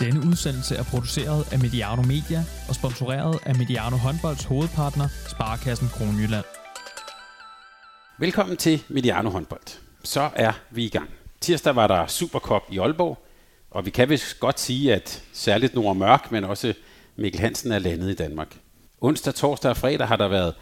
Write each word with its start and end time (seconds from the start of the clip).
Denne 0.00 0.20
udsendelse 0.26 0.76
er 0.76 0.82
produceret 0.82 1.52
af 1.52 1.58
Mediano 1.58 2.02
Media 2.02 2.44
og 2.68 2.74
sponsoreret 2.74 3.38
af 3.46 3.54
Mediano 3.54 3.96
Håndbolds 3.96 4.44
hovedpartner, 4.44 5.08
Sparkassen 5.28 5.88
Kronjylland. 5.88 6.44
Velkommen 8.18 8.56
til 8.56 8.82
Mediano 8.88 9.30
Håndbold. 9.30 9.78
Så 10.04 10.30
er 10.36 10.52
vi 10.70 10.84
i 10.84 10.88
gang. 10.88 11.10
Tirsdag 11.40 11.76
var 11.76 11.86
der 11.86 12.06
Supercop 12.06 12.62
i 12.70 12.78
Aalborg, 12.78 13.18
og 13.70 13.86
vi 13.86 13.90
kan 13.90 14.08
vist 14.08 14.40
godt 14.40 14.60
sige, 14.60 14.94
at 14.94 15.22
særligt 15.32 15.74
Nord 15.74 15.96
Mørk, 15.96 16.32
men 16.32 16.44
også 16.44 16.74
Mikkel 17.16 17.40
Hansen 17.40 17.72
er 17.72 17.78
landet 17.78 18.10
i 18.10 18.14
Danmark. 18.14 18.56
Onsdag, 19.00 19.34
torsdag 19.34 19.70
og 19.70 19.76
fredag 19.76 20.08
har 20.08 20.16
der 20.16 20.28
været 20.28 20.54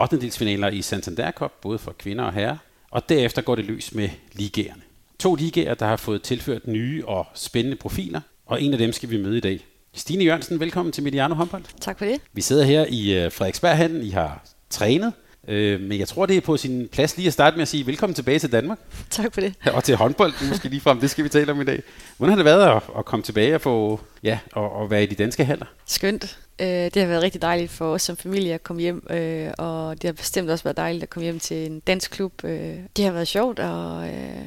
8. 0.00 0.72
i 0.72 0.82
Santander 0.82 1.30
Cup, 1.30 1.52
både 1.62 1.78
for 1.78 1.92
kvinder 1.92 2.24
og 2.24 2.32
herrer, 2.32 2.56
og 2.90 3.08
derefter 3.08 3.42
går 3.42 3.54
det 3.54 3.64
løs 3.64 3.94
med 3.94 4.08
ligerne. 4.32 4.82
To 5.18 5.34
ligaer, 5.34 5.74
der 5.74 5.86
har 5.86 5.96
fået 5.96 6.22
tilført 6.22 6.66
nye 6.66 7.06
og 7.06 7.26
spændende 7.34 7.76
profiler, 7.76 8.20
og 8.46 8.62
en 8.62 8.72
af 8.72 8.78
dem 8.78 8.92
skal 8.92 9.10
vi 9.10 9.16
møde 9.16 9.36
i 9.36 9.40
dag. 9.40 9.66
Stine 9.92 10.24
Jørgensen, 10.24 10.60
velkommen 10.60 10.92
til 10.92 11.02
Mediano 11.02 11.34
Håndbold. 11.34 11.62
Tak 11.80 11.98
for 11.98 12.04
det. 12.04 12.20
Vi 12.32 12.40
sidder 12.40 12.64
her 12.64 12.86
i 12.88 13.24
øh, 13.24 13.32
Frederiksberghallen. 13.32 14.02
I 14.02 14.10
har 14.10 14.44
trænet, 14.70 15.12
øh, 15.48 15.80
men 15.80 15.98
jeg 15.98 16.08
tror, 16.08 16.26
det 16.26 16.36
er 16.36 16.40
på 16.40 16.56
sin 16.56 16.88
plads 16.92 17.16
lige 17.16 17.26
at 17.26 17.32
starte 17.32 17.56
med 17.56 17.62
at 17.62 17.68
sige 17.68 17.86
velkommen 17.86 18.14
tilbage 18.14 18.38
til 18.38 18.52
Danmark. 18.52 18.78
Tak 19.10 19.34
for 19.34 19.40
det. 19.40 19.54
Og 19.74 19.84
til 19.84 19.96
håndbold, 19.96 20.48
måske 20.48 20.68
lige 20.68 20.80
frem. 20.80 21.00
Det 21.00 21.10
skal 21.10 21.24
vi 21.24 21.28
tale 21.28 21.52
om 21.52 21.60
i 21.60 21.64
dag. 21.64 21.82
Hvordan 22.16 22.30
har 22.30 22.36
det 22.36 22.44
været 22.44 22.76
at, 22.76 22.82
at 22.98 23.04
komme 23.04 23.22
tilbage 23.22 23.54
og 23.54 23.60
få, 23.60 24.00
ja, 24.22 24.38
og, 24.52 24.72
og 24.72 24.90
være 24.90 25.02
i 25.02 25.06
de 25.06 25.14
danske 25.14 25.44
haller? 25.44 25.66
Skønt. 25.86 26.38
Øh, 26.60 26.66
det 26.66 26.96
har 26.96 27.06
været 27.06 27.22
rigtig 27.22 27.42
dejligt 27.42 27.70
for 27.70 27.92
os 27.92 28.02
som 28.02 28.16
familie 28.16 28.54
at 28.54 28.62
komme 28.62 28.82
hjem, 28.82 29.06
øh, 29.10 29.50
og 29.58 30.02
det 30.02 30.08
har 30.08 30.12
bestemt 30.12 30.50
også 30.50 30.64
været 30.64 30.76
dejligt 30.76 31.02
at 31.02 31.10
komme 31.10 31.24
hjem 31.24 31.38
til 31.38 31.66
en 31.66 31.80
dansk 31.80 32.10
klub. 32.10 32.44
Øh, 32.44 32.76
det 32.96 33.04
har 33.04 33.12
været 33.12 33.28
sjovt 33.28 33.58
at, 33.58 34.08
øh, 34.08 34.46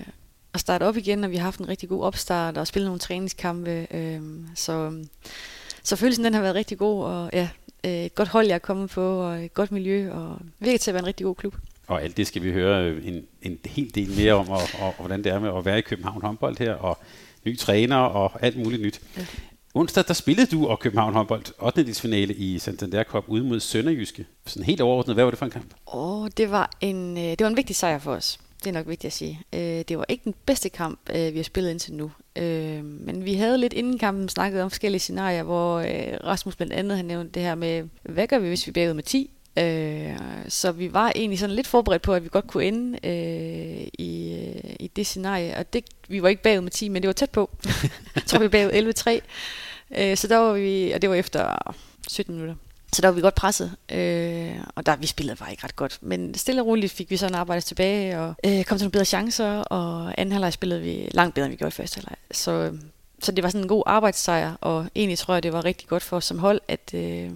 at 0.58 0.62
starte 0.62 0.84
op 0.84 0.98
igen, 0.98 1.24
og 1.24 1.32
vi 1.32 1.36
har 1.36 1.44
haft 1.44 1.60
en 1.60 1.68
rigtig 1.68 1.90
god 1.90 2.04
opstart 2.04 2.58
og 2.58 2.68
spillet 2.68 2.88
nogle 2.88 3.00
træningskampe. 3.00 3.88
Øh, 3.92 4.22
så, 4.56 5.04
så 5.84 5.96
følelsen 5.96 6.26
den 6.26 6.34
har 6.34 6.42
været 6.42 6.56
rigtig 6.56 6.78
god, 6.78 7.04
og 7.04 7.30
ja, 7.34 7.50
øh, 7.86 7.92
et 7.92 8.16
godt 8.16 8.28
hold, 8.28 8.48
jeg 8.48 8.56
er 8.56 8.60
kommet 8.60 8.90
på, 8.90 9.20
og 9.20 9.46
et 9.46 9.54
godt 9.54 9.72
miljø, 9.72 10.12
og 10.12 10.38
virker 10.60 10.78
til 10.78 10.92
at 10.92 10.94
være 10.94 11.02
en 11.04 11.08
rigtig 11.08 11.26
god 11.26 11.36
klub. 11.36 11.56
Og 11.88 12.04
alt 12.04 12.18
det 12.18 12.28
skal 12.28 12.44
vi 12.44 12.52
høre 12.52 12.90
en, 12.90 13.26
en 13.42 13.58
hel 13.66 13.96
del 13.96 14.10
mere 14.18 14.34
om, 14.34 14.50
og, 14.50 14.62
og, 14.80 14.88
og 14.88 14.94
hvordan 15.00 15.24
det 15.24 15.32
er 15.32 15.40
med 15.40 15.58
at 15.58 15.66
være 15.66 15.78
i 15.78 15.82
København 15.82 16.22
håndbold 16.22 16.58
her, 16.60 16.74
og 16.74 16.98
ny 17.46 17.58
træner 17.58 17.98
og 17.98 18.32
alt 18.42 18.58
muligt 18.58 18.82
nyt. 18.82 19.02
Ja. 19.18 19.26
Onsdag, 19.74 20.04
der 20.08 20.14
spillede 20.14 20.48
du 20.48 20.68
og 20.68 20.80
København 20.80 21.14
håndbold 21.14 21.44
8. 21.60 21.94
finale 21.94 22.34
i 22.34 22.60
Santander 22.60 23.04
Cup 23.04 23.24
ude 23.28 23.44
mod 23.44 23.60
Sønderjyske. 23.60 24.26
Sådan 24.46 24.64
helt 24.64 24.82
overordnet, 24.82 25.16
hvad 25.16 25.24
var 25.24 25.32
det 25.32 25.38
for 25.38 25.46
en 25.46 25.52
kamp? 25.52 25.74
Åh, 25.94 26.22
oh, 26.22 26.30
det 26.38 26.52
var 26.52 26.72
en, 26.82 27.16
det 27.16 27.42
var 27.42 27.48
en 27.48 27.58
vigtig 27.58 27.76
sejr 27.76 28.00
for 28.00 28.12
os. 28.12 28.40
Det 28.68 28.76
er 28.76 28.80
nok 28.80 28.88
vigtigt 28.88 29.10
at 29.10 29.14
sige. 29.14 29.42
Det 29.84 29.98
var 29.98 30.06
ikke 30.10 30.24
den 30.24 30.34
bedste 30.46 30.70
kamp, 30.70 31.00
vi 31.14 31.36
har 31.36 31.44
spillet 31.44 31.72
indtil 31.72 31.94
nu. 31.94 32.12
Men 32.82 33.26
vi 33.26 33.34
havde 33.34 33.58
lidt 33.58 33.74
inden 33.74 33.98
kampen 33.98 34.30
snakket 34.30 34.62
om 34.62 34.70
forskellige 34.70 35.00
scenarier, 35.00 35.44
hvor 35.44 35.80
Rasmus 36.24 36.56
blandt 36.56 36.74
andet 36.74 36.98
har 36.98 37.04
nævnt 37.04 37.36
det 37.36 37.44
her 37.44 37.56
med, 37.56 37.84
hvad 38.04 38.28
gør 38.28 38.40
vi, 38.40 38.48
hvis 38.48 38.68
vi 38.68 38.72
bagud 38.72 38.94
med 38.94 39.04
10? 39.04 39.32
så 40.48 40.72
vi 40.72 40.94
var 40.94 41.12
egentlig 41.16 41.40
sådan 41.40 41.56
lidt 41.56 41.68
forberedt 41.68 42.02
på, 42.02 42.14
at 42.14 42.24
vi 42.24 42.30
godt 42.32 42.48
kunne 42.48 42.64
ende 42.64 43.00
i, 44.00 44.38
i 44.80 44.92
det 44.96 45.06
scenarie. 45.06 45.58
Og 45.58 45.74
det, 45.74 45.84
vi 46.08 46.24
var 46.24 46.30
ikke 46.30 46.44
bagud 46.44 46.62
med 46.62 46.72
10, 46.72 46.90
men 46.90 47.02
det 47.02 47.08
var 47.08 47.14
tæt 47.14 47.30
på. 47.30 47.50
jeg 48.16 48.24
tror, 48.26 48.40
vi 48.40 48.48
bagud 48.48 48.72
11-3. 48.72 50.16
så 50.16 50.28
der 50.28 50.38
var 50.38 50.54
vi, 50.54 50.92
og 50.92 51.02
det 51.02 51.10
var 51.10 51.16
efter 51.16 51.58
17 52.08 52.36
minutter. 52.36 52.56
Så 52.94 53.02
der 53.02 53.08
var 53.08 53.16
vi 53.16 53.22
godt 53.22 53.36
presset, 53.36 53.76
øh, 53.92 54.56
og 54.76 54.86
der 54.86 54.96
vi 54.96 55.08
spillede 55.08 55.36
bare 55.36 55.52
ikke 55.52 55.64
ret 55.64 55.76
godt. 55.76 56.00
Men 56.02 56.34
stille 56.34 56.62
og 56.62 56.68
roligt 56.68 56.92
fik 56.92 57.10
vi 57.10 57.18
sådan 57.18 57.36
arbejdet 57.36 57.64
tilbage, 57.64 58.20
og 58.20 58.36
øh, 58.46 58.64
kom 58.64 58.78
til 58.78 58.86
nogle 58.86 58.92
bedre 58.92 59.06
chancer, 59.06 59.60
og 59.60 60.14
anden 60.18 60.32
halvleg 60.32 60.54
spillede 60.54 60.82
vi 60.82 61.10
langt 61.12 61.36
bedre, 61.36 61.46
end 61.46 61.52
vi 61.52 61.58
gjorde 61.58 61.70
i 61.70 61.72
første 61.72 61.96
halvleg. 61.96 62.16
Så, 62.32 62.52
øh, 62.52 62.74
så 63.22 63.32
det 63.32 63.44
var 63.44 63.50
sådan 63.50 63.64
en 63.64 63.68
god 63.68 63.84
arbejdssejr, 63.86 64.54
og 64.62 64.86
egentlig 64.96 65.18
tror 65.18 65.34
jeg, 65.34 65.44
det 65.44 65.54
var 65.54 65.66
rigtig 65.66 65.88
godt 65.88 66.04
for 66.04 66.18
os 66.18 66.26
som 66.26 66.40
hold, 66.40 66.62
at, 66.68 66.94
øh, 66.94 67.32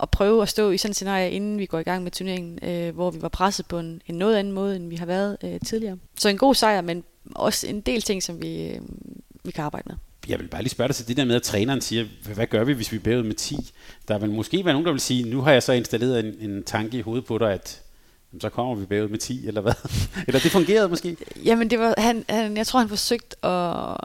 at 0.00 0.10
prøve 0.10 0.42
at 0.42 0.48
stå 0.48 0.70
i 0.70 0.78
sådan 0.78 0.90
et 0.90 0.96
scenarie, 0.96 1.30
inden 1.30 1.58
vi 1.58 1.66
går 1.66 1.78
i 1.78 1.82
gang 1.82 2.02
med 2.02 2.10
turneringen, 2.10 2.58
øh, 2.62 2.94
hvor 2.94 3.10
vi 3.10 3.22
var 3.22 3.28
presset 3.28 3.66
på 3.66 3.78
en, 3.78 4.02
en 4.06 4.14
noget 4.14 4.36
anden 4.36 4.52
måde, 4.52 4.76
end 4.76 4.88
vi 4.88 4.96
har 4.96 5.06
været 5.06 5.36
øh, 5.44 5.60
tidligere. 5.66 5.98
Så 6.18 6.28
en 6.28 6.38
god 6.38 6.54
sejr, 6.54 6.80
men 6.80 7.04
også 7.34 7.66
en 7.66 7.80
del 7.80 8.02
ting, 8.02 8.22
som 8.22 8.42
vi, 8.42 8.62
øh, 8.62 8.80
vi 9.44 9.50
kan 9.50 9.64
arbejde 9.64 9.88
med 9.88 9.96
jeg 10.28 10.38
vil 10.38 10.48
bare 10.48 10.62
lige 10.62 10.70
spørge 10.70 10.88
dig 10.88 10.96
til 10.96 11.08
det 11.08 11.16
der 11.16 11.24
med, 11.24 11.34
at 11.34 11.42
træneren 11.42 11.80
siger, 11.80 12.04
hvad 12.34 12.46
gør 12.46 12.64
vi, 12.64 12.72
hvis 12.72 12.92
vi 12.92 12.98
bliver 12.98 13.22
med 13.22 13.34
10? 13.34 13.56
Der 14.08 14.18
vil 14.18 14.30
måske 14.30 14.64
være 14.64 14.74
nogen, 14.74 14.86
der 14.86 14.92
vil 14.92 15.00
sige, 15.00 15.30
nu 15.30 15.40
har 15.40 15.52
jeg 15.52 15.62
så 15.62 15.72
installeret 15.72 16.24
en, 16.24 16.50
en 16.50 16.62
tanke 16.62 16.98
i 16.98 17.00
hovedet 17.00 17.24
på 17.24 17.38
dig, 17.38 17.52
at 17.52 17.82
så 18.40 18.48
kommer 18.48 18.74
vi 18.74 18.86
bagud 18.86 19.08
med 19.08 19.18
10, 19.18 19.46
eller 19.46 19.60
hvad? 19.60 19.72
eller 20.26 20.40
det 20.40 20.50
fungerede 20.50 20.88
måske? 20.88 21.16
Jamen, 21.44 21.70
det 21.70 21.78
var, 21.78 21.94
han, 21.98 22.24
han, 22.28 22.56
jeg 22.56 22.66
tror, 22.66 22.80
han 22.80 22.88
forsøgte 22.88 23.46
at, 23.46 23.96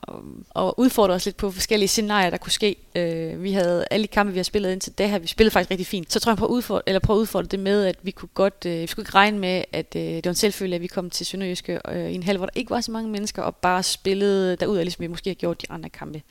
at 0.55 0.73
udfordre 0.77 1.15
os 1.15 1.25
lidt 1.25 1.37
på 1.37 1.51
forskellige 1.51 1.87
scenarier, 1.87 2.29
der 2.29 2.37
kunne 2.37 2.51
ske. 2.51 2.75
Øh, 2.95 3.43
vi 3.43 3.51
havde 3.51 3.85
alle 3.91 4.03
de 4.03 4.07
kampe, 4.07 4.33
vi 4.33 4.39
har 4.39 4.43
spillet 4.43 4.71
indtil 4.71 4.97
det 4.97 5.09
her, 5.09 5.19
vi 5.19 5.27
spillede 5.27 5.53
faktisk 5.53 5.71
rigtig 5.71 5.87
fint. 5.87 6.13
Så 6.13 6.19
tror 6.19 6.31
jeg, 6.31 6.37
på 6.37 6.45
at 6.45 6.49
udfordre, 6.49 6.81
eller 6.87 6.99
på 6.99 7.13
at 7.13 7.17
udfordre 7.17 7.47
det 7.47 7.59
med, 7.59 7.85
at 7.85 7.95
vi 8.01 8.11
kunne 8.11 8.29
godt, 8.33 8.65
øh, 8.65 8.81
vi 8.81 8.87
skulle 8.87 9.03
ikke 9.03 9.15
regne 9.15 9.39
med, 9.39 9.63
at 9.71 9.95
øh, 9.95 10.01
det 10.01 10.25
var 10.25 10.31
en 10.31 10.35
selvfølge, 10.35 10.75
at 10.75 10.81
vi 10.81 10.87
kom 10.87 11.09
til 11.09 11.25
Sønderjyske 11.25 11.79
øh, 11.87 12.11
i 12.11 12.15
en 12.15 12.23
halv, 12.23 12.37
hvor 12.37 12.45
der 12.45 12.59
ikke 12.59 12.69
var 12.69 12.81
så 12.81 12.91
mange 12.91 13.09
mennesker, 13.09 13.41
og 13.41 13.55
bare 13.55 13.83
spillede 13.83 14.55
derud, 14.55 14.77
ligesom 14.77 15.01
vi 15.01 15.07
måske 15.07 15.29
har 15.29 15.35
gjort 15.35 15.61
de 15.61 15.67
andre 15.69 15.89
kampe. 15.89 16.21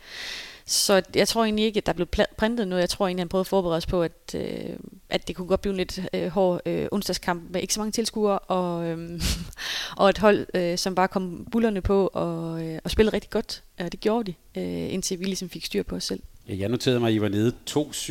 Så 0.70 1.02
jeg 1.14 1.28
tror 1.28 1.44
egentlig 1.44 1.64
ikke, 1.64 1.78
at 1.78 1.86
der 1.86 1.92
blev 1.92 2.06
printet 2.36 2.68
noget. 2.68 2.80
Jeg 2.80 2.90
tror 2.90 3.06
egentlig, 3.06 3.20
at 3.20 3.24
han 3.24 3.28
prøvede 3.28 3.42
at 3.42 3.46
forberede 3.46 3.76
os 3.76 3.86
på, 3.86 4.02
at, 4.02 4.34
øh, 4.34 4.76
at 5.08 5.28
det 5.28 5.36
kunne 5.36 5.48
godt 5.48 5.60
blive 5.60 5.70
en 5.70 5.76
lidt 5.76 6.00
øh, 6.14 6.28
hård 6.28 6.60
øh, 6.66 6.88
onsdagskamp 6.92 7.50
med 7.50 7.60
ikke 7.60 7.74
så 7.74 7.80
mange 7.80 7.92
tilskuere, 7.92 8.38
og, 8.38 8.86
øh, 8.86 9.20
og 9.96 10.08
et 10.08 10.18
hold, 10.18 10.46
øh, 10.54 10.78
som 10.78 10.94
bare 10.94 11.08
kom 11.08 11.46
bullerne 11.52 11.80
på 11.80 12.10
og, 12.12 12.64
øh, 12.64 12.78
og 12.84 12.90
spillede 12.90 13.14
rigtig 13.14 13.30
godt. 13.30 13.62
Og 13.78 13.92
det 13.92 14.00
gjorde 14.00 14.32
de, 14.32 14.60
øh, 14.60 14.92
indtil 14.92 15.18
vi 15.18 15.24
ligesom 15.24 15.48
fik 15.48 15.64
styr 15.64 15.82
på 15.82 15.96
os 15.96 16.04
selv. 16.04 16.22
Ja, 16.48 16.54
jeg 16.58 16.68
noterede 16.68 17.00
mig, 17.00 17.08
at 17.08 17.14
I 17.14 17.20
var 17.20 17.28
nede 17.28 17.52
2-7. 17.70 18.10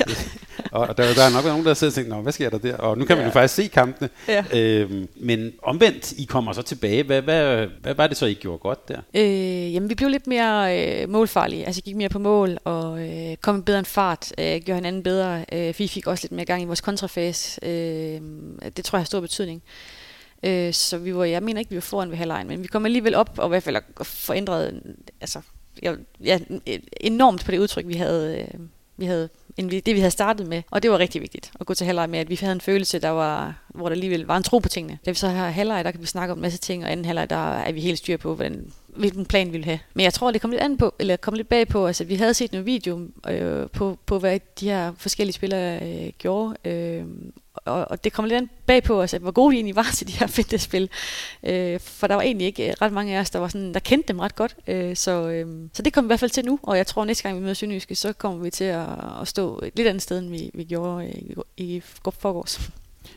Ja. 0.00 0.04
og 0.72 0.96
der, 0.96 1.14
der 1.14 1.22
er 1.22 1.32
nok 1.32 1.44
nogen, 1.44 1.64
der 1.64 1.74
sidder 1.74 1.90
og 1.90 1.94
tænker, 1.94 2.16
hvad 2.16 2.32
sker 2.32 2.50
der 2.50 2.58
der? 2.58 2.76
Og 2.76 2.98
nu 2.98 3.04
kan 3.04 3.16
man 3.16 3.22
ja. 3.22 3.28
jo 3.28 3.32
faktisk 3.32 3.54
se 3.54 3.66
kampene. 3.66 4.08
Ja. 4.28 4.44
Øhm, 4.54 5.08
men 5.16 5.52
omvendt, 5.62 6.12
I 6.12 6.24
kommer 6.24 6.52
så 6.52 6.62
tilbage. 6.62 7.02
Hvad, 7.02 7.22
hvad, 7.22 7.66
hvad 7.82 7.94
var 7.94 8.06
det 8.06 8.16
så, 8.16 8.26
I 8.26 8.34
gjorde 8.34 8.58
godt 8.58 8.88
der? 8.88 9.00
Øh, 9.14 9.74
jamen, 9.74 9.88
vi 9.88 9.94
blev 9.94 10.08
lidt 10.08 10.26
mere 10.26 10.80
øh, 11.02 11.08
målfarlige. 11.08 11.66
Altså, 11.66 11.82
gik 11.82 11.96
mere 11.96 12.08
på 12.08 12.18
mål 12.18 12.58
og 12.64 13.08
øh, 13.08 13.36
kom 13.36 13.62
bedre 13.62 13.78
en 13.78 13.84
fart. 13.84 14.32
Øh, 14.38 14.60
gjorde 14.60 14.74
hinanden 14.74 15.02
bedre. 15.02 15.44
Øh, 15.52 15.74
vi 15.78 15.88
fik 15.88 16.06
også 16.06 16.24
lidt 16.24 16.32
mere 16.32 16.46
gang 16.46 16.62
i 16.62 16.64
vores 16.64 16.80
kontrafase. 16.80 17.66
Øh, 17.66 18.20
det 18.76 18.84
tror 18.84 18.96
jeg 18.98 19.00
har 19.00 19.06
stor 19.06 19.20
betydning. 19.20 19.62
Øh, 20.42 20.72
så 20.72 20.98
vi 20.98 21.14
var, 21.14 21.24
jeg 21.24 21.42
mener 21.42 21.58
ikke, 21.58 21.70
vi 21.70 21.76
var 21.76 21.80
foran 21.80 22.10
ved 22.10 22.16
halvlejen, 22.16 22.48
men 22.48 22.62
vi 22.62 22.66
kom 22.66 22.84
alligevel 22.84 23.14
op 23.14 23.38
og 23.38 23.46
i 23.46 23.48
hvert 23.48 23.62
fald 23.62 23.76
forændret, 24.02 24.82
altså 25.20 25.40
jeg, 25.82 25.96
ja, 26.24 26.38
enormt 27.00 27.44
på 27.44 27.50
det 27.50 27.58
udtryk, 27.58 27.88
vi 27.88 27.94
havde, 27.94 28.38
øh, 28.40 28.60
vi 28.96 29.04
havde 29.04 29.28
end 29.56 29.70
det, 29.70 29.94
vi 29.94 30.00
havde 30.00 30.10
startet 30.10 30.46
med. 30.46 30.62
Og 30.70 30.82
det 30.82 30.90
var 30.90 30.98
rigtig 30.98 31.20
vigtigt 31.20 31.52
at 31.60 31.66
gå 31.66 31.74
til 31.74 31.86
halvleg 31.86 32.10
med, 32.10 32.18
at 32.18 32.30
vi 32.30 32.38
havde 32.40 32.52
en 32.52 32.60
følelse, 32.60 32.98
der 32.98 33.08
var, 33.08 33.54
hvor 33.68 33.88
der 33.88 33.94
alligevel 33.94 34.26
var 34.26 34.36
en 34.36 34.42
tro 34.42 34.58
på 34.58 34.68
tingene. 34.68 34.98
Da 35.06 35.10
vi 35.10 35.14
så 35.14 35.28
har 35.28 35.50
halvleg, 35.50 35.84
der 35.84 35.90
kan 35.90 36.00
vi 36.00 36.06
snakke 36.06 36.32
om 36.32 36.38
en 36.38 36.42
masse 36.42 36.58
ting, 36.58 36.84
og 36.84 36.92
anden 36.92 37.06
halvleg, 37.06 37.30
der 37.30 37.52
er 37.52 37.72
vi 37.72 37.80
helt 37.80 37.98
styr 37.98 38.16
på, 38.16 38.34
hvordan, 38.34 38.72
hvilken 38.86 39.26
plan 39.26 39.46
vi 39.46 39.52
ville 39.52 39.64
have. 39.64 39.78
Men 39.94 40.04
jeg 40.04 40.12
tror, 40.14 40.30
det 40.30 40.40
kom 40.40 40.50
lidt 40.50 40.62
an 40.62 40.76
på, 40.76 40.94
eller 40.98 41.16
kom 41.16 41.34
lidt 41.34 41.48
bag 41.48 41.68
på, 41.68 41.86
altså 41.86 42.04
vi 42.04 42.14
havde 42.14 42.34
set 42.34 42.52
nogle 42.52 42.64
video 42.64 43.00
øh, 43.28 43.70
på, 43.70 43.98
på, 44.06 44.18
hvad 44.18 44.40
de 44.60 44.68
her 44.68 44.92
forskellige 44.96 45.34
spillere 45.34 45.82
øh, 45.82 46.12
gjorde, 46.18 46.56
øh, 46.64 47.04
og, 47.64 47.90
og 47.90 48.04
det 48.04 48.12
kom 48.12 48.24
lidt 48.24 48.44
bag 48.66 48.82
på 48.82 49.02
os, 49.02 49.14
at 49.14 49.20
hvor 49.20 49.30
gode 49.30 49.50
vi 49.50 49.56
egentlig 49.56 49.76
var 49.76 49.90
til 49.96 50.08
de 50.08 50.12
her 50.12 50.26
fitnessspil. 50.26 50.90
Øh, 51.42 51.80
for 51.80 52.06
der 52.06 52.14
var 52.14 52.22
egentlig 52.22 52.46
ikke 52.46 52.68
øh, 52.68 52.74
ret 52.82 52.92
mange 52.92 53.16
af 53.16 53.20
os, 53.20 53.30
der, 53.30 53.38
var 53.38 53.48
sådan, 53.48 53.74
der 53.74 53.80
kendte 53.80 54.08
dem 54.08 54.18
ret 54.18 54.34
godt. 54.34 54.56
Øh, 54.66 54.96
så, 54.96 55.28
øh, 55.28 55.46
så 55.72 55.82
det 55.82 55.92
kom 55.92 56.04
vi 56.04 56.06
i 56.06 56.08
hvert 56.08 56.20
fald 56.20 56.30
til 56.30 56.44
nu, 56.44 56.58
og 56.62 56.76
jeg 56.76 56.86
tror, 56.86 57.02
at 57.02 57.06
næste 57.06 57.22
gang 57.22 57.36
vi 57.36 57.40
møder 57.40 57.54
Sønderjyske, 57.54 57.94
så 57.94 58.12
kommer 58.12 58.42
vi 58.42 58.50
til 58.50 58.64
at, 58.64 58.88
at 59.20 59.28
stå 59.28 59.60
et 59.62 59.72
lidt 59.76 59.88
andet 59.88 60.02
sted, 60.02 60.18
end 60.18 60.30
vi, 60.30 60.50
vi 60.54 60.64
gjorde 60.64 61.06
øh, 61.06 61.12
i, 61.56 61.76
i 61.76 61.80
forgårs. 62.18 62.70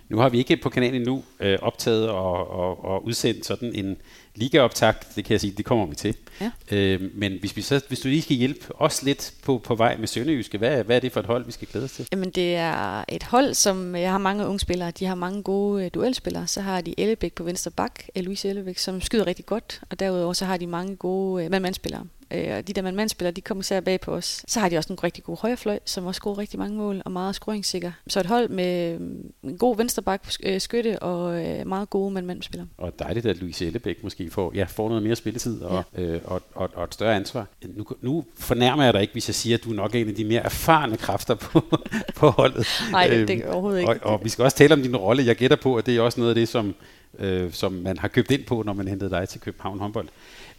Nu 0.10 0.18
har 0.18 0.30
vi 0.30 0.38
ikke 0.38 0.58
på 0.58 0.70
kanalen 0.70 1.02
nu 1.02 1.24
øh, 1.40 1.58
optaget 1.62 2.10
og, 2.10 2.52
og, 2.52 2.86
og 2.86 3.06
udsendt 3.06 3.46
sådan 3.46 3.76
en 3.76 3.98
ligaoptakt, 4.36 5.16
det 5.16 5.26
kan 5.26 5.32
jeg 5.32 5.42
sige, 5.42 5.54
det 5.58 5.66
kommer 5.66 5.86
vi 5.86 5.96
til. 5.96 6.16
Ja. 6.42 6.52
Øh, 6.72 7.02
men 7.14 7.38
hvis, 7.40 7.56
vi 7.56 7.62
så, 7.62 7.82
hvis 7.88 8.00
du 8.00 8.08
lige 8.08 8.22
skal 8.22 8.36
hjælpe 8.36 8.82
os 8.82 9.04
lidt 9.04 9.34
på, 9.44 9.58
på 9.58 9.76
vej 9.76 9.98
med 9.98 10.08
Sønderjyske, 10.08 10.58
hvad, 10.58 10.84
hvad 10.84 10.96
er 10.96 11.00
det 11.00 11.12
for 11.12 11.20
et 11.20 11.26
hold, 11.26 11.46
vi 11.46 11.52
skal 11.52 11.68
glæde 11.68 11.86
os 11.86 11.92
til? 11.92 12.08
Jamen 12.12 12.30
det 12.30 12.56
er 12.56 13.06
et 13.08 13.24
hold, 13.24 13.54
som 13.54 13.96
jeg 13.96 14.12
har 14.12 14.18
mange 14.18 14.46
unge 14.48 14.60
spillere. 14.60 14.92
De 14.92 15.06
har 15.06 15.16
mange 15.16 15.44
gode 15.44 15.86
uh, 15.86 15.90
duelspillere. 15.94 16.48
Så 16.48 16.62
har 16.62 16.82
de 16.82 17.00
Ellebæk 17.00 17.34
på 17.34 17.44
venstre 17.44 17.72
bak, 17.72 18.00
Louise 18.16 18.50
Ellebæk, 18.50 18.78
som 18.78 19.02
skyder 19.02 19.28
rigtig 19.28 19.46
godt. 19.46 19.82
Og 19.90 20.00
derudover 20.00 20.34
så 20.34 20.46
har 20.46 20.58
de 20.58 20.68
mange 20.68 20.96
gode 20.96 21.46
uh, 21.46 21.52
mandmandspillere 21.52 22.06
øh, 22.32 22.58
og 22.58 22.68
de 22.68 22.74
der 22.74 22.92
mandspillere, 22.92 23.32
de 23.32 23.42
kommer 23.42 23.62
især 23.62 23.80
bag 23.80 24.02
på 24.02 24.12
os. 24.12 24.44
Så 24.48 24.60
har 24.60 24.70
de 24.70 24.78
også 24.78 24.94
en 24.94 25.04
rigtig 25.04 25.24
god 25.24 25.38
højrefløj, 25.38 25.80
som 25.86 26.06
også 26.06 26.20
scorer 26.20 26.38
rigtig 26.38 26.60
mange 26.60 26.78
mål 26.78 27.02
og 27.06 27.12
meget 27.12 27.36
scoringssikker. 27.36 27.92
Så 28.08 28.20
et 28.20 28.26
hold 28.26 28.50
med 28.50 28.98
en 29.44 29.58
god 29.58 29.78
vensterbak 29.78 30.28
øh, 30.44 30.62
skytte 30.62 31.00
og 31.00 31.46
øh, 31.46 31.68
meget 31.68 31.90
gode 31.90 32.12
mandspillere. 32.12 32.68
Og 32.78 33.00
dejligt, 33.00 33.26
at 33.26 33.38
Louise 33.38 33.66
Ellebæk 33.66 34.04
måske 34.04 34.19
får, 34.28 34.52
ja, 34.56 34.64
får 34.64 34.88
noget 34.88 35.04
mere 35.04 35.16
spilletid 35.16 35.62
og, 35.62 35.84
ja. 35.98 36.02
øh, 36.02 36.22
og, 36.26 36.42
og, 36.56 36.70
og 36.76 36.84
et 36.84 36.94
større 36.94 37.16
ansvar. 37.16 37.48
Nu, 37.76 37.86
nu 38.02 38.26
fornærmer 38.38 38.84
jeg 38.84 38.94
dig 38.94 39.02
ikke, 39.02 39.14
hvis 39.14 39.30
jeg 39.30 39.36
siger, 39.36 39.58
at 39.58 39.64
du 39.64 39.70
er 39.70 39.76
nok 39.76 39.96
en 39.96 40.08
af 40.08 40.16
de 40.16 40.26
mere 40.26 40.42
erfarne 40.42 40.98
kræfter 40.98 41.36
på, 41.36 41.62
på 42.20 42.30
holdet. 42.30 42.68
Nej, 42.92 43.08
det, 43.08 43.28
det 43.28 43.36
er 43.38 43.42
øhm, 43.44 43.54
overhovedet 43.54 43.80
ikke. 43.80 43.92
Og, 43.92 44.14
og 44.14 44.24
vi 44.24 44.30
skal 44.30 44.44
også 44.44 44.58
tale 44.58 44.74
om 44.74 44.82
din 44.82 44.96
rolle. 44.96 45.26
Jeg 45.26 45.36
gætter 45.36 45.58
på, 45.58 45.76
at 45.76 45.86
det 45.86 45.98
er 45.98 46.02
også 46.02 46.20
noget 46.20 46.32
af 46.32 46.36
det, 46.36 46.48
som, 46.48 46.76
øh, 47.20 47.54
som 47.54 47.74
man 47.74 47.98
har 47.98 48.08
købt 48.08 48.32
ind 48.32 48.44
på, 48.44 48.64
når 48.66 48.74
man 48.74 48.88
hentede 48.88 49.10
dig 49.10 49.30
til 49.30 49.42
København 49.42 49.80
håndbold. 49.80 50.08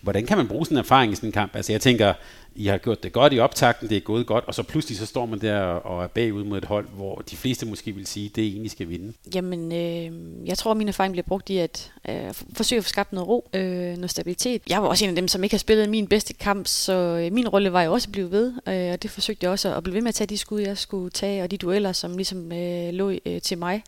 Hvordan 0.01 0.27
kan 0.27 0.37
man 0.37 0.49
bruge 0.49 0.67
sådan 0.67 0.77
en 0.77 0.79
erfaring 0.79 1.13
i 1.13 1.15
sådan 1.15 1.29
en 1.29 1.33
kamp? 1.33 1.57
Altså 1.57 1.73
jeg 1.73 1.81
tænker, 1.81 2.15
I 2.55 2.67
har 2.67 2.79
gjort 2.79 3.03
det 3.03 3.13
godt 3.13 3.33
i 3.33 3.39
optakten, 3.39 3.89
det 3.89 3.97
er 3.97 4.01
gået 4.01 4.27
godt, 4.27 4.45
og 4.47 4.55
så 4.55 4.63
pludselig 4.63 4.99
så 4.99 5.07
står 5.07 5.27
man 5.27 5.41
der 5.41 5.61
og 5.63 6.03
er 6.03 6.07
bagud 6.07 6.45
mod 6.45 6.59
et 6.59 6.65
hold, 6.65 6.89
hvor 6.89 7.23
de 7.31 7.37
fleste 7.37 7.67
måske 7.67 7.93
vil 7.93 8.07
sige, 8.07 8.29
det 8.29 8.41
det 8.41 8.49
egentlig 8.49 8.71
skal 8.71 8.89
vinde. 8.89 9.13
Jamen, 9.35 9.73
øh, 9.73 10.49
jeg 10.49 10.59
tror, 10.59 10.71
at 10.71 10.77
min 10.77 10.89
erfaring 10.89 11.13
bliver 11.13 11.25
brugt 11.29 11.51
i 11.51 11.59
at 11.59 11.93
øh, 12.09 12.35
forsøge 12.53 12.79
at 12.79 12.85
få 12.85 12.89
skabt 12.89 13.13
noget 13.13 13.29
ro, 13.29 13.49
øh, 13.55 13.97
noget 13.97 14.11
stabilitet. 14.11 14.63
Jeg 14.69 14.83
var 14.83 14.89
også 14.89 15.05
en 15.05 15.09
af 15.09 15.17
dem, 15.17 15.29
som 15.29 15.45
ikke 15.45 15.55
har 15.55 15.59
spillet 15.59 15.89
min 15.89 16.07
bedste 16.07 16.35
kamp, 16.35 16.67
så 16.67 16.93
øh, 16.93 17.33
min 17.33 17.49
rolle 17.49 17.73
var 17.73 17.83
jo 17.83 17.93
også 17.93 18.09
at 18.09 18.13
blive 18.13 18.31
ved, 18.31 18.53
øh, 18.69 18.93
og 18.93 19.03
det 19.03 19.11
forsøgte 19.11 19.45
jeg 19.45 19.51
også 19.51 19.77
at 19.77 19.83
blive 19.83 19.95
ved 19.95 20.03
med 20.03 20.09
at 20.09 20.15
tage 20.15 20.29
de 20.29 20.39
skud, 20.39 20.61
jeg 20.61 20.79
skulle 20.79 21.11
tage, 21.11 21.43
og 21.43 21.51
de 21.51 21.57
dueller, 21.57 21.93
som 21.93 22.17
ligesom 22.17 22.53
øh, 22.53 22.93
lå 22.93 23.11
øh, 23.27 23.41
til 23.41 23.59
mig. 23.59 23.83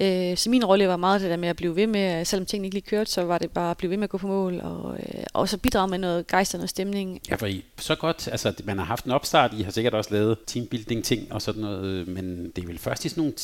Øh, 0.00 0.36
så 0.36 0.50
min 0.50 0.64
rolle 0.64 0.88
var 0.88 0.96
meget 0.96 1.20
det 1.20 1.30
der 1.30 1.36
med 1.36 1.48
at 1.48 1.56
blive 1.56 1.76
ved 1.76 1.86
med, 1.86 2.24
selvom 2.24 2.46
tingene 2.46 2.66
ikke 2.66 2.74
lige 2.74 2.86
kørte, 2.86 3.10
så 3.10 3.22
var 3.22 3.38
det 3.38 3.50
bare 3.50 3.70
at 3.70 3.76
blive 3.76 3.90
ved 3.90 3.96
med 3.96 4.04
at 4.04 4.10
gå 4.10 4.18
på 4.18 4.26
mål, 4.26 4.60
og 4.60 4.96
øh, 4.98 5.22
også 5.32 5.58
bidrage 5.58 5.88
med 5.88 5.98
noget 5.98 6.26
gejst 6.26 6.54
og 6.54 6.58
noget 6.58 6.70
stemning. 6.70 7.20
Ja, 7.30 7.34
for 7.34 7.46
I, 7.46 7.64
så 7.78 7.94
godt, 7.94 8.28
altså 8.32 8.52
man 8.64 8.78
har 8.78 8.84
haft 8.84 9.04
en 9.04 9.10
opstart, 9.10 9.54
I 9.58 9.62
har 9.62 9.70
sikkert 9.70 9.94
også 9.94 10.14
lavet 10.14 10.38
teambuilding 10.46 11.04
ting 11.04 11.32
og 11.32 11.42
sådan 11.42 11.62
noget, 11.62 12.08
men 12.08 12.52
det 12.56 12.62
er 12.62 12.66
vel 12.66 12.78
først 12.78 13.04
i 13.04 13.08
sådan 13.08 13.20
nogle 13.20 13.34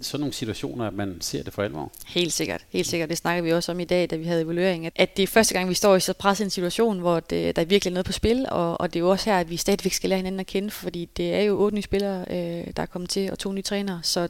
sådan 0.00 0.20
nogle 0.20 0.32
situationer, 0.32 0.86
at 0.86 0.94
man 0.94 1.16
ser 1.20 1.42
det 1.42 1.52
for 1.52 1.62
alvor? 1.62 1.92
Helt 2.06 2.32
sikkert. 2.32 2.64
Helt 2.70 2.86
sikkert. 2.86 3.08
Det 3.08 3.18
snakker 3.18 3.42
vi 3.42 3.52
også 3.52 3.72
om 3.72 3.80
i 3.80 3.84
dag, 3.84 4.10
da 4.10 4.16
vi 4.16 4.24
havde 4.24 4.42
evaluering. 4.42 4.90
At, 4.96 5.16
det 5.16 5.22
er 5.22 5.26
første 5.26 5.54
gang, 5.54 5.68
vi 5.68 5.74
står 5.74 5.96
i 5.96 6.00
så 6.00 6.12
presset 6.12 6.44
en 6.44 6.50
situation, 6.50 6.98
hvor 6.98 7.20
det, 7.20 7.56
der 7.56 7.62
er 7.62 7.66
virkelig 7.66 7.92
noget 7.92 8.06
på 8.06 8.12
spil. 8.12 8.46
Og, 8.48 8.80
og 8.80 8.92
det 8.92 8.98
er 8.98 9.04
jo 9.04 9.10
også 9.10 9.30
her, 9.30 9.40
at 9.40 9.50
vi 9.50 9.56
stadigvæk 9.56 9.92
skal 9.92 10.08
lære 10.08 10.16
hinanden 10.16 10.40
at 10.40 10.46
kende, 10.46 10.70
fordi 10.70 11.08
det 11.16 11.34
er 11.34 11.40
jo 11.40 11.60
otte 11.60 11.74
nye 11.74 11.82
spillere, 11.82 12.24
øh, 12.30 12.66
der 12.76 12.82
er 12.82 12.86
kommet 12.86 13.10
til, 13.10 13.30
og 13.30 13.38
to 13.38 13.52
nye 13.52 13.62
trænere. 13.62 14.00
Så 14.02 14.28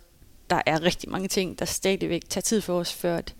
der 0.51 0.63
er 0.67 0.83
rigtig 0.83 1.11
mange 1.11 1.29
ting, 1.29 1.59
der 1.59 1.65
stadigvæk 1.65 2.23
tager 2.29 2.43
tid 2.43 2.61
for 2.61 2.79
os, 2.79 2.93
før 2.93 3.17
at, 3.17 3.35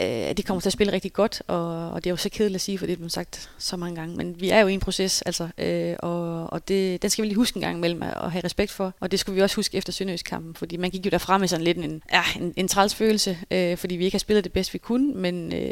Øh, 0.00 0.06
at 0.06 0.36
de 0.36 0.42
kommer 0.42 0.60
til 0.60 0.68
at 0.68 0.72
spille 0.72 0.92
rigtig 0.92 1.12
godt, 1.12 1.42
og, 1.46 1.90
og 1.90 2.04
det 2.04 2.10
er 2.10 2.12
jo 2.12 2.16
så 2.16 2.28
kedeligt 2.28 2.54
at 2.54 2.60
sige, 2.60 2.78
for 2.78 2.86
det 2.86 2.92
er 2.92 2.96
blevet 2.96 3.12
sagt 3.12 3.50
så 3.58 3.76
mange 3.76 3.96
gange, 3.96 4.16
men 4.16 4.40
vi 4.40 4.50
er 4.50 4.60
jo 4.60 4.66
i 4.66 4.74
en 4.74 4.80
proces, 4.80 5.22
altså, 5.22 5.48
øh, 5.58 5.96
og, 5.98 6.52
og 6.52 6.68
det, 6.68 7.02
den 7.02 7.10
skal 7.10 7.22
vi 7.22 7.28
lige 7.28 7.36
huske 7.36 7.56
en 7.56 7.62
gang 7.62 7.76
imellem 7.76 8.02
at 8.02 8.32
have 8.32 8.44
respekt 8.44 8.70
for, 8.70 8.94
og 9.00 9.10
det 9.10 9.20
skulle 9.20 9.36
vi 9.36 9.42
også 9.42 9.56
huske 9.56 9.76
efter 9.76 9.92
Sønderjyskampen, 9.92 10.54
fordi 10.54 10.76
man 10.76 10.90
gik 10.90 11.06
jo 11.06 11.10
derfra 11.10 11.38
med 11.38 11.48
sådan 11.48 11.64
lidt 11.64 11.78
en, 11.78 12.02
ja, 12.12 12.22
en, 12.36 12.52
en 12.56 12.68
træls 12.68 12.94
følelse, 12.94 13.38
øh, 13.50 13.76
fordi 13.76 13.96
vi 13.96 14.04
ikke 14.04 14.14
har 14.14 14.18
spillet 14.18 14.44
det 14.44 14.52
bedst 14.52 14.74
vi 14.74 14.78
kunne, 14.78 15.14
men 15.14 15.52
øh, 15.52 15.70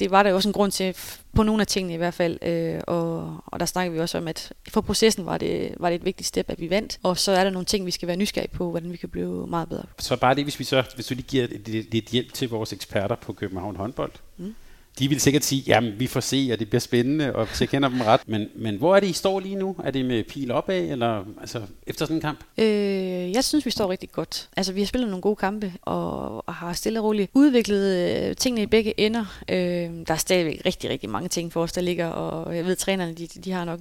det 0.00 0.10
var 0.10 0.22
der 0.22 0.30
jo 0.30 0.36
også 0.36 0.48
en 0.48 0.52
grund 0.52 0.72
til, 0.72 0.96
på 1.34 1.42
nogle 1.42 1.60
af 1.60 1.66
tingene 1.66 1.94
i 1.94 1.96
hvert 1.96 2.14
fald, 2.14 2.38
øh, 2.42 2.80
og, 2.86 3.36
og 3.46 3.60
der 3.60 3.66
snakker 3.66 3.92
vi 3.92 4.00
også 4.00 4.18
om, 4.18 4.28
at 4.28 4.52
for 4.68 4.80
processen 4.80 5.26
var 5.26 5.38
det, 5.38 5.74
var 5.80 5.88
det 5.88 5.96
et 5.96 6.04
vigtigt 6.04 6.26
step, 6.26 6.50
at 6.50 6.60
vi 6.60 6.70
vandt, 6.70 6.98
og 7.02 7.18
så 7.18 7.32
er 7.32 7.44
der 7.44 7.50
nogle 7.50 7.66
ting, 7.66 7.86
vi 7.86 7.90
skal 7.90 8.08
være 8.08 8.16
nysgerrige 8.16 8.50
på, 8.50 8.70
hvordan 8.70 8.92
vi 8.92 8.96
kan 8.96 9.08
blive 9.08 9.46
meget 9.46 9.68
bedre. 9.68 9.84
Så 9.98 10.16
bare 10.16 10.34
det, 10.34 10.44
hvis 10.44 10.58
vi 10.58 10.64
så, 10.64 10.82
hvis 10.94 11.06
du 11.06 11.14
lige 11.14 11.26
giver 11.26 11.46
lidt 11.66 12.08
hjælp 12.08 12.32
til 12.32 12.48
vores 12.48 12.72
eksperter 12.72 13.16
på 13.16 13.32
København 13.32 13.53
håndbold. 13.60 14.12
Mm 14.36 14.54
de 14.98 15.08
vil 15.08 15.20
sikkert 15.20 15.44
sige, 15.44 15.62
jamen 15.66 15.92
vi 15.98 16.06
får 16.06 16.20
se, 16.20 16.48
at 16.52 16.58
det 16.58 16.68
bliver 16.68 16.80
spændende, 16.80 17.36
og 17.36 17.48
så 17.52 17.66
kender 17.66 17.88
dem 17.88 18.00
ret. 18.00 18.20
Men, 18.26 18.48
men 18.56 18.76
hvor 18.76 18.96
er 18.96 19.00
det, 19.00 19.06
I 19.06 19.12
står 19.12 19.40
lige 19.40 19.54
nu? 19.54 19.76
Er 19.84 19.90
det 19.90 20.04
med 20.04 20.24
pil 20.24 20.50
opad, 20.50 20.90
eller 20.90 21.24
altså, 21.40 21.62
efter 21.86 22.04
sådan 22.04 22.16
en 22.16 22.20
kamp? 22.20 22.44
Øh, 22.58 23.32
jeg 23.32 23.44
synes, 23.44 23.66
vi 23.66 23.70
står 23.70 23.90
rigtig 23.90 24.12
godt. 24.12 24.48
Altså, 24.56 24.72
vi 24.72 24.80
har 24.80 24.86
spillet 24.86 25.10
nogle 25.10 25.22
gode 25.22 25.36
kampe, 25.36 25.72
og, 25.82 26.48
og 26.48 26.54
har 26.54 26.72
stille 26.72 27.00
og 27.00 27.04
roligt 27.04 27.30
udviklet 27.34 28.18
øh, 28.28 28.36
tingene 28.36 28.62
i 28.62 28.66
begge 28.66 29.00
ender. 29.00 29.40
Øh, 29.48 29.56
der 29.56 30.04
er 30.08 30.16
stadigvæk 30.16 30.62
rigtig, 30.66 30.90
rigtig 30.90 31.10
mange 31.10 31.28
ting 31.28 31.52
for 31.52 31.62
os, 31.62 31.72
der 31.72 31.80
ligger, 31.80 32.06
og 32.06 32.56
jeg 32.56 32.64
ved, 32.64 32.76
trænerne, 32.76 33.14
de, 33.14 33.26
de 33.26 33.52
har 33.52 33.64
nok 33.64 33.80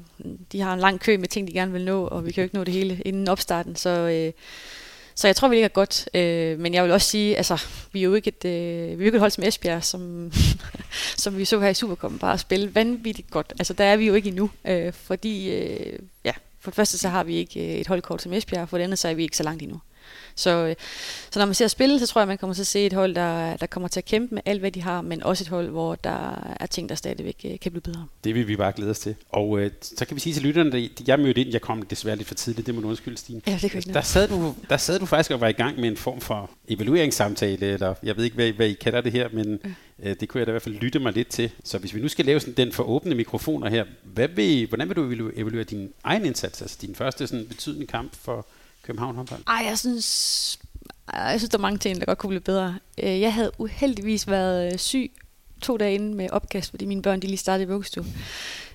de 0.51 0.61
har 0.61 0.73
en 0.73 0.79
lang 0.79 0.99
kø 0.99 1.17
med 1.17 1.27
ting, 1.27 1.47
de 1.47 1.53
gerne 1.53 1.71
vil 1.71 1.85
nå, 1.85 2.05
og 2.05 2.25
vi 2.25 2.31
kan 2.31 2.41
jo 2.41 2.45
ikke 2.45 2.55
nå 2.55 2.63
det 2.63 2.73
hele 2.73 3.01
inden 3.05 3.27
opstarten, 3.27 3.75
så... 3.75 3.89
Øh, 3.89 4.31
så 5.15 5.27
jeg 5.27 5.35
tror, 5.35 5.47
vi 5.47 5.55
ligger 5.55 5.67
godt. 5.67 6.09
Øh, 6.13 6.59
men 6.59 6.73
jeg 6.73 6.83
vil 6.83 6.91
også 6.91 7.07
sige, 7.07 7.37
altså, 7.37 7.65
vi 7.91 7.99
er 7.99 8.03
jo 8.03 8.13
ikke 8.13 8.27
et, 8.27 8.45
øh, 8.45 8.99
vi 8.99 9.03
er 9.03 9.05
ikke 9.05 9.15
et 9.15 9.19
hold 9.19 9.31
som 9.31 9.43
Esbjerg, 9.43 9.83
som, 9.83 10.31
som 11.23 11.37
vi 11.37 11.45
så 11.45 11.59
her 11.59 11.69
i 11.69 11.73
Superkommen, 11.73 12.19
bare 12.19 12.33
at 12.33 12.39
spille 12.39 12.75
vanvittigt 12.75 13.31
godt. 13.31 13.53
Altså, 13.59 13.73
der 13.73 13.83
er 13.83 13.97
vi 13.97 14.07
jo 14.07 14.13
ikke 14.13 14.29
endnu, 14.29 14.49
øh, 14.65 14.93
fordi, 14.93 15.49
øh, 15.49 15.99
ja, 16.25 16.33
for 16.59 16.71
det 16.71 16.75
første 16.75 16.97
så 16.97 17.09
har 17.09 17.23
vi 17.23 17.35
ikke 17.35 17.59
øh, 17.59 17.79
et 17.79 17.87
holdkort 17.87 18.21
som 18.21 18.33
Esbjerg, 18.33 18.69
for 18.69 18.77
det 18.77 18.83
andet 18.83 18.99
så 18.99 19.07
er 19.07 19.13
vi 19.13 19.23
ikke 19.23 19.37
så 19.37 19.43
langt 19.43 19.63
endnu. 19.63 19.79
Så, 20.35 20.49
øh, 20.49 20.75
så 21.31 21.39
når 21.39 21.45
man 21.45 21.55
ser 21.55 21.67
spille, 21.67 21.99
så 21.99 22.07
tror 22.07 22.21
jeg, 22.21 22.27
man 22.27 22.37
kommer 22.37 22.53
til 22.53 22.61
at 22.61 22.67
se 22.67 22.85
et 22.85 22.93
hold, 22.93 23.15
der, 23.15 23.57
der 23.57 23.65
kommer 23.65 23.87
til 23.87 23.99
at 23.99 24.05
kæmpe 24.05 24.35
med 24.35 24.41
alt, 24.45 24.59
hvad 24.59 24.71
de 24.71 24.81
har, 24.81 25.01
men 25.01 25.23
også 25.23 25.43
et 25.43 25.47
hold, 25.47 25.69
hvor 25.69 25.95
der 25.95 26.55
er 26.59 26.65
ting, 26.65 26.89
der 26.89 26.95
stadigvæk 26.95 27.45
øh, 27.45 27.59
kan 27.59 27.71
blive 27.71 27.81
bedre. 27.81 28.07
Det 28.23 28.35
vil 28.35 28.47
vi 28.47 28.55
bare 28.55 28.71
glæde 28.75 28.91
os 28.91 28.99
til. 28.99 29.15
Og 29.29 29.59
øh, 29.59 29.71
så 29.81 30.05
kan 30.05 30.15
vi 30.15 30.21
sige 30.21 30.33
til 30.33 30.43
lytterne, 30.43 30.77
at 30.77 31.07
jeg 31.07 31.19
mødte 31.19 31.41
ind, 31.41 31.49
jeg 31.51 31.61
kom 31.61 31.81
desværre 31.81 32.15
lidt 32.15 32.27
for 32.27 32.35
tidligt, 32.35 32.67
det 32.67 32.75
må 32.75 32.81
du 32.81 32.87
undskylde, 32.87 33.17
Stine. 33.17 33.41
Ja, 33.47 33.59
det 33.61 33.71
kan 33.71 33.81
der, 33.81 34.01
sad 34.01 34.27
du, 34.27 34.55
der 34.69 34.77
sad 34.77 34.99
du 34.99 35.05
faktisk 35.05 35.31
og 35.31 35.41
var 35.41 35.47
i 35.47 35.51
gang 35.51 35.79
med 35.79 35.89
en 35.89 35.97
form 35.97 36.21
for 36.21 36.49
evalueringssamtale, 36.67 37.65
eller 37.65 37.93
jeg 38.03 38.17
ved 38.17 38.23
ikke, 38.23 38.35
hvad, 38.35 38.51
hvad 38.51 38.67
I 38.67 38.73
kalder 38.73 39.01
det 39.01 39.11
her, 39.11 39.29
men 39.33 39.59
øh, 40.03 40.15
det 40.19 40.29
kunne 40.29 40.39
jeg 40.39 40.47
da 40.47 40.51
i 40.51 40.53
hvert 40.53 40.61
fald 40.61 40.75
lytte 40.75 40.99
mig 40.99 41.13
lidt 41.13 41.27
til. 41.27 41.51
Så 41.63 41.77
hvis 41.77 41.95
vi 41.95 42.01
nu 42.01 42.07
skal 42.07 42.25
lave 42.25 42.39
sådan 42.39 42.53
den 42.53 42.71
for 42.71 42.83
åbne 42.83 43.15
mikrofoner 43.15 43.69
her, 43.69 43.85
hvad 44.03 44.27
vil, 44.27 44.67
hvordan 44.67 44.89
vil 44.89 44.95
du 44.95 45.31
evaluere 45.35 45.63
din 45.63 45.93
egen 46.03 46.25
indsats, 46.25 46.61
altså 46.61 46.77
din 46.81 46.95
første 46.95 47.27
sådan 47.27 47.45
betydende 47.47 47.87
kamp 47.87 48.15
for 48.15 48.47
København 48.83 49.15
håndbold? 49.15 49.41
Ej, 49.47 49.63
jeg 49.67 49.79
synes, 49.79 50.59
jeg 51.13 51.39
synes, 51.39 51.49
der 51.49 51.57
er 51.57 51.61
mange 51.61 51.77
ting, 51.77 51.99
der 51.99 52.05
godt 52.05 52.17
kunne 52.17 52.29
blive 52.29 52.41
bedre. 52.41 52.79
Øh, 53.03 53.21
jeg 53.21 53.33
havde 53.33 53.51
uheldigvis 53.57 54.27
været 54.27 54.73
øh, 54.73 54.79
syg 54.79 55.11
to 55.61 55.77
dage 55.77 55.93
inden 55.95 56.13
med 56.13 56.29
opkast, 56.31 56.69
fordi 56.69 56.85
mine 56.85 57.01
børn 57.01 57.19
de 57.19 57.27
lige 57.27 57.37
startede 57.37 57.63
i 57.63 57.71
vuggestue. 57.71 58.05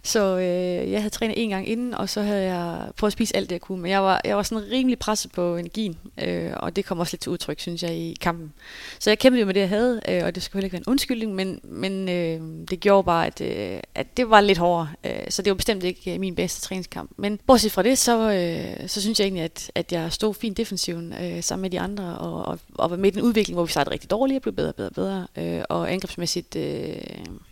Så 0.02 0.36
øh, 0.36 0.90
jeg 0.92 1.00
havde 1.00 1.14
trænet 1.14 1.42
en 1.42 1.50
gang 1.50 1.68
inden, 1.68 1.94
og 1.94 2.08
så 2.08 2.22
havde 2.22 2.42
jeg 2.42 2.90
prøvet 2.96 3.08
at 3.08 3.12
spise 3.12 3.36
alt 3.36 3.50
det, 3.50 3.54
jeg 3.54 3.60
kunne. 3.60 3.82
Men 3.82 3.90
jeg 3.90 4.02
var, 4.02 4.20
jeg 4.24 4.36
var 4.36 4.42
sådan 4.42 4.70
rimelig 4.70 4.98
presset 4.98 5.32
på 5.32 5.56
energien, 5.56 5.98
øh, 6.22 6.52
og 6.56 6.76
det 6.76 6.84
kom 6.84 6.98
også 7.00 7.14
lidt 7.14 7.22
til 7.22 7.32
udtryk, 7.32 7.60
synes 7.60 7.82
jeg, 7.82 7.94
i 7.94 8.16
kampen. 8.20 8.52
Så 8.98 9.10
jeg 9.10 9.18
kæmpede 9.18 9.40
jo 9.40 9.46
med 9.46 9.54
det, 9.54 9.60
jeg 9.60 9.68
havde, 9.68 10.00
øh, 10.08 10.24
og 10.24 10.34
det 10.34 10.42
skulle 10.42 10.60
heller 10.60 10.66
ikke 10.66 10.72
være 10.72 10.82
en 10.86 10.90
undskyldning, 10.90 11.34
men, 11.34 11.60
men 11.62 12.08
øh, 12.08 12.66
det 12.70 12.80
gjorde 12.80 13.04
bare, 13.04 13.26
at, 13.26 13.40
øh, 13.40 13.80
at 13.94 14.16
det 14.16 14.30
var 14.30 14.40
lidt 14.40 14.58
hårdere. 14.58 14.88
Øh, 15.04 15.12
så 15.28 15.42
det 15.42 15.50
var 15.50 15.54
bestemt 15.54 15.84
ikke 15.84 16.14
øh, 16.14 16.20
min 16.20 16.34
bedste 16.34 16.60
træningskamp. 16.60 17.10
Men 17.16 17.38
bortset 17.46 17.72
fra 17.72 17.82
det, 17.82 17.98
så, 17.98 18.32
øh, 18.32 18.88
så 18.88 19.00
synes 19.00 19.20
jeg 19.20 19.24
egentlig, 19.24 19.44
at, 19.44 19.70
at 19.74 19.92
jeg 19.92 20.12
stod 20.12 20.34
fint 20.34 20.56
defensiven 20.56 21.14
øh, 21.22 21.42
sammen 21.42 21.62
med 21.62 21.70
de 21.70 21.80
andre, 21.80 22.18
og, 22.18 22.44
og, 22.44 22.58
og 22.74 22.90
var 22.90 22.96
med 22.96 23.12
i 23.12 23.14
den 23.14 23.22
udvikling, 23.22 23.54
hvor 23.54 23.64
vi 23.64 23.70
startede 23.70 23.92
rigtig 23.92 24.10
dårligt 24.10 24.36
og 24.36 24.42
blev 24.42 24.54
bedre 24.54 24.68
og 24.68 24.74
bedre 24.74 24.88
og 24.88 24.94
bedre. 24.94 25.26
Øh, 25.36 25.62
og 25.68 25.92
angrebsmæssigt... 25.92 26.56
Øh, 26.56 26.96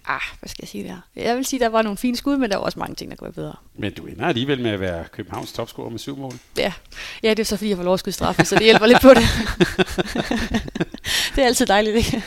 ah, 0.06 0.20
hvad 0.40 0.48
skal 0.48 0.62
jeg 0.62 0.68
sige 0.68 0.84
der? 0.84 0.96
Jeg 1.16 1.36
vil 1.36 1.44
sige, 1.44 1.60
der 1.60 1.68
var 1.68 1.82
nogle 1.82 1.96
fine 1.96 2.16
skud, 2.16 2.36
men 2.36 2.50
der 2.50 2.56
var 2.56 2.64
også 2.64 2.78
mange 2.78 2.94
ting, 2.94 3.10
der 3.10 3.16
kunne 3.16 3.26
være 3.26 3.32
bedre. 3.32 3.54
Men 3.74 3.92
du 3.92 4.06
ender 4.06 4.26
alligevel 4.26 4.62
med 4.62 4.70
at 4.70 4.80
være 4.80 5.04
Københavns 5.12 5.52
topscorer 5.52 5.90
med 5.90 5.98
syv 5.98 6.16
mål. 6.16 6.32
Ja, 6.58 6.72
ja 7.22 7.30
det 7.30 7.38
er 7.38 7.44
så 7.44 7.56
fordi, 7.56 7.68
jeg 7.68 7.76
får 7.76 7.84
lov 7.84 7.94
at 7.94 8.00
skyde 8.00 8.14
straffe, 8.14 8.44
så 8.44 8.54
det 8.54 8.64
hjælper 8.64 8.86
lidt 8.86 9.02
på 9.02 9.08
det. 9.08 9.16
det 11.34 11.42
er 11.42 11.46
altid 11.46 11.66
dejligt, 11.66 11.96
ikke? 11.96 12.24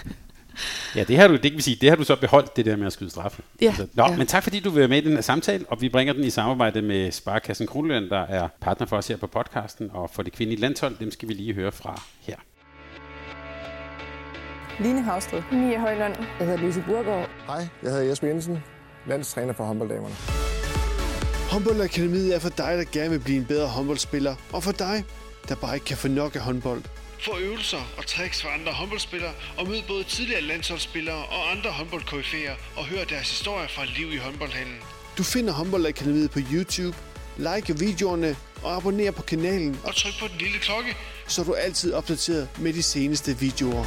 Ja, 0.95 1.03
det 1.03 1.17
har 1.17 1.27
du, 1.27 1.33
det 1.33 1.51
kan 1.51 1.57
vi 1.57 1.61
sige, 1.61 1.77
det 1.81 1.89
har 1.89 1.95
du 1.95 2.03
så 2.03 2.15
beholdt, 2.15 2.55
det 2.55 2.65
der 2.65 2.75
med 2.75 2.87
at 2.87 2.93
skyde 2.93 3.09
straffe. 3.09 3.41
Ja, 3.61 3.67
altså, 3.67 3.87
nå, 3.93 4.03
ja. 4.03 4.17
men 4.17 4.27
tak 4.27 4.43
fordi 4.43 4.59
du 4.59 4.69
vil 4.69 4.79
være 4.79 4.87
med 4.87 4.97
i 4.97 5.05
den 5.05 5.13
her 5.13 5.21
samtale, 5.21 5.65
og 5.67 5.81
vi 5.81 5.89
bringer 5.89 6.13
den 6.13 6.23
i 6.23 6.29
samarbejde 6.29 6.81
med 6.81 7.11
Sparkassen 7.11 7.67
Kronløn, 7.67 8.09
der 8.09 8.19
er 8.19 8.47
partner 8.61 8.87
for 8.87 8.97
os 8.97 9.07
her 9.07 9.17
på 9.17 9.27
podcasten, 9.27 9.89
og 9.93 10.09
for 10.13 10.23
det 10.23 10.33
kvindelige 10.33 10.61
landshold, 10.61 10.95
dem 10.99 11.11
skal 11.11 11.29
vi 11.29 11.33
lige 11.33 11.53
høre 11.53 11.71
fra 11.71 12.01
her. 12.19 12.35
Line 14.79 15.01
Havstred. 15.01 15.41
Mia 15.51 15.79
Højlund. 15.79 16.15
Jeg 16.39 16.47
hedder 16.47 16.57
Lise 16.57 16.83
Burgaard. 16.87 17.29
Hej, 17.47 17.67
jeg 17.83 17.91
hedder 17.91 18.03
Jesper 18.03 18.27
Jensen, 18.27 18.63
landstræner 19.07 19.53
for 19.53 19.63
håndbolddamerne. 19.63 20.15
Håndboldakademiet 21.51 22.35
er 22.35 22.39
for 22.39 22.49
dig, 22.49 22.73
der 22.77 22.83
gerne 22.91 23.09
vil 23.09 23.19
blive 23.19 23.37
en 23.37 23.45
bedre 23.45 23.67
håndboldspiller, 23.67 24.35
og 24.53 24.63
for 24.63 24.71
dig, 24.71 25.03
der 25.49 25.55
bare 25.55 25.73
ikke 25.75 25.85
kan 25.85 25.97
få 25.97 26.07
nok 26.07 26.35
af 26.35 26.41
håndbold. 26.41 26.81
Få 27.25 27.37
øvelser 27.37 27.77
og 27.97 28.05
tricks 28.05 28.41
fra 28.41 28.49
andre 28.53 28.71
håndboldspillere, 28.71 29.31
og 29.57 29.67
mød 29.67 29.81
både 29.87 30.03
tidligere 30.03 30.41
landsholdsspillere 30.41 31.15
og 31.15 31.51
andre 31.51 31.69
håndboldkoryfæer, 31.69 32.53
og 32.77 32.85
hør 32.85 33.03
deres 33.03 33.29
historier 33.29 33.67
fra 33.67 33.85
liv 33.97 34.13
i 34.13 34.17
håndboldhallen. 34.17 34.75
Du 35.17 35.23
finder 35.23 35.53
Håndboldakademiet 35.53 36.31
på 36.31 36.39
YouTube, 36.53 36.97
like 37.37 37.79
videoerne 37.79 38.35
og 38.63 38.75
abonner 38.75 39.11
på 39.11 39.21
kanalen. 39.21 39.79
Og 39.83 39.95
tryk 39.95 40.13
på 40.19 40.27
den 40.27 40.37
lille 40.37 40.59
klokke, 40.59 40.97
så 41.27 41.43
du 41.43 41.51
er 41.51 41.57
altid 41.57 41.93
opdateret 41.93 42.49
med 42.59 42.73
de 42.73 42.83
seneste 42.83 43.37
videoer. 43.37 43.85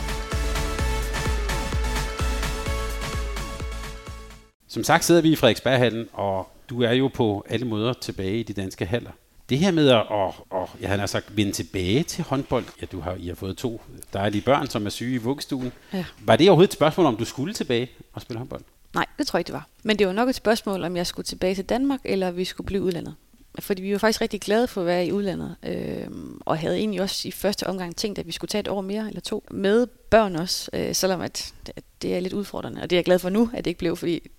Som 4.73 4.85
sagt 4.85 5.05
sidder 5.05 5.21
vi 5.21 5.33
i 5.33 5.37
Frederiksberghallen, 5.37 6.09
og 6.13 6.49
du 6.71 6.83
er 6.83 6.93
jo 6.93 7.09
på 7.09 7.45
alle 7.49 7.67
måder 7.67 7.93
tilbage 7.93 8.41
i 8.41 8.43
de 8.43 8.53
danske 8.53 8.87
haller. 8.87 9.11
Det 9.49 9.59
her 9.59 9.71
med 9.71 9.89
at, 9.89 10.07
og, 10.51 10.71
ja, 10.81 10.89
han 10.89 10.99
har 10.99 11.07
sagt, 11.07 11.37
vende 11.37 11.53
tilbage 11.53 12.03
til 12.03 12.25
håndbold. 12.25 12.65
Ja, 12.81 12.87
du 12.87 13.01
har, 13.01 13.15
I 13.19 13.29
har 13.29 13.35
fået 13.35 13.57
to 13.57 13.81
dejlige 14.13 14.43
børn, 14.43 14.69
som 14.69 14.87
er 14.87 14.91
syge 14.91 15.15
i 15.15 15.19
vuggestuen. 15.19 15.73
Ja. 15.93 16.05
Var 16.21 16.37
det 16.37 16.49
overhovedet 16.49 16.69
et 16.71 16.75
spørgsmål, 16.75 17.07
om 17.07 17.17
du 17.17 17.25
skulle 17.25 17.55
tilbage 17.55 17.91
og 18.13 18.23
spille 18.23 18.39
håndbold? 18.39 18.63
Nej, 18.95 19.07
det 19.19 19.27
tror 19.27 19.37
jeg 19.37 19.41
ikke, 19.41 19.47
det 19.47 19.55
var. 19.55 19.67
Men 19.83 19.99
det 19.99 20.07
var 20.07 20.13
nok 20.13 20.29
et 20.29 20.35
spørgsmål, 20.35 20.85
om 20.85 20.97
jeg 20.97 21.07
skulle 21.07 21.27
tilbage 21.27 21.55
til 21.55 21.65
Danmark, 21.65 22.01
eller 22.05 22.31
vi 22.31 22.45
skulle 22.45 22.67
blive 22.67 22.83
udlandet. 22.83 23.15
Fordi 23.59 23.83
vi 23.83 23.93
var 23.93 23.99
faktisk 23.99 24.21
rigtig 24.21 24.41
glade 24.41 24.67
for 24.67 24.81
at 24.81 24.87
være 24.87 25.07
i 25.07 25.13
udlandet, 25.13 25.57
øh, 25.63 26.07
og 26.41 26.59
havde 26.59 26.79
egentlig 26.79 27.01
også 27.01 27.29
i 27.29 27.31
første 27.31 27.67
omgang 27.67 27.97
tænkt, 27.97 28.19
at 28.19 28.27
vi 28.27 28.33
skulle 28.33 28.49
tage 28.49 28.61
et 28.61 28.69
år 28.69 28.81
mere 28.81 29.09
eller 29.09 29.21
to 29.21 29.45
med 29.51 29.87
børn 29.87 30.37
også, 30.37 30.71
øh, 30.73 30.95
selvom 30.95 31.21
at, 31.21 31.55
at 31.77 31.85
det 32.03 32.17
er 32.17 32.21
lidt 32.21 32.33
udfordrende. 32.33 32.83
Og 32.83 32.91
det 32.91 32.97
er 32.97 32.99
jeg 32.99 33.05
glad 33.05 33.19
for 33.19 33.29
nu, 33.29 33.51
at 33.55 33.65
det 33.65 33.71
ikke 33.71 33.79
blev, 33.79 33.97
fordi 33.97 34.31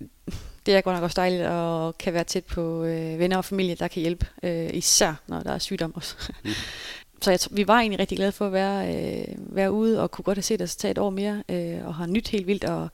det 0.66 0.74
er 0.74 0.80
godt 0.80 0.96
nok 0.96 1.02
også 1.02 1.20
dejligt 1.20 1.42
at 1.42 1.98
kan 1.98 2.14
være 2.14 2.24
tæt 2.24 2.44
på 2.44 2.84
øh, 2.84 3.18
venner 3.18 3.36
og 3.36 3.44
familie, 3.44 3.74
der 3.74 3.88
kan 3.88 4.00
hjælpe, 4.00 4.26
øh, 4.42 4.70
især 4.72 5.14
når 5.26 5.40
der 5.40 5.52
er 5.52 5.58
sygdom 5.58 5.92
også. 5.94 6.32
Mm. 6.44 6.50
Så 7.22 7.30
jeg, 7.30 7.38
vi 7.50 7.68
var 7.68 7.78
egentlig 7.78 7.98
rigtig 8.00 8.18
glade 8.18 8.32
for 8.32 8.46
at 8.46 8.52
være, 8.52 8.94
øh, 8.94 9.24
være 9.38 9.72
ude 9.72 10.02
og 10.02 10.10
kunne 10.10 10.22
godt 10.22 10.38
have 10.38 10.42
set 10.42 10.62
os 10.62 10.76
tage 10.76 10.90
et 10.90 10.98
år 10.98 11.10
mere, 11.10 11.42
øh, 11.48 11.86
og 11.86 11.94
har 11.94 12.06
nyt 12.06 12.28
helt 12.28 12.46
vildt, 12.46 12.64
og 12.64 12.88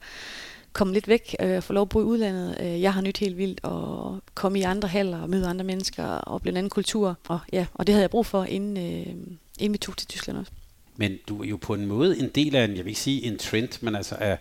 komme 0.73 0.93
lidt 0.93 1.07
væk 1.07 1.35
og 1.39 1.47
øh, 1.47 1.61
få 1.61 1.73
lov 1.73 1.81
at 1.81 1.89
bo 1.89 2.01
i 2.01 2.03
udlandet. 2.03 2.57
Øh, 2.59 2.81
jeg 2.81 2.93
har 2.93 3.01
nyt 3.01 3.17
helt 3.17 3.37
vildt 3.37 3.59
at 3.63 4.33
komme 4.33 4.59
i 4.59 4.61
andre 4.61 4.87
haller 4.87 5.21
og 5.21 5.29
møde 5.29 5.47
andre 5.47 5.65
mennesker 5.65 6.03
og 6.03 6.41
blive 6.41 6.51
en 6.51 6.57
anden 6.57 6.69
kultur. 6.69 7.17
Og, 7.27 7.39
ja, 7.53 7.65
og 7.73 7.87
det 7.87 7.93
havde 7.93 8.03
jeg 8.03 8.09
brug 8.09 8.25
for, 8.25 8.43
inden, 8.43 8.77
øh, 8.77 9.13
inden 9.59 9.73
vi 9.73 9.77
tog 9.77 9.97
til 9.97 10.07
Tyskland 10.07 10.37
også. 10.37 10.51
Men 10.97 11.17
du 11.27 11.43
er 11.43 11.47
jo 11.47 11.57
på 11.57 11.73
en 11.73 11.85
måde 11.85 12.19
en 12.19 12.29
del 12.29 12.55
af 12.55 12.63
en, 12.63 12.75
jeg 12.75 12.85
vil 12.85 12.89
ikke 12.89 12.99
sige 12.99 13.23
en 13.23 13.37
trend, 13.37 13.69
men 13.81 13.95
altså 13.95 14.15
af 14.15 14.37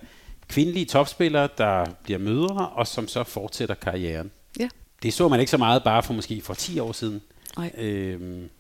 kvindelige 0.51 0.85
topspillere, 0.85 1.49
der 1.59 1.87
bliver 2.03 2.19
mødre, 2.19 2.69
og 2.69 2.87
som 2.87 3.09
så 3.09 3.25
fortsætter 3.25 3.75
karrieren. 3.75 4.31
Ja. 4.59 4.69
Det 5.03 5.15
så 5.15 5.29
man 5.29 5.41
ikke 5.41 5.51
så 5.51 5.57
meget 5.57 5.85
bare 5.85 6.03
for 6.03 6.13
måske 6.13 6.41
for 6.41 6.55
10 6.55 6.79
år 6.79 6.93
siden. 6.93 7.23
Nej. 7.57 7.73
Øhm, 7.79 8.51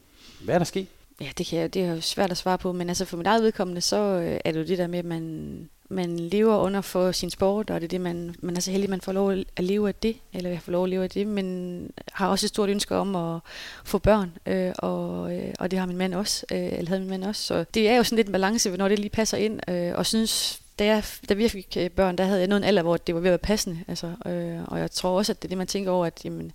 hvad 0.40 0.54
er 0.54 0.59
der 0.59 0.64
sket? 0.64 0.87
Ja, 1.20 1.28
det, 1.38 1.47
kan 1.47 1.59
jeg, 1.59 1.75
det 1.75 1.82
er 1.82 1.94
jo 1.94 2.00
svært 2.00 2.30
at 2.30 2.37
svare 2.37 2.59
på, 2.59 2.73
men 2.73 2.88
altså 2.88 3.04
for 3.04 3.16
mit 3.16 3.26
eget 3.26 3.42
vedkommende, 3.42 3.80
så 3.80 3.97
øh, 3.97 4.40
er 4.44 4.52
det 4.52 4.61
jo 4.61 4.64
det 4.64 4.78
der 4.78 4.87
med, 4.87 4.99
at 4.99 5.04
man, 5.04 5.68
man 5.88 6.18
lever 6.18 6.56
under 6.56 6.80
for 6.80 7.12
sin 7.12 7.30
sport, 7.30 7.70
og 7.70 7.80
det 7.80 7.87
er 7.87 7.88
det, 7.88 8.00
man, 8.00 8.35
man 8.38 8.56
er 8.56 8.61
så 8.61 8.70
heldig, 8.70 8.87
at 8.87 8.90
man 8.90 9.00
får 9.00 9.12
lov 9.12 9.32
at 9.32 9.64
leve 9.64 9.88
af 9.88 9.94
det, 9.94 10.16
eller 10.32 10.50
jeg 10.50 10.62
får 10.62 10.73
lov 10.73 10.85
at 10.85 10.90
leve 10.90 11.04
af 11.04 11.11
det, 11.11 11.26
men 11.26 11.90
har 12.12 12.28
også 12.28 12.47
et 12.47 12.49
stort 12.49 12.68
ønske 12.68 12.97
om 12.97 13.16
at 13.16 13.40
få 13.85 13.99
børn, 13.99 14.32
øh, 14.47 14.73
og, 14.78 15.37
øh, 15.37 15.54
og 15.59 15.70
det 15.70 15.78
har 15.78 15.87
min 15.87 15.97
mand 15.97 16.14
også, 16.14 16.47
øh, 16.52 16.59
eller 16.59 16.88
havde 16.88 17.00
min 17.00 17.11
mand 17.11 17.25
også, 17.25 17.42
så 17.42 17.64
det 17.75 17.88
er 17.88 17.97
jo 17.97 18.04
sådan 18.04 18.16
lidt 18.16 18.28
en 18.28 18.32
balance, 18.32 18.76
når 18.76 18.88
det 18.88 18.99
lige 18.99 19.11
passer 19.11 19.37
ind, 19.37 19.70
øh, 19.70 19.92
og 19.94 20.06
synes, 20.06 20.61
da, 20.81 20.87
jeg, 20.87 21.05
da 21.29 21.35
vi 21.35 21.49
fik 21.49 21.77
øh, 21.79 21.91
børn, 21.91 22.19
der 22.19 22.25
havde 22.25 22.39
jeg 22.39 22.49
nået 22.49 22.61
en 22.61 22.65
alder, 22.65 22.83
hvor 22.83 22.97
det 22.97 23.15
var 23.15 23.21
ved 23.21 23.29
at 23.29 23.33
være 23.33 23.39
passende, 23.39 23.85
altså, 23.89 24.07
øh, 24.27 24.65
og 24.65 24.79
jeg 24.79 24.91
tror 24.91 25.19
også, 25.19 25.33
at 25.33 25.43
det 25.43 25.49
er 25.49 25.49
det, 25.49 25.59
man 25.59 25.67
tænker 25.67 25.91
over, 25.91 26.07
at 26.07 26.25
jamen, 26.25 26.53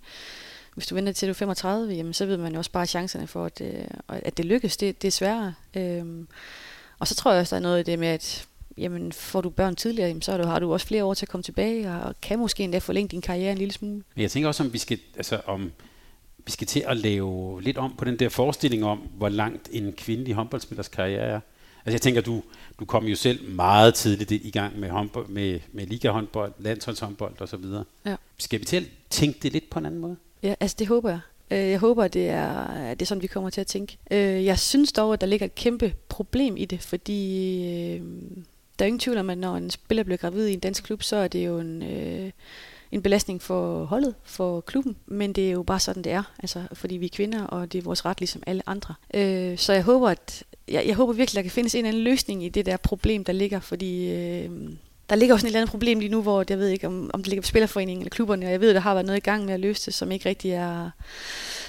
hvis 0.74 0.86
du 0.86 0.94
venter 0.94 1.12
til 1.12 1.28
du 1.28 1.30
er 1.30 1.34
35, 1.34 1.94
jamen, 1.94 2.12
så 2.12 2.26
ved 2.26 2.36
man 2.36 2.52
jo 2.52 2.58
også 2.58 2.70
bare 2.70 2.86
chancerne 2.86 3.26
for, 3.26 3.44
at, 3.44 3.60
øh, 3.60 3.84
at 4.08 4.36
det 4.36 4.44
lykkes. 4.44 4.76
Det, 4.76 5.02
det 5.02 5.08
er 5.08 5.12
sværere. 5.12 5.54
Øh, 5.76 6.04
og 6.98 7.08
så 7.08 7.14
tror 7.14 7.32
jeg 7.32 7.40
også, 7.40 7.56
der 7.56 7.60
er 7.60 7.62
noget 7.62 7.80
i 7.80 7.90
det 7.90 7.98
med, 7.98 8.08
at 8.08 8.46
jamen, 8.78 9.12
får 9.12 9.40
du 9.40 9.50
børn 9.50 9.76
tidligere, 9.76 10.08
jamen, 10.08 10.22
så 10.22 10.30
har 10.30 10.38
du, 10.38 10.44
har 10.44 10.58
du 10.58 10.72
også 10.72 10.86
flere 10.86 11.04
år 11.04 11.14
til 11.14 11.24
at 11.24 11.28
komme 11.28 11.42
tilbage, 11.42 11.90
og 11.90 12.14
kan 12.22 12.38
måske 12.38 12.64
endda 12.64 12.78
forlænge 12.78 13.08
din 13.08 13.20
karriere 13.20 13.52
en 13.52 13.58
lille 13.58 13.72
smule. 13.72 14.02
Men 14.14 14.22
jeg 14.22 14.30
tænker 14.30 14.48
også, 14.48 14.62
om 14.62 14.72
vi 14.72 14.78
skal, 14.78 14.98
altså, 15.16 15.40
om 15.46 15.72
vi 16.46 16.50
skal 16.50 16.66
til 16.66 16.84
at 16.86 16.96
lave 16.96 17.62
lidt 17.62 17.78
om 17.78 17.96
på 17.98 18.04
den 18.04 18.18
der 18.18 18.28
forestilling 18.28 18.84
om, 18.84 18.98
hvor 18.98 19.28
langt 19.28 19.68
en 19.72 19.92
kvindelig 19.92 20.34
håndboldspillers 20.34 20.88
karriere 20.88 21.22
er. 21.22 21.40
Altså 21.86 21.94
jeg 21.94 22.00
tænker, 22.00 22.20
du, 22.20 22.42
du 22.80 22.84
kom 22.84 23.04
jo 23.04 23.16
selv 23.16 23.48
meget 23.48 23.94
tidligt 23.94 24.30
i 24.30 24.50
gang 24.50 24.78
med, 24.78 24.90
håndbold, 24.90 25.28
med, 25.28 25.60
med 25.72 25.86
ligahåndbold, 25.86 26.52
landsholdshåndbold 26.58 27.40
osv. 27.40 27.64
Ja. 28.06 28.16
Skal 28.38 28.60
vi 28.60 28.64
til 28.64 28.76
at 28.76 28.84
tænke 29.10 29.38
det 29.42 29.52
lidt 29.52 29.70
på 29.70 29.78
en 29.78 29.86
anden 29.86 30.00
måde? 30.00 30.16
Ja, 30.42 30.54
altså 30.60 30.76
det 30.78 30.86
håber 30.86 31.10
jeg. 31.10 31.20
Øh, 31.50 31.70
jeg 31.70 31.78
håber, 31.78 32.08
det 32.08 32.28
er, 32.28 32.90
det 32.94 33.02
er 33.02 33.06
sådan, 33.06 33.22
vi 33.22 33.26
kommer 33.26 33.50
til 33.50 33.60
at 33.60 33.66
tænke. 33.66 33.98
Øh, 34.10 34.44
jeg 34.44 34.58
synes 34.58 34.92
dog, 34.92 35.12
at 35.12 35.20
der 35.20 35.26
ligger 35.26 35.46
et 35.46 35.54
kæmpe 35.54 35.94
problem 36.08 36.56
i 36.56 36.64
det, 36.64 36.82
fordi 36.82 37.62
øh, 37.64 38.02
der 38.78 38.84
er 38.84 38.86
ingen 38.86 39.00
tvivl 39.00 39.18
om, 39.18 39.30
at 39.30 39.38
når 39.38 39.56
en 39.56 39.70
spiller 39.70 40.04
bliver 40.04 40.18
gravid 40.18 40.46
i 40.46 40.52
en 40.52 40.60
dansk 40.60 40.84
klub, 40.84 41.02
så 41.02 41.16
er 41.16 41.28
det 41.28 41.46
jo 41.46 41.58
en, 41.58 41.82
en 42.92 43.02
belastning 43.02 43.42
for 43.42 43.84
holdet, 43.84 44.14
for 44.24 44.60
klubben. 44.60 44.96
Men 45.06 45.32
det 45.32 45.46
er 45.46 45.52
jo 45.52 45.62
bare 45.62 45.80
sådan, 45.80 46.04
det 46.04 46.12
er, 46.12 46.22
altså, 46.38 46.62
fordi 46.72 46.96
vi 46.96 47.06
er 47.06 47.10
kvinder, 47.14 47.44
og 47.44 47.72
det 47.72 47.78
er 47.78 47.82
vores 47.82 48.04
ret 48.04 48.20
ligesom 48.20 48.42
alle 48.46 48.62
andre. 48.66 48.94
så 49.56 49.72
jeg 49.72 49.82
håber, 49.82 50.08
at 50.08 50.44
jeg, 50.68 50.86
jeg 50.86 50.94
håber 50.94 51.12
virkelig, 51.12 51.38
at 51.38 51.44
der 51.44 51.48
kan 51.48 51.54
findes 51.54 51.74
en 51.74 51.78
eller 51.78 51.88
anden 51.88 52.04
løsning 52.04 52.44
i 52.44 52.48
det 52.48 52.66
der 52.66 52.76
problem, 52.76 53.24
der 53.24 53.32
ligger, 53.32 53.60
fordi 53.60 54.12
øh, 54.12 54.50
der 55.10 55.16
ligger 55.16 55.34
også 55.34 55.46
et 55.46 55.48
eller 55.48 55.60
andet 55.60 55.70
problem 55.70 55.98
lige 55.98 56.10
nu, 56.10 56.22
hvor 56.22 56.44
jeg 56.48 56.58
ved 56.58 56.68
ikke, 56.68 56.86
om, 56.86 57.10
om 57.14 57.22
det 57.22 57.28
ligger 57.28 57.42
på 57.42 57.46
Spillerforeningen 57.46 58.02
eller 58.02 58.10
klubberne, 58.10 58.46
og 58.46 58.52
jeg 58.52 58.60
ved, 58.60 58.74
der 58.74 58.80
har 58.80 58.94
været 58.94 59.06
noget 59.06 59.16
i 59.16 59.24
gang 59.24 59.44
med 59.44 59.54
at 59.54 59.60
løse 59.60 59.86
det, 59.86 59.94
som 59.94 60.12
ikke 60.12 60.28
rigtig 60.28 60.50
er, 60.50 60.90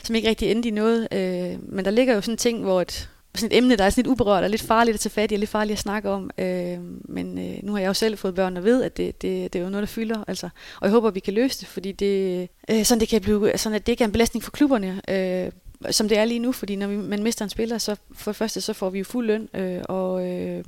som 0.04 0.16
ikke 0.16 0.30
rigtig 0.30 0.52
endte 0.52 0.70
i 0.70 0.72
noget. 0.72 1.08
Øh, 1.12 1.74
men 1.74 1.86
der 1.86 1.92
ligger 1.92 2.14
jo 2.16 2.22
sådan 2.22 2.34
en 2.34 2.38
ting, 2.38 2.64
hvor 2.64 2.82
et, 2.82 3.10
sådan 3.36 3.52
et 3.52 3.58
emne, 3.58 3.76
der 3.76 3.84
er 3.84 3.90
sådan 3.90 4.02
lidt 4.02 4.12
uberørt 4.12 4.44
og 4.44 4.50
lidt 4.50 4.62
farligt 4.62 4.94
at 4.94 5.00
tage 5.00 5.12
fat 5.12 5.32
i, 5.32 5.34
og 5.34 5.40
lidt 5.40 5.50
farligt 5.50 5.74
at 5.78 5.82
snakke 5.82 6.10
om. 6.10 6.30
Øh, 6.38 6.78
men 7.04 7.38
øh, 7.38 7.58
nu 7.64 7.72
har 7.72 7.80
jeg 7.80 7.88
jo 7.88 7.94
selv 7.94 8.18
fået 8.18 8.36
børn 8.36 8.58
og 8.58 8.64
ved, 8.64 8.84
at 8.84 8.98
det, 8.98 9.22
det, 9.22 9.54
det 9.54 9.60
er 9.60 9.64
jo 9.64 9.70
noget, 9.70 9.82
der 9.82 9.88
fylder. 9.94 10.24
Altså. 10.28 10.50
Og 10.82 10.86
jeg 10.88 10.92
håber, 10.92 11.08
at 11.08 11.16
vi 11.16 11.20
kan 11.20 11.34
løse 11.34 11.60
det, 11.60 11.68
fordi 11.68 11.92
det, 11.92 12.48
øh, 12.70 12.86
sådan, 12.86 13.00
det 13.00 13.10
kan 13.10 13.22
blive, 13.22 13.52
sådan 13.58 13.76
at 13.76 13.86
det 13.86 13.94
ikke 13.94 14.04
er 14.04 14.08
en 14.08 14.12
belastning 14.12 14.44
for 14.44 14.52
klubberne. 14.52 15.02
Øh, 15.10 15.52
som 15.92 16.10
det 16.10 16.18
er 16.18 16.26
lige 16.26 16.40
nu, 16.40 16.52
fordi 16.52 16.76
når 16.76 16.88
vi, 16.88 16.96
man 16.96 17.24
mister 17.24 17.46
en 17.46 17.50
spiller, 17.50 17.78
så 17.78 17.96
for 18.12 18.32
det 18.32 18.36
første 18.36 18.62
så 18.62 18.74
får 18.74 18.90
vi 18.90 18.98
jo 18.98 19.04
fuld 19.04 19.28
løn, 19.28 19.50
øh, 19.54 19.82
og, 19.90 20.28
øh, 20.28 20.64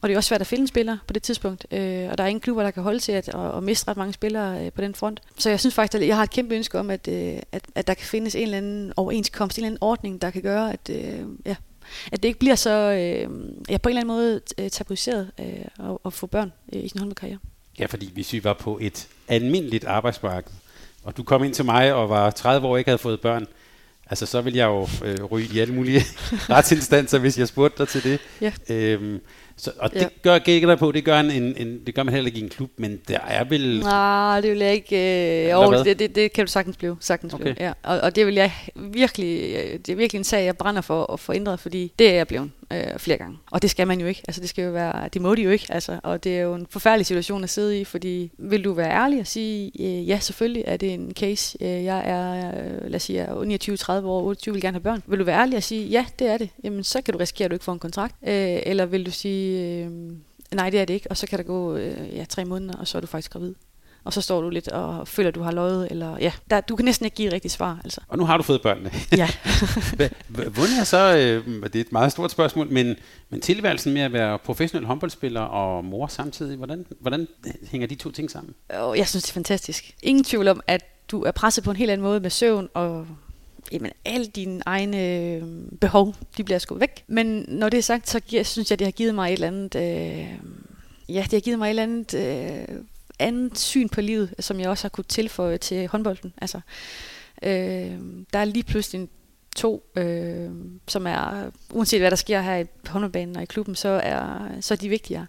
og 0.00 0.08
det 0.08 0.14
er 0.14 0.16
også 0.16 0.28
svært 0.28 0.40
at 0.40 0.46
finde 0.46 0.62
en 0.62 0.68
spiller 0.68 0.98
på 1.06 1.12
det 1.12 1.22
tidspunkt, 1.22 1.66
øh, 1.70 2.08
og 2.10 2.18
der 2.18 2.24
er 2.24 2.28
ingen 2.28 2.40
klubber, 2.40 2.62
der 2.62 2.70
kan 2.70 2.82
holde 2.82 2.98
til 2.98 3.12
at, 3.12 3.28
at, 3.28 3.56
at 3.56 3.62
miste 3.62 3.88
ret 3.88 3.96
mange 3.96 4.12
spillere 4.12 4.64
øh, 4.64 4.72
på 4.72 4.80
den 4.80 4.94
front. 4.94 5.20
Så 5.36 5.50
jeg 5.50 5.60
synes 5.60 5.74
faktisk, 5.74 6.02
at 6.02 6.08
jeg 6.08 6.16
har 6.16 6.22
et 6.22 6.30
kæmpe 6.30 6.54
ønske 6.54 6.78
om, 6.78 6.90
at, 6.90 7.08
øh, 7.08 7.38
at, 7.52 7.62
at 7.74 7.86
der 7.86 7.94
kan 7.94 8.06
findes 8.06 8.34
en 8.34 8.42
eller 8.42 8.56
anden 8.56 8.92
overenskomst, 8.96 9.58
en 9.58 9.64
eller 9.64 9.68
anden 9.68 9.82
ordning, 9.82 10.22
der 10.22 10.30
kan 10.30 10.42
gøre, 10.42 10.72
at, 10.72 10.90
øh, 10.90 11.20
ja, 11.46 11.56
at 12.12 12.22
det 12.22 12.28
ikke 12.28 12.38
bliver 12.38 12.54
så 12.54 12.70
øh, 12.70 13.30
ja, 13.68 13.78
på 13.78 13.88
en 13.88 13.96
eller 13.96 14.00
anden 14.00 14.06
måde 14.06 14.40
øh, 14.58 14.70
tabuiseret 14.70 15.30
øh, 15.40 15.88
at, 15.88 15.98
at 16.04 16.12
få 16.12 16.26
børn 16.26 16.52
øh, 16.72 16.84
i 16.84 16.88
sin 16.88 16.98
håndboldkarriere. 16.98 17.38
Ja, 17.78 17.86
fordi 17.86 18.10
hvis 18.12 18.32
vi 18.32 18.44
var 18.44 18.52
på 18.52 18.78
et 18.82 19.08
almindeligt 19.28 19.84
arbejdsmarked, 19.84 20.52
og 21.04 21.16
du 21.16 21.22
kom 21.22 21.44
ind 21.44 21.54
til 21.54 21.64
mig 21.64 21.94
og 21.94 22.10
var 22.10 22.30
30 22.30 22.66
år 22.66 22.72
og 22.72 22.78
ikke 22.78 22.90
havde 22.90 22.98
fået 22.98 23.20
børn, 23.20 23.46
Altså, 24.10 24.26
så 24.26 24.40
vil 24.40 24.54
jeg 24.54 24.66
jo 24.66 24.88
øh, 25.04 25.24
ryge 25.24 25.48
i 25.54 25.58
alle 25.58 25.74
mulige 25.74 26.00
retsinstanser, 26.50 27.18
hvis 27.18 27.38
jeg 27.38 27.48
spurgte 27.48 27.78
dig 27.78 27.88
til 27.88 28.04
det. 28.04 28.20
Ja. 28.40 28.52
Øhm, 28.70 29.20
så, 29.56 29.72
og 29.78 29.92
det 29.92 30.00
ja. 30.00 30.08
gør 30.22 30.38
gækker 30.38 30.76
på, 30.76 30.92
det 30.92 31.04
gør, 31.04 31.20
en, 31.20 31.30
en, 31.30 31.80
det 31.86 31.94
gør 31.94 32.02
man 32.02 32.14
heller 32.14 32.28
ikke 32.28 32.38
i 32.38 32.42
en 32.42 32.48
klub, 32.48 32.70
men 32.76 33.00
der 33.08 33.18
er 33.18 33.44
vel... 33.44 33.80
Nej, 33.80 34.40
det 34.40 34.50
vil 34.50 34.58
jeg 34.58 34.72
ikke... 34.72 34.96
Øh, 35.52 35.84
det, 35.84 35.98
det, 35.98 36.14
det, 36.14 36.32
kan 36.32 36.46
du 36.46 36.50
sagtens 36.50 36.76
blive. 36.76 36.96
Sagtens 37.00 37.34
okay. 37.34 37.42
blive 37.44 37.56
ja. 37.60 37.72
og, 37.82 38.00
og 38.00 38.16
det 38.16 38.26
vil 38.26 38.34
jeg 38.34 38.52
virkelig... 38.76 39.54
Øh, 39.56 39.78
det 39.78 39.88
er 39.88 39.96
virkelig 39.96 40.18
en 40.18 40.24
sag, 40.24 40.44
jeg 40.44 40.56
brænder 40.56 40.82
for 40.82 41.12
at 41.12 41.20
få 41.20 41.32
ændret, 41.32 41.60
fordi 41.60 41.92
det 41.98 42.10
er 42.10 42.14
jeg 42.14 42.26
blevet 42.26 42.50
øh, 42.72 42.98
flere 42.98 43.18
gange. 43.18 43.38
Og 43.50 43.62
det 43.62 43.70
skal 43.70 43.86
man 43.86 44.00
jo 44.00 44.06
ikke. 44.06 44.22
Altså, 44.28 44.40
det 44.40 44.48
skal 44.48 44.64
jo 44.64 44.70
være... 44.70 45.08
Det 45.08 45.22
må 45.22 45.34
de 45.34 45.42
jo 45.42 45.50
ikke. 45.50 45.66
Altså, 45.68 46.00
og 46.02 46.24
det 46.24 46.38
er 46.38 46.42
jo 46.42 46.54
en 46.54 46.66
forfærdelig 46.70 47.06
situation 47.06 47.44
at 47.44 47.50
sidde 47.50 47.80
i, 47.80 47.84
fordi 47.84 48.32
vil 48.38 48.64
du 48.64 48.72
være 48.72 48.90
ærlig 48.90 49.20
og 49.20 49.26
sige, 49.26 49.72
øh, 49.80 50.08
ja, 50.08 50.18
selvfølgelig 50.18 50.64
er 50.66 50.76
det 50.76 50.94
en 50.94 51.12
case. 51.14 51.58
Øh, 51.60 51.84
jeg 51.84 52.02
er, 52.04 52.48
øh, 52.48 52.90
lad 52.90 52.94
os 52.94 53.02
sige, 53.02 53.26
29-30 53.26 53.92
år, 53.92 54.22
28, 54.22 54.52
vil 54.52 54.62
gerne 54.62 54.74
have 54.74 54.82
børn. 54.82 55.02
Vil 55.06 55.18
du 55.18 55.24
være 55.24 55.40
ærlig 55.40 55.56
og 55.56 55.62
sige, 55.62 55.86
ja, 55.86 56.06
det 56.18 56.26
er 56.26 56.38
det. 56.38 56.50
Jamen, 56.64 56.84
så 56.84 57.00
kan 57.00 57.12
du 57.12 57.18
risikere, 57.18 57.44
at 57.44 57.50
du 57.50 57.54
ikke 57.54 57.64
får 57.64 57.72
en 57.72 57.78
kontrakt. 57.78 58.14
Øh, 58.22 58.58
eller 58.66 58.86
vil 58.86 59.06
du 59.06 59.10
sige, 59.10 59.64
øh, 59.84 59.90
nej, 60.54 60.70
det 60.70 60.80
er 60.80 60.84
det 60.84 60.94
ikke. 60.94 61.10
Og 61.10 61.16
så 61.16 61.26
kan 61.26 61.38
der 61.38 61.44
gå 61.44 61.76
øh, 61.76 62.16
ja, 62.16 62.24
tre 62.24 62.44
måneder, 62.44 62.74
og 62.78 62.86
så 62.88 62.98
er 62.98 63.00
du 63.00 63.06
faktisk 63.06 63.32
gravid 63.32 63.54
og 64.08 64.14
så 64.14 64.20
står 64.20 64.40
du 64.40 64.50
lidt 64.50 64.68
og 64.68 65.08
føler, 65.08 65.28
at 65.28 65.34
du 65.34 65.42
har 65.42 65.50
løjet, 65.52 65.88
eller 65.90 66.16
ja, 66.20 66.32
der, 66.50 66.60
du 66.60 66.76
kan 66.76 66.84
næsten 66.84 67.04
ikke 67.04 67.14
give 67.14 67.26
et 67.28 67.32
rigtigt 67.32 67.54
svar. 67.54 67.80
Altså. 67.84 68.00
Og 68.08 68.18
nu 68.18 68.24
har 68.24 68.36
du 68.36 68.42
fået 68.42 68.62
børnene. 68.62 68.90
Ja. 69.16 69.28
Hvordan 70.28 70.74
er 70.80 70.84
så, 70.84 71.16
øh, 71.16 71.62
det 71.62 71.76
er 71.76 71.80
et 71.80 71.92
meget 71.92 72.12
stort 72.12 72.30
spørgsmål, 72.30 72.68
men, 72.70 72.96
men 73.30 73.40
tilværelsen 73.40 73.94
med 73.94 74.02
at 74.02 74.12
være 74.12 74.38
professionel 74.38 74.86
håndboldspiller 74.86 75.40
og 75.40 75.84
mor 75.84 76.06
samtidig, 76.06 76.56
hvordan, 76.56 76.86
hvordan 77.00 77.28
hænger 77.70 77.86
de 77.86 77.94
to 77.94 78.10
ting 78.10 78.30
sammen? 78.30 78.54
Jeg 78.70 79.08
synes, 79.08 79.24
det 79.24 79.30
er 79.30 79.34
fantastisk. 79.34 79.94
Ingen 80.02 80.24
tvivl 80.24 80.48
om, 80.48 80.60
at 80.66 80.84
du 81.10 81.22
er 81.22 81.30
presset 81.30 81.64
på 81.64 81.70
en 81.70 81.76
helt 81.76 81.90
anden 81.90 82.04
måde 82.04 82.20
med 82.20 82.30
søvn 82.30 82.68
og 82.74 83.06
jamen, 83.72 83.90
alle 84.04 84.26
dine 84.26 84.62
egne 84.66 85.16
øh, 85.16 85.42
behov, 85.80 86.14
de 86.36 86.44
bliver 86.44 86.58
skudt 86.58 86.80
væk. 86.80 87.04
Men 87.06 87.44
når 87.48 87.68
det 87.68 87.78
er 87.78 87.82
sagt, 87.82 88.08
så 88.08 88.20
giver, 88.20 88.42
synes 88.42 88.70
jeg, 88.70 88.78
det 88.78 88.86
har 88.86 88.92
givet 88.92 89.14
mig 89.14 89.28
et 89.28 89.32
eller 89.32 89.46
andet... 89.46 89.74
Øh, 89.74 90.28
ja, 91.08 91.22
det 91.22 91.32
har 91.32 91.40
givet 91.40 91.58
mig 91.58 91.66
et 91.66 91.70
eller 91.70 91.82
andet... 91.82 92.14
Øh, 92.14 92.78
andet 93.18 93.58
syn 93.58 93.88
på 93.88 94.00
livet, 94.00 94.34
som 94.38 94.60
jeg 94.60 94.68
også 94.68 94.84
har 94.84 94.88
kunne 94.88 95.04
tilføje 95.04 95.58
til 95.58 95.88
håndbolden. 95.88 96.32
Altså, 96.40 96.60
øh, 97.42 97.98
der 98.32 98.38
er 98.38 98.44
lige 98.44 98.62
pludselig 98.62 99.08
to, 99.56 99.90
øh, 99.96 100.50
som 100.88 101.06
er, 101.06 101.50
uanset 101.72 102.00
hvad 102.00 102.10
der 102.10 102.16
sker 102.16 102.40
her 102.40 102.56
i 102.56 102.66
håndboldbanen 102.86 103.36
og 103.36 103.42
i 103.42 103.46
klubben, 103.46 103.74
så 103.74 103.88
er, 103.88 104.48
så 104.60 104.74
er 104.74 104.78
de 104.78 104.88
vigtigere. 104.88 105.26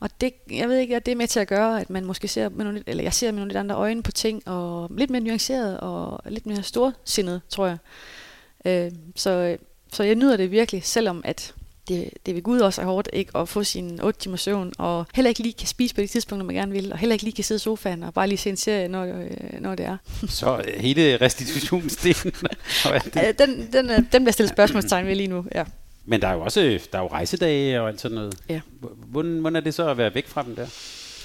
Og 0.00 0.20
det, 0.20 0.32
jeg 0.50 0.68
ved 0.68 0.76
ikke, 0.76 0.96
at 0.96 1.06
det 1.06 1.12
er 1.12 1.16
med 1.16 1.26
til 1.26 1.40
at 1.40 1.48
gøre, 1.48 1.80
at 1.80 1.90
man 1.90 2.04
måske 2.04 2.28
ser 2.28 2.48
med 2.48 2.64
nogle, 2.64 2.82
eller 2.86 3.02
jeg 3.02 3.14
ser 3.14 3.30
med 3.30 3.36
nogle 3.36 3.48
lidt 3.48 3.58
andre 3.58 3.74
øjne 3.74 4.02
på 4.02 4.12
ting, 4.12 4.48
og 4.48 4.90
lidt 4.96 5.10
mere 5.10 5.22
nuanceret 5.22 5.80
og 5.80 6.20
lidt 6.26 6.46
mere 6.46 6.62
storsindet, 6.62 7.40
tror 7.48 7.66
jeg. 7.66 7.78
Øh, 8.64 8.92
så, 9.16 9.56
så 9.92 10.02
jeg 10.02 10.14
nyder 10.14 10.36
det 10.36 10.50
virkelig, 10.50 10.84
selvom 10.84 11.22
at 11.24 11.54
det, 11.90 12.10
det 12.26 12.34
vil 12.34 12.42
Gud 12.42 12.60
også 12.60 12.80
er 12.80 12.86
hårdt 12.86 13.08
ikke 13.12 13.36
at 13.36 13.48
få 13.48 13.64
sin 13.64 14.00
8 14.02 14.20
timer 14.20 14.36
søvn, 14.36 14.72
og 14.78 15.06
heller 15.14 15.28
ikke 15.28 15.42
lige 15.42 15.52
kan 15.52 15.66
spise 15.66 15.94
på 15.94 16.00
det 16.00 16.10
tidspunkt, 16.10 16.38
når 16.38 16.46
man 16.46 16.54
gerne 16.54 16.72
vil, 16.72 16.92
og 16.92 16.98
heller 16.98 17.12
ikke 17.12 17.24
lige 17.24 17.34
kan 17.34 17.44
sidde 17.44 17.58
i 17.58 17.60
sofaen 17.60 18.02
og 18.02 18.14
bare 18.14 18.28
lige 18.28 18.38
se 18.38 18.50
en 18.50 18.56
serie, 18.56 18.88
når, 18.88 19.04
øh, 19.04 19.60
når 19.60 19.74
det 19.74 19.86
er. 19.86 19.96
Så 20.28 20.58
øh, 20.58 20.80
hele 20.80 21.16
restitutionsdelen? 21.16 22.34
den, 23.38 23.72
den, 23.72 23.88
den 24.12 24.22
bliver 24.22 24.32
stillet 24.32 24.50
spørgsmålstegn 24.50 25.06
ved 25.06 25.14
lige 25.14 25.28
nu, 25.28 25.44
ja. 25.54 25.64
Men 26.04 26.22
der 26.22 26.28
er 26.28 26.32
jo 26.32 26.40
også 26.40 26.80
der 26.92 26.98
er 26.98 27.02
jo 27.02 27.08
rejsedage 27.08 27.80
og 27.80 27.88
alt 27.88 28.00
sådan 28.00 28.14
noget. 28.14 28.34
Ja. 28.48 28.60
Hvordan, 29.06 29.38
hvordan 29.38 29.56
er 29.56 29.60
det 29.60 29.74
så 29.74 29.88
at 29.88 29.98
være 29.98 30.14
væk 30.14 30.28
fra 30.28 30.42
dem 30.42 30.56
der? 30.56 30.66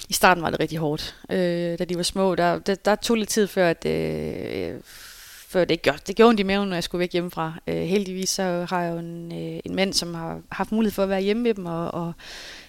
I 0.10 0.14
starten 0.14 0.44
var 0.44 0.50
det 0.50 0.60
rigtig 0.60 0.78
hårdt. 0.78 1.16
Øh, 1.32 1.80
da 1.80 1.86
de 1.86 1.98
var 1.98 2.04
små, 2.04 2.36
der, 2.36 2.60
der, 2.60 2.76
der 2.76 2.96
tog 2.96 3.18
lidt 3.18 3.30
tid 3.30 3.48
før, 3.48 3.70
at 3.70 3.86
øh, 3.86 4.74
før 5.56 5.66
det 5.66 5.82
gjorde, 5.82 6.00
det 6.08 6.16
gjorde 6.16 6.30
ondt 6.30 6.40
i 6.40 6.44
maven, 6.44 6.70
når 6.70 6.76
jeg 6.76 6.84
skulle 6.84 7.00
væk 7.00 7.14
hjemmefra. 7.14 7.54
Øh, 7.68 7.82
heldigvis 7.82 8.30
så 8.30 8.66
har 8.70 8.82
jeg 8.82 8.94
jo 8.94 8.98
en, 8.98 9.32
øh, 9.32 9.60
en 9.66 9.76
mand, 9.76 9.94
som 9.94 10.14
har 10.14 10.42
haft 10.52 10.72
mulighed 10.72 10.94
for 10.94 11.04
at 11.04 11.10
være 11.10 11.22
hjemme 11.22 11.44
med 11.44 11.54
dem, 11.54 11.66
og, 11.66 11.94
og 11.94 12.14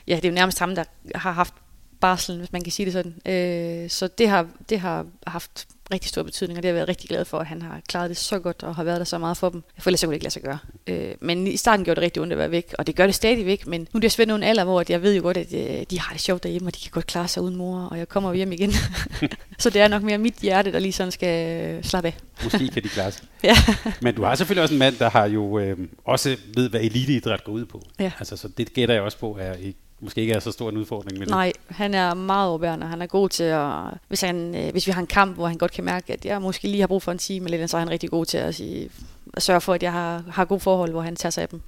ja, 0.06 0.16
det 0.16 0.24
er 0.24 0.28
jo 0.28 0.34
nærmest 0.34 0.58
ham, 0.58 0.74
der 0.74 0.84
har 1.14 1.32
haft 1.32 1.54
barslen, 2.00 2.38
hvis 2.38 2.52
man 2.52 2.62
kan 2.62 2.72
sige 2.72 2.86
det 2.86 2.92
sådan. 2.92 3.14
Øh, 3.26 3.90
så 3.90 4.08
det 4.08 4.28
har, 4.28 4.46
det 4.68 4.80
har 4.80 5.06
haft 5.26 5.66
rigtig 5.92 6.08
stor 6.08 6.22
betydning, 6.22 6.58
og 6.58 6.62
det 6.62 6.68
har 6.68 6.70
jeg 6.70 6.74
været 6.74 6.88
rigtig 6.88 7.08
glad 7.08 7.24
for, 7.24 7.38
at 7.38 7.46
han 7.46 7.62
har 7.62 7.80
klaret 7.88 8.10
det 8.10 8.16
så 8.16 8.38
godt 8.38 8.62
og 8.62 8.74
har 8.74 8.84
været 8.84 8.98
der 8.98 9.04
så 9.04 9.18
meget 9.18 9.36
for 9.36 9.48
dem. 9.48 9.62
For 9.78 9.90
ellers 9.90 10.00
så 10.00 10.06
kunne 10.06 10.12
det 10.12 10.16
ikke 10.16 10.24
lade 10.24 10.32
sig 10.32 10.42
gøre. 10.42 10.58
Øh, 10.86 11.14
men 11.20 11.46
i 11.46 11.56
starten 11.56 11.84
gjorde 11.84 12.00
det 12.00 12.04
rigtig 12.04 12.22
ondt 12.22 12.32
at 12.32 12.38
være 12.38 12.50
væk, 12.50 12.74
og 12.78 12.86
det 12.86 12.96
gør 12.96 13.06
det 13.06 13.14
stadigvæk, 13.14 13.66
men 13.66 13.80
nu 13.80 13.98
er 13.98 14.00
det 14.00 14.12
svært 14.12 14.28
nogen 14.28 14.42
alder, 14.42 14.64
hvor 14.64 14.84
jeg 14.88 15.02
ved 15.02 15.14
jo 15.14 15.22
godt, 15.22 15.36
at 15.36 15.52
øh, 15.52 15.86
de 15.90 16.00
har 16.00 16.12
det 16.12 16.20
sjovt 16.20 16.42
derhjemme, 16.42 16.68
og 16.68 16.74
de 16.74 16.80
kan 16.80 16.90
godt 16.90 17.06
klare 17.06 17.28
sig 17.28 17.42
uden 17.42 17.56
mor, 17.56 17.80
og 17.80 17.98
jeg 17.98 18.08
kommer 18.08 18.34
hjem 18.34 18.52
igen. 18.52 18.72
så 19.58 19.70
det 19.70 19.80
er 19.80 19.88
nok 19.88 20.02
mere 20.02 20.18
mit 20.18 20.34
hjerte, 20.34 20.72
der 20.72 20.78
lige 20.78 20.92
sådan 20.92 21.12
skal 21.12 21.62
øh, 21.62 21.84
slappe 21.84 22.08
af. 22.08 22.16
Måske 22.44 22.68
kan 22.68 22.82
de 22.82 22.88
klare 22.88 23.12
sig. 23.12 23.24
ja. 23.44 23.56
Men 24.02 24.14
du 24.14 24.24
har 24.24 24.34
selvfølgelig 24.34 24.62
også 24.62 24.74
en 24.74 24.78
mand, 24.78 24.96
der 24.98 25.10
har 25.10 25.26
jo 25.26 25.58
øh, 25.58 25.78
også 26.04 26.36
ved, 26.54 26.70
hvad 26.70 26.80
eliteidræt 26.80 27.44
går 27.44 27.52
ud 27.52 27.64
på. 27.64 27.82
Ja. 27.98 28.12
Altså, 28.18 28.36
så 28.36 28.48
det 28.48 28.74
gætter 28.74 28.94
jeg 28.94 29.02
også 29.02 29.18
på, 29.18 29.36
er 29.40 29.54
ikke 29.54 29.78
måske 30.00 30.20
ikke 30.20 30.32
er 30.32 30.40
så 30.40 30.52
stor 30.52 30.68
en 30.68 30.76
udfordring 30.76 31.18
med 31.18 31.26
det. 31.26 31.30
Nej, 31.30 31.52
han 31.68 31.94
er 31.94 32.14
meget 32.14 32.48
overbærende. 32.48 32.86
Han 32.86 33.02
er 33.02 33.06
god 33.06 33.28
til 33.28 33.44
at... 33.44 33.70
Hvis, 34.08 34.20
han, 34.20 34.54
øh, 34.54 34.72
hvis 34.72 34.86
vi 34.86 34.92
har 34.92 35.00
en 35.00 35.06
kamp, 35.06 35.34
hvor 35.34 35.46
han 35.46 35.58
godt 35.58 35.72
kan 35.72 35.84
mærke, 35.84 36.12
at 36.12 36.24
jeg 36.24 36.42
måske 36.42 36.68
lige 36.68 36.80
har 36.80 36.86
brug 36.86 37.02
for 37.02 37.12
en 37.12 37.18
time 37.18 37.52
eller 37.52 37.66
så 37.66 37.76
er 37.76 37.78
han 37.78 37.90
rigtig 37.90 38.10
god 38.10 38.26
til 38.26 38.38
at, 38.38 38.54
sige, 38.54 38.90
at 39.34 39.42
sørge 39.42 39.60
for, 39.60 39.74
at 39.74 39.82
jeg 39.82 39.92
har, 39.92 40.24
har 40.30 40.44
gode 40.44 40.60
forhold, 40.60 40.90
hvor 40.90 41.00
han 41.00 41.16
tager 41.16 41.30
sig 41.30 41.42
af 41.42 41.48
dem. 41.48 41.60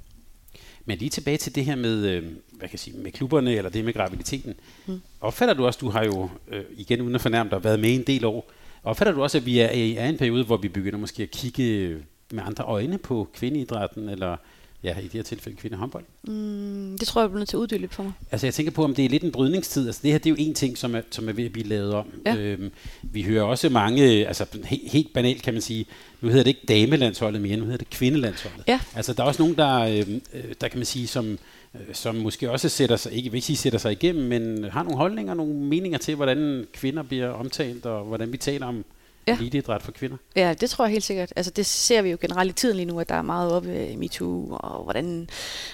Men 0.84 0.98
lige 0.98 1.08
tilbage 1.08 1.36
til 1.36 1.54
det 1.54 1.64
her 1.64 1.76
med, 1.76 2.06
øh, 2.06 2.22
hvad 2.22 2.68
kan 2.68 2.72
jeg 2.72 2.80
sige, 2.80 2.96
med 2.98 3.12
klubberne, 3.12 3.54
eller 3.54 3.70
det 3.70 3.84
med 3.84 3.92
graviditeten. 3.92 4.54
Mm. 4.86 5.00
Opfatter 5.20 5.54
du 5.54 5.66
også, 5.66 5.78
du 5.82 5.90
har 5.90 6.04
jo, 6.04 6.28
øh, 6.48 6.62
igen 6.76 7.00
uden 7.00 7.14
at 7.14 7.20
fornærme 7.20 7.50
dig, 7.50 7.64
været 7.64 7.80
med 7.80 7.94
en 7.94 8.02
del 8.02 8.24
år. 8.24 8.50
Opfatter 8.84 9.14
du 9.14 9.22
også, 9.22 9.38
at 9.38 9.46
vi 9.46 9.58
er 9.58 9.70
i 9.70 10.08
en 10.08 10.18
periode, 10.18 10.44
hvor 10.44 10.56
vi 10.56 10.68
begynder 10.68 10.98
måske 10.98 11.22
at 11.22 11.30
kigge 11.30 11.96
med 12.32 12.42
andre 12.46 12.64
øjne 12.64 12.98
på 12.98 13.28
kvindeidrætten, 13.34 14.08
eller 14.08 14.36
ja, 14.82 14.98
i 14.98 15.02
det 15.02 15.12
her 15.12 15.22
tilfælde 15.22 15.58
kvindehåndbold? 15.58 16.04
Mm, 16.22 16.96
det 16.98 17.08
tror 17.08 17.20
jeg, 17.20 17.30
bliver 17.30 17.38
nødt 17.38 17.48
til 17.48 17.56
at 17.56 17.60
uddybe 17.60 17.80
lidt 17.80 17.94
for 17.94 18.02
mig. 18.02 18.12
Altså 18.30 18.46
jeg 18.46 18.54
tænker 18.54 18.72
på, 18.72 18.84
om 18.84 18.94
det 18.94 19.04
er 19.04 19.08
lidt 19.08 19.22
en 19.22 19.32
brydningstid. 19.32 19.86
Altså 19.86 20.00
det 20.02 20.10
her, 20.10 20.18
det 20.18 20.26
er 20.26 20.30
jo 20.30 20.36
en 20.38 20.54
ting, 20.54 20.78
som 20.78 20.94
er, 20.94 21.00
som 21.10 21.28
er 21.28 21.32
ved 21.32 21.44
at 21.44 21.52
blive 21.52 21.66
lavet 21.66 21.94
om. 21.94 22.06
Ja. 22.26 22.36
Øhm, 22.36 22.70
vi 23.02 23.22
hører 23.22 23.42
også 23.42 23.68
mange, 23.68 24.26
altså 24.26 24.46
he, 24.64 24.80
helt 24.84 25.12
banalt 25.12 25.42
kan 25.42 25.54
man 25.54 25.62
sige, 25.62 25.86
nu 26.20 26.28
hedder 26.28 26.44
det 26.44 26.50
ikke 26.50 26.66
damelandsholdet 26.68 27.40
mere, 27.40 27.56
nu 27.56 27.64
hedder 27.64 27.78
det 27.78 27.90
kvindelandsholdet. 27.90 28.64
Ja. 28.68 28.80
Altså 28.94 29.12
der 29.12 29.22
er 29.22 29.26
også 29.26 29.42
nogen, 29.42 29.56
der, 29.56 29.78
øh, 29.78 30.20
der 30.60 30.68
kan 30.68 30.78
man 30.78 30.86
sige, 30.86 31.06
som, 31.06 31.38
øh, 31.74 31.80
som 31.92 32.14
måske 32.14 32.50
også 32.50 32.68
sætter 32.68 32.96
sig, 32.96 33.12
ikke 33.12 33.26
ikke 33.26 33.40
sige 33.40 33.56
sætter 33.56 33.78
sig 33.78 33.92
igennem, 33.92 34.24
men 34.24 34.64
har 34.64 34.82
nogle 34.82 34.98
holdninger, 34.98 35.34
nogle 35.34 35.54
meninger 35.54 35.98
til, 35.98 36.14
hvordan 36.14 36.66
kvinder 36.72 37.02
bliver 37.02 37.28
omtalt, 37.28 37.86
og 37.86 38.04
hvordan 38.04 38.32
vi 38.32 38.36
taler 38.36 38.66
om 38.66 38.84
Ja. 39.28 39.36
eliteidræt 39.40 39.82
for 39.82 39.92
kvinder. 39.92 40.16
Ja, 40.36 40.54
det 40.60 40.70
tror 40.70 40.84
jeg 40.84 40.92
helt 40.92 41.04
sikkert. 41.04 41.32
Altså, 41.36 41.52
det 41.52 41.66
ser 41.66 42.02
vi 42.02 42.10
jo 42.10 42.18
generelt 42.20 42.50
i 42.50 42.52
tiden 42.52 42.76
lige 42.76 42.86
nu, 42.86 43.00
at 43.00 43.08
der 43.08 43.14
er 43.14 43.22
meget 43.22 43.52
oppe 43.52 43.88
i 43.88 43.96
MeToo, 43.96 44.48
og 44.50 44.84
hvordan 44.84 45.28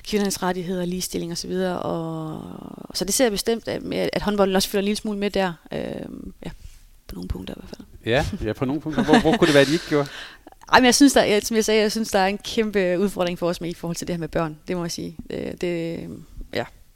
kvindernes 0.09 0.43
rettigheder, 0.43 0.85
ligestilling 0.85 1.33
osv. 1.33 1.53
Og, 1.83 2.43
så 2.95 3.05
det 3.05 3.15
ser 3.15 3.25
jeg 3.25 3.33
bestemt, 3.33 3.69
at, 3.69 4.11
at 4.13 4.23
håndbolden 4.23 4.57
også 4.57 4.69
følger 4.69 4.83
en 4.83 4.85
lille 4.85 4.97
smule 4.97 5.19
med 5.19 5.31
der. 5.31 5.53
Øhm, 5.73 6.33
ja, 6.45 6.51
på 7.09 7.15
nogle 7.15 7.29
punkter 7.29 7.55
i 7.55 7.59
hvert 7.59 7.77
fald. 7.77 7.87
Ja, 8.07 8.47
ja 8.49 8.53
på 8.53 8.65
nogle 8.65 8.81
punkter. 8.81 9.05
Hvor, 9.05 9.21
hvor 9.21 9.37
kunne 9.37 9.47
det 9.47 9.55
være, 9.55 9.65
de 9.65 9.73
ikke 9.73 9.89
gjorde? 9.89 10.09
Ej, 10.73 10.81
men 10.81 10.85
jeg 10.85 10.95
synes, 10.95 11.13
der, 11.13 11.23
jeg, 11.23 11.43
som 11.43 11.57
jeg 11.57 11.65
sagde, 11.65 11.81
jeg 11.81 11.93
synes, 11.93 12.11
der 12.11 12.19
er 12.19 12.27
en 12.27 12.39
kæmpe 12.39 12.99
udfordring 12.99 13.39
for 13.39 13.49
os 13.49 13.61
med 13.61 13.71
i 13.71 13.75
forhold 13.75 13.97
til 13.97 14.07
det 14.07 14.15
her 14.15 14.21
med 14.21 14.29
børn. 14.29 14.59
Det 14.69 14.77
må 14.77 14.85
jeg 14.85 14.91
sige. 14.91 15.17
Det, 15.31 15.61
det, 15.61 16.01
ja, 16.01 16.07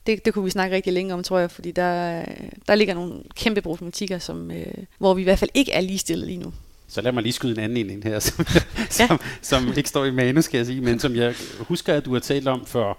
det, 0.08 0.24
det 0.24 0.34
kunne 0.34 0.44
vi 0.44 0.50
snakke 0.50 0.76
rigtig 0.76 0.92
længe 0.92 1.14
om, 1.14 1.22
tror 1.22 1.38
jeg, 1.38 1.50
fordi 1.50 1.70
der, 1.70 2.24
der 2.68 2.74
ligger 2.74 2.94
nogle 2.94 3.14
kæmpe 3.36 3.60
problematikker, 3.60 4.18
som, 4.18 4.50
øh, 4.50 4.66
hvor 4.98 5.14
vi 5.14 5.20
i 5.20 5.24
hvert 5.24 5.38
fald 5.38 5.50
ikke 5.54 5.72
er 5.72 5.80
ligestillet 5.80 6.26
lige 6.26 6.38
nu. 6.38 6.52
Så 6.88 7.00
lad 7.00 7.12
mig 7.12 7.22
lige 7.22 7.32
skyde 7.32 7.52
en 7.52 7.58
anden 7.58 7.76
ind 7.76 7.90
ind 7.90 8.02
her, 8.02 8.18
som, 8.28 8.46
ja. 8.54 9.06
som, 9.06 9.20
som 9.42 9.72
ikke 9.76 9.88
står 9.88 10.04
i 10.04 10.10
manus, 10.10 10.44
skal 10.44 10.58
jeg 10.58 10.66
sige, 10.66 10.80
men 10.80 10.98
som 10.98 11.16
jeg 11.16 11.34
husker, 11.58 11.94
at 11.94 12.04
du 12.04 12.12
har 12.12 12.20
talt 12.20 12.48
om 12.48 12.66
for, 12.66 12.98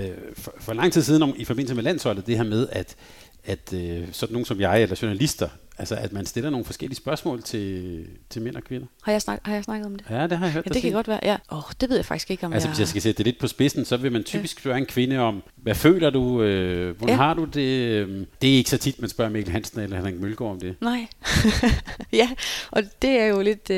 øh, 0.00 0.10
for, 0.36 0.54
for 0.60 0.72
lang 0.72 0.92
tid 0.92 1.02
siden 1.02 1.22
om, 1.22 1.34
i 1.36 1.44
forbindelse 1.44 1.74
med 1.74 1.82
landsholdet, 1.82 2.26
det 2.26 2.36
her 2.36 2.44
med, 2.44 2.68
at, 2.72 2.96
at 3.44 3.72
øh, 3.74 4.04
sådan 4.12 4.32
nogen 4.32 4.46
som 4.46 4.60
jeg, 4.60 4.82
eller 4.82 4.96
journalister, 5.02 5.48
altså 5.80 5.94
at 5.94 6.12
man 6.12 6.26
stiller 6.26 6.50
nogle 6.50 6.64
forskellige 6.64 6.96
spørgsmål 6.96 7.42
til, 7.42 8.06
til 8.30 8.42
mænd 8.42 8.56
og 8.56 8.64
kvinder. 8.64 8.86
Har 9.02 9.12
jeg, 9.12 9.22
snak, 9.22 9.40
har 9.44 9.54
jeg 9.54 9.64
snakket 9.64 9.86
om 9.86 9.96
det? 9.96 10.04
Ja, 10.10 10.26
det 10.26 10.38
har 10.38 10.46
jeg 10.46 10.52
hørt 10.52 10.64
Ja, 10.64 10.68
det 10.68 10.72
kan 10.72 10.80
sige. 10.82 10.92
godt 10.92 11.08
være. 11.08 11.20
Ja. 11.22 11.36
Oh, 11.48 11.62
det 11.80 11.88
ved 11.88 11.96
jeg 11.96 12.04
faktisk 12.04 12.30
ikke, 12.30 12.46
om 12.46 12.52
Altså 12.52 12.68
jeg... 12.68 12.72
hvis 12.72 12.80
jeg 12.80 12.88
skal 12.88 13.02
sætte 13.02 13.18
det 13.18 13.26
lidt 13.26 13.38
på 13.38 13.46
spidsen, 13.46 13.84
så 13.84 13.96
vil 13.96 14.12
man 14.12 14.24
typisk 14.24 14.58
spørge 14.60 14.78
en 14.78 14.86
kvinde 14.86 15.18
om, 15.18 15.42
hvad 15.56 15.74
føler 15.74 16.10
du, 16.10 16.42
øh, 16.42 16.96
hvordan 16.96 17.16
Ja. 17.16 17.22
har 17.22 17.34
du 17.34 17.44
det? 17.44 17.60
Øh, 17.90 18.26
Det 18.42 18.52
er 18.52 18.56
ikke 18.56 18.70
så 18.70 18.78
tit, 18.78 19.00
man 19.00 19.10
spørger 19.10 19.30
Mikkel 19.30 19.52
Hansen 19.52 19.80
eller 19.80 19.96
Henrik 19.96 20.14
Mølgaard 20.20 20.50
om 20.52 20.60
det. 20.60 20.74
Nej. 20.80 21.06
ja, 22.12 22.30
og 22.70 22.82
det 23.02 23.10
er 23.10 23.26
jo 23.26 23.40
lidt, 23.40 23.70
øh, 23.70 23.76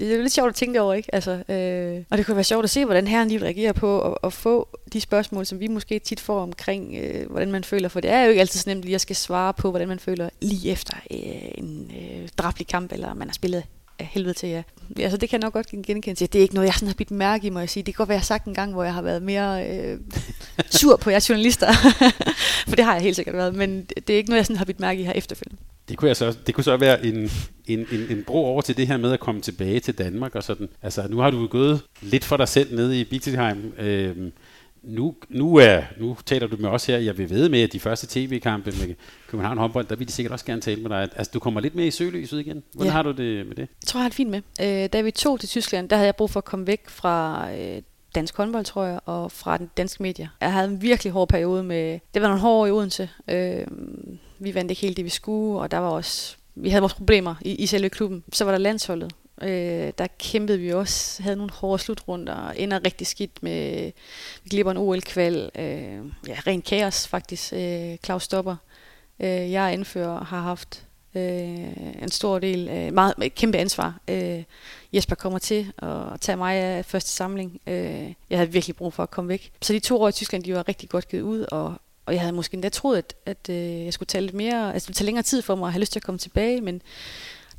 det 0.00 0.10
er 0.12 0.16
jo 0.16 0.22
lidt 0.22 0.32
sjovt 0.32 0.48
at 0.48 0.54
tænke 0.54 0.80
over, 0.80 0.94
ikke? 0.94 1.14
Altså, 1.14 1.30
øh, 1.30 2.04
og 2.10 2.18
det 2.18 2.26
kunne 2.26 2.34
være 2.36 2.44
sjovt 2.44 2.64
at 2.64 2.70
se, 2.70 2.84
hvordan 2.84 3.06
herren 3.06 3.28
lige 3.28 3.42
reagerer 3.42 3.72
på 3.72 4.00
at, 4.02 4.18
at 4.24 4.32
få 4.32 4.68
de 4.92 5.00
spørgsmål, 5.00 5.46
som 5.46 5.60
vi 5.60 5.66
måske 5.68 5.98
tit 5.98 6.20
får 6.20 6.42
omkring, 6.42 6.96
øh, 7.02 7.30
hvordan 7.30 7.50
man 7.52 7.64
føler. 7.64 7.88
For 7.88 8.00
det 8.00 8.10
er 8.10 8.22
jo 8.22 8.28
ikke 8.30 8.40
altid 8.40 8.60
så 8.60 8.70
nemt 8.70 8.82
lige 8.84 8.94
at 8.94 9.00
skal 9.00 9.16
svare 9.16 9.54
på, 9.54 9.70
hvordan 9.70 9.88
man 9.88 9.98
føler 9.98 10.28
lige 10.42 10.70
efter 10.70 10.94
øh, 11.10 11.18
en 11.54 11.90
øh, 12.00 12.28
drabelig 12.38 12.66
kamp, 12.66 12.92
eller 12.92 13.14
man 13.14 13.28
har 13.28 13.34
spillet 13.34 13.64
af 13.98 14.06
helvede 14.06 14.34
til. 14.34 14.48
Ja. 14.48 14.62
Altså, 14.98 15.16
det 15.16 15.28
kan 15.28 15.40
jeg 15.40 15.46
nok 15.46 15.52
godt 15.52 15.66
genkende 15.66 16.14
til. 16.14 16.32
Det 16.32 16.38
er 16.38 16.42
ikke 16.42 16.54
noget, 16.54 16.66
jeg 16.66 16.74
sådan 16.74 16.88
har 16.88 16.94
bidt 16.94 17.10
mærke 17.10 17.46
i, 17.46 17.50
må 17.50 17.58
jeg 17.58 17.70
sige. 17.70 17.82
Det 17.82 17.94
kan 17.94 17.98
godt 17.98 18.08
være, 18.08 18.14
jeg 18.14 18.20
har 18.20 18.24
sagt 18.24 18.44
en 18.44 18.54
gang, 18.54 18.72
hvor 18.72 18.84
jeg 18.84 18.94
har 18.94 19.02
været 19.02 19.22
mere 19.22 19.68
øh, 19.68 19.98
sur 20.80 20.96
på 20.96 21.10
jer 21.10 21.26
journalister. 21.28 21.72
For 22.68 22.76
det 22.76 22.84
har 22.84 22.92
jeg 22.92 23.02
helt 23.02 23.16
sikkert 23.16 23.36
været. 23.36 23.54
Men 23.54 23.84
det 23.84 24.10
er 24.10 24.16
ikke 24.16 24.30
noget, 24.30 24.38
jeg 24.38 24.46
sådan 24.46 24.56
har 24.56 24.64
bidt 24.64 24.80
mærke 24.80 25.00
i 25.00 25.04
her 25.04 25.12
efterfølgende. 25.12 25.62
Det 25.88 25.98
kunne, 25.98 26.08
jeg 26.08 26.16
så, 26.16 26.36
det 26.46 26.54
kunne 26.54 26.64
så 26.64 26.76
være 26.76 27.06
en, 27.06 27.30
en, 27.66 27.78
en, 27.92 28.06
en 28.10 28.24
bro 28.26 28.44
over 28.44 28.60
til 28.60 28.76
det 28.76 28.86
her 28.86 28.96
med 28.96 29.12
at 29.12 29.20
komme 29.20 29.40
tilbage 29.40 29.80
til 29.80 29.98
Danmark 29.98 30.34
og 30.34 30.42
sådan. 30.42 30.68
Altså, 30.82 31.06
nu 31.10 31.18
har 31.18 31.30
du 31.30 31.46
gået 31.46 31.80
lidt 32.00 32.24
for 32.24 32.36
dig 32.36 32.48
selv 32.48 32.76
nede 32.76 33.00
i 33.00 33.04
Bigtiheim. 33.04 33.72
Øhm, 33.78 34.32
nu, 34.82 35.14
nu, 35.28 35.56
er, 35.56 35.82
nu 35.98 36.16
taler 36.26 36.46
du 36.46 36.56
med 36.58 36.68
os 36.68 36.86
her. 36.86 36.98
Jeg 36.98 37.18
vil 37.18 37.30
ved 37.30 37.48
med, 37.48 37.62
at 37.62 37.72
de 37.72 37.80
første 37.80 38.06
tv-kampe 38.10 38.70
med 38.70 38.94
København 39.28 39.58
håndbold, 39.58 39.86
der 39.86 39.96
vil 39.96 40.06
de 40.08 40.12
sikkert 40.12 40.32
også 40.32 40.44
gerne 40.44 40.60
tale 40.60 40.80
med 40.82 40.90
dig. 40.90 41.08
Altså, 41.16 41.30
du 41.34 41.38
kommer 41.40 41.60
lidt 41.60 41.74
mere 41.74 41.86
i 41.86 41.90
søgelyset 41.90 42.40
igen. 42.40 42.62
Hvordan 42.72 42.86
Ja. 42.86 42.92
har 42.92 43.02
du 43.02 43.10
det 43.10 43.46
med 43.46 43.54
det? 43.56 43.60
Jeg 43.60 43.86
tror, 43.86 44.00
jeg 44.00 44.04
har 44.04 44.08
det 44.08 44.16
fint 44.16 44.30
med. 44.30 44.42
Øh, 44.60 44.88
da 44.92 45.00
vi 45.00 45.10
tog 45.10 45.40
til 45.40 45.48
Tyskland, 45.48 45.88
der 45.88 45.96
havde 45.96 46.06
jeg 46.06 46.16
brug 46.16 46.30
for 46.30 46.40
at 46.40 46.44
komme 46.44 46.66
væk 46.66 46.88
fra 46.88 47.46
øh, 47.58 47.82
dansk 48.14 48.36
håndbold, 48.36 48.64
tror 48.64 48.84
jeg, 48.84 49.00
og 49.06 49.32
fra 49.32 49.58
den 49.58 49.70
danske 49.76 50.02
medier. 50.02 50.28
Jeg 50.40 50.52
havde 50.52 50.68
en 50.68 50.82
virkelig 50.82 51.12
hård 51.12 51.28
periode 51.28 51.62
med... 51.62 51.98
Det 52.14 52.22
var 52.22 52.28
nogle 52.28 52.40
hårde 52.40 52.60
år 52.60 52.66
i 52.66 52.70
Odense. 52.70 53.08
Øh, 53.28 53.66
vi 54.38 54.54
vandt 54.54 54.70
ikke 54.70 54.82
helt 54.82 54.96
det, 54.96 55.04
vi 55.04 55.10
skulle, 55.10 55.60
og 55.60 55.70
der 55.70 55.78
var 55.78 55.88
også... 55.88 56.36
Vi 56.54 56.68
havde 56.68 56.80
vores 56.82 56.94
problemer 56.94 57.34
i, 57.40 57.54
i 57.54 57.66
selve 57.66 57.88
klubben. 57.88 58.24
Så 58.32 58.44
var 58.44 58.50
der 58.52 58.58
landsholdet. 58.58 59.12
Øh, 59.42 59.92
der 59.98 60.06
kæmpede 60.18 60.58
vi 60.58 60.72
også, 60.72 61.22
havde 61.22 61.36
nogle 61.36 61.52
hårde 61.52 61.82
slutrunder, 61.82 62.50
ender 62.50 62.84
rigtig 62.84 63.06
skidt 63.06 63.42
med, 63.42 63.92
vi 64.42 64.48
glipper 64.50 64.70
en 64.70 64.76
OL-kval, 64.76 65.50
øh, 65.54 66.04
ja, 66.28 66.36
rent 66.46 66.64
kaos 66.64 67.08
faktisk, 67.08 67.52
øh, 67.52 67.96
Claus 68.04 68.22
Stopper. 68.22 68.56
Øh, 69.20 69.52
jeg 69.52 69.72
indfører 69.72 70.24
har 70.24 70.40
haft 70.40 70.86
øh, 71.14 72.02
en 72.02 72.10
stor 72.10 72.38
del, 72.38 72.68
øh, 72.68 72.94
meget 72.94 73.34
kæmpe 73.34 73.58
ansvar. 73.58 74.00
Øh, 74.08 74.42
Jesper 74.92 75.14
kommer 75.14 75.38
til 75.38 75.72
at 75.78 76.20
tage 76.20 76.36
mig 76.36 76.54
af 76.54 76.84
første 76.84 77.10
samling. 77.10 77.60
Øh, 77.66 78.12
jeg 78.30 78.38
havde 78.38 78.52
virkelig 78.52 78.76
brug 78.76 78.92
for 78.92 79.02
at 79.02 79.10
komme 79.10 79.28
væk. 79.28 79.52
Så 79.62 79.72
de 79.72 79.78
to 79.78 80.02
år 80.02 80.08
i 80.08 80.12
Tyskland, 80.12 80.44
de 80.44 80.54
var 80.54 80.68
rigtig 80.68 80.88
godt 80.88 81.08
givet 81.08 81.22
ud, 81.22 81.46
og, 81.50 81.74
og 82.06 82.12
jeg 82.12 82.20
havde 82.20 82.32
måske 82.32 82.54
endda 82.54 82.68
troet, 82.68 82.98
at, 82.98 83.14
at 83.26 83.48
øh, 83.50 83.84
jeg 83.84 83.92
skulle 83.92 84.06
tage 84.06 84.22
lidt 84.22 84.34
mere, 84.34 84.74
altså 84.74 84.92
tage 84.92 85.06
længere 85.06 85.22
tid 85.22 85.42
for 85.42 85.54
mig 85.54 85.66
at 85.66 85.72
have 85.72 85.80
lyst 85.80 85.92
til 85.92 85.98
at 85.98 86.04
komme 86.04 86.18
tilbage, 86.18 86.60
men 86.60 86.82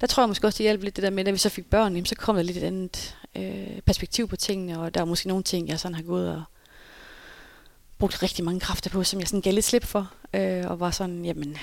der 0.02 0.08
tror 0.08 0.24
jeg 0.24 0.28
måske 0.30 0.48
også, 0.48 0.58
det 0.58 0.64
hjalp 0.64 0.84
lidt 0.84 0.96
det 0.96 1.04
der 1.04 1.10
med, 1.10 1.28
at 1.28 1.34
vi 1.34 1.38
så 1.38 1.50
fik 1.50 1.70
børn, 1.70 1.94
jamen, 1.94 2.06
så 2.06 2.16
kom 2.16 2.36
der 2.36 2.44
lidt 2.44 2.58
et 2.58 2.64
andet 2.64 3.18
øh, 3.36 3.82
perspektiv 3.86 4.28
på 4.28 4.36
tingene, 4.36 4.80
og 4.80 4.94
der 4.94 5.02
er 5.02 5.06
måske 5.06 5.28
nogle 5.28 5.44
ting, 5.44 5.68
jeg 5.68 5.80
sådan 5.80 5.96
har 5.96 6.04
gået 6.04 6.30
og 6.30 6.44
brugt 7.98 8.24
rigtig 8.24 8.46
mange 8.46 8.60
kræfter 8.60 8.90
på, 8.90 9.04
som 9.04 9.20
jeg 9.20 9.28
sådan 9.28 9.42
gav 9.42 9.54
lidt 9.54 9.66
slip 9.66 9.84
for, 9.84 10.12
øh, 10.34 10.64
og 10.68 10.80
var 10.80 10.92
sådan, 10.92 11.26
jamen, 11.26 11.58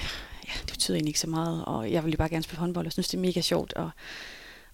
ja, 0.48 0.52
det 0.62 0.72
betyder 0.72 0.96
egentlig 0.96 1.10
ikke 1.10 1.20
så 1.20 1.28
meget, 1.28 1.64
og 1.64 1.92
jeg 1.92 2.04
ville 2.04 2.16
bare 2.16 2.28
gerne 2.28 2.42
spille 2.42 2.58
håndbold, 2.58 2.86
og 2.86 2.92
synes, 2.92 3.08
det 3.08 3.16
er 3.16 3.20
mega 3.20 3.40
sjovt, 3.40 3.72
og, 3.72 3.90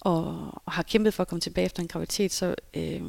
og, 0.00 0.24
og 0.66 0.72
har 0.72 0.82
kæmpet 0.82 1.14
for 1.14 1.22
at 1.22 1.28
komme 1.28 1.40
tilbage 1.40 1.64
efter 1.64 1.82
en 1.82 1.88
graviditet, 1.88 2.32
så, 2.32 2.54
øh, 2.74 3.02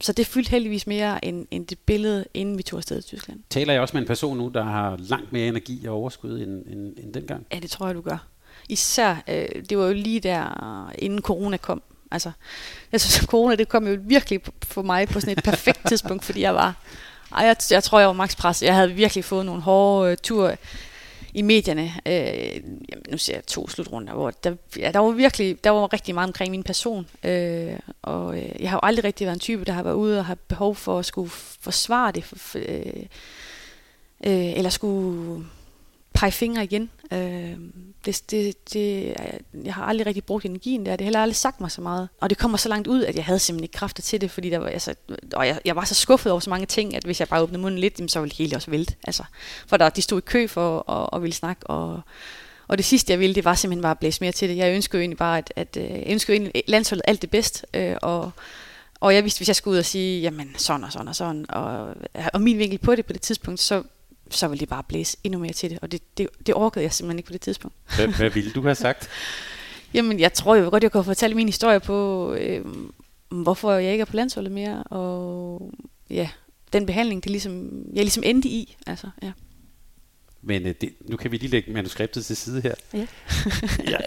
så 0.00 0.12
det 0.12 0.26
fyldte 0.26 0.50
heldigvis 0.50 0.86
mere 0.86 1.24
end, 1.24 1.46
end 1.50 1.66
det 1.66 1.78
billede, 1.78 2.24
inden 2.34 2.58
vi 2.58 2.62
tog 2.62 2.76
afsted 2.76 3.02
til 3.02 3.08
Tyskland. 3.08 3.40
Taler 3.50 3.72
jeg 3.72 3.82
også 3.82 3.96
med 3.96 4.02
en 4.02 4.08
person 4.08 4.38
nu, 4.38 4.48
der 4.48 4.62
har 4.62 4.96
langt 4.96 5.32
mere 5.32 5.48
energi 5.48 5.86
og 5.86 5.94
overskud 5.94 6.40
end, 6.40 6.66
end, 6.66 6.96
end 6.98 7.14
dengang? 7.14 7.46
Ja, 7.52 7.58
det 7.58 7.70
tror 7.70 7.86
jeg, 7.86 7.94
du 7.94 8.00
gør. 8.00 8.31
Især, 8.72 9.16
øh, 9.28 9.62
det 9.70 9.78
var 9.78 9.86
jo 9.86 9.92
lige 9.92 10.20
der, 10.20 10.90
inden 10.98 11.22
corona 11.22 11.56
kom. 11.56 11.82
Altså, 12.10 12.30
jeg 12.92 13.00
synes, 13.00 13.22
at 13.22 13.28
corona, 13.28 13.54
det 13.54 13.68
kom 13.68 13.88
jo 13.88 13.98
virkelig 14.00 14.40
for 14.64 14.82
mig 14.82 15.08
på 15.08 15.20
sådan 15.20 15.38
et 15.38 15.44
perfekt 15.44 15.80
tidspunkt, 15.88 16.24
fordi 16.24 16.40
jeg 16.40 16.54
var, 16.54 16.74
ej, 17.32 17.46
jeg, 17.46 17.56
jeg 17.70 17.82
tror, 17.82 17.98
jeg 17.98 18.08
var 18.08 18.12
max 18.12 18.36
pres. 18.36 18.62
Jeg 18.62 18.74
havde 18.74 18.92
virkelig 18.92 19.24
fået 19.24 19.46
nogle 19.46 19.62
hårde 19.62 20.10
øh, 20.10 20.16
ture 20.16 20.56
i 21.34 21.42
medierne. 21.42 21.92
Øh, 22.06 22.54
jamen, 22.92 23.04
nu 23.10 23.18
ser 23.18 23.34
jeg 23.34 23.46
to 23.46 23.68
slutrunder, 23.68 24.12
hvor 24.12 24.30
der, 24.30 24.54
ja, 24.78 24.90
der 24.92 24.98
var 24.98 25.10
virkelig, 25.10 25.64
der 25.64 25.70
var 25.70 25.92
rigtig 25.92 26.14
meget 26.14 26.28
omkring 26.28 26.50
min 26.50 26.62
person. 26.62 27.06
Øh, 27.24 27.72
og 28.02 28.38
øh, 28.38 28.50
jeg 28.60 28.70
har 28.70 28.76
jo 28.76 28.80
aldrig 28.82 29.04
rigtig 29.04 29.24
været 29.24 29.36
en 29.36 29.40
type, 29.40 29.64
der 29.64 29.72
har 29.72 29.82
været 29.82 29.94
ude 29.94 30.18
og 30.18 30.24
har 30.24 30.36
behov 30.48 30.74
for 30.74 30.98
at 30.98 31.04
skulle 31.04 31.30
forsvare 31.60 32.12
det, 32.12 32.24
for, 32.24 32.36
for, 32.36 32.58
øh, 32.58 33.06
øh, 34.26 34.52
eller 34.56 34.70
skulle 34.70 35.44
pege 36.14 36.32
fingre 36.32 36.64
igen. 36.64 36.90
Øh, 37.12 37.56
det, 38.04 38.30
det, 38.30 38.72
det, 38.72 39.14
jeg 39.64 39.74
har 39.74 39.84
aldrig 39.84 40.06
rigtig 40.06 40.24
brugt 40.24 40.44
energien 40.44 40.86
der. 40.86 40.92
Det 40.92 41.00
har 41.00 41.04
heller 41.04 41.22
aldrig 41.22 41.36
sagt 41.36 41.60
mig 41.60 41.70
så 41.70 41.80
meget. 41.80 42.08
Og 42.20 42.30
det 42.30 42.38
kommer 42.38 42.58
så 42.58 42.68
langt 42.68 42.88
ud, 42.88 43.04
at 43.04 43.16
jeg 43.16 43.24
havde 43.24 43.38
simpelthen 43.38 43.64
ikke 43.64 43.72
kræfter 43.72 44.02
til 44.02 44.20
det, 44.20 44.30
fordi 44.30 44.50
der 44.50 44.58
var, 44.58 44.66
altså, 44.66 44.94
og 45.32 45.46
jeg, 45.46 45.60
jeg 45.64 45.76
var 45.76 45.84
så 45.84 45.94
skuffet 45.94 46.32
over 46.32 46.40
så 46.40 46.50
mange 46.50 46.66
ting, 46.66 46.96
at 46.96 47.04
hvis 47.04 47.20
jeg 47.20 47.28
bare 47.28 47.42
åbnede 47.42 47.62
munden 47.62 47.80
lidt, 47.80 48.10
så 48.10 48.20
ville 48.20 48.30
det 48.30 48.38
hele 48.38 48.56
også 48.56 48.70
vælte. 48.70 48.94
Altså, 49.04 49.24
for 49.66 49.76
der, 49.76 49.88
de 49.88 50.02
stod 50.02 50.18
i 50.18 50.24
kø 50.26 50.46
for 50.46 50.92
at, 51.16 51.22
ville 51.22 51.34
snakke, 51.34 51.66
og, 51.66 52.00
og 52.68 52.78
det 52.78 52.84
sidste, 52.84 53.12
jeg 53.12 53.20
ville, 53.20 53.34
det 53.34 53.44
var 53.44 53.54
simpelthen 53.54 53.82
bare 53.82 53.90
at 53.90 53.98
blæse 53.98 54.20
mere 54.20 54.32
til 54.32 54.48
det. 54.48 54.56
Jeg 54.56 54.74
ønskede 54.74 54.98
jo 54.98 55.00
egentlig 55.00 55.18
bare, 55.18 55.38
at, 55.38 55.52
at 55.56 55.76
øh, 55.76 55.90
jeg 55.90 56.04
ønskede 56.06 56.36
egentlig 56.36 56.62
landsholdet 56.66 57.04
alt 57.06 57.22
det 57.22 57.30
bedst, 57.30 57.66
øh, 57.74 57.96
og, 58.02 58.30
og 59.00 59.14
jeg 59.14 59.24
vidste, 59.24 59.38
hvis 59.38 59.48
jeg 59.48 59.56
skulle 59.56 59.72
ud 59.72 59.78
og 59.78 59.84
sige, 59.84 60.20
jamen 60.20 60.54
sådan 60.56 60.84
og 60.84 60.92
sådan 60.92 61.08
og 61.08 61.16
sådan, 61.16 61.46
og, 61.48 61.94
og 62.32 62.40
min 62.40 62.58
vinkel 62.58 62.78
på 62.78 62.94
det 62.94 63.06
på 63.06 63.12
det 63.12 63.22
tidspunkt, 63.22 63.60
så 63.60 63.82
så 64.32 64.48
ville 64.48 64.60
de 64.60 64.66
bare 64.66 64.82
blæse 64.82 65.16
endnu 65.24 65.38
mere 65.38 65.52
til 65.52 65.70
det. 65.70 65.78
Og 65.82 65.92
det, 65.92 66.18
det, 66.18 66.28
det 66.46 66.54
orkede 66.54 66.84
jeg 66.84 66.92
simpelthen 66.92 67.18
ikke 67.18 67.26
på 67.26 67.32
det 67.32 67.40
tidspunkt. 67.40 67.76
Hvad, 67.96 68.08
hvad 68.08 68.30
ville 68.30 68.50
du 68.50 68.62
have 68.62 68.74
sagt? 68.74 69.08
Jamen, 69.94 70.20
jeg 70.20 70.32
tror 70.32 70.56
jo 70.56 70.70
godt, 70.70 70.82
jeg 70.82 70.92
kunne 70.92 71.04
fortælle 71.04 71.36
min 71.36 71.48
historie 71.48 71.80
på, 71.80 72.32
øh, 72.34 72.64
hvorfor 73.28 73.72
jeg 73.72 73.92
ikke 73.92 74.02
er 74.02 74.06
på 74.06 74.16
landsholdet 74.16 74.52
mere, 74.52 74.82
og 74.82 75.70
ja, 76.10 76.28
den 76.72 76.86
behandling, 76.86 77.24
det 77.24 77.30
ligesom, 77.30 77.70
jeg 77.92 78.02
ligesom 78.02 78.22
endte 78.26 78.48
i. 78.48 78.76
Altså, 78.86 79.10
ja. 79.22 79.32
Men 80.42 80.66
øh, 80.66 80.74
det, 80.80 80.92
nu 81.00 81.16
kan 81.16 81.32
vi 81.32 81.36
lige 81.36 81.50
lægge 81.50 81.72
manuskriptet 81.72 82.24
til 82.24 82.36
side 82.36 82.60
her. 82.60 82.74
Ja. 82.94 82.98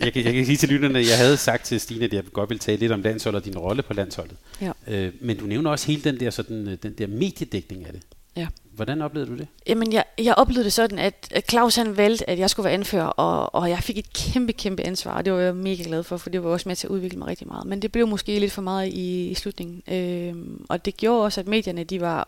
jeg, 0.01 0.13
kan, 0.13 0.25
jeg 0.25 0.33
kan 0.33 0.45
sige 0.45 0.57
til 0.57 0.69
lytterne, 0.69 0.99
at 0.99 1.07
jeg 1.07 1.17
havde 1.17 1.37
sagt 1.37 1.65
til 1.65 1.79
Stine, 1.79 2.05
at 2.05 2.13
jeg 2.13 2.23
godt 2.33 2.49
ville 2.49 2.59
tale 2.59 2.77
lidt 2.77 2.91
om 2.91 3.01
landsholdet 3.01 3.41
og 3.41 3.45
din 3.45 3.57
rolle 3.57 3.83
på 3.83 3.93
landsholdet. 3.93 4.37
Ja. 4.61 4.71
Øh, 4.87 5.13
men 5.21 5.37
du 5.37 5.45
nævner 5.45 5.71
også 5.71 5.87
hele 5.87 6.01
den 6.01 6.19
der, 6.19 6.29
sådan, 6.29 6.67
øh, 6.67 6.77
den 6.83 6.93
der 6.93 7.07
mediedækning 7.07 7.85
af 7.85 7.93
det. 7.93 8.01
Ja. 8.35 8.47
Hvordan 8.75 9.01
oplevede 9.01 9.31
du 9.31 9.37
det? 9.37 9.47
Jamen, 9.67 9.93
jeg, 9.93 10.03
jeg 10.17 10.35
oplevede 10.35 10.63
det 10.63 10.73
sådan, 10.73 10.99
at 10.99 11.45
Claus 11.49 11.75
han 11.75 11.97
valgte, 11.97 12.29
at 12.29 12.39
jeg 12.39 12.49
skulle 12.49 12.63
være 12.63 12.73
anfører, 12.73 13.05
og, 13.05 13.55
og 13.55 13.69
jeg 13.69 13.79
fik 13.79 13.97
et 13.97 14.13
kæmpe, 14.13 14.53
kæmpe 14.53 14.83
ansvar, 14.83 15.17
og 15.17 15.25
det 15.25 15.33
var 15.33 15.39
jeg 15.39 15.55
mega 15.55 15.83
glad 15.83 16.03
for, 16.03 16.17
for 16.17 16.29
det 16.29 16.43
var 16.43 16.49
også 16.49 16.69
med 16.69 16.75
til 16.75 16.87
at 16.87 16.91
udvikle 16.91 17.19
mig 17.19 17.27
rigtig 17.27 17.47
meget. 17.47 17.67
Men 17.67 17.81
det 17.81 17.91
blev 17.91 18.07
måske 18.07 18.39
lidt 18.39 18.51
for 18.51 18.61
meget 18.61 18.87
i, 18.87 19.27
i 19.27 19.33
slutningen. 19.33 19.81
Øhm, 19.87 20.65
og 20.69 20.85
det 20.85 20.97
gjorde 20.97 21.23
også, 21.23 21.41
at 21.41 21.47
medierne, 21.47 21.83
de 21.83 22.01
var, 22.01 22.27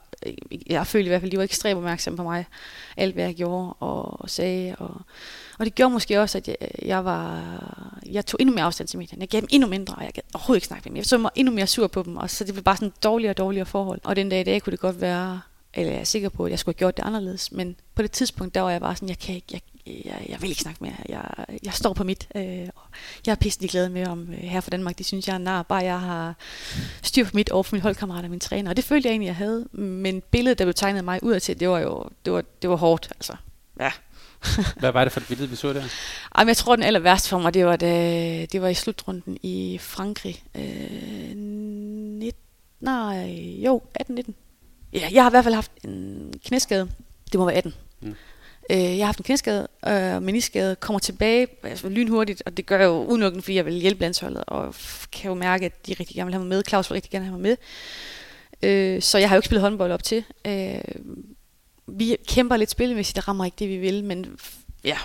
jeg 0.68 0.88
følte 0.88 1.06
i 1.06 1.10
hvert 1.10 1.22
fald, 1.22 1.32
de 1.32 1.38
var 1.38 1.44
ekstremt 1.44 1.78
opmærksomme 1.78 2.18
på 2.18 2.24
mig. 2.24 2.46
Alt, 2.98 3.14
hvad 3.14 3.24
jeg 3.24 3.36
gjorde 3.36 3.74
og, 3.74 4.22
og 4.22 4.30
sagde. 4.30 4.76
Og, 4.76 5.02
og 5.60 5.66
det 5.66 5.76
gjorde 5.76 5.94
måske 5.94 6.22
også, 6.22 6.38
at 6.38 6.48
jeg, 6.48 6.58
jeg 6.82 7.06
var, 7.06 7.44
jeg 8.06 8.26
tog 8.26 8.38
endnu 8.42 8.56
mere 8.56 8.66
afstand 8.66 8.88
til 8.88 9.00
medierne. 9.00 9.22
Jeg 9.22 9.30
gav 9.30 9.42
dem 9.42 9.48
endnu 9.52 9.70
mindre, 9.70 9.96
og 9.96 10.04
jeg 10.04 10.14
gad 10.14 10.24
overhovedet 10.34 10.58
ikke 10.58 10.68
snakke 10.68 10.84
med 10.84 10.92
dem. 10.92 10.98
Jeg 10.98 11.06
så 11.06 11.18
mig 11.18 11.32
endnu 11.36 11.54
mere 11.54 11.68
sur 11.68 11.88
på 11.88 12.04
dem, 12.04 12.18
og 12.18 12.30
så 12.30 12.44
det 12.44 12.54
blev 12.54 12.64
bare 12.64 12.78
sådan 12.78 12.94
dårligere 13.04 13.32
og 13.32 13.38
dårligere 13.38 13.66
forhold. 13.66 14.00
Og 14.04 14.16
den 14.16 14.30
dag 14.30 14.42
i 14.42 14.44
dag 14.44 14.62
kunne 14.62 14.72
det 14.72 14.80
godt 14.80 15.02
være, 15.02 15.40
eller 15.78 15.92
jeg 15.92 16.00
er 16.00 16.06
sikker 16.06 16.30
på, 16.30 16.46
at 16.46 16.52
jeg 16.52 16.60
skulle 16.60 16.74
have 16.76 16.80
gjort 16.80 16.98
det 16.98 17.04
anderledes. 17.04 17.52
Men 17.52 17.76
på 17.96 18.02
det 18.02 18.12
tidspunkt, 18.12 18.56
der 18.56 18.62
var 18.62 18.72
jeg 18.72 18.82
bare 18.82 18.96
sådan, 18.96 19.10
jeg 19.10 19.20
kan 19.20 19.36
ikke, 19.36 19.48
jeg, 19.52 19.62
jeg, 20.06 20.26
jeg 20.30 20.42
vil 20.42 20.50
ikke 20.50 20.62
snakke 20.62 20.84
mere. 20.84 20.96
Jeg, 21.10 21.24
jeg 21.64 21.74
står 21.74 21.94
på 21.94 22.04
mit. 22.04 22.28
Øh, 22.36 22.44
jeg 23.26 23.32
er 23.32 23.36
pisselig 23.36 23.70
glad 23.70 23.90
med, 23.90 24.08
om 24.08 24.34
øh, 24.34 24.38
her 24.38 24.62
fra 24.62 24.70
Danmark, 24.70 24.98
de 24.98 25.04
synes, 25.04 25.28
jeg 25.28 25.34
er 25.34 25.38
nar. 25.38 25.64
Bare 25.64 25.84
jeg 25.84 26.00
har 26.00 26.36
styr 27.02 27.26
på 27.26 27.32
mit 27.34 27.50
over 27.50 27.64
for 27.64 27.76
mine 27.76 27.82
holdkammerater 27.84 28.24
og 28.24 28.30
mine 28.30 28.40
træner. 28.40 28.70
Og 28.70 28.78
det 28.78 28.86
følte 28.86 29.08
jeg 29.08 29.12
egentlig, 29.12 29.28
jeg 29.28 29.36
havde. 29.36 29.68
Men 29.72 30.22
billedet, 30.22 30.60
der 30.60 30.66
blev 30.66 30.74
tegnet 30.74 31.04
mig 31.04 31.24
ud 31.24 31.40
til, 31.40 31.60
det 31.60 31.70
var 31.70 31.80
jo 31.80 32.06
det 32.26 32.34
var, 32.34 32.44
det 32.62 32.70
var 32.70 32.76
hårdt. 32.76 33.10
Altså, 33.16 33.36
ja. 33.80 33.92
Hvad 34.80 34.92
var 34.92 35.04
det 35.04 35.14
for 35.14 35.20
et 35.20 35.28
billede, 35.28 35.50
vi 35.50 35.56
så 35.56 35.74
der? 35.74 35.84
Jamen, 36.38 36.48
jeg 36.48 36.58
tror, 36.58 36.76
den 36.76 36.84
aller 36.84 37.00
værste 37.00 37.30
for 37.30 37.40
mig, 37.40 37.54
det 37.54 37.66
var, 37.66 37.76
det, 37.76 38.52
det 38.52 38.62
var 38.62 38.68
i 38.68 38.74
slutrunden 38.74 39.38
i 39.44 39.78
Frankrig. 39.82 40.44
Øh, 40.56 41.36
19, 41.36 42.42
nej, 42.80 43.26
jo, 43.66 43.82
18-19 44.02 44.32
ja, 44.94 45.10
jeg 45.12 45.24
har 45.24 45.30
i 45.30 45.34
hvert 45.34 45.44
fald 45.44 45.56
haft 45.56 45.72
en 45.84 46.34
knæskade. 46.46 46.90
Det 47.32 47.40
må 47.40 47.46
være 47.46 47.56
18. 47.56 47.74
Mm. 48.02 48.16
Øh, 48.70 48.78
jeg 48.78 48.98
har 48.98 49.06
haft 49.06 49.20
en 49.20 49.24
knæskade, 49.24 49.68
øh, 49.88 50.22
meniskade, 50.22 50.76
kommer 50.76 51.00
tilbage 51.00 51.48
altså, 51.64 51.90
lynhurtigt, 51.90 52.44
og 52.46 52.58
det 52.58 52.66
gør 52.66 52.78
jeg 52.78 52.86
jo 52.86 53.04
udelukkende, 53.04 53.44
fordi 53.44 53.56
jeg 53.56 53.66
vil 53.66 53.74
hjælpe 53.74 54.02
landsholdet, 54.02 54.44
og 54.48 54.76
kan 55.12 55.30
jo 55.30 55.36
mærke, 55.36 55.66
at 55.66 55.88
de 55.88 55.94
rigtig 56.00 56.16
gerne 56.16 56.26
vil 56.26 56.34
have 56.34 56.44
mig 56.44 56.50
med. 56.50 56.64
Claus 56.68 56.90
vil 56.90 56.96
rigtig 56.96 57.12
gerne 57.12 57.26
have 57.26 57.40
mig 57.40 57.42
med. 57.42 57.58
Øh, 58.62 59.02
så 59.02 59.18
jeg 59.18 59.30
har 59.30 59.36
jo 59.36 59.40
ikke 59.40 59.46
spillet 59.46 59.62
håndbold 59.62 59.92
op 59.92 60.04
til. 60.04 60.24
Øh, 60.48 60.82
vi 61.88 62.18
kæmper 62.28 62.58
lidt 62.58 62.70
spillemæssigt, 62.70 63.16
der 63.16 63.28
rammer 63.28 63.46
ikke 63.46 63.56
det, 63.60 63.70
vi 63.70 63.78
vil, 63.78 64.04
men 64.04 64.40
ja, 64.84 64.98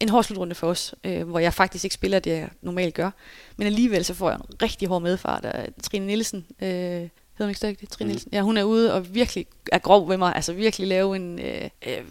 en 0.00 0.08
hård 0.08 0.24
slutrunde 0.24 0.54
for 0.54 0.66
os, 0.66 0.94
øh, 1.04 1.28
hvor 1.28 1.38
jeg 1.38 1.54
faktisk 1.54 1.84
ikke 1.84 1.94
spiller 1.94 2.18
det, 2.18 2.30
jeg 2.30 2.48
normalt 2.62 2.94
gør. 2.94 3.10
Men 3.56 3.66
alligevel 3.66 4.04
så 4.04 4.14
får 4.14 4.30
jeg 4.30 4.36
en 4.36 4.62
rigtig 4.62 4.88
hård 4.88 5.02
medfart 5.02 5.44
af 5.44 5.68
Trine 5.82 6.06
Nielsen, 6.06 6.46
øh, 6.62 7.08
hedder 7.40 7.46
hun 7.46 7.50
ikke 7.50 7.58
stadig 7.58 7.80
det, 7.80 7.88
Trine 7.88 8.06
mm. 8.06 8.10
Nielsen? 8.10 8.30
Ja, 8.32 8.40
hun 8.40 8.56
er 8.56 8.62
ude 8.62 8.94
og 8.94 9.14
virkelig 9.14 9.46
er 9.72 9.78
grov 9.78 10.08
ved 10.08 10.16
mig, 10.16 10.36
altså 10.36 10.52
virkelig 10.52 10.88
lave 10.88 11.16
en, 11.16 11.38
øh, 11.38 11.68
øh, 11.86 12.04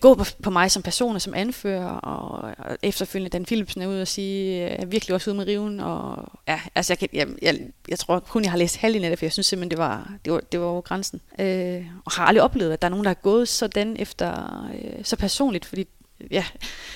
gå 0.00 0.14
på, 0.14 0.24
på 0.42 0.50
mig 0.50 0.70
som 0.70 0.82
person 0.82 1.14
og 1.14 1.22
som 1.22 1.34
anfører, 1.34 1.88
og, 1.88 2.54
og 2.58 2.76
efterfølgende 2.82 3.30
Dan 3.30 3.44
Philipsen 3.44 3.82
er 3.82 3.86
ude 3.86 4.02
og 4.02 4.08
sige, 4.08 4.64
øh, 4.64 4.76
er 4.78 4.86
virkelig 4.86 5.14
også 5.14 5.30
ude 5.30 5.36
med 5.36 5.46
riven, 5.46 5.80
og 5.80 6.32
ja, 6.48 6.60
altså 6.74 6.92
jeg, 6.92 6.98
kan, 6.98 7.08
jeg, 7.12 7.28
jeg, 7.42 7.60
jeg 7.88 7.98
tror 7.98 8.18
kun, 8.18 8.42
jeg 8.42 8.50
har 8.50 8.58
læst 8.58 8.76
halvdelen 8.76 9.04
af 9.04 9.10
det, 9.10 9.18
for 9.18 9.26
jeg 9.26 9.32
synes 9.32 9.46
simpelthen, 9.46 9.70
det 9.70 9.78
var, 9.78 10.12
det 10.24 10.32
var, 10.32 10.40
det 10.40 10.60
var 10.60 10.66
over 10.66 10.80
grænsen. 10.80 11.20
Øh, 11.38 11.86
og 12.04 12.12
har 12.12 12.24
aldrig 12.24 12.42
oplevet, 12.42 12.72
at 12.72 12.82
der 12.82 12.88
er 12.88 12.90
nogen, 12.90 13.04
der 13.04 13.10
er 13.10 13.14
gået 13.14 13.48
sådan 13.48 13.96
efter, 13.98 14.68
øh, 14.74 15.04
så 15.04 15.16
personligt, 15.16 15.64
fordi 15.64 15.86
ja, 16.30 16.44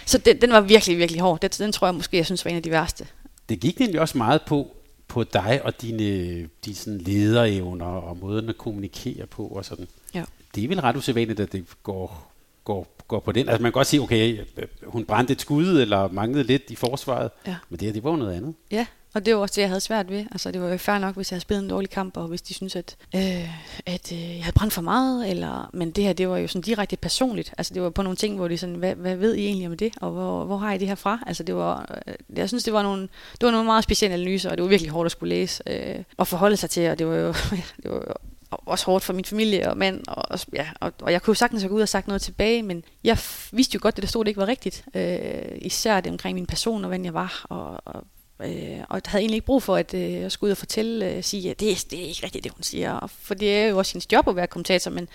så 0.06 0.18
den, 0.18 0.40
den 0.40 0.50
var 0.50 0.60
virkelig, 0.60 0.98
virkelig 0.98 1.20
hård. 1.20 1.40
Den, 1.40 1.50
den 1.50 1.72
tror 1.72 1.86
jeg 1.86 1.94
måske, 1.94 2.16
jeg 2.16 2.26
synes 2.26 2.44
var 2.44 2.50
en 2.50 2.56
af 2.56 2.62
de 2.62 2.70
værste. 2.70 3.06
Det 3.48 3.60
gik 3.60 3.80
nemlig 3.80 4.00
også 4.00 4.18
meget 4.18 4.42
på, 4.46 4.76
på 5.08 5.24
dig 5.24 5.60
og 5.64 5.82
dine, 5.82 6.48
dine 6.64 6.76
sådan 6.76 6.98
lederevner 6.98 7.86
og 7.86 8.16
måden 8.16 8.48
at 8.48 8.58
kommunikere 8.58 9.26
på 9.26 9.46
og 9.46 9.64
sådan. 9.64 9.88
Ja. 10.14 10.24
Det 10.54 10.64
er 10.64 10.68
vel 10.68 10.80
ret 10.80 10.96
usædvanligt, 10.96 11.40
at 11.40 11.52
det 11.52 11.64
går, 11.82 12.32
går, 12.64 12.86
går 13.08 13.20
på 13.20 13.32
den. 13.32 13.48
Altså 13.48 13.62
man 13.62 13.72
kan 13.72 13.78
godt 13.78 13.86
sige, 13.86 14.00
okay, 14.00 14.44
hun 14.86 15.04
brændte 15.04 15.32
et 15.32 15.40
skud 15.40 15.80
eller 15.80 16.08
manglede 16.08 16.44
lidt 16.44 16.62
i 16.70 16.74
forsvaret, 16.74 17.30
ja. 17.46 17.56
men 17.68 17.78
det 17.78 17.86
her, 17.86 17.92
det 17.92 18.04
var 18.04 18.16
noget 18.16 18.32
andet. 18.36 18.54
Ja, 18.70 18.86
og 19.14 19.26
det 19.26 19.34
var 19.34 19.40
også 19.40 19.52
det, 19.54 19.60
jeg 19.62 19.68
havde 19.68 19.80
svært 19.80 20.10
ved. 20.10 20.24
Altså, 20.30 20.50
det 20.50 20.60
var 20.60 20.68
jo 20.68 20.78
fair 20.78 20.98
nok, 20.98 21.14
hvis 21.14 21.30
jeg 21.30 21.34
havde 21.34 21.42
spillet 21.42 21.62
en 21.62 21.70
dårlig 21.70 21.90
kamp, 21.90 22.16
og 22.16 22.28
hvis 22.28 22.42
de 22.42 22.54
synes 22.54 22.76
at, 22.76 22.96
øh, 23.14 23.48
at 23.86 24.12
øh, 24.12 24.36
jeg 24.36 24.44
havde 24.44 24.54
brændt 24.54 24.72
for 24.72 24.82
meget. 24.82 25.30
Eller, 25.30 25.70
men 25.72 25.90
det 25.90 26.04
her, 26.04 26.12
det 26.12 26.28
var 26.28 26.38
jo 26.38 26.48
sådan 26.48 26.62
direkte 26.62 26.96
personligt. 26.96 27.54
Altså, 27.58 27.74
det 27.74 27.82
var 27.82 27.90
på 27.90 28.02
nogle 28.02 28.16
ting, 28.16 28.36
hvor 28.36 28.48
de 28.48 28.58
sådan, 28.58 28.74
hvad, 28.74 28.94
hvad 28.94 29.16
ved 29.16 29.34
I 29.34 29.46
egentlig 29.46 29.68
om 29.68 29.76
det? 29.76 29.92
Og 30.00 30.10
hvor, 30.10 30.44
hvor 30.44 30.56
har 30.56 30.72
I 30.72 30.78
det 30.78 30.88
her 30.88 30.94
fra? 30.94 31.18
Altså, 31.26 31.42
det 31.42 31.54
var, 31.54 31.98
øh, 32.06 32.14
jeg 32.36 32.48
synes, 32.48 32.64
det 32.64 32.72
var, 32.72 32.82
nogle, 32.82 33.02
det 33.32 33.42
var 33.42 33.50
nogle 33.50 33.66
meget 33.66 33.84
specielle 33.84 34.14
analyser, 34.14 34.50
og 34.50 34.56
det 34.56 34.62
var 34.62 34.68
virkelig 34.68 34.92
hårdt 34.92 35.06
at 35.06 35.12
skulle 35.12 35.34
læse 35.34 35.62
øh, 35.66 36.04
og 36.16 36.26
forholde 36.26 36.56
sig 36.56 36.70
til. 36.70 36.90
Og 36.90 36.98
det 36.98 37.06
var 37.06 37.14
jo, 37.14 37.32
det 37.82 37.90
var 37.90 37.96
jo 37.96 38.14
også 38.50 38.86
hårdt 38.86 39.04
for 39.04 39.12
min 39.12 39.24
familie 39.24 39.70
og 39.70 39.76
mand, 39.76 40.04
og, 40.06 40.40
ja, 40.52 40.66
og, 40.80 40.92
og 41.02 41.12
jeg 41.12 41.22
kunne 41.22 41.32
jo 41.32 41.34
sagtens 41.34 41.62
have 41.62 41.68
gået 41.68 41.76
ud 41.76 41.82
og 41.82 41.88
sagt 41.88 42.06
noget 42.06 42.22
tilbage, 42.22 42.62
men 42.62 42.84
jeg 43.04 43.18
vidste 43.52 43.74
jo 43.74 43.80
godt, 43.82 43.92
at 43.92 43.96
det 43.96 44.02
der 44.02 44.08
stod, 44.08 44.24
det 44.24 44.28
ikke 44.28 44.40
var 44.40 44.48
rigtigt. 44.48 44.84
Øh, 44.94 45.18
især 45.56 46.00
det 46.00 46.12
omkring 46.12 46.34
min 46.34 46.46
person 46.46 46.84
og 46.84 46.88
hvordan 46.88 47.04
jeg 47.04 47.14
var, 47.14 47.46
og, 47.48 47.82
og 47.84 48.04
Øh, 48.42 48.80
og 48.88 49.00
havde 49.06 49.22
egentlig 49.22 49.36
ikke 49.36 49.46
brug 49.46 49.62
for 49.62 49.76
at 49.76 49.94
øh, 49.94 50.30
skulle 50.30 50.48
ud 50.48 50.50
og 50.50 50.56
fortælle, 50.56 51.12
øh, 51.12 51.22
sige, 51.22 51.50
at 51.50 51.60
det, 51.60 51.86
det 51.90 51.98
er 51.98 52.04
ikke 52.08 52.24
rigtigt, 52.24 52.44
det 52.44 52.52
hun 52.52 52.62
siger. 52.62 53.12
For 53.22 53.34
det 53.34 53.56
er 53.56 53.66
jo 53.66 53.78
også 53.78 53.92
hendes 53.92 54.12
job 54.12 54.28
at 54.28 54.36
være 54.36 54.46
kommentator, 54.46 54.90
men 54.90 55.08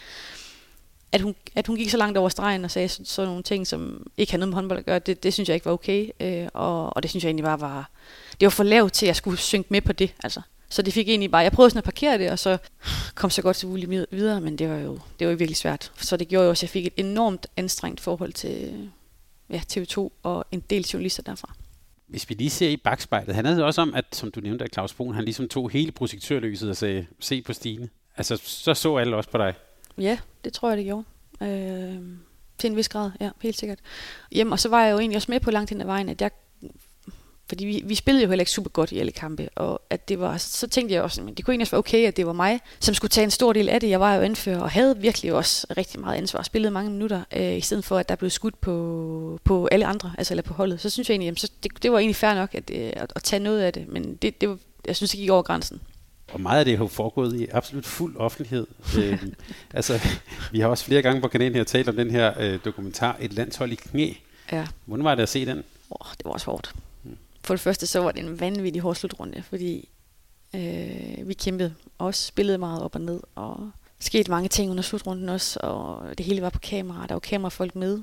at 1.12 1.22
hun, 1.22 1.36
at 1.56 1.68
hun 1.68 1.78
gik 1.78 1.90
så 1.90 1.98
langt 1.98 2.18
over 2.18 2.30
stregen 2.30 2.66
og 2.66 2.72
sagde 2.72 2.88
sådan 2.88 3.06
så 3.06 3.26
nogle 3.26 3.44
ting, 3.44 3.68
som 3.68 4.08
ikke 4.18 4.32
havde 4.32 4.40
noget 4.40 4.50
med 4.50 4.56
håndbold 4.56 4.80
at 4.80 4.86
gøre, 4.86 5.00
det, 5.00 5.24
det 5.24 5.34
synes 5.34 5.50
jeg 5.50 5.56
ikke 5.56 5.66
var 5.66 5.72
okay. 5.72 6.10
Øh, 6.20 6.48
og, 6.54 6.96
og 6.96 7.04
det 7.04 7.10
synes 7.10 7.24
jeg 7.24 7.30
egentlig 7.30 7.44
bare 7.44 7.62
var, 7.62 7.90
det 8.40 8.46
var 8.46 8.50
for 8.50 8.64
lavt 8.64 8.94
til, 8.94 9.06
at 9.06 9.08
jeg 9.08 9.16
skulle 9.16 9.38
synke 9.38 9.68
med 9.70 9.82
på 9.82 9.94
det. 9.94 10.14
Altså. 10.24 10.42
Så 10.70 10.82
det 10.82 10.94
fik 10.94 11.10
egentlig 11.10 11.32
bare, 11.32 11.42
jeg 11.42 11.52
prøvede 11.52 11.70
sådan 11.70 11.78
at 11.78 11.84
parkere 11.84 12.18
det, 12.18 12.32
og 12.32 12.40
så 12.40 12.58
kom 13.16 13.30
så 13.30 13.42
godt 13.42 13.58
til 13.58 13.68
muligt 13.68 14.08
videre, 14.12 14.42
men 14.42 14.58
det 14.58 14.70
var 14.70 14.78
jo 14.78 15.00
det 15.20 15.28
var 15.28 15.34
virkelig 15.34 15.58
svært. 15.58 15.92
Så 15.98 16.18
det 16.18 16.28
gjorde 16.28 16.44
jo 16.44 16.50
også, 16.50 16.60
at 16.60 16.64
jeg 16.64 16.70
fik 16.70 16.88
et 16.88 16.94
enormt 16.98 17.48
anstrengt 17.58 18.00
forhold 18.00 18.34
til 18.34 18.90
ja, 19.50 19.62
TV2 19.74 20.10
og 20.24 20.46
en 20.52 20.60
del 20.60 20.86
journalister 20.94 21.24
derfra 21.24 21.54
hvis 22.13 22.30
vi 22.30 22.34
lige 22.34 22.49
ser 22.49 22.69
i 22.69 22.78
bagspejlet, 22.78 23.36
han 23.36 23.45
det 23.45 23.63
også 23.63 23.82
om, 23.82 23.93
at 23.95 24.06
som 24.12 24.32
du 24.32 24.39
nævnte, 24.39 24.65
at 24.65 24.73
Claus 24.73 24.93
Brun, 24.93 25.15
han 25.15 25.23
ligesom 25.23 25.47
tog 25.47 25.69
hele 25.69 25.91
projektørlyset 25.91 26.69
og 26.69 26.76
sagde, 26.76 27.06
se 27.19 27.41
på 27.41 27.54
Stine. 27.54 27.89
Altså, 28.17 28.38
så 28.43 28.73
så 28.73 28.97
alle 28.97 29.15
også 29.15 29.30
på 29.30 29.38
dig. 29.38 29.54
Ja, 29.97 30.19
det 30.43 30.54
tror 30.54 30.69
jeg, 30.69 30.78
det 30.78 30.86
gjorde. 30.86 31.04
Øh, 31.41 31.99
til 32.58 32.69
en 32.69 32.76
vis 32.76 32.89
grad, 32.89 33.12
ja, 33.19 33.30
helt 33.41 33.58
sikkert. 33.58 33.80
Jamen, 34.32 34.54
og 34.54 34.60
så 34.60 34.69
var 34.69 34.84
jeg 34.84 34.91
jo 34.91 34.99
egentlig 34.99 35.15
også 35.15 35.32
med 35.32 35.39
på 35.39 35.52
langt 35.52 35.69
hen 35.69 35.82
ad 35.82 35.86
vejen, 35.86 36.10
at 36.10 36.21
jeg 36.21 36.32
fordi 37.54 37.66
vi, 37.66 37.82
vi 37.86 37.96
spillede 37.96 38.24
jo 38.24 38.30
heller 38.30 38.42
ikke 38.42 38.52
super 38.52 38.70
godt 38.70 38.92
i 38.92 39.00
alle 39.00 39.12
kampe, 39.12 39.50
og 39.56 39.82
at 39.89 40.10
det 40.10 40.20
var, 40.20 40.38
så 40.38 40.68
tænkte 40.68 40.96
jeg 40.96 41.02
også, 41.02 41.22
at 41.22 41.38
det 41.38 41.46
kunne 41.46 41.54
egentlig 41.54 41.63
også 41.63 41.72
være 41.72 41.80
okay, 41.80 42.08
at 42.08 42.18
det 42.18 42.28
var 42.28 42.34
mig, 42.34 42.60
som 42.80 42.96
skulle 42.96 43.10
tage 43.10 43.24
en 43.24 43.32
stor 43.32 43.54
del 43.54 43.70
af 43.70 43.80
det. 43.80 43.89
Jeg 43.89 44.00
var 44.00 44.16
jo 44.16 44.22
anfører 44.22 44.60
og 44.60 44.70
havde 44.70 44.98
virkelig 44.98 45.34
også 45.34 45.68
rigtig 45.78 46.00
meget 46.00 46.18
ansvar, 46.18 46.39
og 46.39 46.46
spillede 46.46 46.72
mange 46.72 46.92
minutter, 46.92 47.24
øh, 47.36 47.58
i 47.58 47.62
stedet 47.62 47.86
for 47.86 47.98
at 47.98 48.10
der 48.10 48.16
blev 48.16 48.30
skudt 48.30 48.62
på, 48.62 49.39
på 49.44 49.68
alle 49.72 49.86
andre, 49.86 50.12
altså 50.18 50.34
eller 50.34 50.42
på 50.42 50.54
holdet. 50.54 50.82
Så 50.82 50.89
synes 50.89 51.10
jeg 51.10 51.13
egentlig, 51.13 51.26
jamen, 51.26 51.38
så 51.38 51.52
det, 51.63 51.84
det 51.84 51.92
var 51.92 52.00
egentlig 52.00 52.16
fair 52.16 52.34
nok 52.34 52.56
at, 52.56 52.72
øh, 52.74 52.92
at, 52.94 53.13
at 53.16 53.24
tage 53.24 53.39
noget 53.44 53.62
af 53.62 53.74
det, 53.74 53.88
men 53.88 54.16
det, 54.16 54.42
det 54.42 54.50
var, 54.50 54.58
jeg 54.88 54.96
synes, 54.96 55.12
det 55.12 55.20
gik 55.20 55.30
over 55.30 55.42
grænsen. 55.42 55.82
Og 56.32 56.42
meget 56.42 56.60
af 56.60 56.66
det 56.66 56.78
har 56.78 56.88
foregået 56.88 57.39
i 57.39 57.48
absolut 57.52 57.86
fuld 57.86 58.18
offentlighed. 58.18 58.68
øh, 58.98 59.24
altså, 59.74 60.00
vi 60.52 60.60
har 60.60 60.68
også 60.68 60.86
flere 60.86 61.02
gange 61.02 61.22
på 61.22 61.28
kanalen 61.28 61.56
her 61.56 61.63
talt 61.63 61.89
om 61.89 61.96
den 61.96 62.12
her 62.12 62.34
øh, 62.39 62.60
dokumentar, 62.66 63.18
Et 63.20 63.34
landshold 63.34 63.72
i 63.72 63.76
knæ. 63.76 64.13
Ja. 64.52 64.68
Hvordan 64.86 65.06
var 65.06 65.16
det 65.16 65.24
at 65.24 65.30
se 65.30 65.46
den? 65.46 65.63
Oh, 65.89 66.08
det 66.18 66.26
var 66.26 66.32
også 66.32 66.46
hårdt 66.46 66.74
for 67.43 67.53
det 67.53 67.62
første 67.62 67.88
så 67.88 67.99
var 67.99 68.12
det 68.12 68.23
en 68.23 68.39
vanvittig 68.39 68.82
hård 68.82 68.95
slutrunde, 68.95 69.43
fordi 69.49 69.89
øh, 70.56 71.27
vi 71.27 71.34
kæmpede 71.34 71.73
også, 71.97 72.27
spillede 72.27 72.58
meget 72.58 72.84
op 72.84 72.95
og 72.95 73.01
ned, 73.01 73.19
og 73.36 73.71
skete 73.99 74.32
mange 74.32 74.49
ting 74.49 74.71
under 74.71 74.84
slutrunden 74.84 75.29
også, 75.29 75.60
og 75.60 76.17
det 76.17 76.25
hele 76.25 76.41
var 76.41 76.49
på 76.49 76.60
kamera, 76.60 77.08
der 77.08 77.15
var 77.15 77.19
kamerafolk 77.19 77.75
med, 77.75 78.01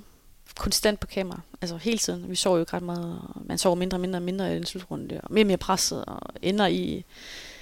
konstant 0.59 1.01
på 1.01 1.07
kamera, 1.07 1.41
altså 1.61 1.77
hele 1.77 1.99
tiden. 1.99 2.31
Vi 2.31 2.35
så 2.35 2.55
jo 2.55 2.61
ikke 2.61 2.73
ret 2.73 2.83
meget, 2.83 3.21
og 3.35 3.43
man 3.45 3.59
så 3.59 3.75
mindre 3.75 3.97
og 3.97 4.01
mindre 4.01 4.19
og 4.19 4.23
mindre 4.23 4.53
i 4.53 4.55
den 4.55 4.67
slutrunde, 4.67 5.21
og 5.23 5.33
mere 5.33 5.43
og 5.43 5.47
mere 5.47 5.57
presset, 5.57 6.05
og 6.05 6.21
ender 6.43 6.67
i 6.67 7.05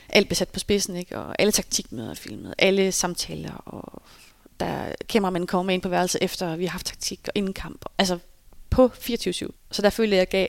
alt 0.08 0.28
besat 0.28 0.48
på 0.48 0.58
spidsen, 0.58 0.96
ikke? 0.96 1.18
og 1.18 1.34
alle 1.38 1.52
taktikmøder 1.52 2.10
er 2.10 2.14
filmet, 2.14 2.54
alle 2.58 2.92
samtaler, 2.92 3.52
og 3.52 4.02
der 4.60 4.94
kameramanden 5.08 5.46
kommer 5.46 5.72
ind 5.72 5.82
på 5.82 5.88
værelset 5.88 6.22
efter, 6.22 6.56
vi 6.56 6.64
har 6.64 6.70
haft 6.70 6.86
taktik 6.86 7.20
og 7.24 7.32
inden 7.34 7.52
kamp, 7.52 7.84
altså 7.98 8.18
på 8.70 8.90
24-7. 8.94 9.48
Så 9.70 9.82
der 9.82 9.90
følte 9.90 10.16
jeg, 10.16 10.18
jeg 10.18 10.28
gav 10.28 10.46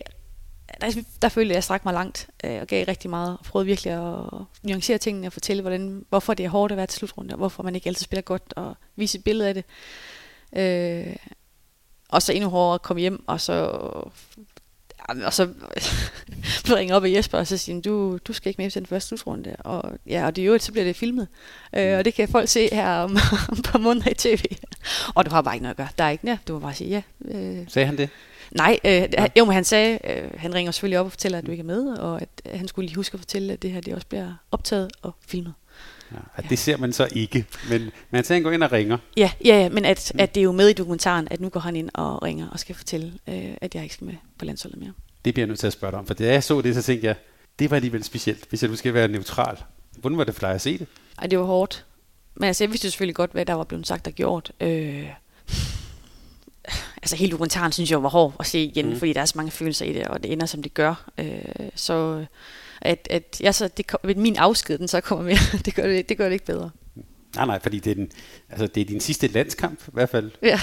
der, 0.82 1.04
der 1.22 1.30
følte 1.30 1.48
jeg, 1.48 1.54
at 1.54 1.56
jeg 1.56 1.64
strak 1.64 1.86
mig 1.86 1.94
langt 1.94 2.30
øh, 2.44 2.62
og 2.62 2.68
gav 2.68 2.86
rigtig 2.86 3.10
meget. 3.10 3.38
Og 3.38 3.46
prøvede 3.46 3.66
virkelig 3.66 3.94
at 3.94 4.24
nuancere 4.64 4.98
tingene 4.98 5.28
og 5.28 5.34
fortælle, 5.34 5.62
hvordan, 5.62 6.06
hvorfor 6.10 6.34
det 6.34 6.46
er 6.46 6.50
hårdt 6.50 6.72
at 6.72 6.78
være 6.78 6.88
til 6.88 6.98
slutrunde, 6.98 7.34
og 7.34 7.38
hvorfor 7.38 7.64
man 7.64 7.76
ikke 7.76 7.88
altid 7.88 8.04
spiller 8.04 8.22
godt, 8.22 8.54
og 8.56 8.78
vise 8.96 9.18
et 9.18 9.24
billede 9.24 9.50
af 9.50 9.54
det. 9.54 9.66
Øh, 10.56 11.16
og 12.10 12.22
så 12.22 12.34
endnu 12.34 12.50
hårdere 12.50 12.74
at 12.74 12.82
komme 12.82 13.02
hjem, 13.02 13.24
og 13.28 13.42
så, 13.42 13.54
og 15.26 15.34
så 15.34 15.50
ringe 16.76 16.96
op 16.96 17.04
af 17.04 17.10
Jesper, 17.10 17.38
og 17.38 17.48
så 17.48 17.58
sige, 17.58 17.82
du, 17.82 18.18
du 18.18 18.34
skal 18.34 18.50
ikke 18.50 18.62
med 18.62 18.72
til 18.72 18.82
den 18.82 18.88
første 18.88 19.08
slutrunde. 19.08 19.56
Og, 19.60 19.92
ja, 20.08 20.26
og 20.26 20.36
det 20.36 20.48
jo, 20.48 20.58
så 20.58 20.72
bliver 20.72 20.86
det 20.86 20.96
filmet. 20.96 21.28
Øh, 21.76 21.98
og 21.98 22.06
det 22.06 22.14
kan 22.14 22.30
folk 22.30 22.50
se 22.50 22.70
her 22.72 22.90
om, 22.90 23.18
om 23.50 23.58
et 23.58 23.66
par 23.66 23.80
måneder 23.80 24.12
i 24.12 24.14
tv. 24.14 24.44
og 25.16 25.26
du 25.26 25.32
har 25.32 25.42
bare 25.42 25.56
ikke 25.56 25.64
noget 25.64 25.74
at 25.74 25.78
gøre. 25.78 25.90
Der 25.98 26.04
er 26.04 26.10
ikke 26.10 26.26
noget. 26.26 26.40
Du 26.48 26.54
må 26.54 26.60
bare 26.60 26.74
sige 26.74 26.90
ja. 26.90 27.02
Øh. 27.26 27.66
Sagde 27.68 27.86
han 27.86 27.98
det? 27.98 28.10
Nej, 28.52 28.80
øh, 28.86 28.92
ja. 28.92 29.28
jo, 29.38 29.46
men 29.46 29.54
han 29.54 29.64
sagde, 29.64 30.00
øh, 30.04 30.30
han 30.38 30.54
ringer 30.54 30.72
selvfølgelig 30.72 31.00
op 31.00 31.06
og 31.06 31.12
fortæller, 31.12 31.38
at 31.38 31.46
du 31.46 31.52
ikke 31.52 31.62
er 31.62 31.66
med, 31.66 31.88
og 31.88 32.22
at 32.22 32.58
han 32.58 32.68
skulle 32.68 32.86
lige 32.86 32.96
huske 32.96 33.14
at 33.14 33.20
fortælle, 33.20 33.54
at 33.54 33.62
det 33.62 33.72
her 33.72 33.82
det 33.82 33.96
også 33.96 34.08
bliver 34.08 34.34
optaget 34.52 34.92
og 35.02 35.16
filmet. 35.28 35.54
Ja, 36.12 36.42
det 36.50 36.60
ser 36.60 36.78
man 36.78 36.94
så 36.94 37.08
ikke, 37.12 37.46
men 37.70 37.92
man 38.12 38.24
ser, 38.24 38.36
han 38.36 38.44
går 38.44 38.52
ind 38.52 38.64
og 38.64 38.72
ringer. 38.72 38.98
Ja, 39.18 39.32
ja, 39.46 39.62
ja 39.62 39.70
men 39.70 39.86
at, 39.86 40.12
mm. 40.14 40.20
at 40.20 40.36
det 40.36 40.42
er 40.42 40.44
jo 40.44 40.52
med 40.52 40.70
i 40.70 40.74
dokumentaren, 40.74 41.28
at 41.32 41.42
nu 41.42 41.50
går 41.50 41.60
han 41.60 41.76
ind 41.76 41.90
og 41.94 42.24
ringer 42.24 42.50
og 42.50 42.60
skal 42.60 42.76
fortælle, 42.76 43.14
øh, 43.28 43.54
at 43.62 43.76
jeg 43.76 43.84
ikke 43.84 43.96
skal 43.96 44.06
med 44.06 44.16
på 44.40 44.46
landsholdet 44.46 44.80
mere. 44.80 44.94
Det 45.26 45.34
bliver 45.34 45.44
jeg 45.44 45.48
nødt 45.48 45.60
til 45.60 45.68
at 45.68 45.74
spørge 45.74 45.92
dig 45.92 46.00
om, 46.00 46.06
for 46.06 46.14
da 46.14 46.26
jeg 46.26 46.44
så 46.44 46.62
det, 46.62 46.76
så 46.76 46.82
tænkte 46.82 47.08
jeg, 47.08 47.16
det 47.60 47.70
var 47.70 47.76
alligevel 47.76 48.04
specielt, 48.04 48.46
hvis 48.50 48.62
jeg 48.62 48.70
nu 48.70 48.76
skal 48.76 48.94
være 48.94 49.08
neutral. 49.08 49.58
Hvordan 49.98 50.18
var 50.18 50.24
det 50.24 50.36
for 50.36 50.40
dig 50.40 50.52
at 50.52 50.62
se 50.62 50.78
det? 50.78 50.88
Ej, 51.18 51.28
det 51.28 51.40
var 51.40 51.46
hårdt. 51.46 51.86
Men 52.36 52.44
altså, 52.44 52.64
jeg 52.64 52.72
vidste 52.72 52.92
selvfølgelig 52.92 53.16
godt, 53.16 53.32
hvad 53.32 53.46
der 53.46 53.54
var 53.54 53.64
blevet 53.64 53.88
sagt 53.88 54.08
og 54.08 54.14
gjort. 54.14 54.52
Øh, 54.60 55.08
altså 57.04 57.16
hele 57.16 57.32
dokumentaren 57.32 57.72
synes 57.72 57.92
jeg 57.92 58.04
var 58.04 58.10
hård 58.10 58.36
at 58.40 58.46
se 58.46 58.64
igen, 58.64 58.90
mm. 58.90 59.00
fordi 59.00 59.14
der 59.14 59.22
er 59.22 59.26
så 59.26 59.34
mange 59.36 59.52
følelser 59.52 59.86
i 59.86 59.94
det, 59.94 60.08
og 60.08 60.24
det 60.24 60.32
ender 60.32 60.46
som 60.46 60.64
det 60.64 60.74
gør. 60.74 61.10
Øh, 61.18 61.42
så 61.76 62.26
at, 62.82 63.08
at 63.10 63.42
jeg 63.42 63.56
så, 63.56 63.70
det, 63.78 63.86
ved 64.04 64.16
min 64.16 64.36
afsked, 64.36 64.78
den 64.78 64.88
så 64.88 65.02
kommer 65.02 65.26
med, 65.26 65.36
det 65.66 65.76
gør 65.76 65.88
det, 65.88 66.10
det 66.10 66.18
gør 66.18 66.26
det 66.26 66.34
ikke 66.34 66.46
bedre. 66.46 66.70
Nej, 67.36 67.46
nej, 67.46 67.60
fordi 67.62 67.80
det 67.80 67.92
er, 67.92 67.96
den, 67.96 68.12
altså 68.50 68.68
det 68.68 68.82
er 68.82 68.86
din 68.86 69.00
sidste 69.00 69.28
landskamp 69.28 69.80
i 69.88 69.92
hvert 69.94 70.10
fald. 70.10 70.32
Ja. 70.42 70.60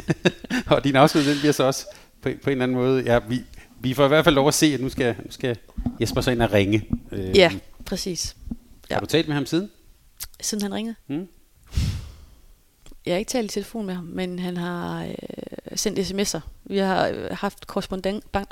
og 0.76 0.84
din 0.84 0.96
afsked, 0.96 1.30
den 1.30 1.38
bliver 1.38 1.52
så 1.52 1.64
også 1.64 1.86
på, 2.22 2.30
på 2.42 2.50
en 2.50 2.52
eller 2.52 2.62
anden 2.62 2.76
måde, 2.76 3.02
ja, 3.02 3.18
vi, 3.28 3.40
vi 3.80 3.94
får 3.94 4.04
i 4.04 4.08
hvert 4.08 4.24
fald 4.24 4.34
lov 4.34 4.48
at 4.48 4.54
se, 4.54 4.66
at 4.66 4.80
nu 4.80 4.88
skal, 4.88 5.16
nu 5.24 5.30
skal 5.30 5.56
Jesper 6.00 6.20
så 6.20 6.30
ind 6.30 6.42
og 6.42 6.52
ringe. 6.52 6.88
Øh, 7.12 7.36
ja, 7.36 7.52
præcis. 7.84 8.36
Ja. 8.90 8.94
Har 8.94 9.00
du 9.00 9.06
talt 9.06 9.28
med 9.28 9.34
ham 9.34 9.46
siden? 9.46 9.70
Siden 10.40 10.62
han 10.62 10.74
ringede? 10.74 10.94
Mm. 11.08 11.28
Jeg 13.06 13.14
har 13.14 13.18
ikke 13.18 13.28
talt 13.28 13.50
i 13.50 13.54
telefon 13.54 13.86
med 13.86 13.94
ham, 13.94 14.04
men 14.04 14.38
han 14.38 14.56
har 14.56 15.04
øh, 15.04 15.76
sendt 15.76 15.98
sms'er. 15.98 16.40
Vi 16.64 16.78
har 16.78 17.08
øh, 17.08 17.28
haft 17.30 17.66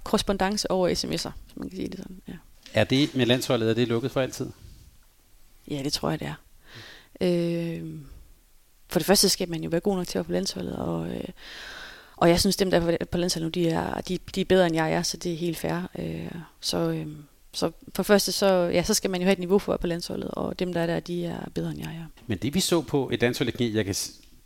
korrespondence 0.04 0.70
over 0.70 0.88
sms'er, 0.88 1.16
så 1.16 1.30
man 1.56 1.68
kan 1.68 1.76
sige 1.76 1.88
det 1.88 1.98
sådan. 1.98 2.20
Ja. 2.28 2.34
Er 2.74 2.84
det 2.84 3.14
med 3.14 3.26
landsholdet, 3.26 3.70
er 3.70 3.74
det 3.74 3.88
lukket 3.88 4.10
for 4.10 4.20
altid? 4.20 4.46
Ja, 5.70 5.80
det 5.84 5.92
tror 5.92 6.10
jeg, 6.10 6.20
det 6.20 6.28
er. 6.28 6.34
Øh, 7.20 7.94
for 8.88 8.98
det 8.98 9.06
første 9.06 9.28
skal 9.28 9.48
man 9.48 9.62
jo 9.62 9.70
være 9.70 9.80
god 9.80 9.96
nok 9.96 10.06
til 10.06 10.18
at 10.18 10.20
være 10.20 10.24
på 10.24 10.32
landsholdet, 10.32 10.76
og, 10.76 11.08
øh, 11.08 11.28
og 12.16 12.28
jeg 12.28 12.40
synes, 12.40 12.56
dem 12.56 12.70
der 12.70 12.96
er 13.00 13.04
på 13.04 13.18
landsholdet 13.18 13.46
nu, 13.46 13.62
de 13.62 13.68
er, 13.68 14.00
de, 14.00 14.18
de 14.34 14.40
er 14.40 14.44
bedre 14.44 14.66
end 14.66 14.74
jeg 14.74 14.92
er, 14.92 15.02
så 15.02 15.16
det 15.16 15.32
er 15.32 15.36
helt 15.36 15.56
fair. 15.56 15.88
Øh, 15.98 16.30
så, 16.60 16.78
øh, 16.78 17.06
så 17.52 17.70
for 17.94 18.02
første, 18.02 18.32
så, 18.32 18.46
ja, 18.46 18.82
så 18.82 18.94
skal 18.94 19.10
man 19.10 19.20
jo 19.20 19.24
have 19.24 19.32
et 19.32 19.38
niveau 19.38 19.58
for 19.58 19.72
at 19.72 19.80
på 19.80 19.86
landsholdet, 19.86 20.30
og 20.30 20.58
dem 20.58 20.72
der 20.72 20.80
er 20.80 20.86
der, 20.86 21.00
de 21.00 21.26
er 21.26 21.48
bedre 21.54 21.70
end 21.70 21.78
jeg 21.78 21.88
er. 21.88 22.04
Men 22.26 22.38
det 22.38 22.54
vi 22.54 22.60
så 22.60 22.80
på 22.80 23.10
et 23.12 23.20
landshold, 23.20 23.62
jeg 23.62 23.84
kan, 23.84 23.94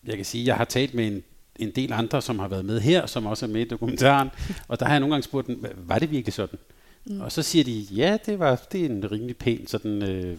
jeg 0.07 0.17
kan 0.17 0.25
sige, 0.25 0.47
jeg 0.47 0.57
har 0.57 0.65
talt 0.65 0.95
med 0.95 1.07
en, 1.07 1.23
en 1.57 1.71
del 1.71 1.93
andre, 1.93 2.23
som 2.23 2.39
har 2.39 2.49
været 2.49 2.65
med 2.65 2.81
her, 2.81 3.07
som 3.07 3.27
også 3.27 3.47
er 3.47 3.51
med 3.51 3.61
i 3.61 3.69
dokumentaren, 3.69 4.31
og 4.69 4.81
der 4.81 4.87
har 4.87 4.93
jeg 4.93 5.01
nogle 5.01 5.15
gange 5.15 5.25
spurgt 5.25 5.47
dem, 5.47 5.65
var 5.77 5.99
det 5.99 6.11
virkelig 6.11 6.35
sådan? 6.35 6.59
Mm. 7.05 7.21
Og 7.21 7.33
så 7.33 7.43
siger 7.43 7.65
de, 7.65 7.73
ja, 7.73 8.19
det 8.27 8.39
var 8.39 8.67
det 8.73 8.81
er 8.81 8.87
en 8.87 9.13
rimelig 9.13 9.37
pæn 9.37 9.67
sådan 9.67 10.03
øh, 10.03 10.39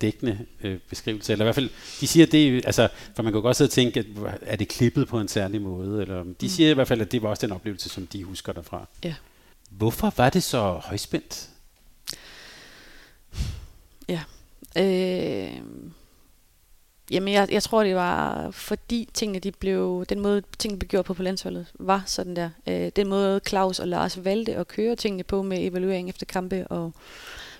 dækkende 0.00 0.38
øh, 0.62 0.78
beskrivelse. 0.88 1.32
Eller 1.32 1.44
i 1.44 1.46
hvert 1.46 1.54
fald, 1.54 1.70
de 2.00 2.06
siger 2.06 2.26
det, 2.26 2.66
altså, 2.66 2.88
for 3.14 3.22
man 3.22 3.32
kan 3.32 3.42
godt 3.42 3.56
sidde 3.56 3.68
og 3.68 3.72
tænke, 3.72 4.00
at, 4.00 4.06
er 4.42 4.56
det 4.56 4.68
klippet 4.68 5.08
på 5.08 5.20
en 5.20 5.28
særlig 5.28 5.62
måde? 5.62 6.02
Eller, 6.02 6.22
de 6.22 6.34
mm. 6.42 6.48
siger 6.48 6.70
i 6.70 6.74
hvert 6.74 6.88
fald, 6.88 7.00
at 7.00 7.12
det 7.12 7.22
var 7.22 7.28
også 7.28 7.46
den 7.46 7.54
oplevelse, 7.54 7.88
som 7.88 8.06
de 8.06 8.24
husker 8.24 8.52
derfra. 8.52 8.86
Ja. 9.04 9.14
Hvorfor 9.70 10.12
var 10.16 10.30
det 10.30 10.42
så 10.42 10.72
højspændt? 10.72 11.48
Ja. 14.08 14.20
Øh, 14.76 15.60
Jamen, 17.10 17.34
jeg, 17.34 17.48
jeg 17.50 17.62
tror, 17.62 17.84
det 17.84 17.94
var 17.94 18.50
fordi 18.50 19.08
tingene, 19.14 19.38
de 19.38 19.52
blev, 19.52 20.04
den 20.08 20.20
måde 20.20 20.42
tingene 20.58 20.78
blev 20.78 20.88
gjort 20.88 21.04
på 21.04 21.14
på 21.14 21.22
landsholdet, 21.22 21.66
var 21.74 22.02
sådan 22.06 22.36
der. 22.36 22.50
Øh, 22.66 22.90
den 22.96 23.08
måde 23.08 23.40
Claus 23.48 23.78
og 23.78 23.88
Lars 23.88 24.24
valgte 24.24 24.54
at 24.54 24.68
køre 24.68 24.96
tingene 24.96 25.24
på 25.24 25.42
med 25.42 25.58
evaluering 25.60 26.08
efter 26.08 26.26
kampe, 26.26 26.66
og 26.66 26.92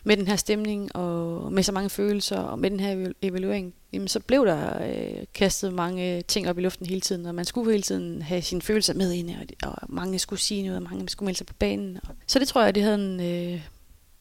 med 0.05 0.17
den 0.17 0.27
her 0.27 0.37
stemning, 0.37 0.97
og 0.97 1.53
med 1.53 1.63
så 1.63 1.73
mange 1.73 1.91
følelser, 1.91 2.39
og 2.39 2.59
med 2.59 2.71
den 2.71 2.81
her 2.81 3.13
evaluering, 3.23 3.75
jamen, 3.93 4.09
så 4.09 4.21
blev 4.21 4.47
der 4.47 4.87
øh, 4.89 5.25
kastet 5.35 5.73
mange 5.73 6.23
ting 6.23 6.49
op 6.49 6.59
i 6.59 6.63
luften 6.63 6.87
hele 6.87 7.01
tiden, 7.01 7.27
og 7.27 7.35
man 7.35 7.45
skulle 7.45 7.71
hele 7.71 7.83
tiden 7.83 8.23
have 8.23 8.43
sine 8.43 8.63
følelser 8.63 8.95
med 8.95 9.13
ind, 9.13 9.31
og, 9.31 9.71
og 9.71 9.77
mange 9.89 10.19
skulle 10.19 10.41
sige 10.41 10.63
noget, 10.63 10.77
og 10.77 10.83
mange 10.83 11.09
skulle 11.09 11.27
melde 11.27 11.39
sig 11.39 11.47
på 11.47 11.55
banen. 11.59 11.99
Og, 12.03 12.15
så 12.27 12.39
det 12.39 12.49
tror 12.49 12.63
jeg, 12.63 12.75
det 12.75 12.83
havde 12.83 12.95
en... 12.95 13.21
Øh, 13.21 13.61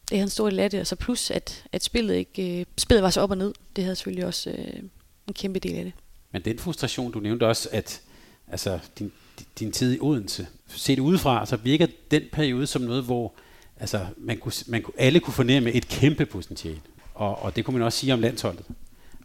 det 0.09 0.17
havde 0.17 0.23
en 0.23 0.29
stor 0.29 0.49
del 0.49 0.59
af 0.59 0.71
det, 0.71 0.79
og 0.79 0.87
så 0.87 0.95
plus, 0.95 1.31
at, 1.31 1.63
at 1.71 1.83
spillet 1.83 2.15
ikke 2.15 2.59
øh, 2.59 2.65
spillet 2.77 3.03
var 3.03 3.09
så 3.09 3.21
op 3.21 3.31
og 3.31 3.37
ned. 3.37 3.53
Det 3.75 3.83
havde 3.83 3.95
selvfølgelig 3.95 4.25
også 4.25 4.49
øh, 4.49 4.83
en 5.27 5.33
kæmpe 5.33 5.59
del 5.59 5.75
af 5.75 5.83
det. 5.83 5.93
Men 6.31 6.41
den 6.41 6.59
frustration, 6.59 7.11
du 7.11 7.19
nævnte 7.19 7.47
også, 7.47 7.69
at 7.71 8.01
altså, 8.47 8.79
din, 8.99 9.11
din 9.59 9.71
tid 9.71 9.95
i 9.95 9.99
Odense, 10.01 10.47
set 10.67 10.99
udefra, 10.99 11.45
så 11.45 11.55
virker 11.55 11.87
den 12.11 12.23
periode 12.31 12.67
som 12.67 12.81
noget, 12.81 13.03
hvor 13.03 13.33
altså, 13.77 14.05
man 14.17 14.37
kunne, 14.37 14.53
man 14.67 14.81
kunne, 14.81 14.93
alle 14.97 15.19
kunne 15.19 15.33
fornemme 15.33 15.71
et 15.71 15.87
kæmpe 15.87 16.25
potentiale. 16.25 16.81
Og, 17.13 17.41
og 17.41 17.55
det 17.55 17.65
kunne 17.65 17.77
man 17.77 17.85
også 17.85 17.99
sige 17.99 18.13
om 18.13 18.19
landsholdet. 18.19 18.65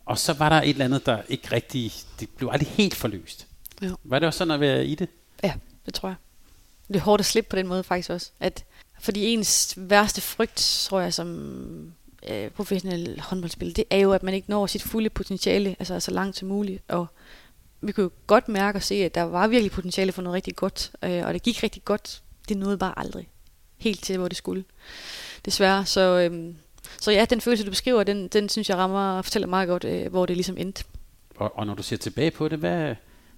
Og 0.07 0.19
så 0.19 0.33
var 0.33 0.49
der 0.49 0.63
et 0.63 0.69
eller 0.69 0.85
andet, 0.85 1.07
der 1.07 1.23
ikke 1.29 1.53
rigtig, 1.53 1.93
det 2.21 2.29
blev 2.37 2.49
aldrig 2.53 2.69
helt 2.69 2.95
forløst. 2.95 3.47
Ja. 3.83 3.91
Var 4.05 4.19
det 4.19 4.27
også 4.27 4.39
sådan 4.39 4.55
at 4.55 4.61
være 4.61 4.87
i 4.87 4.95
det? 4.95 5.09
Ja, 5.43 5.55
det 5.87 5.95
tror 5.95 6.09
jeg. 6.09 6.17
Det 6.89 6.97
er 6.97 7.01
hårdt 7.01 7.21
at 7.21 7.27
slippe 7.27 7.51
på 7.51 7.57
den 7.57 7.67
måde 7.67 7.85
faktisk 7.85 8.11
også. 8.11 8.31
At, 8.41 8.65
fordi 9.01 9.27
ens 9.27 9.75
værste 9.77 10.21
frygt, 10.21 10.87
tror 10.89 11.01
jeg, 11.01 11.15
som 11.15 11.93
øh, 12.29 12.51
professionelle 12.51 13.21
håndboldspil, 13.21 13.77
det 13.77 13.85
er 13.91 13.99
jo, 13.99 14.13
at 14.13 14.23
man 14.23 14.35
ikke 14.35 14.51
når 14.51 14.67
sit 14.67 14.83
fulde 14.83 15.11
potentiale, 15.11 15.77
altså 15.79 16.01
så 16.01 16.11
langt 16.11 16.37
som 16.37 16.49
muligt. 16.49 16.83
Og 16.89 17.07
vi 17.81 17.93
kunne 17.93 18.05
jo 18.05 18.11
godt 18.27 18.49
mærke 18.49 18.79
og 18.79 18.83
se, 18.83 18.95
at 18.95 19.15
der 19.15 19.23
var 19.23 19.47
virkelig 19.47 19.73
potentiale 19.73 20.13
for 20.13 20.23
noget 20.23 20.35
rigtig 20.35 20.57
godt, 20.57 20.93
øh, 21.03 21.27
og 21.27 21.35
det 21.35 21.43
gik 21.43 21.63
rigtig 21.63 21.85
godt. 21.85 22.23
Det 22.49 22.57
nåede 22.57 22.79
bare 22.79 22.99
aldrig 22.99 23.29
helt 23.77 24.03
til, 24.03 24.19
hvor 24.19 24.29
det 24.29 24.37
skulle. 24.37 24.65
Desværre. 25.45 25.87
Så, 25.87 26.01
øh, 26.01 26.55
så 27.01 27.11
ja, 27.11 27.25
den 27.25 27.41
følelse, 27.41 27.65
du 27.65 27.71
beskriver, 27.71 28.05
den, 28.05 28.29
den 28.29 28.49
synes 28.49 28.69
jeg 28.69 28.77
rammer 28.77 29.13
og 29.13 29.25
fortæller 29.25 29.49
meget 29.49 29.69
godt, 29.69 29.85
øh, 29.85 30.11
hvor 30.11 30.27
det 30.27 30.37
ligesom 30.37 30.57
endte. 30.59 30.85
Og, 31.37 31.59
og 31.59 31.67
når 31.67 31.75
du 31.75 31.83
ser 31.83 31.97
tilbage 31.97 32.31
på 32.31 32.49
det, 32.49 32.59
hvad, 32.59 32.95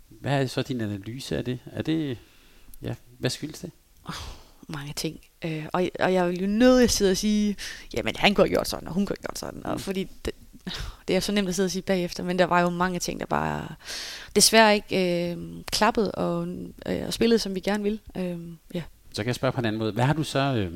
hvad 0.08 0.42
er 0.42 0.46
så 0.46 0.62
din 0.62 0.80
analyse 0.80 1.36
af 1.36 1.44
det? 1.44 1.58
Er 1.72 1.82
det, 1.82 2.18
ja, 2.82 2.94
hvad 3.18 3.30
skyldes 3.30 3.60
det? 3.60 3.70
Oh, 4.04 4.14
mange 4.72 4.92
ting. 4.92 5.20
Øh, 5.44 5.64
og, 5.72 5.88
og 6.00 6.12
jeg 6.12 6.28
vil 6.28 6.40
jo 6.40 6.46
nødt 6.46 6.84
at 6.84 6.90
sidde 6.90 7.10
og 7.10 7.16
sige, 7.16 7.56
jamen 7.94 8.14
han 8.16 8.34
kunne 8.34 8.44
have 8.44 8.54
gjort 8.54 8.68
sådan, 8.68 8.88
og 8.88 8.94
hun 8.94 9.06
kunne 9.06 9.16
have 9.18 9.22
gjort 9.28 9.38
sådan. 9.38 9.66
Og 9.66 9.72
mm. 9.72 9.78
fordi 9.78 10.08
det, 10.24 10.32
det 11.08 11.16
er 11.16 11.20
så 11.20 11.32
nemt 11.32 11.48
at 11.48 11.54
sidde 11.54 11.66
og 11.66 11.70
sige 11.70 11.82
bagefter, 11.82 12.24
men 12.24 12.38
der 12.38 12.44
var 12.44 12.60
jo 12.60 12.70
mange 12.70 12.98
ting, 12.98 13.20
der 13.20 13.26
bare 13.26 13.68
desværre 14.36 14.74
ikke 14.74 15.32
øh, 15.32 15.36
klappede 15.72 16.12
og, 16.12 16.48
øh, 16.86 17.02
og 17.06 17.12
spillede, 17.12 17.38
som 17.38 17.54
vi 17.54 17.60
gerne 17.60 17.82
ville. 17.82 17.98
Øh, 18.16 18.38
ja. 18.74 18.82
Så 19.12 19.22
kan 19.22 19.26
jeg 19.26 19.34
spørge 19.34 19.52
på 19.52 19.60
en 19.60 19.64
anden 19.64 19.78
måde. 19.78 19.92
Hvad 19.92 20.04
har 20.04 20.12
du 20.12 20.22
så... 20.22 20.38
Øh, 20.38 20.72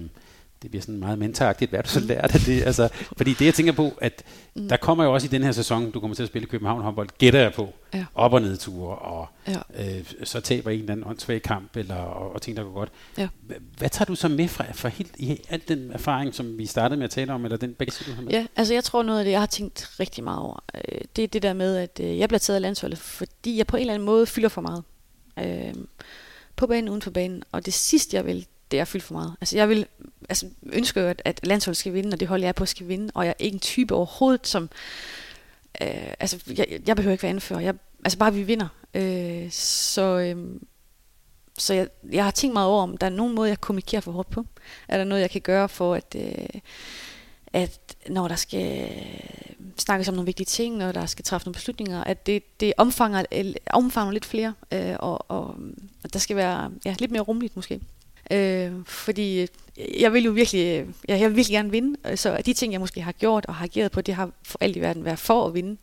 det 0.62 0.70
bliver 0.70 0.82
sådan 0.82 0.96
meget 0.96 1.18
mentagtigt, 1.18 1.70
hvad 1.70 1.82
du 1.82 1.88
så 1.88 2.00
lært 2.00 2.34
af 2.34 2.40
det? 2.40 2.62
Altså, 2.62 2.88
fordi 3.16 3.32
det, 3.32 3.44
jeg 3.46 3.54
tænker 3.54 3.72
på, 3.72 3.92
at 4.00 4.22
mm. 4.54 4.68
der 4.68 4.76
kommer 4.76 5.04
jo 5.04 5.14
også 5.14 5.26
i 5.26 5.28
den 5.28 5.42
her 5.42 5.52
sæson, 5.52 5.90
du 5.90 6.00
kommer 6.00 6.14
til 6.14 6.22
at 6.22 6.28
spille 6.28 6.48
København 6.48 6.82
håndbold, 6.82 7.08
gætter 7.18 7.40
jeg 7.40 7.52
på, 7.52 7.74
ja. 7.94 8.04
op- 8.14 8.32
og 8.32 8.40
nedture, 8.40 8.98
og 8.98 9.28
ja. 9.48 9.58
øh, 9.78 10.04
så 10.24 10.40
taber 10.40 10.70
en 10.70 10.80
eller 10.80 10.92
anden 10.92 11.06
åndssvag 11.06 11.42
kamp, 11.42 11.76
eller, 11.76 11.94
og, 11.94 12.32
og 12.32 12.42
ting, 12.42 12.56
der 12.56 12.62
går 12.62 12.72
godt. 12.72 12.90
Ja. 13.18 13.28
Hvad 13.78 13.90
tager 13.90 14.04
du 14.06 14.14
så 14.14 14.28
med 14.28 14.48
fra, 14.48 14.64
fra 14.72 14.88
helt, 14.88 15.16
i 15.16 15.40
al 15.48 15.62
den 15.68 15.90
erfaring, 15.92 16.34
som 16.34 16.58
vi 16.58 16.66
startede 16.66 16.98
med 16.98 17.04
at 17.04 17.10
tale 17.10 17.32
om, 17.32 17.44
eller 17.44 17.56
den 17.56 17.74
bagage, 17.74 18.10
du 18.10 18.14
har 18.14 18.22
med? 18.22 18.32
Ja, 18.32 18.46
altså 18.56 18.74
jeg 18.74 18.84
tror 18.84 19.02
noget 19.02 19.18
af 19.18 19.24
det, 19.24 19.32
jeg 19.32 19.40
har 19.40 19.46
tænkt 19.46 19.90
rigtig 20.00 20.24
meget 20.24 20.40
over, 20.40 20.64
øh, 20.74 21.00
det 21.16 21.24
er 21.24 21.28
det 21.28 21.42
der 21.42 21.52
med, 21.52 21.76
at 21.76 22.00
øh, 22.02 22.18
jeg 22.18 22.28
bliver 22.28 22.38
taget 22.38 22.54
af 22.54 22.62
landsholdet, 22.62 22.98
fordi 22.98 23.58
jeg 23.58 23.66
på 23.66 23.76
en 23.76 23.80
eller 23.80 23.94
anden 23.94 24.06
måde 24.06 24.26
fylder 24.26 24.48
for 24.48 24.60
meget. 24.60 24.82
Øh, 25.38 25.74
på 26.56 26.66
banen, 26.66 26.88
uden 26.88 27.02
for 27.02 27.10
banen. 27.10 27.42
Og 27.52 27.66
det 27.66 27.74
sidste, 27.74 28.16
jeg 28.16 28.26
vil, 28.26 28.46
det 28.70 28.80
er 28.80 28.84
fyldt 28.84 29.04
for 29.04 29.14
meget. 29.14 29.36
Altså 29.40 29.56
jeg 29.56 29.68
vil 29.68 29.86
altså, 30.28 30.46
ønsker 30.72 31.02
jo, 31.02 31.08
at, 31.08 31.22
at 31.24 31.46
landsholdet 31.46 31.76
skal 31.76 31.94
vinde, 31.94 32.14
og 32.14 32.20
det 32.20 32.28
hold, 32.28 32.40
jeg 32.40 32.48
er 32.48 32.52
på, 32.52 32.66
skal 32.66 32.88
vinde. 32.88 33.10
Og 33.14 33.24
jeg 33.24 33.30
er 33.30 33.44
ikke 33.44 33.54
en 33.54 33.60
type 33.60 33.94
overhovedet, 33.94 34.46
som... 34.46 34.70
Øh, 35.82 36.14
altså, 36.20 36.38
jeg, 36.56 36.80
jeg 36.86 36.96
behøver 36.96 37.12
ikke 37.12 37.22
være 37.22 37.30
anfører. 37.30 37.60
Jeg, 37.60 37.74
altså 38.04 38.18
bare, 38.18 38.34
vi 38.34 38.42
vinder. 38.42 38.68
Øh, 38.94 39.50
så... 39.50 40.18
Øh, 40.18 40.60
så 41.58 41.74
jeg, 41.74 41.88
jeg 42.12 42.24
har 42.24 42.30
tænkt 42.30 42.52
meget 42.54 42.68
over, 42.68 42.82
om 42.82 42.96
der 42.96 43.06
er 43.06 43.10
nogen 43.10 43.34
måde, 43.34 43.48
jeg 43.48 43.60
kommunikerer 43.60 44.00
for 44.00 44.12
hårdt 44.12 44.30
på. 44.30 44.46
Er 44.88 44.98
der 44.98 45.04
noget, 45.04 45.22
jeg 45.22 45.30
kan 45.30 45.40
gøre 45.40 45.68
for, 45.68 45.94
at, 45.94 46.16
øh, 46.18 46.60
at 47.52 47.96
når 48.08 48.28
der 48.28 48.34
skal 48.34 48.90
øh, 48.90 49.70
snakkes 49.78 50.08
om 50.08 50.14
nogle 50.14 50.26
vigtige 50.26 50.44
ting, 50.44 50.76
når 50.76 50.92
der 50.92 51.06
skal 51.06 51.24
træffes 51.24 51.46
nogle 51.46 51.54
beslutninger, 51.54 52.04
at 52.04 52.26
det, 52.26 52.60
det 52.60 52.72
omfanger, 52.76 53.52
omfanger 53.70 54.12
lidt 54.12 54.24
flere, 54.24 54.54
øh, 54.72 54.96
og, 54.98 55.30
og 55.30 55.56
at 56.04 56.12
der 56.12 56.18
skal 56.18 56.36
være 56.36 56.70
ja, 56.84 56.96
lidt 56.98 57.10
mere 57.10 57.22
rummeligt 57.22 57.56
måske. 57.56 57.80
Øh, 58.30 58.72
fordi 58.86 59.46
jeg 59.98 60.12
vil 60.12 60.24
jo 60.24 60.30
virkelig, 60.30 60.60
øh, 60.60 60.88
jeg, 61.08 61.20
jeg 61.20 61.28
vil 61.28 61.36
virkelig 61.36 61.54
gerne 61.54 61.70
vinde, 61.70 61.98
øh, 62.10 62.16
så 62.16 62.42
de 62.46 62.52
ting, 62.52 62.72
jeg 62.72 62.80
måske 62.80 63.00
har 63.00 63.12
gjort 63.12 63.46
og 63.46 63.54
har 63.54 63.64
ageret 63.64 63.92
på, 63.92 64.00
det 64.00 64.14
har 64.14 64.30
for 64.42 64.58
alt 64.60 64.76
i 64.76 64.80
verden 64.80 65.04
været 65.04 65.18
for 65.18 65.46
at 65.46 65.54
vinde. 65.54 65.76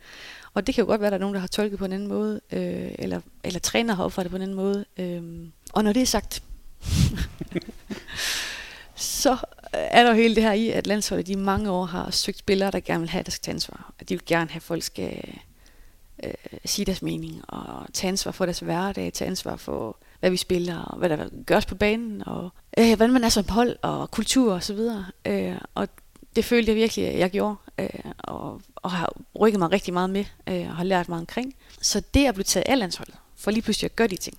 Og 0.54 0.68
det 0.68 0.76
kan 0.76 0.82
jo 0.82 0.88
godt 0.88 1.02
være, 1.02 1.08
at 1.08 1.12
der 1.12 1.18
er 1.18 1.22
nogen, 1.22 1.34
der 1.34 1.40
har 1.40 1.48
tolket 1.48 1.80
på 1.80 1.86
en 1.86 1.94
anden 1.94 2.08
måde, 2.08 2.42
øh, 2.52 2.92
eller, 3.00 3.22
eller 3.44 3.60
træner 3.60 3.96
har 3.96 4.04
opfattet 4.04 4.32
på 4.32 4.36
en 4.36 4.42
anden 4.42 4.58
måde. 4.58 4.86
Øh, 4.98 5.22
og 5.74 5.84
når 5.84 5.94
det 5.94 6.02
er 6.02 6.06
sagt, 6.06 6.44
så 8.96 9.38
er 9.74 10.04
der 10.04 10.10
jo 10.10 10.16
hele 10.16 10.36
det 10.36 10.44
her 10.44 10.54
i, 10.54 10.70
at 10.70 10.88
landsholdet 10.88 11.30
i 11.30 11.36
mange 11.36 11.72
år 11.72 11.86
har 11.86 12.12
søgt 12.12 12.38
spillere, 12.38 12.72
der 12.72 12.80
gerne 12.80 13.00
vil 13.00 13.10
have, 13.10 13.20
at 13.20 13.26
der 13.26 13.32
skal 13.32 13.44
tage 13.44 13.54
ansvar. 13.54 13.94
At 14.00 14.10
de 14.10 14.14
vil 14.14 14.26
gerne 14.26 14.50
have, 14.50 14.58
at 14.58 14.64
folk 14.64 14.84
skal 14.84 15.24
øh, 16.24 16.34
sige 16.66 16.86
deres 16.86 17.02
mening, 17.02 17.42
og 17.48 17.94
tage 17.94 18.10
ansvar 18.10 18.32
for 18.32 18.46
deres 18.46 18.60
hverdag, 18.60 19.14
tage 19.14 19.28
ansvar 19.28 19.56
for, 19.56 19.98
hvad 20.24 20.32
vi 20.32 20.38
spiller, 20.38 20.80
og 20.80 20.98
hvad 20.98 21.10
der 21.10 21.30
gøres 21.46 21.66
på 21.66 21.76
banen, 21.76 22.28
og 22.28 22.50
øh, 22.78 22.96
hvordan 22.96 23.14
man 23.14 23.24
er 23.24 23.30
som 23.30 23.50
hold, 23.50 23.78
og 23.82 24.12
kultur 24.12 24.54
osv. 24.54 24.78
Og, 24.78 25.04
øh, 25.26 25.58
og 25.74 25.88
det 26.36 26.46
følte 26.46 26.70
jeg 26.70 26.76
virkelig, 26.76 27.08
at 27.08 27.20
jeg 27.20 27.32
gjorde, 27.32 27.56
øh, 27.80 28.12
og, 28.18 28.62
og 28.76 28.92
har 28.92 29.14
rykket 29.40 29.60
mig 29.60 29.72
rigtig 29.72 29.94
meget 29.94 30.10
med, 30.10 30.26
øh, 30.48 30.70
og 30.70 30.76
har 30.76 30.84
lært 30.84 31.10
meget 31.10 31.22
omkring. 31.22 31.56
Så 31.82 32.02
det 32.14 32.28
at 32.28 32.34
blive 32.34 32.44
taget 32.44 32.64
af 32.68 32.80
landsholdet, 32.80 33.16
for 33.36 33.52
lige 33.52 33.62
pludselig 33.62 33.86
at 33.86 33.96
gøre 33.96 34.08
de 34.08 34.16
ting, 34.16 34.38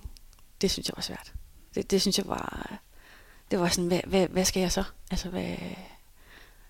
det 0.61 0.71
synes 0.71 0.87
jeg 0.87 0.93
var 0.95 1.01
svært. 1.01 1.33
Det, 1.75 1.91
det 1.91 2.01
synes 2.01 2.17
jeg 2.17 2.27
var, 2.27 2.79
det 3.51 3.59
var 3.59 3.67
sådan, 3.67 3.87
hvad, 3.87 4.01
hvad, 4.07 4.27
hvad 4.27 4.45
skal 4.45 4.59
jeg 4.59 4.71
så? 4.71 4.83
Altså, 5.11 5.29
hvad, 5.29 5.55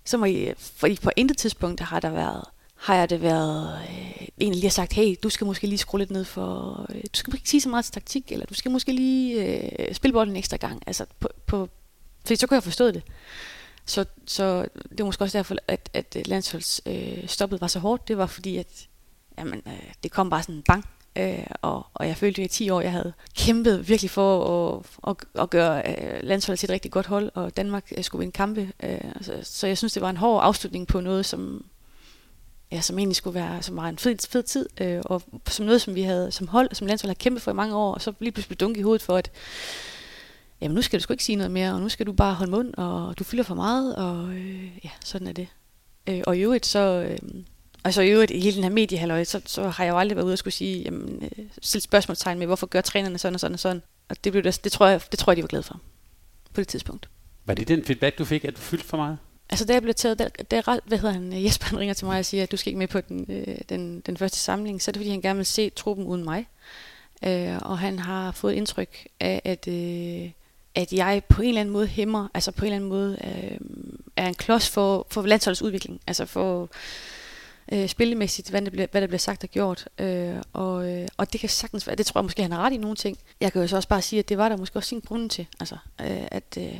så 0.06 0.18
må 0.18 0.26
I, 0.26 0.54
fordi 0.58 1.00
på 1.04 1.12
intet 1.16 1.38
tidspunkt 1.38 1.82
har 1.82 2.00
der 2.00 2.10
været, 2.10 2.44
har 2.86 2.96
jeg 2.96 3.10
det 3.10 3.22
været, 3.22 3.80
øh, 3.90 4.28
en 4.38 4.54
lige 4.54 4.64
har 4.64 4.70
sagt, 4.70 4.94
hey, 4.94 5.16
du 5.24 5.30
skal 5.30 5.46
måske 5.46 5.68
lige 5.68 5.78
skrue 5.78 6.00
lidt 6.00 6.12
ned 6.12 6.26
for, 6.26 6.86
øh, 6.90 7.02
du 7.02 7.18
skal 7.18 7.34
ikke 7.34 7.50
sige 7.50 7.62
så 7.62 7.70
meget 7.70 7.86
til 7.86 7.94
taktik, 7.94 8.32
eller 8.32 8.46
du 8.46 8.54
skal 8.54 8.72
måske 8.72 8.92
lige 8.92 9.46
øh, 9.46 9.96
spille 9.96 10.14
bolden 10.14 10.34
en 10.34 10.38
ekstra 10.38 10.58
gang. 10.58 10.84
Altså, 10.88 11.06
på, 11.20 11.30
på, 11.46 11.70
fordi 12.26 12.36
så 12.36 12.48
kunne 12.48 12.56
jeg 12.56 12.64
forstå 12.64 12.92
det. 12.92 13.04
Så, 13.86 14.06
så 14.26 14.62
det 14.90 15.00
var 15.00 15.06
måske 15.06 15.24
også 15.24 15.38
derfor, 15.38 15.56
at, 15.68 15.90
at 15.94 16.18
landsholdsstoppet 16.26 17.22
øh, 17.22 17.28
stoppet 17.28 17.62
var 17.62 17.68
så 17.68 17.80
hårdt. 17.80 18.08
Det 18.08 18.18
var 18.18 18.26
fordi, 18.26 18.58
at 18.58 18.88
jamen, 19.38 19.62
øh, 19.68 19.94
det 20.04 20.12
kom 20.12 20.30
bare 20.30 20.44
sådan 20.44 20.62
bang. 20.62 20.86
Øh, 21.16 21.48
og, 21.62 21.86
og 21.94 22.08
jeg 22.08 22.18
følte, 22.18 22.42
at 22.42 22.46
i 22.46 22.58
10 22.58 22.70
år, 22.70 22.82
jeg 22.82 22.92
havde 22.92 23.14
kæmpet 23.36 23.90
virkelig 23.90 24.12
for 24.12 24.46
at, 24.76 24.86
at, 25.08 25.42
at 25.42 25.50
gøre 25.50 25.84
øh, 25.90 26.20
landsholdet 26.24 26.60
til 26.60 26.68
et 26.68 26.74
rigtig 26.74 26.92
godt 26.92 27.06
hold, 27.06 27.32
og 27.34 27.58
Danmark 27.58 27.92
øh, 27.98 28.04
skulle 28.04 28.20
vinde 28.20 28.32
kampe. 28.32 28.72
Øh, 28.84 29.00
så, 29.22 29.40
så 29.44 29.68
jeg 29.68 29.78
synes, 29.78 29.94
det 29.94 30.02
var 30.02 30.10
en 30.10 30.18
hård 30.18 30.44
afslutning 30.44 30.88
på 30.88 31.00
noget, 31.00 31.26
som, 31.26 31.66
ja, 32.72 32.82
som 32.82 33.00
egentlig 33.00 33.16
skulle 33.16 33.36
være 33.36 33.62
som 33.62 33.76
var 33.76 33.90
en 33.90 33.98
fed, 33.98 34.30
fed 34.30 34.44
tid, 34.44 34.70
øh, 34.82 35.02
og 35.06 35.22
som 35.48 35.66
noget, 35.66 35.82
som 35.82 35.96
vi 35.96 36.02
havde 36.02 36.32
som 36.32 36.48
hold, 36.48 36.70
som 36.74 36.88
landshold 36.88 37.10
har 37.10 37.16
kæmpet 37.16 37.42
for 37.42 37.52
i 37.52 37.54
mange 37.54 37.76
år, 37.76 37.94
og 37.94 38.02
så 38.02 38.14
lige 38.20 38.32
pludselig 38.32 38.60
dunke 38.60 38.80
i 38.80 38.84
hovedet 38.84 39.02
for, 39.02 39.18
at 39.18 39.32
jamen 40.62 40.76
nu 40.76 40.82
skal 40.82 41.00
du 41.00 41.04
sgu 41.04 41.14
ikke 41.14 41.24
sige 41.24 41.36
noget 41.36 41.52
mere, 41.52 41.74
og 41.74 41.82
nu 41.82 41.90
skal 41.90 42.06
du 42.06 42.14
bare 42.14 42.34
holde 42.34 42.52
mund, 42.52 42.74
og 42.74 43.20
du 43.20 43.24
fylder 43.24 43.44
for 43.44 43.56
meget, 43.56 43.96
og 43.96 44.30
øh, 44.30 44.64
ja, 44.84 44.90
sådan 45.06 45.28
er 45.28 45.34
det. 45.34 45.48
Øh, 46.10 46.22
og 46.28 46.38
i 46.38 46.42
øvrigt 46.42 46.66
så, 46.66 46.80
øh, 47.10 47.18
altså 47.84 48.02
i 48.02 48.10
øvrigt 48.10 48.32
i 48.32 48.40
hele 48.40 48.56
den 48.56 48.64
her 48.64 48.72
mediehalløj, 48.72 49.24
så, 49.24 49.42
så 49.46 49.70
har 49.70 49.84
jeg 49.84 49.92
jo 49.92 49.98
aldrig 49.98 50.16
været 50.16 50.26
ude 50.26 50.34
og 50.34 50.38
skulle 50.38 50.54
sige, 50.54 50.84
jamen, 50.84 51.24
øh, 51.24 51.46
stille 51.62 51.82
spørgsmålstegn 51.82 52.40
med, 52.40 52.48
hvorfor 52.48 52.68
gør 52.68 52.82
trænerne 52.82 53.18
sådan 53.18 53.34
og 53.34 53.40
sådan 53.40 53.54
og 53.54 53.60
sådan. 53.60 53.82
Og 54.10 54.24
det, 54.24 54.32
blev 54.32 54.44
det, 54.44 54.64
det, 54.64 54.72
tror 54.72 54.88
jeg, 54.88 55.02
det 55.12 55.20
tror 55.20 55.32
jeg, 55.32 55.38
de 55.38 55.42
var 55.42 55.48
glade 55.48 55.64
for 55.64 55.80
på 56.54 56.62
det 56.62 56.68
tidspunkt. 56.68 57.10
Var 57.46 57.54
det 57.54 57.68
den 57.68 57.86
feedback, 57.86 58.18
du 58.18 58.26
fik, 58.26 58.46
at 58.46 58.56
du 58.56 58.62
fyldte 58.62 58.88
for 58.88 58.98
meget? 58.98 59.18
Altså 59.50 59.66
da 59.66 59.74
jeg 59.74 59.82
blev 59.82 59.94
taget, 59.94 60.20
der, 60.20 60.30
der, 60.52 60.80
hvad 60.86 60.98
hedder 60.98 61.14
han, 61.14 61.44
Jesper 61.46 61.66
han 61.66 61.80
ringer 61.80 61.94
til 61.94 62.06
mig 62.06 62.20
og 62.20 62.26
siger, 62.26 62.44
at 62.44 62.52
du 62.52 62.58
skal 62.58 62.70
ikke 62.70 62.80
med 62.80 62.88
på 62.88 63.02
den, 63.02 63.26
øh, 63.30 63.58
den, 63.70 64.00
den 64.06 64.18
første 64.18 64.38
samling, 64.38 64.82
så 64.82 64.92
er 64.92 64.94
det 64.94 65.00
fordi, 65.00 65.10
han 65.10 65.22
gerne 65.22 65.38
vil 65.38 65.46
se 65.46 65.70
truppen 65.70 66.06
uden 66.06 66.24
mig. 66.24 66.48
Øh, 67.24 67.58
og 67.62 67.80
han 67.80 68.00
har 68.00 68.32
fået 68.32 68.54
indtryk 68.54 69.08
af, 69.20 69.42
at, 69.46 69.68
øh, 69.68 70.32
at 70.76 70.94
jeg 70.94 71.24
på 71.30 71.42
en 71.42 71.48
eller 71.48 71.62
anden 71.62 71.74
måde 71.74 71.88
hæmmer, 71.88 72.28
altså 72.34 72.52
på 72.52 72.66
en 72.66 72.68
eller 72.68 72.76
anden 72.76 72.90
måde 72.90 73.18
øh, 73.24 73.58
er 74.16 74.28
en 74.28 74.34
klods 74.34 74.70
for, 74.70 75.08
for 75.10 75.22
landsholdets 75.22 75.62
udvikling. 75.62 76.02
Altså 76.08 76.26
for 76.26 76.70
øh, 77.72 77.88
spillemæssigt, 77.88 78.50
hvad 78.50 78.62
der, 78.62 78.70
bliver, 78.70 78.88
hvad 78.92 79.02
der 79.02 79.08
bliver 79.08 79.20
sagt 79.20 79.44
og 79.44 79.50
gjort. 79.50 79.90
Øh, 80.00 80.36
og, 80.54 80.92
øh, 80.92 81.08
og 81.18 81.34
det 81.34 81.40
kan 81.40 81.50
sagtens 81.50 81.88
være, 81.88 81.96
det 81.96 82.06
tror 82.06 82.20
jeg 82.20 82.26
måske, 82.26 82.42
han 82.42 82.52
har 82.52 82.62
ret 82.62 82.74
i 82.74 82.78
nogle 82.78 82.96
ting. 82.96 83.18
Jeg 83.42 83.52
kan 83.52 83.62
jo 83.62 83.68
så 83.68 83.76
også 83.76 83.90
bare 83.90 84.02
sige, 84.02 84.20
at 84.20 84.30
det 84.30 84.38
var 84.38 84.50
der 84.50 84.58
måske 84.58 84.80
også 84.80 84.90
sin 84.90 85.00
grund 85.00 85.30
til. 85.30 85.48
Altså, 85.60 85.78
øh, 86.02 86.28
at, 86.32 86.58
øh, 86.58 86.80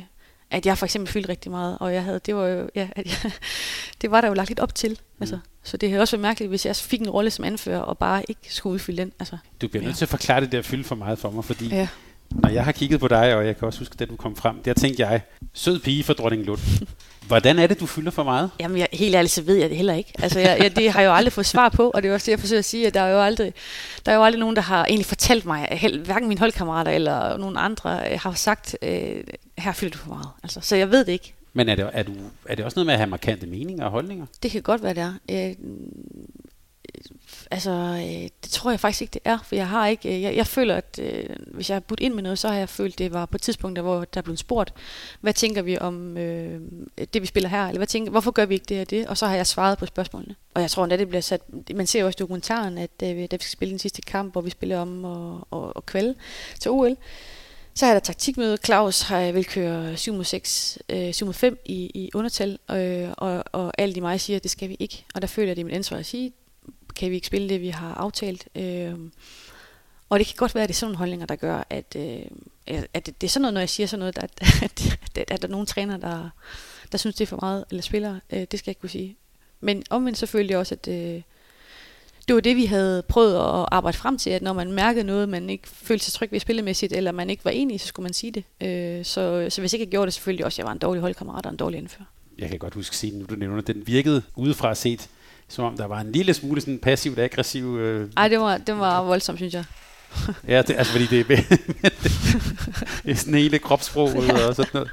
at 0.50 0.66
jeg 0.66 0.78
for 0.78 0.86
eksempel 0.86 1.12
fyldte 1.12 1.28
rigtig 1.28 1.50
meget, 1.50 1.78
og 1.80 1.94
jeg 1.94 2.04
havde, 2.04 2.20
det 2.26 2.36
var 2.36 2.46
jo, 2.46 2.68
ja, 2.74 2.88
at 2.96 3.06
jeg, 3.06 3.32
det 4.00 4.10
var 4.10 4.20
der 4.20 4.28
jo 4.28 4.34
lagt 4.34 4.48
lidt 4.48 4.60
op 4.60 4.74
til. 4.74 4.90
Mm. 4.90 5.22
Altså, 5.22 5.38
så 5.62 5.76
det 5.76 5.90
havde 5.90 6.02
også 6.02 6.16
været 6.16 6.22
mærkeligt, 6.22 6.50
hvis 6.50 6.66
jeg 6.66 6.76
fik 6.76 7.00
en 7.00 7.10
rolle 7.10 7.30
som 7.30 7.44
anfører, 7.44 7.80
og 7.80 7.98
bare 7.98 8.22
ikke 8.28 8.54
skulle 8.54 8.74
udfylde 8.74 9.02
den. 9.02 9.12
Altså, 9.18 9.36
du 9.60 9.68
bliver 9.68 9.82
nødt 9.82 9.92
ja. 9.94 9.96
til 9.96 10.04
at 10.04 10.08
forklare 10.08 10.40
det 10.40 10.52
der 10.52 10.62
fylde 10.62 10.84
for 10.84 10.94
meget 10.94 11.18
for 11.18 11.30
mig, 11.30 11.44
fordi 11.44 11.68
ja. 11.68 11.88
når 12.30 12.48
jeg 12.48 12.64
har 12.64 12.72
kigget 12.72 13.00
på 13.00 13.08
dig, 13.08 13.36
og 13.36 13.46
jeg 13.46 13.56
kan 13.56 13.66
også 13.66 13.78
huske, 13.78 13.96
da 13.98 14.04
du 14.04 14.16
kom 14.16 14.36
frem, 14.36 14.62
der 14.62 14.74
tænkte 14.74 15.02
jeg, 15.02 15.20
sød 15.54 15.80
pige 15.80 16.04
for 16.04 16.12
dronning 16.12 16.44
Lund. 16.44 16.60
Hvordan 17.26 17.58
er 17.58 17.66
det, 17.66 17.80
du 17.80 17.86
fylder 17.86 18.10
for 18.10 18.22
meget? 18.22 18.50
Jamen, 18.60 18.78
jeg, 18.78 18.88
helt 18.92 19.14
ærligt, 19.14 19.32
så 19.32 19.42
ved 19.42 19.56
jeg 19.56 19.68
det 19.68 19.76
heller 19.76 19.94
ikke. 19.94 20.12
Altså, 20.18 20.40
jeg, 20.40 20.58
jeg, 20.62 20.76
det 20.76 20.90
har 20.92 21.00
jeg 21.00 21.08
jo 21.08 21.14
aldrig 21.14 21.32
fået 21.32 21.46
svar 21.46 21.68
på, 21.68 21.90
og 21.90 22.02
det 22.02 22.10
er 22.10 22.14
også 22.14 22.24
det, 22.24 22.30
jeg 22.30 22.40
forsøger 22.40 22.58
at 22.58 22.64
sige, 22.64 22.86
at 22.86 22.94
der 22.94 23.00
er 23.00 23.12
jo 23.12 23.22
aldrig, 23.22 23.52
der 24.06 24.12
er 24.12 24.16
jo 24.16 24.24
aldrig 24.24 24.40
nogen, 24.40 24.56
der 24.56 24.62
har 24.62 24.84
egentlig 24.84 25.06
fortalt 25.06 25.44
mig, 25.44 25.68
at 25.70 25.90
hverken 25.90 26.28
mine 26.28 26.38
holdkammerater 26.38 26.90
eller 26.90 27.36
nogen 27.36 27.56
andre 27.56 28.12
øh, 28.12 28.20
har 28.20 28.32
sagt, 28.32 28.76
øh, 28.82 29.24
her 29.58 29.72
fylder 29.72 29.92
du 29.92 29.98
for 29.98 30.08
meget. 30.08 30.28
Altså, 30.42 30.60
så 30.60 30.76
jeg 30.76 30.90
ved 30.90 31.04
det 31.04 31.12
ikke. 31.12 31.34
Men 31.52 31.68
er 31.68 31.74
det, 31.74 31.90
er, 31.92 32.02
du, 32.02 32.12
er 32.48 32.54
det 32.54 32.64
også 32.64 32.78
noget 32.78 32.86
med 32.86 32.94
at 32.94 32.98
have 32.98 33.10
markante 33.10 33.46
meninger 33.46 33.84
og 33.84 33.90
holdninger? 33.90 34.26
Det 34.42 34.50
kan 34.50 34.62
godt 34.62 34.82
være, 34.82 34.94
det 34.94 35.02
er. 35.02 35.12
Øh, 35.30 35.56
altså, 37.50 37.70
øh, 37.70 38.28
det 38.42 38.50
tror 38.50 38.70
jeg 38.70 38.80
faktisk 38.80 39.02
ikke, 39.02 39.12
det 39.12 39.20
er, 39.24 39.38
for 39.44 39.54
jeg 39.54 39.68
har 39.68 39.86
ikke, 39.86 40.16
øh, 40.16 40.22
jeg, 40.22 40.36
jeg 40.36 40.46
føler, 40.46 40.74
at 40.74 41.00
øh, 41.02 41.36
hvis 41.46 41.70
jeg 41.70 41.74
har 41.74 41.80
budt 41.80 42.00
ind 42.00 42.14
med 42.14 42.22
noget, 42.22 42.38
så 42.38 42.48
har 42.48 42.54
jeg 42.54 42.68
følt, 42.68 42.98
det 42.98 43.12
var 43.12 43.26
på 43.26 43.36
et 43.36 43.42
tidspunkt, 43.42 43.76
der, 43.76 43.82
hvor 43.82 44.04
der 44.04 44.22
blev 44.22 44.36
spurgt, 44.36 44.72
hvad 45.20 45.32
tænker 45.32 45.62
vi 45.62 45.78
om 45.78 46.16
øh, 46.16 46.60
det, 47.14 47.22
vi 47.22 47.26
spiller 47.26 47.48
her, 47.48 47.66
eller 47.66 47.78
hvad 47.78 47.86
tænker, 47.86 48.10
hvorfor 48.10 48.30
gør 48.30 48.46
vi 48.46 48.54
ikke 48.54 48.66
det 48.68 48.80
og 48.80 48.90
det, 48.90 49.06
og 49.06 49.18
så 49.18 49.26
har 49.26 49.36
jeg 49.36 49.46
svaret 49.46 49.78
på 49.78 49.86
spørgsmålene. 49.86 50.34
Og 50.54 50.62
jeg 50.62 50.70
tror, 50.70 50.84
at 50.84 50.98
det 50.98 51.08
bliver 51.08 51.20
sat, 51.20 51.40
man 51.74 51.86
ser 51.86 52.00
jo 52.00 52.06
også 52.06 52.16
i 52.16 52.20
dokumentaren, 52.20 52.78
at 52.78 52.90
vi, 53.00 53.26
da 53.26 53.36
vi 53.36 53.42
skal 53.42 53.52
spille 53.52 53.70
den 53.70 53.78
sidste 53.78 54.02
kamp, 54.02 54.32
hvor 54.32 54.40
vi 54.40 54.50
spiller 54.50 54.78
om 54.78 55.04
og, 55.04 55.48
og, 55.50 55.76
og 55.76 55.86
kvæl 55.86 56.14
til 56.60 56.70
OL, 56.70 56.96
så 57.76 57.86
er 57.86 57.92
der 57.92 58.00
taktikmøde. 58.00 58.58
Claus 58.64 59.00
har 59.00 59.20
øh, 59.20 59.34
vil 59.34 59.44
køre 59.44 59.96
7 59.96 60.14
mod 60.14 60.24
6, 60.24 60.78
øh, 60.88 61.14
7 61.14 61.26
mod 61.26 61.34
5 61.34 61.62
i, 61.64 61.90
i 61.94 62.10
undertal, 62.14 62.58
øh, 62.70 63.08
og, 63.16 63.44
og 63.52 63.72
alle 63.78 63.94
i 63.94 64.00
mig 64.00 64.20
siger, 64.20 64.36
at 64.36 64.42
det 64.42 64.50
skal 64.50 64.68
vi 64.68 64.76
ikke. 64.78 65.04
Og 65.14 65.22
der 65.22 65.28
føler 65.28 65.48
jeg, 65.48 65.56
det 65.56 65.62
er 65.62 65.64
mit 65.64 65.74
ansvar 65.74 65.98
at 65.98 66.06
sige, 66.06 66.32
kan 66.96 67.10
vi 67.10 67.14
ikke 67.14 67.26
spille 67.26 67.48
det, 67.48 67.60
vi 67.60 67.68
har 67.68 67.94
aftalt. 67.94 68.48
Øh, 68.54 68.94
og 70.08 70.18
det 70.18 70.26
kan 70.26 70.36
godt 70.36 70.54
være, 70.54 70.64
at 70.64 70.68
det 70.68 70.74
er 70.74 70.78
sådan 70.78 70.88
nogle 70.88 70.98
holdninger, 70.98 71.26
der 71.26 71.36
gør, 71.36 71.64
at, 71.70 71.96
øh, 71.96 72.82
at 72.94 73.06
det, 73.06 73.20
det 73.20 73.26
er 73.26 73.30
sådan 73.30 73.42
noget, 73.42 73.54
når 73.54 73.60
jeg 73.60 73.68
siger 73.68 73.86
sådan 73.86 73.98
noget, 73.98 74.18
at, 74.24 74.30
at, 74.62 74.98
at, 75.14 75.30
at 75.30 75.42
der 75.42 75.48
er 75.48 75.52
nogle 75.52 75.66
træner, 75.66 75.96
der, 75.96 76.30
der 76.92 76.98
synes, 76.98 77.16
det 77.16 77.24
er 77.24 77.26
for 77.26 77.38
meget, 77.40 77.64
eller 77.70 77.82
spillere. 77.82 78.20
Øh, 78.30 78.40
det 78.40 78.58
skal 78.58 78.62
jeg 78.66 78.70
ikke 78.70 78.80
kunne 78.80 78.90
sige. 78.90 79.16
Men 79.60 79.82
omvendt 79.90 80.18
så 80.18 80.26
følte 80.26 80.52
jeg 80.52 80.58
også, 80.58 80.74
at 80.74 80.88
øh, 80.88 81.22
det 82.28 82.34
var 82.34 82.40
det, 82.40 82.56
vi 82.56 82.64
havde 82.64 83.02
prøvet 83.08 83.34
at 83.34 83.68
arbejde 83.72 83.96
frem 83.96 84.18
til, 84.18 84.30
at 84.30 84.42
når 84.42 84.52
man 84.52 84.72
mærkede 84.72 85.04
noget, 85.04 85.28
man 85.28 85.50
ikke 85.50 85.68
følte 85.68 86.04
sig 86.04 86.12
tryg 86.14 86.32
ved 86.32 86.40
spillemæssigt, 86.40 86.92
eller 86.92 87.12
man 87.12 87.30
ikke 87.30 87.44
var 87.44 87.50
enig, 87.50 87.80
så 87.80 87.86
skulle 87.86 88.04
man 88.04 88.12
sige 88.12 88.32
det. 88.32 88.44
Øh, 88.68 89.04
så, 89.04 89.46
så 89.48 89.60
hvis 89.60 89.72
ikke 89.72 89.84
jeg 89.84 89.90
gjorde 89.90 90.06
det, 90.06 90.14
selvfølgelig 90.14 90.44
også, 90.44 90.54
at 90.54 90.58
jeg 90.58 90.66
var 90.66 90.72
en 90.72 90.78
dårlig 90.78 91.00
holdkammerat 91.00 91.46
og 91.46 91.52
en 91.52 91.56
dårlig 91.56 91.78
indfører. 91.78 92.06
Jeg 92.38 92.48
kan 92.48 92.58
godt 92.58 92.74
huske 92.74 92.96
scenen, 92.96 93.18
nu 93.18 93.26
du 93.30 93.34
nævner, 93.34 93.60
den 93.60 93.86
virkede 93.86 94.22
udefra 94.36 94.74
set 94.74 95.08
som 95.48 95.64
om 95.64 95.76
der 95.76 95.86
var 95.86 96.00
en 96.00 96.12
lille 96.12 96.34
smule 96.34 96.60
sådan 96.60 96.78
passivt 96.78 97.18
aggressiv... 97.18 97.78
Øh... 97.78 98.10
Ej, 98.16 98.28
det 98.28 98.40
var, 98.40 98.58
det 98.58 98.78
var 98.78 99.02
voldsomt, 99.02 99.38
synes 99.38 99.54
jeg. 99.54 99.64
ja, 100.48 100.62
det, 100.62 100.74
altså 100.78 100.92
fordi 100.92 101.06
det 101.06 101.20
er, 101.20 101.24
det 103.04 103.10
er 103.10 103.14
sådan 103.14 103.34
hele 103.34 103.58
kropssproget 103.58 104.28
ja. 104.28 104.46
og 104.46 104.54
sådan 104.54 104.70
noget. 104.74 104.90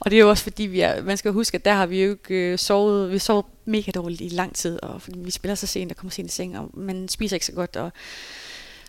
Og 0.00 0.10
det 0.10 0.16
er 0.16 0.20
jo 0.20 0.30
også 0.30 0.42
fordi, 0.42 0.62
vi 0.62 0.80
er, 0.80 1.02
man 1.02 1.16
skal 1.16 1.32
huske, 1.32 1.54
at 1.54 1.64
der 1.64 1.72
har 1.72 1.86
vi 1.86 2.02
jo 2.02 2.10
ikke 2.10 2.34
øh, 2.34 2.58
sovet, 2.58 3.12
vi 3.12 3.18
sovet 3.18 3.44
mega 3.64 3.90
dårligt 3.90 4.20
i 4.20 4.28
lang 4.28 4.54
tid, 4.54 4.82
og 4.82 5.02
fordi 5.02 5.18
vi 5.18 5.30
spiller 5.30 5.54
så 5.54 5.66
sent 5.66 5.92
og 5.92 5.96
kommer 5.96 6.10
sent 6.10 6.30
i 6.30 6.34
seng, 6.34 6.58
og 6.58 6.70
man 6.74 7.08
spiser 7.08 7.36
ikke 7.36 7.46
så 7.46 7.52
godt, 7.52 7.76
og 7.76 7.92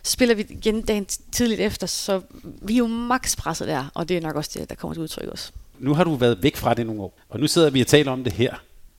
så 0.03 0.11
spiller 0.11 0.35
vi 0.35 0.45
igen 0.49 0.81
dagen 0.81 1.05
tidligt 1.31 1.61
efter, 1.61 1.87
så 1.87 2.21
vi 2.43 2.73
er 2.73 2.77
jo 2.77 2.87
max 2.87 3.37
presset 3.37 3.67
der, 3.67 3.91
og 3.93 4.09
det 4.09 4.17
er 4.17 4.21
nok 4.21 4.35
også 4.35 4.51
det, 4.59 4.69
der 4.69 4.75
kommer 4.75 4.93
til 4.93 5.03
udtryk 5.03 5.27
også. 5.27 5.51
Nu 5.79 5.93
har 5.93 6.03
du 6.03 6.15
været 6.15 6.43
væk 6.43 6.55
fra 6.55 6.73
det 6.73 6.85
nogle 6.85 7.01
år, 7.01 7.19
og 7.29 7.39
nu 7.39 7.47
sidder 7.47 7.69
vi 7.69 7.81
og 7.81 7.87
taler 7.87 8.11
om 8.11 8.23
det 8.23 8.33
her. 8.33 8.55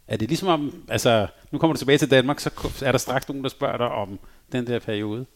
Er 0.08 0.16
det 0.16 0.28
ligesom 0.28 0.48
om, 0.48 0.82
altså, 0.88 1.26
nu 1.52 1.58
kommer 1.58 1.74
du 1.74 1.78
tilbage 1.78 1.98
til 1.98 2.10
Danmark, 2.10 2.40
så 2.40 2.50
er 2.82 2.92
der 2.92 2.98
straks 2.98 3.28
nogen, 3.28 3.42
der 3.42 3.48
spørger 3.48 3.76
dig 3.76 3.88
om 3.88 4.18
den 4.52 4.66
der 4.66 4.78
periode. 4.78 5.26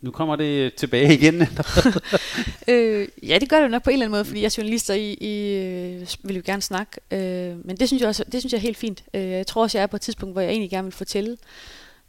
Nu 0.00 0.10
kommer 0.10 0.36
det 0.36 0.74
tilbage 0.74 1.14
igen. 1.14 1.34
øh, 2.68 3.08
ja, 3.22 3.38
det 3.38 3.48
gør 3.48 3.56
det 3.56 3.64
jo 3.64 3.68
nok 3.68 3.82
på 3.82 3.90
en 3.90 3.94
eller 3.94 4.06
anden 4.06 4.16
måde, 4.16 4.24
fordi 4.24 4.40
jeg 4.40 4.46
er 4.46 4.54
journalist, 4.58 4.90
og 4.90 4.98
I, 4.98 5.14
I 5.14 5.56
øh, 5.56 6.06
vil 6.22 6.36
jo 6.36 6.42
gerne 6.44 6.62
snakke. 6.62 7.00
Øh, 7.10 7.66
men 7.66 7.76
det 7.76 7.88
synes, 7.88 8.00
jeg 8.00 8.08
også, 8.08 8.24
det 8.32 8.40
synes 8.40 8.52
jeg 8.52 8.58
er 8.58 8.62
helt 8.62 8.76
fint. 8.76 9.04
Øh, 9.14 9.30
jeg 9.30 9.46
tror 9.46 9.62
også, 9.62 9.78
jeg 9.78 9.82
er 9.82 9.86
på 9.86 9.96
et 9.96 10.02
tidspunkt, 10.02 10.34
hvor 10.34 10.40
jeg 10.40 10.50
egentlig 10.50 10.70
gerne 10.70 10.84
vil 10.84 10.92
fortælle 10.92 11.36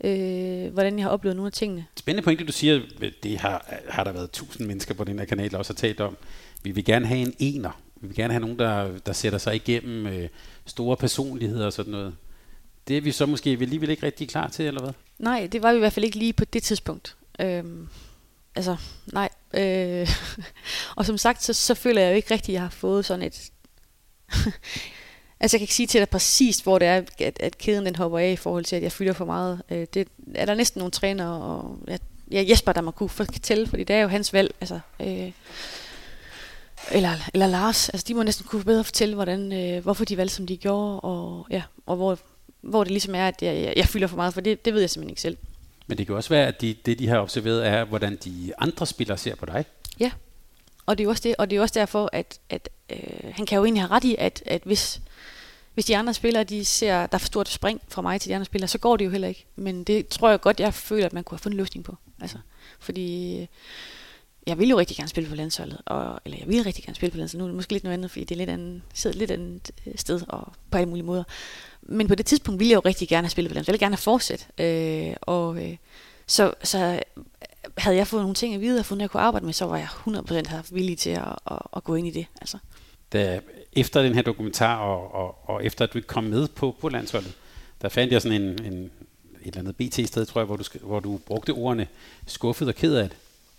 øh, 0.03 0.73
hvordan 0.73 0.99
jeg 0.99 1.05
har 1.05 1.09
oplevet 1.09 1.35
nogle 1.35 1.47
af 1.47 1.53
tingene. 1.53 1.85
Spændende 1.95 2.23
pointe, 2.23 2.43
du 2.43 2.51
siger, 2.51 2.81
det 3.23 3.37
har, 3.37 3.81
har 3.89 4.03
der 4.03 4.11
været 4.11 4.31
tusind 4.31 4.67
mennesker 4.67 4.93
på 4.93 5.03
den 5.03 5.19
her 5.19 5.25
kanal, 5.25 5.51
der 5.51 5.57
også 5.57 5.73
har 5.73 5.77
talt 5.77 5.99
om. 5.99 6.17
Vi 6.63 6.71
vil 6.71 6.85
gerne 6.85 7.05
have 7.05 7.19
en 7.19 7.33
ener. 7.39 7.81
Vi 7.95 8.07
vil 8.07 8.15
gerne 8.15 8.33
have 8.33 8.41
nogen, 8.41 8.59
der, 8.59 8.97
der 9.05 9.13
sætter 9.13 9.39
sig 9.39 9.55
igennem 9.55 10.07
øh, 10.07 10.29
store 10.65 10.97
personligheder 10.97 11.65
og 11.65 11.73
sådan 11.73 11.91
noget. 11.91 12.15
Det 12.87 12.97
er 12.97 13.01
vi 13.01 13.11
så 13.11 13.25
måske 13.25 13.49
alligevel 13.49 13.89
ikke 13.89 14.05
rigtig 14.05 14.29
klar 14.29 14.47
til, 14.47 14.65
eller 14.65 14.81
hvad? 14.81 14.93
Nej, 15.19 15.47
det 15.51 15.63
var 15.63 15.71
vi 15.71 15.75
i 15.75 15.79
hvert 15.79 15.93
fald 15.93 16.05
ikke 16.05 16.17
lige 16.17 16.33
på 16.33 16.45
det 16.45 16.63
tidspunkt. 16.63 17.15
Øhm, 17.39 17.87
altså, 18.55 18.75
nej. 19.13 19.29
Øh, 19.53 20.09
og 20.97 21.05
som 21.05 21.17
sagt, 21.17 21.43
så, 21.43 21.53
så 21.53 21.73
føler 21.73 22.01
jeg 22.01 22.11
jo 22.11 22.15
ikke 22.15 22.33
rigtigt, 22.33 22.49
at 22.49 22.53
jeg 22.53 22.61
har 22.61 22.69
fået 22.69 23.05
sådan 23.05 23.25
et... 23.25 23.51
altså, 25.39 25.57
jeg 25.57 25.59
kan 25.59 25.61
ikke 25.61 25.73
sige 25.73 25.87
til 25.87 25.99
dig 25.99 26.09
præcis, 26.09 26.59
hvor 26.59 26.79
det 26.79 26.87
er, 26.87 27.03
at, 27.19 27.39
at 27.39 27.57
kæden 27.57 27.85
den 27.85 27.95
hopper 27.95 28.19
af 28.19 28.31
i 28.31 28.35
forhold 28.35 28.65
til, 28.65 28.75
at 28.75 28.83
jeg 28.83 28.91
fylder 28.91 29.13
for 29.13 29.25
meget. 29.25 29.61
Øh, 29.71 29.87
det 29.93 30.07
er 30.35 30.45
der 30.45 30.55
næsten 30.55 30.79
nogle 30.79 30.91
trænere, 30.91 31.43
og 31.43 31.79
jeg, 31.87 31.99
ja, 32.31 32.43
Jesper, 32.49 32.73
der 32.73 32.81
må 32.81 32.91
kunne 32.91 33.09
fortælle, 33.09 33.67
fordi 33.67 33.83
det 33.83 33.95
er 33.95 34.01
jo 34.01 34.07
hans 34.07 34.33
valg. 34.33 34.55
Altså, 34.61 34.79
øh, 34.99 35.31
eller, 36.91 37.29
eller 37.33 37.47
Lars, 37.47 37.89
altså 37.89 38.05
de 38.07 38.13
må 38.13 38.23
næsten 38.23 38.45
kunne 38.45 38.63
bedre 38.63 38.83
fortælle, 38.83 39.15
hvordan, 39.15 39.53
øh, 39.53 39.83
hvorfor 39.83 40.05
de 40.05 40.17
valgte, 40.17 40.35
som 40.35 40.47
de 40.47 40.57
gjorde, 40.57 40.99
og, 40.99 41.47
ja, 41.49 41.63
og 41.85 41.95
hvor, 41.95 42.17
hvor 42.61 42.83
det 42.83 42.91
ligesom 42.91 43.15
er, 43.15 43.27
at 43.27 43.41
jeg, 43.41 43.55
jeg, 43.55 43.73
jeg 43.75 43.85
fylder 43.85 44.07
for 44.07 44.15
meget, 44.15 44.33
for 44.33 44.41
det, 44.41 44.65
det 44.65 44.73
ved 44.73 44.81
jeg 44.81 44.89
simpelthen 44.89 45.09
ikke 45.09 45.21
selv. 45.21 45.37
Men 45.91 45.97
det 45.97 46.07
kan 46.07 46.15
også 46.15 46.29
være, 46.29 46.47
at 46.47 46.61
de, 46.61 46.75
det, 46.85 46.99
de 46.99 47.07
har 47.07 47.19
observeret, 47.19 47.67
er, 47.67 47.83
hvordan 47.83 48.15
de 48.23 48.51
andre 48.57 48.85
spillere 48.85 49.17
ser 49.17 49.35
på 49.35 49.45
dig. 49.45 49.65
Ja, 49.99 50.11
og 50.85 50.97
det 50.97 51.03
er 51.03 51.07
også, 51.07 51.21
det, 51.23 51.35
og 51.37 51.49
det 51.49 51.57
er 51.57 51.61
også 51.61 51.79
derfor, 51.79 52.09
at, 52.13 52.39
at 52.49 52.69
øh, 52.89 53.33
han 53.33 53.45
kan 53.45 53.57
jo 53.57 53.63
egentlig 53.65 53.81
have 53.81 53.91
ret 53.91 54.03
i, 54.03 54.15
at, 54.19 54.43
at 54.45 54.61
hvis, 54.65 55.01
hvis 55.73 55.85
de 55.85 55.97
andre 55.97 56.13
spillere, 56.13 56.43
de 56.43 56.65
ser, 56.65 56.93
der 56.93 57.15
er 57.15 57.17
for 57.17 57.25
stort 57.25 57.49
spring 57.49 57.81
fra 57.89 58.01
mig 58.01 58.21
til 58.21 58.29
de 58.29 58.35
andre 58.35 58.45
spillere, 58.45 58.67
så 58.67 58.77
går 58.77 58.97
det 58.97 59.05
jo 59.05 59.09
heller 59.09 59.27
ikke. 59.27 59.45
Men 59.55 59.83
det 59.83 60.07
tror 60.07 60.29
jeg 60.29 60.41
godt, 60.41 60.59
jeg 60.59 60.73
føler, 60.73 61.05
at 61.05 61.13
man 61.13 61.23
kunne 61.23 61.35
have 61.35 61.41
fundet 61.41 61.55
en 61.55 61.61
løsning 61.61 61.85
på. 61.85 61.97
Altså, 62.21 62.37
fordi 62.79 63.39
øh, 63.41 63.47
jeg 64.47 64.59
vil 64.59 64.69
jo 64.69 64.79
rigtig 64.79 64.97
gerne 64.97 65.09
spille 65.09 65.29
på 65.29 65.35
landsholdet, 65.35 65.81
og, 65.85 66.19
eller 66.25 66.37
jeg 66.37 66.47
vil 66.47 66.63
rigtig 66.63 66.83
gerne 66.85 66.95
spille 66.95 67.11
på 67.11 67.17
landsholdet. 67.17 67.39
Nu 67.39 67.45
er 67.45 67.47
det 67.47 67.55
måske 67.55 67.73
lidt 67.73 67.83
noget 67.83 67.93
andet, 67.93 68.11
fordi 68.11 68.23
det 68.23 68.35
er 68.35 68.37
lidt 68.37 68.49
andet, 68.49 68.81
sidder 68.93 69.17
lidt 69.17 69.31
andet 69.31 69.71
sted 69.95 70.21
og 70.27 70.53
på 70.71 70.77
alle 70.77 70.89
mulige 70.89 71.05
måder. 71.05 71.23
Men 71.81 72.07
på 72.07 72.15
det 72.15 72.25
tidspunkt 72.25 72.59
ville 72.59 72.71
jeg 72.71 72.75
jo 72.75 72.81
rigtig 72.85 73.07
gerne 73.07 73.25
have 73.25 73.31
spillet 73.31 73.53
landsholdet. 73.53 73.67
Jeg 73.67 73.73
ville 73.73 73.85
gerne 73.85 73.95
have 73.95 74.01
fortsat. 74.01 74.47
Øh, 74.57 75.15
og 75.21 75.65
øh, 75.65 75.77
så, 76.27 76.53
så 76.63 76.99
havde 77.77 77.97
jeg 77.97 78.07
fået 78.07 78.21
nogle 78.23 78.35
ting 78.35 78.55
at 78.55 78.61
vide, 78.61 78.79
og 78.79 78.85
fundet, 78.85 79.01
at 79.01 79.03
jeg 79.03 79.09
kunne 79.09 79.23
arbejde 79.23 79.45
med, 79.45 79.53
så 79.53 79.65
var 79.65 79.77
jeg 79.77 79.87
100% 79.87 80.73
villig 80.73 80.97
til 80.97 81.09
at, 81.09 81.35
at, 81.51 81.57
at, 81.75 81.83
gå 81.83 81.95
ind 81.95 82.07
i 82.07 82.11
det. 82.11 82.25
Altså. 82.41 82.57
Da, 83.13 83.39
efter 83.73 84.01
den 84.01 84.15
her 84.15 84.21
dokumentar, 84.21 84.77
og, 84.77 85.13
og, 85.13 85.49
og 85.49 85.65
efter 85.65 85.85
at 85.85 85.93
du 85.93 86.01
kom 86.07 86.23
med 86.23 86.47
på, 86.47 86.75
på 86.81 86.89
landsholdet, 86.89 87.33
der 87.81 87.89
fandt 87.89 88.13
jeg 88.13 88.21
sådan 88.21 88.41
en, 88.41 88.65
en, 88.65 88.83
et 88.83 88.91
eller 89.45 89.59
andet 89.59 89.75
BT-sted, 89.75 90.25
tror 90.25 90.41
jeg, 90.41 90.45
hvor 90.45 90.55
du, 90.55 90.63
hvor 90.81 90.99
du 90.99 91.17
brugte 91.17 91.53
ordene 91.53 91.87
skuffet 92.27 92.67
og 92.67 92.75
ked 92.75 92.95
af 92.95 93.09
det. 93.09 93.17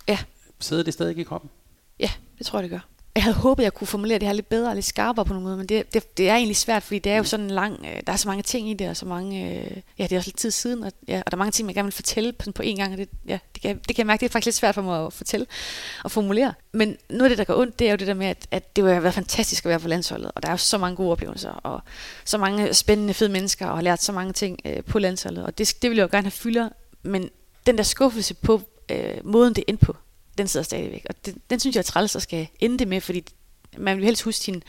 Ja. 0.08 0.18
Sidder 0.60 0.82
det 0.82 0.94
stadig 0.94 1.18
i 1.18 1.22
kroppen? 1.22 1.50
Ja, 1.98 2.10
det 2.38 2.46
tror 2.46 2.58
jeg, 2.58 2.62
det 2.62 2.70
gør. 2.70 2.91
Jeg 3.14 3.22
havde 3.22 3.36
håbet, 3.36 3.62
jeg 3.62 3.74
kunne 3.74 3.86
formulere 3.86 4.18
det 4.18 4.28
her 4.28 4.34
lidt 4.34 4.48
bedre 4.48 4.68
og 4.68 4.74
lidt 4.74 4.86
skarpere 4.86 5.24
på 5.24 5.32
nogle 5.32 5.44
måde, 5.44 5.56
men 5.56 5.66
det, 5.66 5.94
det, 5.94 6.18
det 6.18 6.28
er 6.28 6.34
egentlig 6.34 6.56
svært, 6.56 6.82
fordi 6.82 6.98
det 6.98 7.12
er 7.12 7.16
jo 7.16 7.24
sådan 7.24 7.46
en 7.46 7.50
lang, 7.50 7.86
øh, 7.86 8.02
der 8.06 8.12
er 8.12 8.16
så 8.16 8.28
mange 8.28 8.42
ting 8.42 8.70
i 8.70 8.74
det, 8.74 8.88
og 8.88 8.96
så 8.96 9.06
mange, 9.06 9.50
øh, 9.50 9.76
ja, 9.98 10.02
det 10.02 10.12
er 10.12 10.16
også 10.16 10.28
lidt 10.28 10.36
tid 10.36 10.50
siden, 10.50 10.82
og, 10.82 10.92
ja, 11.08 11.22
og 11.26 11.30
der 11.30 11.36
er 11.36 11.38
mange 11.38 11.52
ting, 11.52 11.66
man 11.66 11.74
gerne 11.74 11.86
vil 11.86 11.92
fortælle 11.92 12.32
på, 12.32 12.52
på 12.52 12.62
én 12.62 12.76
gang, 12.76 12.92
og 12.92 12.98
det, 12.98 13.08
ja, 13.26 13.38
det, 13.54 13.62
kan, 13.62 13.78
det 13.78 13.86
kan 13.86 13.98
jeg 13.98 14.06
mærke, 14.06 14.20
det 14.20 14.26
er 14.26 14.32
faktisk 14.32 14.46
lidt 14.46 14.56
svært 14.56 14.74
for 14.74 14.82
mig 14.82 15.06
at 15.06 15.12
fortælle 15.12 15.46
og 16.04 16.10
formulere. 16.10 16.54
Men 16.72 16.96
noget 17.08 17.22
af 17.22 17.28
det, 17.28 17.38
der 17.38 17.54
går 17.54 17.60
ondt, 17.60 17.78
det 17.78 17.86
er 17.86 17.90
jo 17.90 17.96
det 17.96 18.06
der 18.06 18.14
med, 18.14 18.26
at, 18.26 18.46
at 18.50 18.76
det 18.76 18.84
har 18.84 19.00
været 19.00 19.14
fantastisk 19.14 19.64
at 19.64 19.68
være 19.68 19.80
på 19.80 19.88
landsholdet, 19.88 20.30
og 20.34 20.42
der 20.42 20.48
er 20.48 20.52
jo 20.52 20.56
så 20.56 20.78
mange 20.78 20.96
gode 20.96 21.10
oplevelser, 21.10 21.50
og 21.50 21.80
så 22.24 22.38
mange 22.38 22.74
spændende, 22.74 23.14
fede 23.14 23.30
mennesker, 23.30 23.66
og 23.66 23.76
har 23.76 23.82
lært 23.82 24.02
så 24.02 24.12
mange 24.12 24.32
ting 24.32 24.58
øh, 24.64 24.84
på 24.84 24.98
landsholdet, 24.98 25.44
og 25.44 25.58
det, 25.58 25.74
det 25.82 25.90
vil 25.90 25.96
jeg 25.96 26.02
jo 26.02 26.08
gerne 26.16 26.24
have 26.24 26.30
fylder, 26.30 26.68
men 27.02 27.30
den 27.66 27.76
der 27.76 27.82
skuffelse 27.82 28.34
på 28.34 28.60
øh, 28.88 29.16
måden, 29.24 29.54
det 29.54 29.64
endte 29.68 29.86
på, 29.86 29.96
den 30.38 30.48
sidder 30.48 30.64
stadigvæk. 30.64 31.06
Og 31.08 31.14
det, 31.26 31.34
den 31.50 31.60
synes 31.60 31.76
jeg 31.76 31.80
er 31.80 31.84
træls 31.84 32.16
at 32.16 32.22
skal 32.22 32.48
ende 32.60 32.78
det 32.78 32.88
med, 32.88 33.00
fordi 33.00 33.24
man 33.78 33.96
vil 33.96 34.04
helst 34.04 34.22
huske 34.22 34.44
sin 34.44 34.62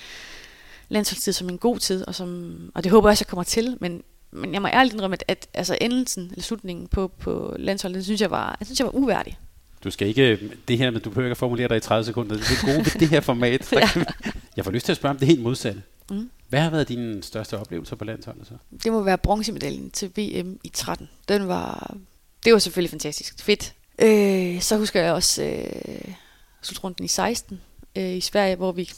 landsholdstid 0.89 1.34
som 1.34 1.49
en 1.49 1.57
god 1.57 1.80
tid, 1.80 2.07
og, 2.07 2.16
som, 2.16 2.59
og 2.76 2.84
det 2.84 2.91
håber 2.91 3.09
jeg 3.09 3.11
også, 3.11 3.24
jeg 3.24 3.28
kommer 3.28 3.43
til, 3.43 3.78
men, 3.82 4.03
men 4.32 4.53
jeg 4.53 4.61
må 4.61 4.68
ærligt 4.68 4.93
indrømme, 4.93 5.14
at, 5.14 5.24
at 5.28 5.47
altså 5.53 5.78
endelsen, 5.82 6.24
eller 6.32 6.43
slutningen 6.43 6.88
på, 6.88 7.07
på 7.07 7.55
landsholdet, 7.59 7.95
det 7.95 8.05
synes 8.05 8.22
jeg 8.22 8.32
var, 8.32 8.57
jeg 8.59 8.68
synes 8.68 8.80
jeg 8.80 8.86
var 8.86 8.95
uværdig. 8.95 9.38
Du 9.84 9.91
skal 9.91 10.07
ikke, 10.07 10.39
det 10.68 10.78
her 10.78 10.91
med, 10.91 10.99
du 10.99 11.09
behøver 11.09 11.28
ikke 11.28 11.34
at 11.34 11.38
formulere 11.38 11.68
dig 11.68 11.78
i 11.78 11.80
30 11.80 12.05
sekunder, 12.05 12.36
det 12.36 12.51
er 12.51 12.66
gode 12.66 12.78
ved 12.78 12.99
det 12.99 13.07
her 13.07 13.22
format. 13.22 13.72
ja. 13.74 13.89
Jeg 14.57 14.66
får 14.66 14.72
lyst 14.72 14.86
til 14.86 14.91
at 14.91 14.97
spørge 14.97 15.14
om 15.14 15.20
det 15.20 15.28
helt 15.28 15.41
modsatte. 15.41 15.82
Mm. 16.09 16.30
Hvad 16.49 16.59
har 16.59 16.70
været 16.70 16.89
dine 16.89 17.24
største 17.24 17.59
oplevelser 17.59 17.95
på 17.95 18.05
landsholdet 18.05 18.47
så? 18.47 18.53
Det 18.84 18.91
må 18.91 19.01
være 19.01 19.18
bronzemedaljen 19.18 19.91
til 19.91 20.09
VM 20.09 20.59
i 20.64 20.70
13. 20.74 21.09
Den 21.28 21.47
var, 21.47 21.97
det 22.45 22.53
var 22.53 22.59
selvfølgelig 22.59 22.89
fantastisk. 22.89 23.43
Fedt. 23.43 23.74
Øh, 23.99 24.61
så 24.61 24.77
husker 24.77 25.01
jeg 25.01 25.13
også 25.13 25.43
øh, 25.43 26.13
slutrunden 26.61 27.05
i 27.05 27.07
16 27.07 27.61
øh, 27.95 28.15
i 28.15 28.21
Sverige, 28.21 28.55
hvor 28.55 28.71
vi 28.71 28.89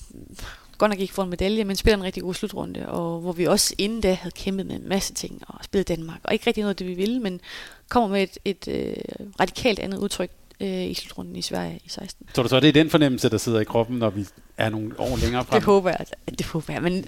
godt 0.77 0.91
nok 0.91 0.99
ikke 0.99 1.13
får 1.13 1.23
en 1.23 1.29
medalje, 1.29 1.63
men 1.63 1.75
spiller 1.75 1.97
en 1.97 2.03
rigtig 2.03 2.23
god 2.23 2.33
slutrunde, 2.33 2.89
og 2.89 3.19
hvor 3.19 3.31
vi 3.31 3.45
også 3.45 3.75
inden 3.77 4.01
da 4.01 4.13
havde 4.13 4.31
kæmpet 4.31 4.65
med 4.65 4.75
en 4.75 4.89
masse 4.89 5.13
ting 5.13 5.41
og 5.47 5.59
spillet 5.63 5.87
Danmark, 5.87 6.19
og 6.23 6.33
ikke 6.33 6.47
rigtig 6.47 6.61
noget 6.61 6.73
af 6.73 6.75
det, 6.75 6.87
vi 6.87 6.93
ville, 6.93 7.19
men 7.19 7.41
kommer 7.89 8.09
med 8.09 8.23
et, 8.23 8.37
et 8.45 8.67
øh, 8.67 8.95
radikalt 9.39 9.79
andet 9.79 9.97
udtryk 9.97 10.31
øh, 10.59 10.85
i 10.85 10.93
slutrunden 10.93 11.35
i 11.35 11.41
Sverige 11.41 11.79
i 11.85 11.89
16. 11.89 12.29
Så 12.35 12.43
du 12.43 12.49
så, 12.49 12.59
det 12.59 12.67
er 12.69 12.73
den 12.73 12.89
fornemmelse, 12.89 13.29
der 13.29 13.37
sidder 13.37 13.59
i 13.59 13.63
kroppen, 13.63 13.97
når 13.97 14.09
vi 14.09 14.25
er 14.57 14.69
nogle 14.69 14.99
år 14.99 15.17
længere 15.17 15.45
frem? 15.45 15.59
Det 15.59 15.63
håber 15.63 15.89
jeg, 15.89 16.05
det 16.39 16.45
håber 16.45 16.73
jeg, 16.73 16.81
men 16.81 17.05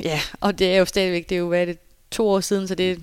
ja, 0.00 0.20
og 0.40 0.58
det 0.58 0.74
er 0.74 0.78
jo 0.78 0.84
stadigvæk, 0.84 1.28
det 1.28 1.34
er 1.34 1.38
jo, 1.38 1.48
hvad 1.48 1.66
det, 1.66 1.78
to 2.10 2.28
år 2.28 2.40
siden, 2.40 2.68
så 2.68 2.74
det 2.74 3.02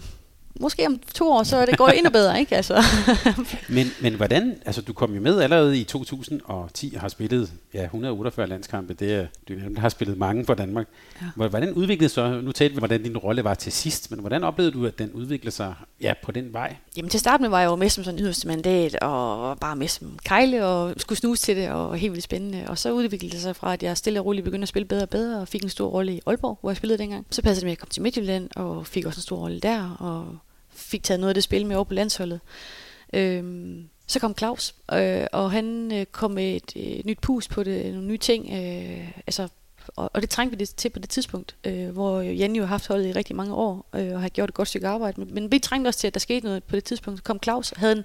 måske 0.59 0.87
om 0.87 0.99
to 1.13 1.31
år, 1.31 1.43
så 1.43 1.65
det 1.65 1.77
går 1.77 1.87
endnu 1.87 2.09
bedre, 2.11 2.39
ikke? 2.39 2.55
Altså. 2.55 2.83
men, 3.69 3.87
men 4.01 4.13
hvordan, 4.13 4.55
altså 4.65 4.81
du 4.81 4.93
kom 4.93 5.13
jo 5.13 5.21
med 5.21 5.41
allerede 5.41 5.79
i 5.79 5.83
2010 5.83 6.93
og 6.95 7.01
har 7.01 7.07
spillet 7.07 7.51
ja, 7.73 7.83
148 7.83 8.47
landskampe, 8.47 8.93
det 8.93 9.13
er, 9.13 9.25
du 9.47 9.53
har 9.77 9.89
spillet 9.89 10.17
mange 10.17 10.45
for 10.45 10.53
Danmark. 10.53 10.87
Ja. 11.21 11.47
Hvordan 11.47 11.73
udviklede 11.73 12.09
så, 12.09 12.41
nu 12.41 12.51
talte 12.51 12.75
vi, 12.75 12.79
hvordan 12.79 13.03
din 13.03 13.17
rolle 13.17 13.43
var 13.43 13.53
til 13.53 13.71
sidst, 13.71 14.11
men 14.11 14.19
hvordan 14.19 14.43
oplevede 14.43 14.73
du, 14.73 14.85
at 14.85 14.99
den 14.99 15.11
udviklede 15.11 15.55
sig 15.55 15.73
ja, 16.01 16.13
på 16.23 16.31
den 16.31 16.53
vej? 16.53 16.75
Jamen 16.97 17.09
til 17.09 17.19
starten 17.19 17.51
var 17.51 17.59
jeg 17.59 17.67
jo 17.67 17.75
med 17.75 17.89
som 17.89 18.03
sådan 18.03 18.19
yderste 18.19 18.47
mandat, 18.47 18.95
og 18.95 19.57
bare 19.59 19.75
med 19.75 19.87
som 19.87 20.19
kejle, 20.25 20.65
og 20.65 20.93
skulle 20.97 21.19
snuse 21.19 21.41
til 21.41 21.57
det, 21.57 21.69
og 21.69 21.97
helt 21.97 22.11
vildt 22.13 22.23
spændende. 22.23 22.65
Og 22.67 22.77
så 22.77 22.91
udviklede 22.91 23.33
det 23.33 23.41
sig 23.41 23.55
fra, 23.55 23.73
at 23.73 23.83
jeg 23.83 23.97
stille 23.97 24.19
og 24.19 24.25
roligt 24.25 24.43
begyndte 24.43 24.63
at 24.63 24.69
spille 24.69 24.85
bedre 24.85 25.03
og 25.03 25.09
bedre, 25.09 25.41
og 25.41 25.47
fik 25.47 25.63
en 25.63 25.69
stor 25.69 25.87
rolle 25.87 26.13
i 26.13 26.21
Aalborg, 26.25 26.57
hvor 26.61 26.69
jeg 26.69 26.77
spillede 26.77 26.97
dengang. 26.97 27.25
Så 27.29 27.41
passede 27.41 27.61
det 27.61 27.65
med, 27.65 27.71
at 27.71 27.77
jeg 27.77 27.79
kom 27.79 27.89
til 27.89 28.01
Midtjylland, 28.01 28.49
og 28.55 28.87
fik 28.87 29.05
også 29.05 29.17
en 29.17 29.21
stor 29.21 29.37
rolle 29.37 29.59
der, 29.59 29.95
og 29.99 30.37
fik 30.81 31.03
taget 31.03 31.19
noget 31.19 31.29
af 31.29 31.33
det 31.33 31.43
spil 31.43 31.65
med 31.65 31.75
over 31.75 31.85
på 31.85 31.93
landsholdet. 31.93 32.39
Øhm, 33.13 33.89
så 34.07 34.19
kom 34.19 34.37
Claus, 34.37 34.75
øh, 34.93 35.25
og 35.31 35.51
han 35.51 35.91
øh, 35.93 36.05
kom 36.05 36.31
med 36.31 36.55
et 36.55 36.73
øh, 36.75 37.05
nyt 37.05 37.19
pus 37.21 37.47
på 37.47 37.63
det, 37.63 37.93
nogle 37.93 38.07
nye 38.07 38.17
ting. 38.17 38.49
Øh, 38.53 39.11
altså, 39.27 39.47
og, 39.95 40.11
og 40.13 40.21
det 40.21 40.29
trængte 40.29 40.57
vi 40.57 40.59
det 40.65 40.75
til 40.75 40.89
på 40.89 40.99
det 40.99 41.09
tidspunkt, 41.09 41.55
øh, 41.63 41.89
hvor 41.89 42.21
Janne 42.21 42.57
jo 42.57 42.63
har 42.63 42.67
haft 42.67 42.87
holdet 42.87 43.07
i 43.07 43.11
rigtig 43.11 43.35
mange 43.35 43.53
år, 43.53 43.89
øh, 43.95 44.13
og 44.13 44.21
har 44.21 44.29
gjort 44.29 44.49
et 44.49 44.55
godt 44.55 44.67
stykke 44.67 44.87
arbejde. 44.87 45.21
Men, 45.21 45.33
men 45.33 45.51
vi 45.51 45.59
trængte 45.59 45.87
også 45.87 45.99
til, 45.99 46.07
at 46.07 46.13
der 46.13 46.19
skete 46.19 46.45
noget 46.45 46.63
på 46.63 46.75
det 46.75 46.83
tidspunkt. 46.83 47.19
Så 47.19 47.23
kom 47.23 47.39
Claus 47.43 47.71
og 47.71 47.79
havde 47.79 47.93
en, 47.93 48.03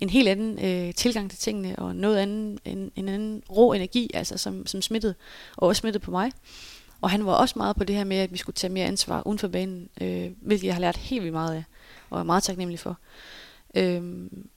en 0.00 0.10
helt 0.10 0.28
anden 0.28 0.64
øh, 0.64 0.94
tilgang 0.94 1.30
til 1.30 1.38
tingene, 1.38 1.76
og 1.78 1.96
noget 1.96 2.16
anden, 2.16 2.58
en, 2.64 2.90
en 2.96 3.08
anden 3.08 3.42
rå 3.50 3.72
energi, 3.72 4.10
altså, 4.14 4.38
som, 4.38 4.66
som 4.66 4.82
smittede, 4.82 5.14
og 5.56 5.68
også 5.68 5.80
smittede 5.80 6.04
på 6.04 6.10
mig. 6.10 6.32
Og 7.00 7.10
han 7.10 7.26
var 7.26 7.32
også 7.32 7.54
meget 7.56 7.76
på 7.76 7.84
det 7.84 7.96
her 7.96 8.04
med, 8.04 8.16
at 8.16 8.32
vi 8.32 8.36
skulle 8.36 8.54
tage 8.54 8.72
mere 8.72 8.86
ansvar 8.86 9.26
uden 9.26 9.38
for 9.38 9.48
banen, 9.48 9.88
øh, 10.00 10.30
hvilket 10.42 10.66
jeg 10.66 10.74
har 10.74 10.80
lært 10.80 10.96
helt 10.96 11.22
vildt 11.22 11.32
meget 11.32 11.54
af 11.54 11.64
og 12.10 12.18
er 12.20 12.24
meget 12.24 12.42
taknemmelig 12.42 12.80
for. 12.80 12.98
Øhm, 13.74 14.48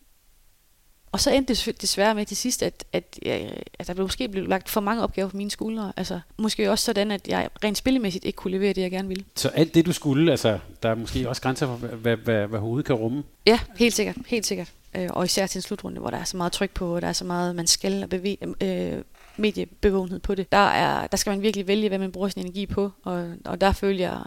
og 1.12 1.20
så 1.20 1.32
endte 1.32 1.54
det 1.54 1.82
desværre 1.82 2.16
med 2.16 2.26
til 2.26 2.38
sidst, 2.38 2.64
at, 2.64 2.86
at, 2.94 3.20
ja, 3.26 3.50
at 3.80 3.88
der 3.88 3.94
blev 3.94 4.04
måske 4.04 4.30
blev 4.30 4.48
lagt 4.48 4.70
for 4.70 4.82
mange 4.82 5.04
opgaver 5.04 5.30
på 5.30 5.38
mine 5.38 5.52
skuldre. 5.52 5.94
Altså, 5.98 6.20
måske 6.38 6.72
også 6.72 6.86
sådan, 6.86 7.12
at 7.12 7.28
jeg 7.28 7.50
rent 7.64 7.78
spillemæssigt 7.78 8.26
ikke 8.26 8.38
kunne 8.38 8.52
levere 8.52 8.74
det, 8.74 8.82
jeg 8.82 8.92
gerne 8.92 9.08
ville. 9.08 9.24
Så 9.36 9.50
alt 9.50 9.74
det, 9.74 9.86
du 9.86 9.94
skulle, 9.94 10.32
altså, 10.32 10.60
der 10.84 10.90
er 10.90 10.96
måske 10.96 11.30
også 11.30 11.42
grænser 11.42 11.66
for, 11.66 11.76
hvad, 11.76 12.16
hvad, 12.16 12.48
hvad 12.48 12.60
hovedet 12.60 12.86
kan 12.86 12.96
rumme? 12.96 13.24
Ja, 13.46 13.60
helt 13.78 13.94
sikkert. 13.94 14.16
Helt 14.28 14.46
sikkert. 14.46 14.72
Øh, 14.96 15.10
og 15.10 15.26
især 15.26 15.48
til 15.48 15.58
en 15.58 15.62
slutrunde, 15.62 16.00
hvor 16.00 16.10
der 16.10 16.18
er 16.18 16.24
så 16.24 16.38
meget 16.38 16.52
tryk 16.52 16.72
på, 16.72 16.96
og 16.96 17.02
der 17.02 17.08
er 17.08 17.14
så 17.14 17.26
meget, 17.26 17.56
man 17.56 17.68
skal 17.68 18.04
og 18.04 18.10
bevæge, 18.10 18.38
øh, 18.62 19.04
mediebevågenhed 19.38 20.20
på 20.20 20.36
det. 20.36 20.52
Der, 20.52 20.58
er, 20.58 21.08
der 21.08 21.18
skal 21.18 21.30
man 21.30 21.42
virkelig 21.42 21.68
vælge, 21.68 21.88
hvad 21.88 22.00
man 22.00 22.12
bruger 22.12 22.30
sin 22.30 22.42
energi 22.42 22.66
på, 22.66 22.92
og, 23.04 23.34
og 23.46 23.62
der 23.62 23.72
følger 23.72 24.10
jeg, 24.10 24.22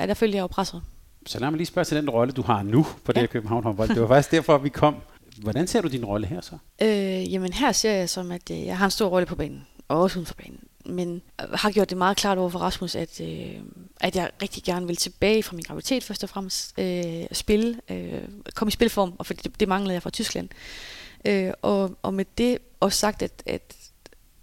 ja, 0.00 0.06
der 0.06 0.14
følger 0.14 0.36
jeg 0.36 0.42
jo 0.42 0.46
presset. 0.46 0.82
Så 1.26 1.38
lad 1.38 1.50
mig 1.50 1.56
lige 1.56 1.66
spørge 1.66 1.84
til 1.84 1.96
den 1.96 2.10
rolle, 2.10 2.32
du 2.32 2.42
har 2.42 2.62
nu 2.62 2.86
på 3.04 3.12
det 3.12 3.20
her 3.20 3.26
København 3.26 3.62
håndbold. 3.62 3.88
Det 3.88 4.00
var 4.00 4.08
faktisk 4.08 4.30
derfor, 4.30 4.58
vi 4.58 4.68
kom. 4.68 4.96
Hvordan 5.38 5.66
ser 5.66 5.80
du 5.80 5.88
din 5.88 6.04
rolle 6.04 6.26
her 6.26 6.40
så? 6.40 6.58
Øh, 6.82 7.32
jamen 7.32 7.52
her 7.52 7.72
ser 7.72 7.92
jeg 7.92 8.08
som, 8.08 8.32
at 8.32 8.50
øh, 8.50 8.66
jeg 8.66 8.78
har 8.78 8.84
en 8.84 8.90
stor 8.90 9.08
rolle 9.08 9.26
på 9.26 9.34
banen, 9.34 9.66
og 9.88 10.00
også 10.00 10.18
uden 10.18 10.26
for 10.26 10.34
banen. 10.34 10.60
Men 10.84 11.22
har 11.54 11.70
gjort 11.70 11.90
det 11.90 11.98
meget 11.98 12.16
klart 12.16 12.38
over 12.38 12.48
for 12.48 12.58
Rasmus, 12.58 12.94
at, 12.94 13.20
øh, 13.20 13.54
at 14.00 14.16
jeg 14.16 14.30
rigtig 14.42 14.62
gerne 14.62 14.86
vil 14.86 14.96
tilbage 14.96 15.42
fra 15.42 15.56
min 15.56 15.64
graviditet 15.64 16.04
først 16.04 16.22
og 16.22 16.28
fremmest. 16.28 16.78
Øh, 16.78 17.26
spille, 17.32 17.80
øh, 17.90 18.22
komme 18.54 18.68
i 18.68 18.72
spilform, 18.72 19.12
og 19.18 19.26
fordi 19.26 19.40
det, 19.42 19.60
det 19.60 19.68
manglede 19.68 19.94
jeg 19.94 20.02
fra 20.02 20.10
Tyskland. 20.10 20.48
Øh, 21.24 21.52
og, 21.62 21.96
og 22.02 22.14
med 22.14 22.24
det 22.38 22.58
også 22.80 22.98
sagt, 22.98 23.22
at, 23.22 23.42
at 23.46 23.76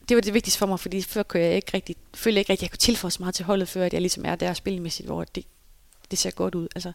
det 0.09 0.15
var 0.15 0.21
det 0.21 0.33
vigtigste 0.33 0.59
for 0.59 0.65
mig, 0.65 0.79
fordi 0.79 1.01
før 1.01 1.23
kunne 1.23 1.43
jeg 1.43 1.55
ikke 1.55 1.71
rigtig, 1.73 1.95
følte 2.13 2.35
jeg 2.35 2.41
ikke 2.41 2.51
rigtig, 2.51 2.65
at 2.65 2.69
jeg 2.69 2.71
kunne 2.71 2.77
tilføje 2.77 3.11
så 3.11 3.17
meget 3.19 3.35
til 3.35 3.45
holdet, 3.45 3.67
før 3.67 3.85
at 3.85 3.93
jeg 3.93 4.01
ligesom 4.01 4.25
er 4.25 4.35
der 4.35 4.53
spilmæssigt, 4.53 5.07
hvor 5.07 5.23
det 5.23 5.45
det 6.11 6.19
ser 6.19 6.31
godt 6.31 6.55
ud, 6.55 6.67
altså, 6.75 6.91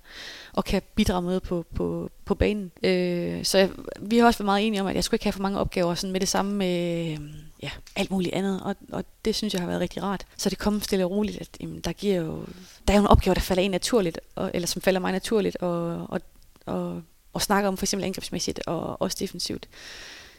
og 0.52 0.64
kan 0.64 0.82
bidrage 0.94 1.22
med 1.22 1.40
på, 1.40 1.64
på, 1.74 2.10
på 2.24 2.34
banen. 2.34 2.72
Øh, 2.82 3.44
så 3.44 3.58
jeg, 3.58 3.70
vi 4.00 4.18
har 4.18 4.26
også 4.26 4.38
været 4.38 4.46
meget 4.46 4.66
enige 4.66 4.80
om, 4.80 4.86
at 4.86 4.94
jeg 4.94 5.04
skulle 5.04 5.16
ikke 5.16 5.24
have 5.24 5.32
for 5.32 5.42
mange 5.42 5.58
opgaver 5.58 5.94
sådan 5.94 6.12
med 6.12 6.20
det 6.20 6.28
samme 6.28 6.54
med 6.54 7.16
ja, 7.62 7.70
alt 7.96 8.10
muligt 8.10 8.34
andet, 8.34 8.60
og, 8.62 8.76
og 8.92 9.04
det 9.24 9.34
synes 9.34 9.54
jeg 9.54 9.62
har 9.62 9.68
været 9.68 9.80
rigtig 9.80 10.02
rart. 10.02 10.26
Så 10.36 10.50
det 10.50 10.58
kommer 10.58 10.80
stille 10.80 11.04
og 11.04 11.10
roligt, 11.10 11.40
at 11.40 11.48
jamen, 11.60 11.80
der, 11.80 11.92
giver 11.92 12.16
jo, 12.16 12.44
der 12.88 12.94
er 12.94 12.98
jo 12.98 13.02
en 13.02 13.06
opgave, 13.06 13.34
der 13.34 13.40
falder 13.40 13.62
ind 13.62 13.72
naturligt, 13.72 14.20
og, 14.34 14.50
eller 14.54 14.66
som 14.66 14.82
falder 14.82 15.00
mig 15.00 15.12
naturligt, 15.12 15.56
og, 15.56 16.06
og, 16.08 16.20
og, 16.66 17.02
og 17.32 17.42
snakke 17.42 17.68
om 17.68 17.76
for 17.76 17.84
eksempel 17.84 18.04
angrebsmæssigt 18.04 18.60
og 18.66 19.02
også 19.02 19.16
defensivt. 19.20 19.68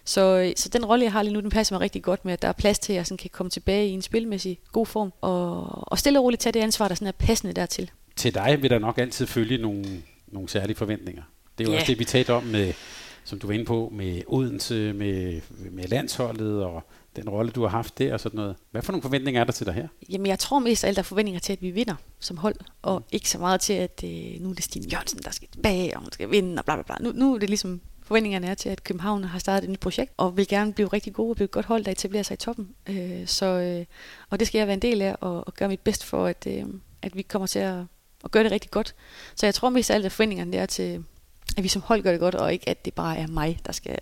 Så, 0.06 0.54
så 0.56 0.70
den 0.70 0.86
rolle, 0.86 1.04
jeg 1.04 1.12
har 1.12 1.24
lige 1.24 1.34
nu, 1.34 1.40
den 1.40 1.50
passer 1.50 1.76
mig 1.76 1.82
rigtig 1.82 2.04
godt 2.04 2.26
med, 2.26 2.34
at 2.34 2.42
der 2.42 2.48
er 2.48 2.52
plads 2.52 2.80
til, 2.80 2.94
at 2.94 2.98
jeg 2.98 3.08
sådan 3.08 3.18
kan 3.18 3.30
komme 3.34 3.50
tilbage 3.50 3.88
i 3.88 3.92
en 3.92 4.02
spilmæssig 4.02 4.60
god 4.72 4.86
form, 4.86 5.14
og, 5.22 5.92
og 5.92 6.00
stille 6.00 6.20
og 6.20 6.24
roligt 6.24 6.42
tage 6.42 6.54
det 6.54 6.60
ansvar, 6.60 6.88
der 6.88 6.96
sådan 6.96 7.08
er 7.08 7.12
passende 7.12 7.54
dertil. 7.54 7.92
Til 8.16 8.34
dig 8.34 8.58
vil 8.62 8.70
der 8.70 8.80
nok 8.80 8.98
altid 8.98 9.28
følge 9.28 9.58
nogle, 9.58 9.86
nogle 10.28 10.50
særlige 10.50 10.78
forventninger. 10.78 11.24
Det 11.58 11.64
er 11.64 11.68
jo 11.68 11.72
Ja. 11.74 11.80
også 11.80 11.92
det, 11.92 12.00
vi 12.00 12.06
talte 12.06 12.34
om 12.34 12.44
med, 12.44 12.74
som 13.24 13.40
du 13.40 13.48
var 13.48 13.54
inde 13.54 13.66
på, 13.66 13.92
med 13.96 14.22
Odense, 14.28 14.94
med, 14.94 15.42
med 15.72 15.84
landsholdet 15.88 16.64
og 16.64 16.84
den 17.16 17.30
rolle, 17.30 17.52
du 17.52 17.62
har 17.62 17.70
haft 17.70 17.98
der 17.98 18.14
og 18.14 18.20
sådan 18.20 18.38
noget. 18.38 18.56
Hvad 18.72 18.82
for 18.82 18.92
nogle 18.92 19.02
forventninger 19.02 19.42
er 19.42 19.46
der 19.46 19.52
til 19.52 19.66
dig 19.66 19.74
her? 19.74 19.88
Jamen, 20.10 20.28
jeg 20.28 20.40
tror 20.40 20.60
mest 20.60 20.84
af 20.84 20.88
alt, 20.88 20.96
der 20.96 21.02
er 21.02 21.04
forventninger 21.04 21.40
til, 21.40 21.54
at 21.54 21.62
vi 21.62 21.72
vinder 21.72 21.96
som 22.20 22.38
hold, 22.38 22.56
og 22.82 23.04
ikke 23.12 23.30
så 23.30 23.38
meget 23.40 23.62
til, 23.62 23.74
at 23.74 24.04
øh, 24.06 24.42
nu 24.42 24.50
er 24.50 24.54
det 24.54 24.64
Stine 24.64 24.88
Jørgensen, 24.92 25.20
der 25.24 25.32
skal 25.32 25.48
tilbage, 25.52 25.96
og 25.96 26.02
hun 26.02 26.12
skal 26.12 26.32
vinde, 26.32 26.60
og 26.60 26.66
bla 26.66 26.76
bla 26.76 26.84
bla. 26.84 26.96
Nu, 27.00 27.12
nu 27.16 27.36
er 27.36 27.40
det 27.40 27.50
ligesom, 27.50 27.82
forventningerne 28.04 28.48
er 28.48 28.54
til, 28.54 28.70
at 28.70 28.84
København 28.84 29.24
har 29.24 29.40
startet 29.40 29.64
et 29.64 29.70
nyt 29.72 29.80
projekt, 29.80 30.12
og 30.18 30.38
vil 30.38 30.48
gerne 30.48 30.74
blive 30.74 30.88
rigtig 30.88 31.14
gode 31.14 31.32
og 31.32 31.36
blive 31.36 31.46
et 31.46 31.52
godt 31.52 31.66
hold, 31.66 31.84
der 31.84 31.92
etablerer 31.92 32.24
sig 32.24 32.34
i 32.34 32.38
toppen. 32.38 32.70
Øh, 32.90 33.28
så, 33.28 33.46
øh, 33.46 33.86
og 34.30 34.40
det 34.40 34.48
skal 34.48 34.58
jeg 34.60 34.68
være 34.68 34.74
en 34.74 34.82
del 34.82 35.02
af, 35.02 35.16
og, 35.22 35.48
og 35.48 35.54
gøre 35.54 35.70
mit 35.70 35.80
bedste 35.80 36.06
for, 36.06 36.26
at, 36.26 36.48
øh, 36.48 36.64
at 37.02 37.16
vi 37.18 37.22
kommer 37.22 37.48
til 37.48 37.60
at, 37.60 37.84
at 38.24 38.32
gøre 38.32 38.44
det 38.44 38.52
rigtig 38.52 38.72
godt. 38.72 38.96
Så 39.36 39.46
jeg 39.46 39.56
tror 39.56 39.70
mest 39.70 39.90
af 39.90 39.96
alt, 39.96 40.06
at 40.06 40.12
forventningerne 40.12 40.58
er 40.58 40.66
til, 40.66 41.04
at 41.58 41.64
vi 41.64 41.68
som 41.68 41.82
hold 41.82 42.04
gør 42.04 42.12
det 42.12 42.20
godt, 42.20 42.36
og 42.36 42.54
ikke 42.54 42.70
at 42.70 42.86
det 42.86 42.94
bare 42.94 43.18
er 43.18 43.28
mig, 43.28 43.60
der 43.66 43.72
skal... 43.72 43.98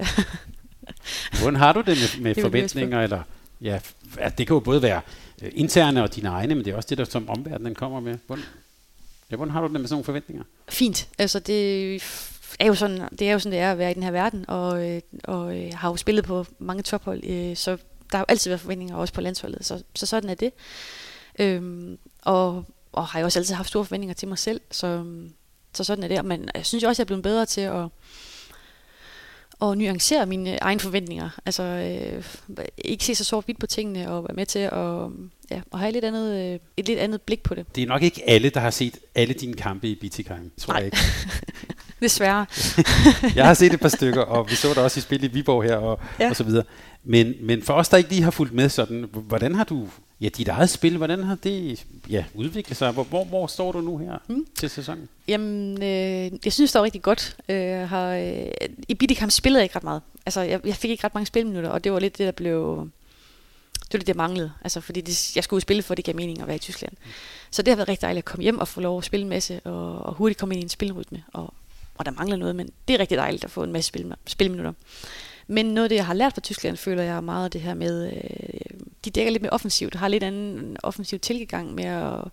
Hvordan 1.39 1.55
har 1.55 1.73
du 1.73 1.79
det 1.79 1.87
med, 1.87 2.21
med 2.21 2.35
Det 2.35 2.41
forventninger? 2.41 3.01
Eller, 3.01 3.21
ja, 3.61 3.79
at 4.17 4.37
det 4.37 4.47
kan 4.47 4.53
jo 4.53 4.59
både 4.59 4.81
være 4.81 5.01
øh, 5.41 5.51
interne 5.55 6.03
og 6.03 6.15
dine 6.15 6.29
egne, 6.29 6.55
men 6.55 6.65
det 6.65 6.71
er 6.71 6.75
også 6.75 6.89
det, 6.89 6.97
der 6.97 7.03
som 7.03 7.29
omverdenen 7.29 7.75
kommer 7.75 7.99
med. 7.99 8.17
Hvordan, 8.27 8.45
ja, 9.31 9.35
hvordan 9.35 9.51
har 9.51 9.61
du 9.61 9.67
det 9.67 9.71
med 9.71 9.81
sådan 9.81 9.93
nogle 9.93 10.05
forventninger? 10.05 10.43
fint. 10.69 11.07
Altså 11.17 11.39
det 11.39 11.95
er 12.59 12.65
jo 12.65 12.75
sådan, 12.75 13.09
det 13.19 13.27
er 13.29 13.31
jo 13.31 13.39
sådan, 13.39 13.51
det 13.51 13.59
er 13.59 13.71
at 13.71 13.77
være 13.77 13.91
i 13.91 13.93
den 13.93 14.03
her 14.03 14.11
verden, 14.11 14.45
og, 14.47 14.89
øh, 14.89 15.01
og 15.23 15.57
øh, 15.57 15.71
har 15.73 15.89
jo 15.89 15.95
spillet 15.95 16.25
på 16.25 16.45
mange 16.59 16.83
tophold, 16.83 17.55
så 17.55 17.77
der 18.11 18.17
har 18.17 18.19
jo 18.19 18.25
altid 18.27 18.49
været 18.51 18.61
forventninger 18.61 18.95
også 18.95 19.13
på 19.13 19.21
landsholdet, 19.21 19.65
så, 19.65 19.83
så 19.95 20.05
sådan 20.05 20.29
er 20.29 20.35
det. 20.35 20.51
Øhm, 21.39 21.97
og, 22.21 22.65
og 22.91 23.05
har 23.05 23.19
jo 23.19 23.25
også 23.25 23.39
altid 23.39 23.55
haft 23.55 23.69
store 23.69 23.85
forventninger 23.85 24.13
til 24.13 24.27
mig 24.27 24.37
selv, 24.37 24.61
så, 24.71 25.05
så 25.73 25.83
sådan 25.83 26.03
er 26.03 26.07
det. 26.07 26.25
Men 26.25 26.49
jeg 26.55 26.65
synes 26.65 26.83
også, 26.83 27.01
jeg 27.01 27.03
er 27.03 27.07
blevet 27.07 27.23
bedre 27.23 27.45
til 27.45 27.61
at, 27.61 27.85
at 29.61 29.77
nuancere 29.77 30.25
mine 30.25 30.57
egne 30.57 30.79
forventninger. 30.79 31.29
Altså 31.45 31.63
øh, 31.63 32.23
ikke 32.77 33.05
se 33.05 33.15
så 33.15 33.23
sort-hvidt 33.23 33.59
på 33.59 33.67
tingene, 33.67 34.11
og 34.11 34.23
være 34.23 34.35
med 34.35 34.45
til 34.45 34.59
at, 34.59 35.09
ja, 35.51 35.61
at 35.73 35.79
have 35.79 35.87
et 35.87 35.93
lidt, 35.93 36.05
andet, 36.05 36.53
øh, 36.53 36.59
et 36.77 36.87
lidt 36.87 36.99
andet 36.99 37.21
blik 37.21 37.43
på 37.43 37.55
det. 37.55 37.75
Det 37.75 37.83
er 37.83 37.87
nok 37.87 38.03
ikke 38.03 38.29
alle, 38.29 38.49
der 38.49 38.59
har 38.59 38.71
set 38.71 38.99
alle 39.15 39.33
dine 39.33 39.53
kampe 39.53 39.87
i 39.87 39.95
Bittigheim, 39.95 40.51
tror 40.57 40.73
Nej. 40.73 40.77
jeg 40.77 40.85
ikke. 40.85 40.97
Desværre. 42.01 42.45
Jeg 43.35 43.45
har 43.45 43.53
set 43.53 43.73
et 43.73 43.79
par 43.79 43.89
stykker, 43.89 44.21
og 44.21 44.49
vi 44.49 44.55
så 44.55 44.73
dig 44.75 44.83
også 44.83 44.97
i 44.97 45.01
spil 45.01 45.23
i 45.23 45.27
Viborg 45.27 45.63
her, 45.63 45.75
og, 45.75 45.99
ja. 46.19 46.29
Og 46.29 46.35
så 46.35 46.43
videre. 46.43 46.63
Men, 47.03 47.33
men 47.41 47.63
for 47.63 47.73
os, 47.73 47.89
der 47.89 47.97
ikke 47.97 48.09
lige 48.09 48.21
har 48.21 48.31
fulgt 48.31 48.53
med 48.53 48.69
sådan, 48.69 49.05
hvordan 49.11 49.55
har 49.55 49.63
du, 49.63 49.87
ja, 50.21 50.29
dit 50.29 50.47
eget 50.47 50.69
spil, 50.69 50.97
hvordan 50.97 51.23
har 51.23 51.35
det 51.35 51.85
ja, 52.09 52.23
udviklet 52.33 52.77
sig? 52.77 52.91
Hvor, 52.91 53.03
hvor, 53.03 53.25
hvor 53.25 53.47
står 53.47 53.71
du 53.71 53.81
nu 53.81 53.97
her 53.97 54.17
mm. 54.27 54.35
Mm. 54.35 54.45
til 54.55 54.69
sæsonen? 54.69 55.09
Jamen, 55.27 55.83
øh, 55.83 56.31
jeg 56.45 56.53
synes, 56.53 56.71
det 56.71 56.79
var 56.79 56.85
rigtig 56.85 57.01
godt. 57.01 57.35
Øh, 57.49 57.89
har, 57.89 58.13
øh, 58.13 58.45
I 58.87 58.93
Bidicam 58.93 59.29
spillede 59.29 59.59
jeg 59.59 59.65
ikke 59.65 59.75
ret 59.75 59.83
meget. 59.83 60.01
Altså, 60.25 60.41
jeg, 60.41 60.65
jeg 60.65 60.75
fik 60.75 60.91
ikke 60.91 61.03
ret 61.03 61.13
mange 61.13 61.25
spilminutter, 61.25 61.69
og 61.69 61.83
det 61.83 61.93
var 61.93 61.99
lidt 61.99 62.17
det, 62.17 62.25
der 62.25 62.31
blev... 62.31 62.89
Det 63.73 63.93
var 63.93 63.97
lidt 63.97 64.07
det, 64.07 64.13
jeg 64.13 64.15
manglede. 64.15 64.51
Altså, 64.63 64.81
fordi 64.81 65.01
det, 65.01 65.35
jeg 65.35 65.43
skulle 65.43 65.61
spille, 65.61 65.83
for 65.83 65.95
det 65.95 66.05
gav 66.05 66.15
mening 66.15 66.41
at 66.41 66.47
være 66.47 66.55
i 66.55 66.59
Tyskland. 66.59 66.93
Så 67.51 67.61
det 67.61 67.71
har 67.71 67.75
været 67.75 67.89
rigtig 67.89 68.01
dejligt 68.01 68.21
at 68.21 68.25
komme 68.25 68.43
hjem 68.43 68.59
og 68.59 68.67
få 68.67 68.81
lov 68.81 68.97
at 68.97 69.05
spille 69.05 69.23
en 69.23 69.29
masse, 69.29 69.59
og, 69.59 69.99
og 69.99 70.13
hurtigt 70.13 70.39
komme 70.39 70.55
ind 70.55 70.61
i 70.61 70.63
en 70.63 70.69
spilrytme. 70.69 71.23
Og, 71.33 71.53
og 71.99 72.05
der 72.05 72.11
mangler 72.11 72.35
noget, 72.37 72.55
men 72.55 72.69
det 72.87 72.93
er 72.93 72.99
rigtig 72.99 73.17
dejligt 73.17 73.43
at 73.43 73.51
få 73.51 73.63
en 73.63 73.71
masse 73.71 73.87
spil, 73.87 74.13
spilminutter. 74.27 74.73
Men 75.47 75.65
noget 75.65 75.85
af 75.85 75.89
det, 75.89 75.95
jeg 75.95 76.05
har 76.05 76.13
lært 76.13 76.33
fra 76.33 76.41
Tyskland, 76.41 76.77
føler 76.77 77.03
jeg 77.03 77.23
meget 77.23 77.53
det 77.53 77.61
her 77.61 77.73
med, 77.73 78.11
øh, 78.13 78.79
de 79.05 79.09
dækker 79.09 79.31
lidt 79.31 79.41
mere 79.41 79.53
offensivt, 79.53 79.95
har 79.95 80.07
lidt 80.07 80.23
anden 80.23 80.77
offensiv 80.83 81.19
tilgang 81.19 81.75
med 81.75 81.83
at, 81.83 82.23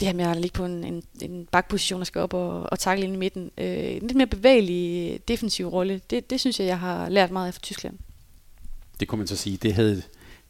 det 0.00 0.08
her 0.08 0.14
med 0.14 0.24
at 0.24 0.36
ligge 0.36 0.54
på 0.54 0.64
en, 0.64 0.84
en, 0.84 1.02
en 1.20 1.46
bakposition 1.52 2.00
og 2.00 2.06
skal 2.06 2.20
op 2.20 2.34
og, 2.34 2.72
og 2.72 2.78
takle 2.78 3.04
ind 3.04 3.14
i 3.14 3.18
midten. 3.18 3.50
Øh, 3.58 3.66
en 3.66 4.02
lidt 4.02 4.14
mere 4.14 4.26
bevægelig 4.26 5.20
defensiv 5.28 5.68
rolle, 5.68 6.00
det, 6.10 6.30
det 6.30 6.40
synes 6.40 6.60
jeg, 6.60 6.66
jeg 6.66 6.78
har 6.78 7.08
lært 7.08 7.30
meget 7.30 7.46
af 7.46 7.54
fra 7.54 7.60
Tyskland. 7.60 7.98
Det 9.00 9.08
kunne 9.08 9.18
man 9.18 9.26
så 9.26 9.36
sige, 9.36 9.56
det 9.56 9.74
havde 9.74 10.02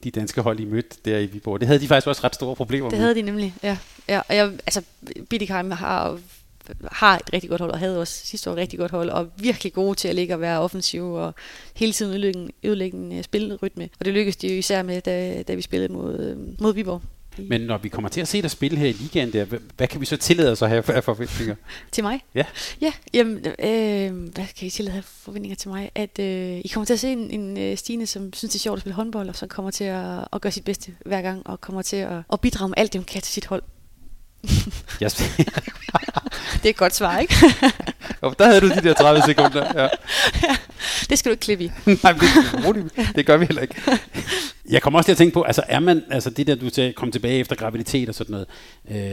de 0.04 0.10
danske 0.10 0.40
hold, 0.40 0.60
I 0.60 0.64
mødte 0.64 0.96
der 1.04 1.18
i 1.18 1.26
Viborg. 1.26 1.60
Det 1.60 1.68
havde 1.68 1.80
de 1.80 1.88
faktisk 1.88 2.06
også 2.06 2.24
ret 2.24 2.34
store 2.34 2.56
problemer 2.56 2.88
Det 2.88 2.98
med. 2.98 3.04
havde 3.04 3.14
de 3.14 3.22
nemlig, 3.22 3.54
ja. 3.62 3.78
ja 4.08 4.20
og 4.28 4.36
jeg, 4.36 4.52
altså, 4.52 4.82
Bidikheim 5.30 5.70
har, 5.70 6.18
har 6.92 7.16
et 7.16 7.32
rigtig 7.32 7.50
godt 7.50 7.60
hold, 7.60 7.70
og 7.70 7.78
havde 7.78 8.00
også 8.00 8.26
sidste 8.26 8.50
år 8.50 8.54
et 8.54 8.58
rigtig 8.58 8.78
godt 8.78 8.90
hold, 8.90 9.10
og 9.10 9.28
virkelig 9.36 9.72
gode 9.72 9.94
til 9.94 10.08
at 10.08 10.14
ligge 10.14 10.34
og 10.34 10.40
være 10.40 10.60
offensiv, 10.60 11.12
og 11.12 11.34
hele 11.76 11.92
tiden 11.92 12.10
ødelægge, 12.12 12.38
en- 12.40 12.50
ødelægge 12.64 12.96
en 12.98 13.12
øh, 13.18 13.24
spilrytme. 13.24 13.88
Og 14.00 14.04
det 14.04 14.14
lykkedes 14.14 14.36
de 14.36 14.48
jo 14.48 14.54
især 14.54 14.82
med, 14.82 15.00
da, 15.00 15.42
da 15.42 15.54
vi 15.54 15.62
spillede 15.62 15.92
mod, 15.92 16.18
øh, 16.20 16.62
mod 16.62 16.74
Viborg. 16.74 17.02
Men 17.38 17.60
når 17.60 17.78
vi 17.78 17.88
kommer 17.88 18.08
til 18.08 18.20
at 18.20 18.28
se 18.28 18.42
dig 18.42 18.50
spille 18.50 18.78
her 18.78 18.86
i 18.86 18.92
ligaen 18.92 19.32
der, 19.32 19.44
hvad, 19.76 19.86
kan 19.88 20.00
vi 20.00 20.06
så 20.06 20.16
tillade 20.16 20.52
os 20.52 20.62
at 20.62 20.68
have 20.68 20.90
af 20.92 21.04
forventninger? 21.04 21.54
Til 21.92 22.04
mig? 22.04 22.20
Ja. 22.34 22.44
Ja, 22.80 22.92
jamen, 23.14 23.36
øh, 23.38 24.32
hvad 24.34 24.44
kan 24.58 24.66
I 24.66 24.70
til 24.70 24.86
at 24.86 24.92
have 24.92 25.02
forventninger 25.02 25.56
til 25.56 25.68
mig? 25.68 25.90
At 25.94 26.18
øh, 26.18 26.58
I 26.64 26.68
kommer 26.74 26.84
til 26.84 26.92
at 26.94 27.00
se 27.00 27.12
en, 27.12 27.30
en 27.30 27.58
øh, 27.58 27.76
Stine, 27.76 28.06
som 28.06 28.32
synes, 28.32 28.52
det 28.52 28.58
er 28.58 28.62
sjovt 28.62 28.76
at 28.76 28.80
spille 28.80 28.94
håndbold, 28.94 29.28
og 29.28 29.36
så 29.36 29.46
kommer 29.46 29.70
til 29.70 29.84
at, 29.84 30.24
at 30.32 30.40
gøre 30.40 30.52
sit 30.52 30.64
bedste 30.64 30.92
hver 31.06 31.22
gang, 31.22 31.46
og 31.46 31.60
kommer 31.60 31.82
til 31.82 31.96
at, 31.96 32.22
at 32.32 32.40
bidrage 32.40 32.68
med 32.68 32.74
alt 32.78 32.92
det, 32.92 32.98
hun 32.98 33.04
kan 33.06 33.22
til 33.22 33.32
sit 33.32 33.46
hold. 33.46 33.62
Jeg, 35.00 35.10
Det 36.62 36.66
er 36.66 36.70
et 36.70 36.76
godt 36.76 36.94
svar, 36.94 37.18
ikke? 37.18 37.34
Og 38.20 38.38
der 38.38 38.46
havde 38.46 38.60
du 38.60 38.68
de 38.68 38.80
der 38.82 38.94
30 38.94 39.22
sekunder. 39.26 39.82
Ja. 39.82 39.88
det 41.10 41.18
skal 41.18 41.30
du 41.30 41.32
ikke 41.32 41.40
klippe 41.40 41.64
i. 41.64 41.70
Nej, 42.02 42.12
men 42.12 42.20
det, 42.20 42.66
roligt, 42.66 42.94
det 43.16 43.26
gør 43.26 43.36
vi 43.36 43.44
heller 43.44 43.62
ikke. 43.62 43.74
Jeg 44.70 44.82
kommer 44.82 44.98
også 44.98 45.06
til 45.06 45.12
at 45.12 45.18
tænke 45.18 45.34
på, 45.34 45.42
altså 45.42 45.62
er 45.68 45.80
man, 45.80 46.02
altså 46.10 46.30
det 46.30 46.46
der, 46.46 46.54
du 46.54 46.70
sagde, 46.70 46.92
kom 46.92 47.12
tilbage 47.12 47.38
efter 47.38 47.56
graviditet 47.56 48.08
og 48.08 48.14
sådan 48.14 48.32
noget. 48.32 48.46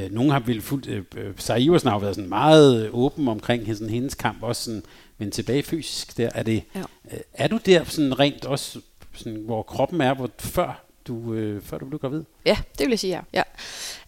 Øh, 0.06 0.12
nogen 0.12 0.32
har 0.32 0.40
vel 0.40 0.62
fuldt, 0.62 0.88
øh, 0.88 1.04
øh, 1.18 1.34
Sarah 1.38 1.62
Iversen 1.62 1.88
har 1.90 1.96
jo 1.96 2.00
været 2.00 2.16
sådan 2.16 2.30
meget 2.30 2.86
øh, 2.86 2.90
åben 2.94 3.28
omkring 3.28 3.62
hendes, 3.64 3.78
sådan, 3.78 3.94
hendes 3.94 4.16
kamp, 4.16 4.44
også 4.44 4.64
sådan, 4.64 4.84
men 5.18 5.32
tilbage 5.32 5.64
fysisk 5.64 6.18
der, 6.18 6.30
er 6.36 6.44
det, 6.44 6.64
Ja. 6.76 6.80
øh, 7.14 7.20
er 7.34 7.48
du 7.48 7.60
der 7.66 7.84
sådan 7.84 8.20
rent 8.20 8.46
også, 8.46 8.80
sådan, 9.16 9.42
hvor 9.46 9.64
kroppen 9.64 10.02
er, 10.02 10.14
hvor, 10.14 10.30
før, 10.40 10.84
du, 11.08 11.34
øh, 11.34 11.62
før 11.62 11.78
du 11.78 11.86
blev 11.86 12.00
gravid? 12.00 12.24
Ja, 12.46 12.58
det 12.78 12.86
vil 12.86 12.90
jeg 12.90 13.00
sige, 13.00 13.24
ja. 13.34 13.44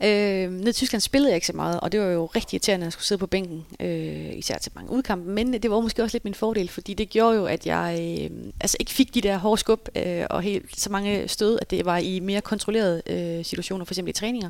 ja. 0.02 0.46
Øh, 0.46 0.52
ned 0.52 0.68
i 0.68 0.74
Tyskland 0.74 1.02
spillede 1.02 1.30
jeg 1.30 1.36
ikke 1.36 1.48
så 1.48 1.54
meget, 1.54 1.80
og 1.80 1.92
det 1.92 2.00
var 2.00 2.06
jo 2.06 2.26
rigtig 2.26 2.54
irriterende, 2.54 2.84
at 2.84 2.86
jeg 2.86 2.94
skulle 2.94 3.06
sidde 3.06 3.20
på 3.20 3.28
bænken, 3.28 3.66
øh, 3.80 4.38
især 4.38 4.58
til 4.58 4.72
mange 4.76 4.92
udkampe, 4.92 5.32
men 5.32 5.54
det 5.54 5.72
var 5.72 5.80
måske 5.80 6.04
også 6.04 6.16
lidt 6.16 6.24
min 6.24 6.34
fordel, 6.34 6.70
fordi 6.70 6.94
det 6.94 7.10
gjorde 7.10 7.36
jo, 7.36 7.46
at 7.46 7.66
jeg 7.66 7.98
øh, 8.02 8.38
altså 8.62 8.78
ikke 8.80 8.92
fik 8.92 9.14
de 9.14 9.22
der 9.22 9.38
hårde 9.38 9.60
skub 9.60 9.90
øh, 9.96 10.26
og 10.30 10.42
helt 10.42 10.80
så 10.80 10.92
mange 10.92 11.28
stød, 11.28 11.60
at 11.62 11.72
det 11.72 11.86
var 11.86 11.98
i 11.98 12.20
mere 12.20 12.42
kontrollerede 12.42 13.02
øh, 13.08 13.46
situationer, 13.46 13.86
for 13.86 13.94
eksempel 13.94 14.10
i 14.10 14.14
træninger. 14.14 14.50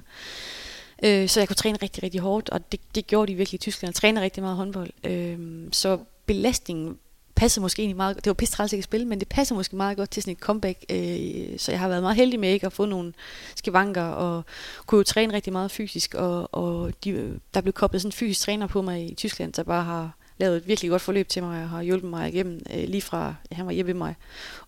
Øh, 1.03 1.29
så 1.29 1.39
jeg 1.39 1.47
kunne 1.47 1.55
træne 1.55 1.77
rigtig, 1.81 2.03
rigtig 2.03 2.21
hårdt, 2.21 2.49
og 2.49 2.71
det, 2.71 2.79
det 2.95 3.07
gjorde 3.07 3.31
de 3.31 3.37
virkelig 3.37 3.57
i 3.57 3.61
Tyskland. 3.61 3.89
Jeg 3.89 3.95
træner 3.95 4.21
rigtig 4.21 4.43
meget 4.43 4.57
håndbold. 4.57 4.89
Øh, 5.03 5.37
så 5.71 5.99
belastningen 6.25 6.97
passede 7.39 7.61
måske 7.61 7.81
egentlig 7.81 7.97
meget 7.97 8.15
Det 8.15 8.27
var 8.27 8.33
pisse 8.33 8.55
træls 8.55 8.73
ikke 8.73 8.81
at 8.81 8.83
spille, 8.83 9.05
men 9.05 9.19
det 9.19 9.27
passer 9.27 9.55
måske 9.55 9.75
meget 9.75 9.97
godt 9.97 10.09
til 10.09 10.23
sådan 10.23 10.31
et 10.31 10.39
comeback. 10.39 10.77
Øh, 10.89 11.59
så 11.59 11.71
jeg 11.71 11.79
har 11.79 11.87
været 11.87 12.03
meget 12.03 12.15
heldig 12.15 12.39
med 12.39 12.49
ikke 12.49 12.65
at 12.65 12.73
få 12.73 12.85
nogle 12.85 13.13
skivanker, 13.55 14.03
og 14.03 14.43
kunne 14.85 14.99
jo 14.99 15.03
træne 15.03 15.33
rigtig 15.33 15.53
meget 15.53 15.71
fysisk, 15.71 16.13
og, 16.13 16.49
og 16.51 16.91
de, 17.03 17.39
der 17.53 17.61
blev 17.61 17.73
koblet 17.73 18.01
sådan 18.01 18.07
en 18.07 18.13
fysisk 18.13 18.41
træner 18.41 18.67
på 18.67 18.81
mig 18.81 19.11
i 19.11 19.15
Tyskland, 19.15 19.53
der 19.53 19.63
bare 19.63 19.83
har 19.83 20.15
lavet 20.37 20.57
et 20.57 20.67
virkelig 20.67 20.91
godt 20.91 21.01
forløb 21.01 21.29
til 21.29 21.43
mig, 21.43 21.63
og 21.63 21.69
har 21.69 21.81
hjulpet 21.81 22.09
mig 22.09 22.29
igennem 22.29 22.61
øh, 22.73 22.83
lige 22.87 23.01
fra, 23.01 23.35
ja, 23.51 23.55
han 23.55 23.65
var 23.65 23.71
hjemme 23.71 23.93
med 23.93 23.97
mig, 23.97 24.15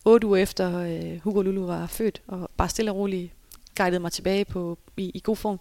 otte 0.06 0.28
uger 0.28 0.38
efter 0.38 0.80
øh, 0.80 1.20
Hugo 1.24 1.42
Lulu 1.42 1.66
var 1.66 1.88
født, 1.88 2.22
og 2.28 2.50
bare 2.58 2.70
stille 2.70 2.92
og 2.92 2.98
roligt 2.98 3.32
guidede 3.78 4.00
mig 4.00 4.12
tilbage 4.12 4.46
på, 4.46 4.78
i, 4.98 5.12
i 5.14 5.22
god 5.24 5.36
form. 5.36 5.60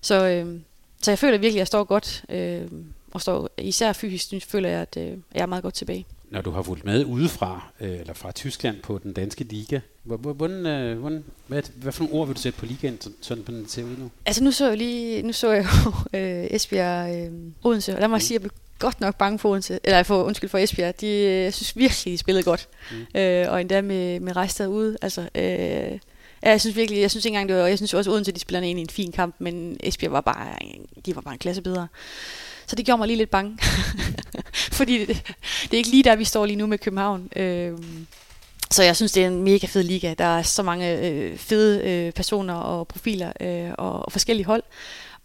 Så, 0.00 0.26
øh, 0.28 0.60
så 1.02 1.10
jeg 1.10 1.18
føler 1.18 1.38
virkelig, 1.38 1.58
at 1.58 1.58
jeg 1.58 1.66
står 1.66 1.84
godt, 1.84 2.24
øh, 2.28 2.68
og 3.12 3.20
står 3.20 3.50
især 3.58 3.92
fysisk, 3.92 4.46
føler 4.46 4.68
jeg, 4.68 4.80
at 4.80 4.96
øh, 4.96 5.18
jeg 5.34 5.42
er 5.42 5.46
meget 5.46 5.62
godt 5.62 5.74
tilbage. 5.74 6.06
Når 6.30 6.40
du 6.40 6.50
har 6.50 6.62
fulgt 6.62 6.84
med 6.84 7.04
udefra, 7.04 7.68
øh, 7.80 7.90
eller 8.00 8.14
fra 8.14 8.32
Tyskland 8.32 8.76
på 8.82 9.00
den 9.02 9.12
danske 9.12 9.44
liga, 9.44 9.80
hvor- 10.02 10.16
hvor- 10.16 10.32
hvordan, 10.32 10.66
øh, 10.66 10.98
hvordan, 10.98 11.24
hvad, 11.46 11.62
hvad 11.76 11.92
for 11.92 12.04
nogle 12.04 12.18
ord 12.18 12.26
vil 12.26 12.36
du 12.36 12.40
sætte 12.40 12.58
på 12.58 12.66
ligaen, 12.66 12.98
sådan- 13.20 13.42
på 13.42 13.52
den 13.52 13.68
ser 13.68 13.82
ud 13.84 13.96
nu? 13.98 14.10
Altså 14.26 14.44
nu 14.44 14.50
så 14.52 14.68
jeg 14.68 14.76
lige, 14.76 15.22
nu 15.22 15.32
så 15.32 15.50
jeg 15.52 15.64
jo 15.84 15.92
øh, 16.18 16.46
Esbjerg 16.50 17.16
øh, 17.26 17.32
Odense, 17.64 17.94
og 17.94 18.00
lad 18.00 18.08
mig 18.08 18.22
sige, 18.22 18.36
at 18.36 18.42
jeg 18.42 18.50
blev 18.50 18.58
godt 18.78 19.00
nok 19.00 19.16
bange 19.18 19.38
for 19.38 19.48
Odense, 19.50 19.78
eller 19.84 20.02
for, 20.02 20.22
undskyld 20.24 20.50
for 20.50 20.58
Esbjerg. 20.58 21.00
De, 21.00 21.06
øh, 21.06 21.22
jeg 21.44 21.54
synes 21.54 21.76
virkelig, 21.76 22.12
de 22.12 22.18
spillede 22.18 22.44
godt. 22.44 22.68
Mm. 22.92 23.20
Øh, 23.20 23.46
og 23.52 23.60
endda 23.60 23.80
med, 23.80 24.20
med 24.20 24.36
rejse 24.36 24.62
derude. 24.62 24.96
Altså, 25.02 25.28
øh, 25.34 25.98
Ja, 26.42 26.50
jeg 26.50 26.60
synes 26.60 26.76
virkelig, 26.76 27.00
jeg 27.00 27.10
synes 27.10 27.24
ikke 27.24 27.34
engang, 27.34 27.48
det 27.48 27.56
var, 27.56 27.66
jeg 27.66 27.78
synes 27.78 27.94
også 27.94 28.10
Odense, 28.10 28.32
de 28.32 28.40
spiller 28.40 28.60
egentlig 28.60 28.82
en 28.82 28.88
fin 28.88 29.12
kamp, 29.12 29.34
men 29.38 29.76
Esbjerg 29.80 30.12
var 30.12 30.20
bare, 30.20 30.46
de 31.06 31.16
var 31.16 31.20
bare 31.22 31.34
en 31.34 31.38
klasse 31.38 31.62
bedre. 31.62 31.88
Så 32.66 32.76
det 32.76 32.86
gjorde 32.86 32.98
mig 32.98 33.06
lige 33.06 33.16
lidt 33.16 33.30
bange. 33.30 33.58
Fordi 34.78 34.98
det, 35.06 35.34
det, 35.62 35.72
er 35.72 35.76
ikke 35.76 35.90
lige 35.90 36.02
der, 36.02 36.16
vi 36.16 36.24
står 36.24 36.46
lige 36.46 36.56
nu 36.56 36.66
med 36.66 36.78
København. 36.78 37.28
Øh, 37.36 37.78
så 38.70 38.82
jeg 38.82 38.96
synes, 38.96 39.12
det 39.12 39.22
er 39.22 39.26
en 39.26 39.42
mega 39.42 39.66
fed 39.66 39.82
liga. 39.82 40.14
Der 40.18 40.24
er 40.24 40.42
så 40.42 40.62
mange 40.62 40.98
øh, 40.98 41.38
fede 41.38 41.84
øh, 41.84 42.12
personer 42.12 42.54
og 42.54 42.88
profiler 42.88 43.32
øh, 43.40 43.70
og, 43.78 44.06
og 44.06 44.12
forskellige 44.12 44.46
hold 44.46 44.62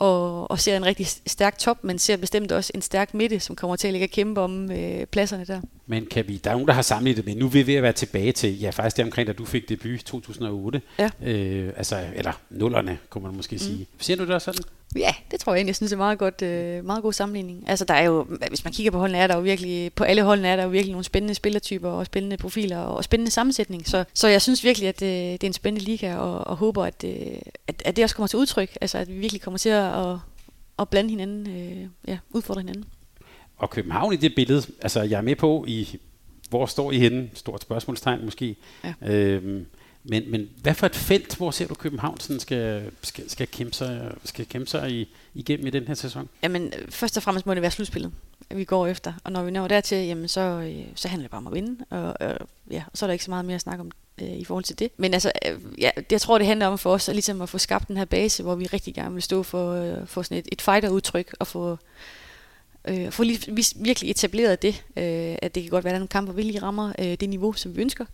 og, 0.02 0.52
og 0.52 0.60
ser 0.60 0.78
en 0.78 0.86
rigtig 0.86 1.08
stærk 1.08 1.58
top, 1.58 1.84
men 1.84 2.00
ser 2.00 2.18
bestemt 2.18 2.52
også 2.52 2.72
en 2.76 2.82
stærk 2.82 3.14
midte, 3.14 3.40
som 3.40 3.56
kommer 3.56 3.76
til 3.76 3.88
at 3.88 3.94
ligge 3.94 4.06
og 4.06 4.10
kæmpe 4.10 4.42
om 4.42 4.72
øh, 4.72 5.06
pladserne 5.06 5.46
der. 5.46 5.62
Men 5.88 6.06
kan 6.06 6.28
vi, 6.28 6.38
der 6.38 6.50
er 6.50 6.54
nogen, 6.54 6.68
der 6.68 6.74
har 6.74 6.82
samlet 6.82 7.18
det 7.18 7.26
med, 7.26 7.36
nu 7.36 7.46
er 7.46 7.50
vi 7.50 7.68
ved 7.68 7.76
at 7.76 7.84
være 7.84 7.94
tilbage 7.94 8.32
til, 8.32 8.60
ja 8.60 8.70
faktisk 8.70 8.98
det 8.98 9.06
omkring, 9.06 9.28
da 9.28 9.34
du 9.34 9.46
fik 9.46 9.70
debut 9.70 9.92
i 9.92 10.04
2008, 10.04 10.82
ja. 11.00 11.10
øh, 11.24 11.74
altså, 11.78 12.00
eller 12.16 12.32
nullerne, 12.50 12.98
kunne 13.10 13.24
man 13.24 13.36
måske 13.36 13.56
mm. 13.56 13.60
sige. 13.60 13.88
Ser 14.00 14.16
du 14.16 14.26
det 14.26 14.36
også 14.36 14.46
sådan? 14.46 14.64
Ja, 14.96 15.14
det 15.32 15.40
tror 15.40 15.54
jeg 15.54 15.58
egentlig. 15.58 15.70
Jeg 15.70 15.76
synes, 15.76 15.90
det 15.90 15.96
er 15.96 15.98
meget, 15.98 16.20
godt, 16.20 16.42
øh, 16.42 16.86
meget 16.86 17.04
god 17.04 17.14
sammenligning. 17.14 17.64
Altså, 17.68 17.86
der 17.86 17.94
er 17.94 18.04
jo, 18.04 18.24
hvis 18.50 18.64
man 18.64 18.74
kigger 18.74 18.92
på 18.92 19.00
holdene, 19.00 19.18
er 19.18 19.28
der 19.28 19.36
jo 19.36 19.42
virkelig, 19.42 19.94
på 19.94 20.04
alle 20.04 20.24
holdene 20.24 20.48
er 20.48 20.56
der 20.56 20.64
jo 20.64 20.70
virkelig 20.70 20.92
nogle 20.92 21.04
spændende 21.04 21.34
spillertyper 21.34 21.90
og 21.90 22.06
spændende 22.06 22.38
profiler 22.38 22.78
og 22.78 23.04
spændende 23.04 23.32
sammensætning. 23.32 23.88
Så, 23.88 24.04
så 24.14 24.28
jeg 24.28 24.42
synes 24.42 24.64
virkelig, 24.64 24.90
at 24.90 25.00
det, 25.00 25.06
øh, 25.06 25.32
det 25.32 25.44
er 25.44 25.48
en 25.48 25.54
spændende 25.54 25.86
liga, 25.86 26.16
og, 26.16 26.48
og 26.48 26.58
håber, 26.58 26.86
at, 26.86 27.04
øh, 27.04 27.12
at, 27.68 27.82
at 27.86 27.96
det 27.96 28.04
også 28.04 28.16
kommer 28.16 28.28
til 28.28 28.40
udtryk. 28.40 28.78
Altså, 28.82 28.98
at 28.98 29.08
vi 29.08 29.14
virkelig 29.14 29.42
kommer 29.42 29.58
til 29.58 29.70
at, 29.70 30.18
at 30.80 30.90
blande 30.90 31.10
hinanden, 31.10 31.48
øh, 31.48 31.88
ja, 32.08 32.18
udfordre 32.30 32.62
hinanden. 32.62 32.86
Og 33.58 33.70
København 33.70 34.14
i 34.14 34.16
det 34.16 34.36
billede, 34.36 34.64
altså 34.82 35.02
jeg 35.02 35.18
er 35.18 35.22
med 35.22 35.36
på, 35.36 35.66
i 35.68 36.00
hvor 36.50 36.66
står 36.66 36.92
I 36.92 37.00
henne? 37.00 37.30
Stort 37.34 37.62
spørgsmålstegn 37.62 38.26
måske. 38.26 38.56
Ja. 38.84 38.94
Øhm, 39.14 39.66
men, 40.04 40.32
men 40.32 40.50
hvad 40.62 40.74
for 40.74 40.86
et 40.86 40.96
felt, 40.96 41.36
hvor 41.36 41.52
ser 41.52 41.68
du 41.68 41.74
København 41.74 42.20
sådan 42.20 42.40
skal, 42.40 42.92
skal, 43.02 43.30
skal 43.30 43.48
kæmpe 43.48 43.74
sig, 43.74 44.12
skal 44.24 44.46
kæmpe 44.46 44.70
sig 44.70 44.92
i, 44.92 45.08
igennem 45.34 45.68
i 45.68 45.70
den 45.70 45.88
her 45.88 45.94
sæson? 45.94 46.30
Jamen, 46.44 46.74
først 46.90 47.18
og 47.18 47.24
fremmest 47.24 47.46
må 47.46 47.54
det 47.54 47.62
være 47.62 47.72
slutspillet, 47.72 48.12
vi 48.50 48.64
går 48.64 48.88
efter. 48.88 49.14
Og 49.24 49.32
når 49.32 49.44
vi 49.44 49.52
når 49.52 49.68
dertil, 49.68 49.98
jamen, 49.98 50.28
så, 50.28 50.42
øh, 50.42 50.86
så 50.96 51.08
handler 51.08 51.24
det 51.24 51.32
bare 51.32 51.38
om 51.38 51.48
at 51.48 51.54
vinde. 51.54 51.86
Og, 51.90 52.16
og, 52.20 52.38
ja, 52.72 52.84
og 52.92 52.98
så 52.98 53.06
er 53.06 53.08
der 53.08 53.12
ikke 53.12 53.26
så 53.26 53.32
meget 53.32 53.46
mere 53.46 53.56
at 53.56 53.62
snakke 53.62 53.82
om 53.82 53.92
øh, 54.22 54.32
i 54.32 54.44
forhold 54.44 54.64
til 54.64 54.80
det. 54.80 54.92
Men 54.98 55.14
altså, 55.14 55.32
øh, 55.48 55.60
ja, 55.78 55.90
det, 55.96 56.12
jeg 56.12 56.22
tror, 56.22 56.38
det 56.38 56.48
handler 56.48 56.68
om 56.68 56.78
for 56.78 56.94
os 56.94 57.10
at, 57.10 57.16
ligesom 57.16 57.42
at 57.42 57.50
få 57.50 57.58
skabt 57.58 57.88
den 57.88 57.98
her 57.98 58.06
base, 58.06 58.44
hvor 58.44 58.56
vi 58.56 58.66
rigtig 58.66 58.94
gerne 58.94 59.14
vil 59.14 59.24
stå 59.24 59.44
for, 59.44 59.74
øh, 59.74 60.08
for 60.08 60.22
sådan 60.22 60.38
et, 60.38 60.48
et 60.52 60.62
fighter-udtryk 60.62 61.36
og 61.40 61.48
få 61.48 61.78
øh, 62.88 63.12
få 63.12 63.24
lige, 63.24 63.56
virkelig 63.76 64.12
etableret 64.12 64.62
det, 64.62 64.84
øh, 64.98 65.36
at 65.42 65.56
det 65.56 65.64
kan 65.64 65.70
godt 65.70 65.84
være, 65.84 65.92
at 65.92 65.94
der 65.94 65.98
er 65.98 66.00
nogle 66.00 66.08
kampe, 66.08 66.32
hvor 66.32 66.36
vi 66.36 66.42
lige 66.42 66.62
rammer 66.62 66.94
øh, 67.00 67.06
det 67.06 67.30
niveau, 67.30 67.54
som 67.54 67.76
vi 67.76 67.82
ønsker 67.82 68.06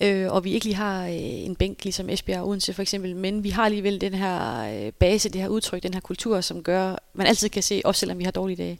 øh, 0.00 0.32
og 0.32 0.44
vi 0.44 0.52
ikke 0.52 0.66
lige 0.66 0.76
har 0.76 1.06
øh, 1.06 1.14
en 1.14 1.56
bænk 1.56 1.84
ligesom 1.84 2.08
Esbjerg 2.08 2.40
og 2.40 2.48
Odense 2.48 2.74
for 2.74 2.82
eksempel, 2.82 3.16
men 3.16 3.44
vi 3.44 3.50
har 3.50 3.64
alligevel 3.64 4.00
den 4.00 4.14
her 4.14 4.60
øh, 4.60 4.92
base, 4.92 5.28
det 5.28 5.40
her 5.40 5.48
udtryk, 5.48 5.82
den 5.82 5.94
her 5.94 6.00
kultur, 6.00 6.40
som 6.40 6.62
gør, 6.62 6.96
man 7.14 7.26
altid 7.26 7.48
kan 7.48 7.62
se, 7.62 7.82
også 7.84 7.98
selvom 7.98 8.18
vi 8.18 8.24
har 8.24 8.30
dårlige 8.30 8.56
dage. 8.56 8.78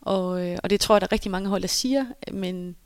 Og, 0.00 0.46
øh, 0.46 0.58
og 0.62 0.70
det 0.70 0.80
tror 0.80 0.94
jeg, 0.94 1.00
der 1.00 1.06
er 1.06 1.12
rigtig 1.12 1.30
mange 1.30 1.48
hold, 1.48 1.62
der 1.62 1.68
siger, 1.68 2.04
men 2.32 2.76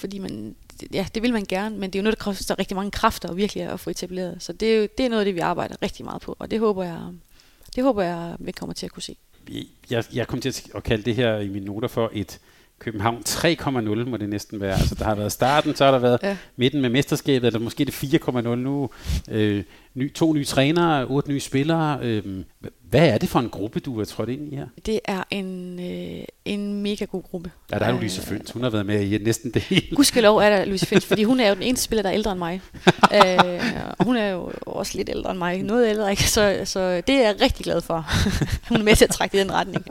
fordi 0.00 0.18
man, 0.18 0.56
ja, 0.92 1.06
det 1.14 1.22
vil 1.22 1.32
man 1.32 1.44
gerne, 1.44 1.78
men 1.78 1.90
det 1.90 1.98
er 1.98 2.00
jo 2.00 2.02
noget, 2.02 2.18
der 2.18 2.24
koster 2.24 2.58
rigtig 2.58 2.74
mange 2.74 2.90
kræfter 2.90 3.28
og 3.28 3.36
virkelig 3.36 3.64
at 3.64 3.80
få 3.80 3.90
etableret. 3.90 4.36
Så 4.42 4.52
det 4.52 4.72
er, 4.72 4.76
jo, 4.76 4.88
det 4.98 5.06
er 5.06 5.08
noget 5.08 5.20
af 5.20 5.24
det, 5.24 5.34
vi 5.34 5.40
arbejder 5.40 5.74
rigtig 5.82 6.04
meget 6.04 6.22
på, 6.22 6.36
og 6.38 6.50
det 6.50 6.60
håber 6.60 6.84
jeg, 6.84 7.00
det 7.76 7.84
håber 7.84 8.02
jeg, 8.02 8.36
vi 8.38 8.52
kommer 8.52 8.74
til 8.74 8.86
at 8.86 8.92
kunne 8.92 9.02
se. 9.02 9.16
Jeg, 9.90 10.04
jeg 10.12 10.26
kommer 10.26 10.40
til 10.40 10.70
at 10.74 10.82
kalde 10.82 11.02
det 11.02 11.14
her 11.14 11.38
i 11.38 11.48
mine 11.48 11.66
noter 11.66 11.88
for 11.88 12.10
et 12.12 12.40
København 12.80 13.22
3,0 13.28 13.70
må 14.08 14.16
det 14.16 14.28
næsten 14.28 14.60
være. 14.60 14.72
Altså, 14.72 14.94
der 14.94 15.04
har 15.04 15.14
været 15.14 15.32
starten, 15.32 15.74
så 15.74 15.84
har 15.84 15.90
der 15.90 15.98
været 15.98 16.18
ja. 16.22 16.36
midten 16.56 16.80
med 16.80 16.90
mesterskabet, 16.90 17.46
eller 17.46 17.60
måske 17.60 17.84
det 17.84 17.92
4,0 17.92 18.54
nu. 18.54 18.90
Øh, 19.30 19.64
ny, 19.94 20.12
to 20.12 20.32
nye 20.32 20.44
trænere, 20.44 21.06
otte 21.06 21.30
nye 21.30 21.40
spillere. 21.40 21.98
Øh, 22.02 22.22
hvad 22.90 23.08
er 23.08 23.18
det 23.18 23.28
for 23.28 23.40
en 23.40 23.48
gruppe, 23.48 23.80
du 23.80 24.00
er 24.00 24.04
trådt 24.04 24.28
ind 24.28 24.52
i 24.52 24.56
her? 24.56 24.66
Det 24.86 25.00
er 25.04 25.22
en, 25.30 25.80
øh, 25.80 26.24
en 26.44 26.82
mega 26.82 27.04
god 27.04 27.22
gruppe. 27.22 27.50
Ja, 27.72 27.78
der 27.78 27.84
er 27.84 27.92
Louise 27.92 28.22
Føns. 28.22 28.50
Hun 28.50 28.62
har 28.62 28.70
været 28.70 28.86
med 28.86 29.00
i 29.00 29.18
næsten 29.18 29.50
det 29.50 29.62
hele. 29.62 29.96
Gudskelov 29.96 30.36
er 30.36 30.50
der 30.50 30.64
Louise 30.64 30.86
Føns, 30.86 31.06
fordi 31.10 31.24
hun 31.24 31.40
er 31.40 31.48
jo 31.48 31.54
den 31.54 31.62
eneste 31.62 31.84
spiller, 31.84 32.02
der 32.02 32.10
er 32.10 32.14
ældre 32.14 32.32
end 32.32 32.38
mig. 32.38 32.60
øh, 33.14 34.04
hun 34.06 34.16
er 34.16 34.28
jo 34.28 34.52
også 34.60 34.96
lidt 34.96 35.08
ældre 35.08 35.30
end 35.30 35.38
mig. 35.38 35.62
Noget 35.62 35.88
ældre, 35.88 36.10
ikke? 36.10 36.30
Så, 36.30 36.60
så 36.64 37.00
det 37.06 37.14
er 37.14 37.20
jeg 37.20 37.40
rigtig 37.40 37.64
glad 37.64 37.80
for. 37.80 38.06
hun 38.68 38.80
er 38.80 38.84
med 38.84 38.96
til 38.96 39.04
at 39.04 39.10
trække 39.10 39.36
i 39.36 39.40
den 39.40 39.52
retning. 39.52 39.84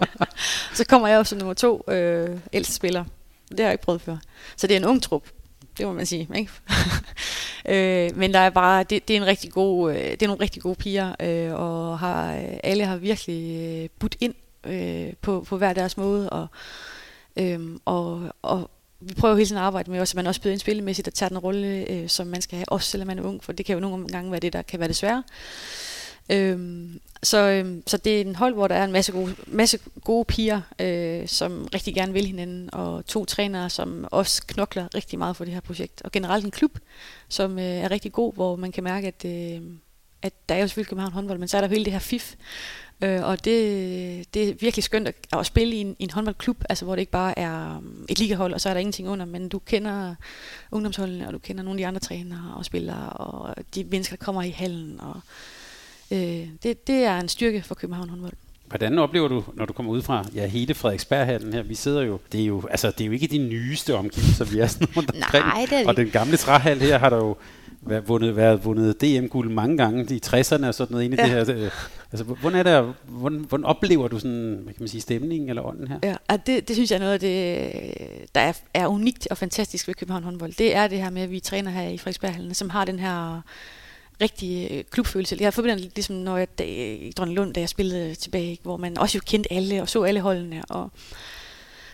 så 0.73 0.85
kommer 0.85 1.07
jeg 1.07 1.17
jo 1.17 1.23
som 1.23 1.37
nummer 1.37 1.53
to 1.53 1.83
øh, 1.87 2.29
ældste 2.53 2.73
spiller. 2.73 3.03
Det 3.49 3.59
har 3.59 3.65
jeg 3.65 3.73
ikke 3.73 3.83
prøvet 3.83 4.01
før. 4.01 4.17
Så 4.57 4.67
det 4.67 4.73
er 4.73 4.79
en 4.79 4.85
ung 4.85 5.03
trup 5.03 5.23
det 5.79 5.87
må 5.87 5.93
man 5.93 6.05
sige. 6.05 6.27
Ikke? 6.35 6.51
Øh, 7.69 8.17
men 8.17 8.33
der 8.33 8.39
er 8.39 8.49
bare, 8.49 8.83
det, 8.83 9.07
det 9.07 9.13
er 9.13 9.21
en 9.21 9.27
rigtig 9.27 9.51
god, 9.51 9.91
øh, 9.91 9.97
det 9.97 10.23
er 10.23 10.27
nogle 10.27 10.43
rigtig 10.43 10.61
gode 10.61 10.75
piger, 10.75 11.15
øh, 11.19 11.53
og 11.53 11.99
har, 11.99 12.35
øh, 12.35 12.57
alle 12.63 12.85
har 12.85 12.97
virkelig 12.97 13.59
øh, 13.61 13.89
budt 13.99 14.15
ind 14.19 14.35
øh, 14.67 15.13
på, 15.21 15.41
på 15.41 15.57
hver 15.57 15.73
deres 15.73 15.97
måde, 15.97 16.29
og, 16.29 16.47
øh, 17.35 17.59
og, 17.85 18.35
og 18.41 18.69
vi 18.99 19.13
prøver 19.13 19.35
hele 19.35 19.45
tiden 19.45 19.57
at 19.57 19.63
arbejde 19.63 19.91
med, 19.91 19.99
også, 19.99 20.11
at 20.11 20.15
man 20.15 20.27
også 20.27 20.41
byder 20.41 20.51
ind 20.51 20.59
spillemæssigt 20.59 21.07
og 21.07 21.13
tager 21.13 21.29
den 21.29 21.37
rolle, 21.37 21.91
øh, 21.91 22.09
som 22.09 22.27
man 22.27 22.41
skal 22.41 22.57
have, 22.57 22.69
også 22.69 22.91
selvom 22.91 23.07
man 23.07 23.19
er 23.19 23.23
ung, 23.23 23.43
for 23.43 23.51
det 23.51 23.65
kan 23.65 23.73
jo 23.73 23.79
nogle 23.79 24.07
gange 24.07 24.31
være 24.31 24.39
det, 24.39 24.53
der 24.53 24.61
kan 24.61 24.79
være 24.79 24.87
det 24.87 24.95
svære. 24.95 25.23
Øhm, 26.29 27.01
så, 27.23 27.37
øhm, 27.37 27.83
så 27.87 27.97
det 27.97 28.17
er 28.17 28.21
en 28.21 28.35
hold, 28.35 28.53
hvor 28.53 28.67
der 28.67 28.75
er 28.75 28.83
en 28.83 28.91
masse 28.91 29.11
gode, 29.11 29.35
masse 29.47 29.79
gode 30.03 30.25
piger, 30.25 30.61
øh, 30.81 31.27
som 31.27 31.67
rigtig 31.73 31.95
gerne 31.95 32.13
vil 32.13 32.25
hinanden, 32.25 32.69
og 32.73 33.05
to 33.05 33.25
trænere, 33.25 33.69
som 33.69 34.07
også 34.11 34.43
knokler 34.47 34.87
rigtig 34.95 35.19
meget 35.19 35.35
for 35.35 35.45
det 35.45 35.53
her 35.53 35.61
projekt. 35.61 36.01
Og 36.01 36.11
generelt 36.11 36.45
en 36.45 36.51
klub, 36.51 36.79
som 37.29 37.59
øh, 37.59 37.65
er 37.65 37.91
rigtig 37.91 38.11
god, 38.11 38.33
hvor 38.33 38.55
man 38.55 38.71
kan 38.71 38.83
mærke, 38.83 39.07
at, 39.07 39.25
øh, 39.25 39.61
at 40.21 40.33
der 40.49 40.55
er 40.55 40.59
jo 40.59 40.67
selvfølgelig 40.67 40.89
København 40.89 41.13
håndbold, 41.13 41.39
men 41.39 41.47
så 41.47 41.57
er 41.57 41.61
der 41.61 41.67
jo 41.67 41.73
hele 41.73 41.85
det 41.85 41.93
her 41.93 41.99
FIF, 41.99 42.35
Øh, 43.03 43.23
og 43.23 43.45
det, 43.45 44.33
det 44.33 44.49
er 44.49 44.53
virkelig 44.59 44.83
skønt 44.83 45.07
at, 45.07 45.15
at 45.33 45.45
spille 45.45 45.75
i 45.75 45.79
en, 45.79 45.95
i 45.99 46.03
en 46.03 46.09
håndboldklub, 46.09 46.63
altså 46.69 46.85
hvor 46.85 46.95
det 46.95 46.99
ikke 46.99 47.11
bare 47.11 47.39
er 47.39 47.77
øh, 47.77 48.05
et 48.09 48.19
ligahold, 48.19 48.53
og 48.53 48.61
så 48.61 48.69
er 48.69 48.73
der 48.73 48.79
ingenting 48.79 49.09
under, 49.09 49.25
men 49.25 49.49
du 49.49 49.59
kender 49.59 50.15
ungdomsholdene, 50.71 51.27
og 51.27 51.33
du 51.33 51.39
kender 51.39 51.63
nogle 51.63 51.77
af 51.77 51.81
de 51.81 51.87
andre 51.87 51.99
trænere 51.99 52.53
og 52.57 52.65
spillere, 52.65 53.09
og 53.09 53.55
de 53.75 53.83
mennesker, 53.83 54.15
der 54.15 54.25
kommer 54.25 54.41
i 54.43 54.49
hallen, 54.49 54.99
og 54.99 55.21
øh, 56.11 56.47
det, 56.63 56.87
det 56.87 56.95
er 56.95 57.19
en 57.19 57.27
styrke 57.27 57.61
for 57.61 57.75
København 57.75 58.09
håndbold. 58.09 58.33
Hvordan 58.69 58.99
oplever 58.99 59.27
du, 59.27 59.43
når 59.53 59.65
du 59.65 59.73
kommer 59.73 59.91
ud 59.91 60.01
fra 60.01 60.25
ja, 60.35 60.47
hele 60.47 60.73
Frederiksberghallen 60.73 61.53
her? 61.53 61.63
Vi 61.63 61.75
sidder 61.75 62.01
jo, 62.01 62.19
det 62.31 62.41
er 62.41 62.45
jo, 62.45 62.63
altså, 62.71 62.91
det 62.91 63.01
er 63.01 63.05
jo 63.05 63.11
ikke 63.11 63.27
de 63.27 63.37
nyeste 63.37 63.95
omgivelser, 63.95 64.45
vi 64.45 64.59
er 64.59 64.67
sådan 64.67 64.87
rundt 64.97 65.11
omkring. 65.15 65.45
Nej, 65.45 65.65
det 65.69 65.73
er 65.73 65.77
det. 65.77 65.87
Og 65.87 65.97
den 65.97 66.09
gamle 66.09 66.37
træhal 66.37 66.79
her 66.79 66.97
har 66.97 67.09
der 67.09 67.17
jo 67.17 67.37
været 67.81 68.07
vundet, 68.07 68.35
været 68.35 68.65
vundet 68.65 69.01
DM-guld 69.01 69.49
mange 69.49 69.77
gange 69.77 70.15
i 70.15 70.21
60'erne 70.25 70.67
og 70.67 70.73
sådan 70.73 70.87
noget 70.91 71.03
inde 71.03 71.17
i 71.17 71.19
ja. 71.19 71.39
det 71.39 71.47
her. 71.47 71.65
Øh, 71.65 71.71
altså, 72.11 72.23
hvordan, 72.23 72.59
er 72.59 72.63
det, 72.63 72.93
hvordan, 73.07 73.39
hvordan 73.39 73.65
oplever 73.65 74.07
du 74.07 74.19
sådan, 74.19 74.59
hvad 74.63 74.73
kan 74.73 74.81
man 74.81 74.89
sige, 74.89 75.01
stemningen 75.01 75.49
eller 75.49 75.61
ånden 75.61 75.87
her? 75.87 75.99
Ja, 76.03 76.37
det, 76.37 76.67
det 76.67 76.75
synes 76.75 76.91
jeg 76.91 76.95
er 76.97 76.99
noget 76.99 77.13
af 77.13 77.19
det, 77.19 78.35
der 78.35 78.41
er, 78.41 78.53
er 78.73 78.87
unikt 78.87 79.27
og 79.31 79.37
fantastisk 79.37 79.87
ved 79.87 79.95
København 79.95 80.23
håndbold. 80.23 80.53
Det 80.53 80.75
er 80.75 80.87
det 80.87 80.97
her 80.97 81.09
med, 81.09 81.21
at 81.21 81.31
vi 81.31 81.39
træner 81.39 81.71
her 81.71 81.89
i 81.89 81.97
Frederiksberghallen, 81.97 82.53
som 82.53 82.69
har 82.69 82.85
den 82.85 82.99
her 82.99 83.41
rigtig 84.21 84.67
øh, 84.71 84.83
klubfølelse. 84.91 85.37
Jeg 85.39 85.53
forbinder 85.53 85.75
det 85.75 85.91
ligesom, 85.95 86.15
når 86.15 86.37
jeg 86.37 86.47
da, 86.59 86.63
i 86.63 87.13
Lund, 87.17 87.53
da 87.53 87.59
jeg 87.59 87.69
spillede 87.69 88.15
tilbage, 88.15 88.59
hvor 88.63 88.77
man 88.77 88.97
også 88.97 89.17
jo 89.17 89.21
kendte 89.25 89.53
alle 89.53 89.81
og 89.81 89.89
så 89.89 90.03
alle 90.03 90.21
holdene 90.21 90.63
og 90.69 90.91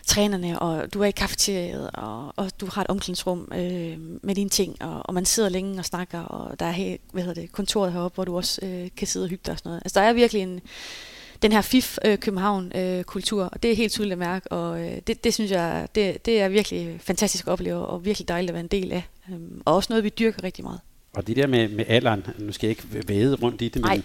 trænerne, 0.06 0.58
og 0.58 0.94
du 0.94 1.00
er 1.00 1.06
i 1.06 1.10
kafeteriet, 1.10 1.90
og, 1.94 2.32
og 2.36 2.50
du 2.60 2.66
har 2.72 2.82
et 2.82 2.86
omklædningsrum 2.88 3.52
øh, 3.52 3.98
med 4.22 4.34
dine 4.34 4.50
ting, 4.50 4.82
og, 4.82 5.02
og 5.04 5.14
man 5.14 5.24
sidder 5.24 5.48
længe 5.48 5.78
og 5.78 5.84
snakker, 5.84 6.20
og 6.20 6.60
der 6.60 6.66
er 6.66 6.96
hvad 7.12 7.22
hedder 7.22 7.40
det, 7.40 7.52
kontoret 7.52 7.92
heroppe, 7.92 8.14
hvor 8.14 8.24
du 8.24 8.36
også 8.36 8.60
øh, 8.66 8.88
kan 8.96 9.06
sidde 9.06 9.24
og 9.24 9.30
hygge 9.30 9.42
dig 9.46 9.52
og 9.52 9.58
sådan 9.58 9.68
noget. 9.68 9.82
Altså 9.84 10.00
der 10.00 10.06
er 10.06 10.12
virkelig 10.12 10.42
en, 10.42 10.60
den 11.42 11.52
her 11.52 11.60
FIF 11.60 11.98
øh, 12.04 12.18
København-kultur, 12.18 13.42
øh, 13.42 13.48
og 13.52 13.62
det 13.62 13.72
er 13.72 13.76
helt 13.76 13.92
tydeligt 13.92 14.12
at 14.12 14.18
mærke, 14.18 14.52
og 14.52 14.80
øh, 14.80 14.98
det, 15.06 15.24
det 15.24 15.34
synes 15.34 15.50
jeg, 15.50 15.88
det, 15.94 16.26
det 16.26 16.40
er 16.40 16.48
virkelig 16.48 17.00
fantastisk 17.00 17.46
at 17.46 17.52
opleve, 17.52 17.86
og 17.86 18.04
virkelig 18.04 18.28
dejligt 18.28 18.50
at 18.50 18.54
være 18.54 18.64
en 18.64 18.68
del 18.68 18.92
af, 18.92 19.02
øh, 19.30 19.36
og 19.64 19.74
også 19.74 19.86
noget, 19.90 20.04
vi 20.04 20.08
dyrker 20.08 20.44
rigtig 20.44 20.64
meget. 20.64 20.80
Og 21.16 21.26
det 21.26 21.36
der 21.36 21.46
med, 21.46 21.68
med 21.68 21.84
alderen, 21.88 22.26
nu 22.38 22.52
skal 22.52 22.66
jeg 22.66 22.70
ikke 22.70 23.08
væde 23.08 23.34
rundt 23.34 23.62
i 23.62 23.68
det, 23.68 23.82
men, 23.82 24.02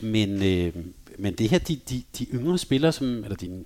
men, 0.00 0.42
øh, 0.42 0.72
men 1.18 1.34
det 1.34 1.48
her, 1.48 1.58
de, 1.58 1.76
de, 1.76 2.02
de 2.18 2.24
yngre 2.24 2.58
spillere, 2.58 2.92
som, 2.92 3.06
eller 3.06 3.36
dine 3.36 3.64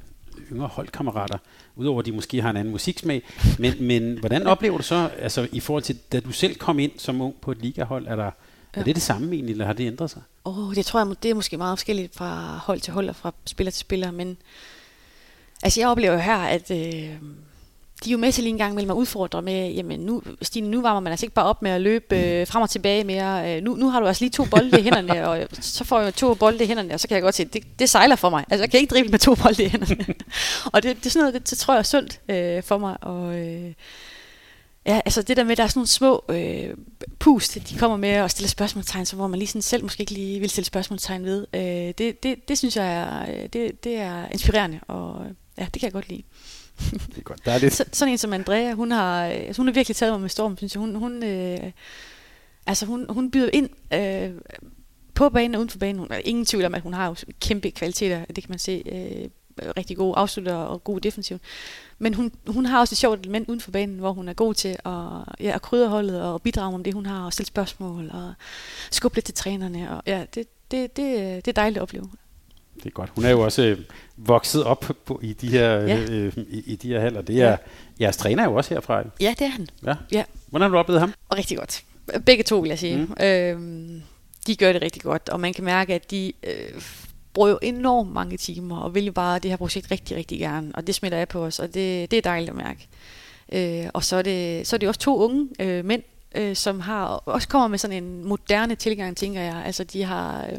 yngre 0.52 0.66
holdkammerater, 0.66 1.38
udover 1.76 2.00
at 2.00 2.06
de 2.06 2.12
måske 2.12 2.42
har 2.42 2.50
en 2.50 2.56
anden 2.56 2.72
musiksmag, 2.72 3.22
men, 3.58 3.74
men 3.80 4.18
hvordan 4.18 4.46
oplever 4.46 4.76
du 4.76 4.82
så, 4.82 5.10
altså 5.18 5.48
i 5.52 5.60
forhold 5.60 5.82
til, 5.82 5.98
da 6.12 6.20
du 6.20 6.32
selv 6.32 6.54
kom 6.54 6.78
ind 6.78 6.92
som 6.96 7.20
ung 7.20 7.34
på 7.40 7.52
et 7.52 7.58
ligahold, 7.58 8.06
er 8.06 8.16
der, 8.16 8.30
Ja. 8.76 8.80
Er 8.80 8.84
det 8.84 8.94
det 8.94 9.02
samme 9.02 9.34
egentlig, 9.34 9.52
eller 9.52 9.66
har 9.66 9.72
det 9.72 9.86
ændret 9.86 10.10
sig? 10.10 10.22
Åh, 10.44 10.68
oh, 10.68 10.74
det 10.74 10.86
tror 10.86 11.00
jeg, 11.00 11.22
det 11.22 11.30
er 11.30 11.34
måske 11.34 11.56
meget 11.56 11.78
forskelligt 11.78 12.16
fra 12.16 12.60
hold 12.64 12.80
til 12.80 12.92
hold 12.92 13.08
og 13.08 13.16
fra 13.16 13.34
spiller 13.44 13.70
til 13.70 13.80
spiller, 13.80 14.10
men 14.10 14.36
altså 15.62 15.80
jeg 15.80 15.88
oplever 15.88 16.12
jo 16.12 16.20
her, 16.20 16.36
at 16.36 16.70
øh, 16.70 17.14
de 18.04 18.10
er 18.10 18.12
jo 18.12 18.18
med 18.18 18.32
til 18.32 18.44
lige 18.44 18.50
en 18.50 18.58
gang 18.58 18.74
mellem 18.74 18.90
at 18.90 18.94
udfordre 18.94 19.42
med, 19.42 19.72
jamen 19.72 20.00
nu, 20.00 20.22
Stine, 20.42 20.70
nu 20.70 20.82
varmer 20.82 21.00
man 21.00 21.10
altså 21.10 21.26
ikke 21.26 21.34
bare 21.34 21.44
op 21.44 21.62
med 21.62 21.70
at 21.70 21.80
løbe 21.80 22.16
øh, 22.16 22.46
frem 22.46 22.62
og 22.62 22.70
tilbage 22.70 23.04
mere. 23.04 23.56
Øh, 23.56 23.62
nu, 23.62 23.74
nu 23.74 23.90
har 23.90 24.00
du 24.00 24.06
altså 24.06 24.24
lige 24.24 24.30
to 24.30 24.44
bolde 24.44 24.80
i 24.80 24.82
hænderne, 24.82 25.28
og 25.28 25.48
så 25.60 25.84
får 25.84 26.00
jeg 26.00 26.14
to 26.14 26.34
bolde 26.34 26.64
i 26.64 26.66
hænderne, 26.66 26.94
og 26.94 27.00
så 27.00 27.08
kan 27.08 27.14
jeg 27.14 27.22
godt 27.22 27.34
se, 27.34 27.44
det, 27.44 27.78
det 27.78 27.90
sejler 27.90 28.16
for 28.16 28.30
mig. 28.30 28.44
Altså 28.50 28.62
jeg 28.62 28.70
kan 28.70 28.80
ikke 28.80 28.90
drible 28.90 29.10
med 29.10 29.18
to 29.18 29.34
bolde 29.34 29.64
i 29.64 29.68
hænderne. 29.68 30.04
og 30.72 30.82
det, 30.82 30.96
det 30.96 31.06
er 31.06 31.10
sådan 31.10 31.22
noget, 31.22 31.34
det, 31.34 31.50
det 31.50 31.58
tror 31.58 31.74
jeg 31.74 31.78
er 31.78 31.82
sundt 31.82 32.20
øh, 32.28 32.62
for 32.62 32.78
mig. 32.78 32.96
Og, 33.00 33.38
øh, 33.38 33.72
Ja, 34.86 35.00
altså 35.04 35.22
det 35.22 35.36
der 35.36 35.44
med, 35.44 35.52
at 35.52 35.58
der 35.58 35.64
er 35.64 35.68
sådan 35.68 35.78
nogle 35.78 35.86
små 35.86 36.24
øh, 36.28 36.76
pust, 37.18 37.58
de 37.70 37.78
kommer 37.78 37.96
med 37.96 38.20
og 38.20 38.30
stiller 38.30 38.48
spørgsmålstegn, 38.48 39.06
så 39.06 39.16
hvor 39.16 39.26
man 39.26 39.38
lige 39.38 39.48
sådan 39.48 39.62
selv 39.62 39.82
måske 39.82 40.00
ikke 40.00 40.12
lige 40.12 40.40
vil 40.40 40.50
stille 40.50 40.66
spørgsmålstegn 40.66 41.24
ved. 41.24 41.46
Øh, 41.54 41.60
det, 41.98 42.22
det, 42.22 42.48
det 42.48 42.58
synes 42.58 42.76
jeg 42.76 42.92
er, 42.92 43.46
det, 43.46 43.84
det 43.84 43.96
er 43.96 44.28
inspirerende, 44.28 44.80
og 44.88 45.26
ja, 45.58 45.64
det 45.64 45.72
kan 45.72 45.82
jeg 45.82 45.92
godt 45.92 46.08
lide. 46.08 46.22
Det 46.90 47.18
er 47.18 47.22
godt. 47.22 47.44
Der 47.44 47.52
er 47.52 47.58
lidt... 47.58 47.74
Så, 47.74 47.84
sådan 47.92 48.12
en 48.12 48.18
som 48.18 48.32
Andrea, 48.32 48.72
hun 48.72 48.90
har, 48.90 49.24
altså, 49.24 49.62
hun 49.62 49.66
har 49.66 49.74
virkelig 49.74 49.96
taget 49.96 50.12
mig 50.12 50.20
med 50.20 50.28
storm, 50.28 50.56
synes 50.56 50.74
jeg. 50.74 50.80
Hun, 50.80 50.94
hun, 50.94 51.22
øh, 51.22 51.72
altså 52.66 52.86
hun, 52.86 53.06
hun 53.08 53.30
byder 53.30 53.50
ind 53.52 53.68
øh, 53.92 54.40
på 55.14 55.28
banen 55.28 55.54
og 55.54 55.58
uden 55.58 55.70
for 55.70 55.78
banen. 55.78 55.98
Hun 55.98 56.08
er 56.10 56.20
ingen 56.24 56.44
tvivl 56.44 56.64
om, 56.64 56.74
at 56.74 56.82
hun 56.82 56.94
har 56.94 57.06
jo 57.06 57.14
kæmpe 57.40 57.70
kvaliteter, 57.70 58.24
det 58.24 58.44
kan 58.44 58.50
man 58.50 58.58
se. 58.58 58.82
Øh, 58.86 59.30
rigtig 59.76 59.96
gode 59.96 60.16
afslutter 60.16 60.54
og 60.54 60.84
god 60.84 61.00
defensiv. 61.00 61.38
Men 61.98 62.14
hun, 62.14 62.32
hun 62.46 62.66
har 62.66 62.80
også 62.80 62.92
et 62.92 62.98
sjovt 62.98 63.20
element 63.20 63.48
uden 63.48 63.60
for 63.60 63.70
banen, 63.70 63.98
hvor 63.98 64.12
hun 64.12 64.28
er 64.28 64.32
god 64.32 64.54
til 64.54 64.68
at, 64.68 64.92
ja, 65.40 65.54
at 65.54 65.62
krydre 65.62 65.88
holdet 65.88 66.22
og 66.22 66.42
bidrage 66.42 66.74
om 66.74 66.84
det, 66.84 66.94
hun 66.94 67.06
har, 67.06 67.24
og 67.24 67.32
stille 67.32 67.46
spørgsmål 67.46 68.10
og 68.12 68.34
skubbe 68.90 69.16
lidt 69.16 69.26
til 69.26 69.34
trænerne. 69.34 69.90
Og, 69.90 70.02
ja, 70.06 70.24
det, 70.34 70.46
det, 70.70 70.96
det, 70.96 71.18
øh, 71.18 71.36
det 71.36 71.48
er 71.48 71.52
dejligt 71.52 71.76
at 71.76 71.82
opleve. 71.82 72.10
Det 72.82 72.86
er 72.86 72.90
godt. 72.90 73.10
Hun 73.14 73.24
er 73.24 73.30
jo 73.30 73.40
også 73.40 73.62
øh, 73.62 73.78
vokset 74.16 74.64
op 74.64 74.84
på, 75.04 75.20
i 75.22 75.32
de 75.32 75.48
her 75.48 75.72
ja. 75.72 75.98
øh, 76.10 76.32
i, 76.36 76.62
i 76.66 76.76
de 76.76 76.88
her 76.88 77.00
haller. 77.00 77.22
Det 77.22 77.42
er, 77.42 77.50
ja. 77.50 77.56
Jeres 78.00 78.16
træner 78.16 78.42
er 78.42 78.46
jo 78.46 78.54
også 78.54 78.74
herfra. 78.74 79.02
Ja, 79.20 79.34
det 79.38 79.44
er 79.44 79.50
han. 79.50 79.68
Ja. 79.86 79.94
ja. 80.12 80.24
Hvordan 80.46 80.62
har 80.62 80.68
du 80.68 80.78
oplevet 80.78 81.00
ham? 81.00 81.12
Og 81.28 81.38
rigtig 81.38 81.58
godt. 81.58 81.82
Begge 82.26 82.44
to, 82.44 82.58
vil 82.58 82.68
jeg 82.68 82.78
sige. 82.78 82.96
Mm. 82.96 83.24
Øhm, 83.24 84.02
de 84.46 84.56
gør 84.56 84.72
det 84.72 84.82
rigtig 84.82 85.02
godt, 85.02 85.28
og 85.28 85.40
man 85.40 85.54
kan 85.54 85.64
mærke, 85.64 85.94
at 85.94 86.10
de 86.10 86.32
øh, 86.42 86.82
bruger 87.34 87.48
jo 87.48 87.58
enormt 87.62 88.12
mange 88.12 88.36
timer, 88.36 88.78
og 88.78 88.94
vil 88.94 89.04
jo 89.04 89.12
bare 89.12 89.38
det 89.38 89.50
her 89.50 89.56
projekt 89.56 89.90
rigtig, 89.90 90.16
rigtig 90.16 90.38
gerne, 90.38 90.70
og 90.74 90.86
det 90.86 90.94
smitter 90.94 91.18
af 91.18 91.28
på 91.28 91.44
os, 91.44 91.58
og 91.58 91.74
det, 91.74 92.10
det 92.10 92.16
er 92.16 92.22
dejligt 92.22 92.50
at 92.50 92.56
mærke. 92.56 92.88
Øh, 93.52 93.90
og 93.94 94.04
så 94.04 94.16
er, 94.16 94.22
det, 94.22 94.66
så 94.66 94.76
er 94.76 94.78
det 94.78 94.88
også 94.88 95.00
to 95.00 95.16
unge 95.16 95.48
øh, 95.60 95.84
mænd, 95.84 96.02
øh, 96.34 96.56
som 96.56 96.80
har 96.80 97.06
også 97.06 97.48
kommer 97.48 97.68
med 97.68 97.78
sådan 97.78 98.04
en 98.04 98.24
moderne 98.24 98.74
tilgang, 98.74 99.16
tænker 99.16 99.40
jeg. 99.40 99.62
Altså 99.64 99.84
de 99.84 100.02
har... 100.04 100.46
Øh, 100.46 100.58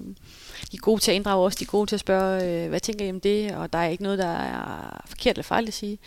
de 0.71 0.77
er 0.77 0.81
gode 0.81 1.01
til 1.01 1.11
at 1.11 1.15
inddrage 1.15 1.45
os, 1.45 1.55
de 1.55 1.63
er 1.63 1.67
gode 1.67 1.89
til 1.89 1.95
at 1.95 1.99
spørge, 1.99 2.63
øh, 2.63 2.69
hvad 2.69 2.79
tænker 2.79 3.05
I 3.05 3.09
om 3.09 3.19
det, 3.19 3.51
og 3.55 3.73
der 3.73 3.79
er 3.79 3.87
ikke 3.87 4.03
noget, 4.03 4.19
der 4.19 4.27
er 4.27 5.01
forkert 5.05 5.35
eller 5.35 5.43
fejl 5.43 5.67
at 5.67 5.73
sige. 5.73 5.99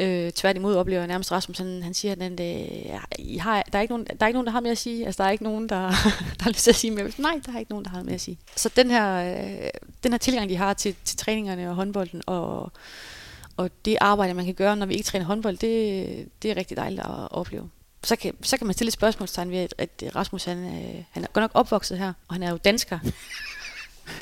Øh, 0.00 0.32
tværtimod 0.32 0.76
oplever 0.76 1.00
jeg 1.00 1.08
nærmest 1.08 1.32
Rasmus, 1.32 1.58
han, 1.58 1.82
han 1.82 1.94
siger, 1.94 2.12
at 2.12 2.20
den, 2.20 2.38
det, 2.38 2.68
øh, 2.90 2.98
I 3.18 3.36
har, 3.36 3.62
der, 3.72 3.78
er 3.78 3.82
ikke 3.82 3.92
nogen, 3.92 4.06
der 4.06 4.16
er 4.20 4.26
ikke 4.26 4.36
nogen, 4.36 4.46
der 4.46 4.52
har 4.52 4.60
mere 4.60 4.70
at 4.70 4.78
sige. 4.78 5.06
Altså, 5.06 5.22
der 5.22 5.28
er 5.28 5.32
ikke 5.32 5.44
nogen, 5.44 5.68
der, 5.68 5.80
der 6.38 6.42
har 6.42 6.50
lyst 6.50 6.64
til 6.64 6.70
at 6.70 6.76
sige 6.76 6.90
mere. 6.90 7.10
Nej, 7.18 7.40
der 7.46 7.52
er 7.52 7.58
ikke 7.58 7.70
nogen, 7.70 7.84
der 7.84 7.90
har 7.90 8.02
mere 8.02 8.14
at 8.14 8.20
sige. 8.20 8.38
Så 8.56 8.70
den 8.76 8.90
her, 8.90 9.36
øh, 9.36 9.70
den 10.02 10.12
her 10.12 10.18
tilgang, 10.18 10.48
de 10.48 10.56
har 10.56 10.74
til, 10.74 10.94
til 11.04 11.18
træningerne 11.18 11.68
og 11.68 11.74
håndbolden, 11.74 12.22
og, 12.26 12.72
og 13.56 13.70
det 13.84 13.96
arbejde, 14.00 14.34
man 14.34 14.44
kan 14.44 14.54
gøre, 14.54 14.76
når 14.76 14.86
vi 14.86 14.94
ikke 14.94 15.06
træner 15.06 15.26
håndbold, 15.26 15.56
det, 15.56 16.28
det 16.42 16.50
er 16.50 16.56
rigtig 16.56 16.76
dejligt 16.76 17.00
at 17.00 17.30
opleve. 17.30 17.70
Så 18.04 18.16
kan, 18.16 18.34
så 18.42 18.56
kan 18.56 18.66
man 18.66 18.74
stille 18.74 18.88
et 18.88 18.92
spørgsmålstegn 18.92 19.50
ved, 19.50 19.58
at, 19.58 19.74
at 19.78 20.16
Rasmus 20.16 20.44
han, 20.44 20.58
øh, 20.58 21.04
han 21.10 21.24
er 21.24 21.28
godt 21.32 21.42
nok 21.42 21.50
opvokset 21.54 21.98
her, 21.98 22.12
og 22.28 22.34
han 22.34 22.42
er 22.42 22.50
jo 22.50 22.56
dansker. 22.56 22.98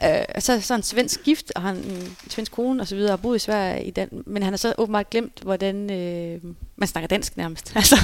Øh, 0.05 0.25
så, 0.39 0.61
så 0.61 0.75
en 0.75 0.83
svensk 0.83 1.23
gift, 1.23 1.53
og 1.57 1.63
han 1.63 1.77
en 1.77 2.17
svensk 2.31 2.53
kone 2.53 2.83
og 2.83 2.89
så 2.89 2.97
videre, 2.97 3.13
og 3.13 3.21
boet 3.21 3.37
i 3.37 3.39
Sverige, 3.39 3.85
i 3.85 3.91
Dan 3.91 4.23
men 4.27 4.43
han 4.43 4.53
har 4.53 4.57
så 4.57 4.75
åbenbart 4.79 5.11
glemt, 5.11 5.41
hvordan 5.43 5.91
øh, 5.91 6.41
man 6.83 6.87
snakker 6.89 7.09
dansk 7.09 7.37
nærmest. 7.37 7.73
Altså, 7.77 7.97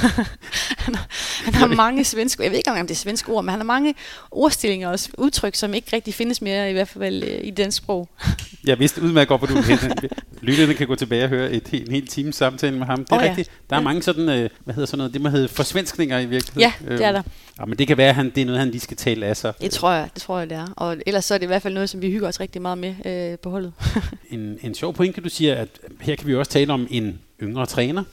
han, 0.77 0.95
har, 0.95 1.07
han 1.45 1.53
har 1.53 1.67
mange 1.67 2.03
svenske, 2.03 2.43
jeg 2.43 2.51
ved 2.51 2.57
ikke 2.57 2.71
om 2.71 2.77
det 2.77 2.91
er 2.91 2.95
svenske 2.95 3.31
ord, 3.31 3.43
men 3.43 3.49
han 3.49 3.59
har 3.59 3.65
mange 3.65 3.95
ordstillinger 4.31 4.89
og 4.89 4.99
udtryk, 5.17 5.55
som 5.55 5.73
ikke 5.73 5.87
rigtig 5.93 6.13
findes 6.13 6.41
mere, 6.41 6.69
i 6.69 6.73
hvert 6.73 6.87
fald 6.87 7.23
øh, 7.23 7.39
i 7.43 7.51
dansk 7.51 7.77
sprog. 7.77 8.09
Jeg 8.69 8.79
vidste 8.79 9.01
udmærket 9.01 9.27
godt, 9.27 9.41
hvor 9.41 9.47
du 9.47 9.53
vil 9.53 10.09
Lytterne 10.41 10.73
kan 10.73 10.87
gå 10.87 10.95
tilbage 10.95 11.23
og 11.23 11.29
høre 11.29 11.51
et, 11.51 11.73
en 11.73 11.91
hel 11.91 12.07
time 12.07 12.33
samtale 12.33 12.77
med 12.77 12.85
ham. 12.85 13.05
Det 13.05 13.11
er 13.11 13.15
oh, 13.15 13.23
rigtigt. 13.23 13.51
Der 13.69 13.75
er 13.75 13.79
ja. 13.79 13.83
mange 13.83 14.01
sådan, 14.01 14.29
øh, 14.29 14.49
hvad 14.65 14.73
hedder 14.73 14.87
sådan 14.87 14.97
noget, 14.97 15.13
det 15.13 15.21
må 15.21 15.29
hedde 15.29 15.47
forsvenskninger 15.47 16.19
i 16.19 16.25
virkeligheden. 16.25 16.73
Ja, 16.89 16.95
det 16.95 17.05
er 17.05 17.11
der. 17.11 17.21
Ja, 17.59 17.65
men 17.65 17.77
det 17.77 17.87
kan 17.87 17.97
være, 17.97 18.09
at 18.09 18.15
han, 18.15 18.29
det 18.29 18.41
er 18.41 18.45
noget, 18.45 18.59
han 18.59 18.69
lige 18.69 18.81
skal 18.81 18.97
tale 18.97 19.25
af 19.25 19.37
sig. 19.37 19.53
Det 19.61 19.71
tror 19.71 19.91
jeg, 19.91 20.09
det 20.13 20.21
tror 20.21 20.39
jeg, 20.39 20.49
det 20.49 20.57
er. 20.57 20.67
Og 20.75 20.97
ellers 21.05 21.25
så 21.25 21.33
er 21.33 21.37
det 21.37 21.45
i 21.45 21.47
hvert 21.47 21.61
fald 21.61 21.73
noget, 21.73 21.89
som 21.89 22.01
vi 22.01 22.11
hygger 22.11 22.27
os 22.27 22.39
rigtig 22.39 22.61
meget 22.61 22.77
med 22.77 22.95
øh, 23.05 23.37
på 23.39 23.49
holdet. 23.49 23.73
en, 24.31 24.57
en 24.61 24.75
sjov 24.75 24.93
point, 24.93 25.13
kan 25.13 25.23
du 25.23 25.29
sige, 25.29 25.55
at 25.55 25.67
her 26.01 26.15
kan 26.15 26.27
vi 26.27 26.35
også 26.35 26.51
tale 26.51 26.73
om 26.73 26.87
en 26.89 27.19
yngre 27.41 27.65
træner. 27.65 28.03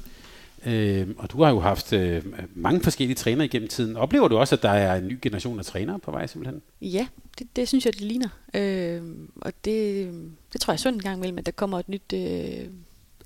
Øh, 0.67 1.09
og 1.19 1.31
du 1.33 1.43
har 1.43 1.51
jo 1.51 1.61
haft 1.61 1.93
øh, 1.93 2.23
mange 2.55 2.81
forskellige 2.81 3.17
trænere 3.17 3.45
igennem 3.45 3.69
tiden. 3.69 3.97
Oplever 3.97 4.29
du 4.29 4.39
også, 4.39 4.55
at 4.55 4.63
der 4.63 4.71
er 4.71 4.97
en 4.97 5.09
ny 5.09 5.19
generation 5.23 5.59
af 5.59 5.65
trænere 5.65 5.99
på 5.99 6.11
vej 6.11 6.27
simpelthen? 6.27 6.63
Ja, 6.81 7.07
det, 7.39 7.47
det 7.57 7.69
synes 7.69 7.85
jeg, 7.85 7.93
det 7.93 8.03
ligner. 8.03 8.29
Øh, 8.55 9.03
og 9.37 9.53
det, 9.65 10.13
det 10.53 10.61
tror 10.61 10.73
jeg 10.73 10.77
er 10.77 10.81
sundt 10.81 10.97
en 10.97 11.03
gang 11.03 11.17
imellem, 11.17 11.39
at 11.39 11.47
der 11.47 11.53
kommer 11.53 11.79
et 11.79 11.89
nyt, 11.89 12.13
øh, 12.15 12.67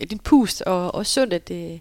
et 0.00 0.12
nyt 0.12 0.22
pust, 0.24 0.62
og 0.62 0.94
også 0.94 1.12
sundt, 1.12 1.32
at 1.32 1.48
det, 1.48 1.80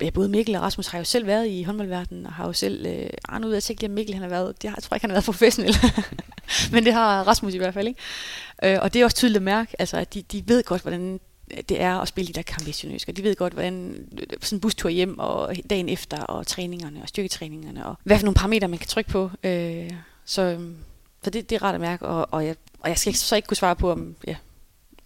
ja, 0.00 0.10
både 0.10 0.28
Mikkel 0.28 0.56
og 0.56 0.62
Rasmus 0.62 0.86
har 0.86 0.98
jo 0.98 1.04
selv 1.04 1.26
været 1.26 1.48
i 1.48 1.62
håndboldverdenen, 1.62 2.26
og 2.26 2.32
har 2.32 2.46
jo 2.46 2.52
selv, 2.52 2.86
øh, 2.86 3.10
Arne 3.28 3.46
ud 3.46 3.52
af 3.52 3.70
at 3.70 3.82
at 3.84 3.90
Mikkel 3.90 4.14
han 4.14 4.22
har 4.22 4.30
været, 4.30 4.62
det 4.62 4.70
har, 4.70 4.76
jeg 4.76 4.82
tror 4.82 4.94
ikke, 4.94 5.02
han 5.02 5.10
har 5.10 5.14
været 5.14 5.24
professionel, 5.24 5.76
men 6.72 6.84
det 6.84 6.92
har 6.92 7.22
Rasmus 7.22 7.54
i 7.54 7.58
hvert 7.58 7.74
fald, 7.74 7.88
ikke? 7.88 8.00
Øh, 8.62 8.78
og 8.82 8.94
det 8.94 9.00
er 9.00 9.04
også 9.04 9.16
tydeligt 9.16 9.36
at 9.36 9.42
mærke, 9.42 9.76
altså, 9.78 9.96
at 9.96 10.14
de, 10.14 10.22
de 10.22 10.42
ved 10.46 10.62
godt, 10.62 10.82
hvordan 10.82 11.20
det 11.68 11.80
er 11.80 11.94
at 11.98 12.08
spille 12.08 12.28
de 12.28 12.32
der 12.32 12.42
kampe 12.42 12.70
i 12.70 13.04
og 13.08 13.16
de 13.16 13.22
ved 13.22 13.36
godt, 13.36 13.52
hvordan 13.52 14.06
sådan 14.42 14.56
en 14.56 14.60
bustur 14.60 14.88
hjem, 14.88 15.18
og 15.18 15.54
dagen 15.70 15.88
efter, 15.88 16.22
og 16.22 16.46
træningerne, 16.46 17.02
og 17.02 17.08
styrketræningerne, 17.08 17.86
og 17.86 17.94
hvad 18.04 18.18
for 18.18 18.24
nogle 18.24 18.34
parametre, 18.34 18.68
man 18.68 18.78
kan 18.78 18.88
trykke 18.88 19.10
på. 19.10 19.30
Øh, 19.44 19.90
så 20.24 20.42
øhm, 20.42 20.76
så 21.22 21.30
det, 21.30 21.50
det 21.50 21.56
er 21.56 21.62
rart 21.62 21.74
at 21.74 21.80
mærke, 21.80 22.06
og, 22.06 22.28
og, 22.30 22.46
jeg, 22.46 22.56
og 22.80 22.88
jeg 22.88 22.98
skal 22.98 23.14
så 23.14 23.36
ikke 23.36 23.48
kunne 23.48 23.56
svare 23.56 23.76
på, 23.76 23.92
om, 23.92 24.14
ja, 24.26 24.36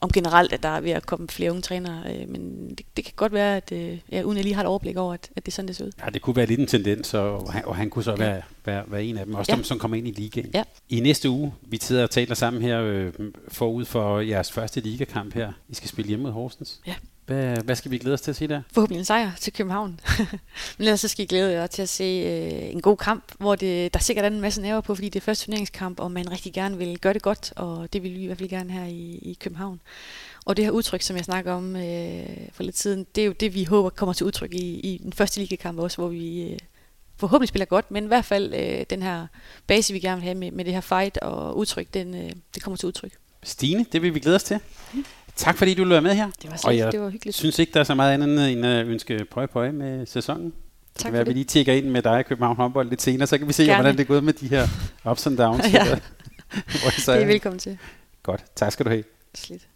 om 0.02 0.10
generelt, 0.10 0.52
at 0.52 0.62
der 0.62 0.68
er 0.68 0.80
ved 0.80 0.90
at 0.90 1.06
komme 1.06 1.28
flere 1.28 1.50
unge 1.50 1.62
trænere, 1.62 2.02
øh, 2.06 2.28
men 2.28 2.70
det, 2.70 2.86
det 2.96 3.04
kan 3.04 3.14
godt 3.16 3.32
være, 3.32 3.56
at 3.56 3.72
øh, 3.72 3.98
ja, 4.12 4.22
uden 4.22 4.36
jeg 4.36 4.44
lige 4.44 4.54
har 4.54 4.62
et 4.62 4.66
overblik 4.68 4.96
over, 4.96 5.14
at, 5.14 5.30
at 5.36 5.46
det 5.46 5.52
er 5.52 5.54
sådan, 5.54 5.68
det 5.68 5.76
ser 5.76 5.84
ud. 5.84 5.92
Ja, 6.04 6.10
det 6.10 6.22
kunne 6.22 6.36
være 6.36 6.46
lidt 6.46 6.60
en 6.60 6.66
tendens, 6.66 7.14
og 7.14 7.52
han, 7.52 7.64
og 7.64 7.76
han 7.76 7.90
kunne 7.90 8.04
så 8.04 8.16
være, 8.16 8.42
være, 8.64 8.84
være 8.86 9.04
en 9.04 9.18
af 9.18 9.26
dem, 9.26 9.34
også 9.34 9.52
ja. 9.52 9.56
dem, 9.56 9.64
som 9.64 9.78
kommer 9.78 9.96
ind 9.96 10.08
i 10.08 10.10
ligaen. 10.10 10.50
Ja. 10.54 10.62
I 10.88 11.00
næste 11.00 11.30
uge, 11.30 11.52
vi 11.62 11.78
sidder 11.80 12.02
og 12.02 12.10
taler 12.10 12.34
sammen 12.34 12.62
her 12.62 12.82
øh, 12.82 13.12
forud 13.48 13.84
for 13.84 14.20
jeres 14.20 14.52
første 14.52 14.80
ligakamp 14.80 15.34
her. 15.34 15.52
I 15.68 15.74
skal 15.74 15.88
spille 15.88 16.08
hjemme 16.08 16.22
mod 16.22 16.32
Horsens. 16.32 16.80
Ja. 16.86 16.94
Hvad, 17.32 17.56
hvad 17.64 17.76
skal 17.76 17.90
vi 17.90 17.98
glæde 17.98 18.14
os 18.14 18.20
til 18.20 18.30
at 18.30 18.36
se 18.36 18.48
der? 18.48 18.62
Forhåbentlig 18.72 18.98
en 18.98 19.04
sejr 19.04 19.30
til 19.40 19.52
København. 19.52 20.00
Men 20.78 20.86
ellers 20.86 21.00
så 21.00 21.08
skal 21.08 21.22
I 21.22 21.26
glæde 21.26 21.52
jer 21.52 21.66
til 21.66 21.82
at 21.82 21.88
se 21.88 22.04
øh, 22.04 22.72
en 22.72 22.80
god 22.80 22.96
kamp, 22.96 23.32
hvor 23.38 23.54
det, 23.54 23.94
der 23.94 24.00
sikkert 24.00 24.24
er 24.24 24.30
en 24.30 24.40
masse 24.40 24.62
nerver 24.62 24.80
på, 24.80 24.94
fordi 24.94 25.08
det 25.08 25.20
er 25.20 25.24
første 25.24 25.44
turneringskamp, 25.44 26.00
og 26.00 26.12
man 26.12 26.30
rigtig 26.30 26.52
gerne 26.52 26.78
vil 26.78 26.98
gøre 26.98 27.12
det 27.12 27.22
godt, 27.22 27.52
og 27.56 27.92
det 27.92 28.02
vil 28.02 28.14
vi 28.14 28.22
i 28.22 28.26
hvert 28.26 28.38
fald 28.38 28.48
gerne 28.48 28.72
her 28.72 28.84
i, 28.84 29.18
i 29.22 29.36
København. 29.40 29.80
Og 30.44 30.56
det 30.56 30.64
her 30.64 30.72
udtryk, 30.72 31.02
som 31.02 31.16
jeg 31.16 31.24
snakker 31.24 31.52
om 31.52 31.76
øh, 31.76 32.26
for 32.52 32.62
lidt 32.62 32.78
siden, 32.78 33.06
det 33.14 33.22
er 33.22 33.26
jo 33.26 33.32
det, 33.32 33.54
vi 33.54 33.64
håber 33.64 33.90
kommer 33.90 34.12
til 34.12 34.26
udtryk 34.26 34.54
i, 34.54 34.80
i 34.80 35.00
den 35.02 35.12
første 35.12 35.40
ligekamp 35.40 35.78
også, 35.78 35.96
hvor 35.96 36.08
vi 36.08 36.42
øh, 36.42 36.58
forhåbentlig 37.16 37.48
spiller 37.48 37.66
godt, 37.66 37.90
men 37.90 38.04
i 38.04 38.06
hvert 38.06 38.24
fald 38.24 38.54
øh, 38.54 38.84
den 38.90 39.02
her 39.02 39.26
base, 39.66 39.92
vi 39.92 40.00
gerne 40.00 40.16
vil 40.16 40.24
have 40.24 40.34
med, 40.34 40.50
med 40.50 40.64
det 40.64 40.72
her 40.72 40.80
fight 40.80 41.18
og 41.18 41.56
udtryk, 41.56 41.94
den, 41.94 42.14
øh, 42.14 42.30
det 42.54 42.62
kommer 42.62 42.76
til 42.76 42.86
udtryk. 42.86 43.12
Stine, 43.42 43.86
det 43.92 44.02
vil 44.02 44.14
vi 44.14 44.20
glæde 44.20 44.36
os 44.36 44.44
til. 44.44 44.58
Mm. 44.94 45.04
Tak 45.36 45.58
fordi 45.58 45.74
du 45.74 45.84
løber 45.84 46.00
med 46.00 46.14
her. 46.14 46.30
Det 46.42 46.50
var, 46.50 46.56
så, 46.56 46.66
og 46.66 46.76
jeg 46.76 46.92
det 46.92 47.00
var 47.00 47.10
hyggeligt. 47.10 47.36
synes 47.36 47.58
ikke, 47.58 47.72
der 47.72 47.80
er 47.80 47.84
så 47.84 47.94
meget 47.94 48.14
andet 48.14 48.52
end 48.52 48.66
at 48.66 48.86
ønske 48.86 49.26
prøve 49.30 49.46
prøve 49.46 49.72
med 49.72 50.06
sæsonen. 50.06 50.50
Tak 50.50 50.54
det 50.94 51.04
kan 51.04 51.12
være, 51.12 51.20
at 51.20 51.26
vi 51.26 51.32
lige 51.32 51.44
tjekker 51.44 51.72
ind 51.72 51.86
med 51.86 52.02
dig 52.02 52.20
i 52.20 52.22
København 52.22 52.56
håndbold 52.56 52.88
lidt 52.88 53.02
senere, 53.02 53.26
så 53.26 53.38
kan 53.38 53.48
vi 53.48 53.52
se, 53.52 53.64
Gerne. 53.64 53.76
hvordan 53.76 53.96
det 53.96 54.00
er 54.00 54.06
gået 54.06 54.24
med 54.24 54.32
de 54.32 54.48
her 54.48 54.68
ups 55.10 55.26
and 55.26 55.36
downs. 55.36 55.64
ja. 55.72 55.84
det 57.06 57.08
er 57.08 57.26
velkommen 57.26 57.58
til. 57.58 57.78
Godt. 58.22 58.44
Tak 58.56 58.72
skal 58.72 58.86
du 58.86 58.90
have. 58.90 59.04
Slidt. 59.34 59.68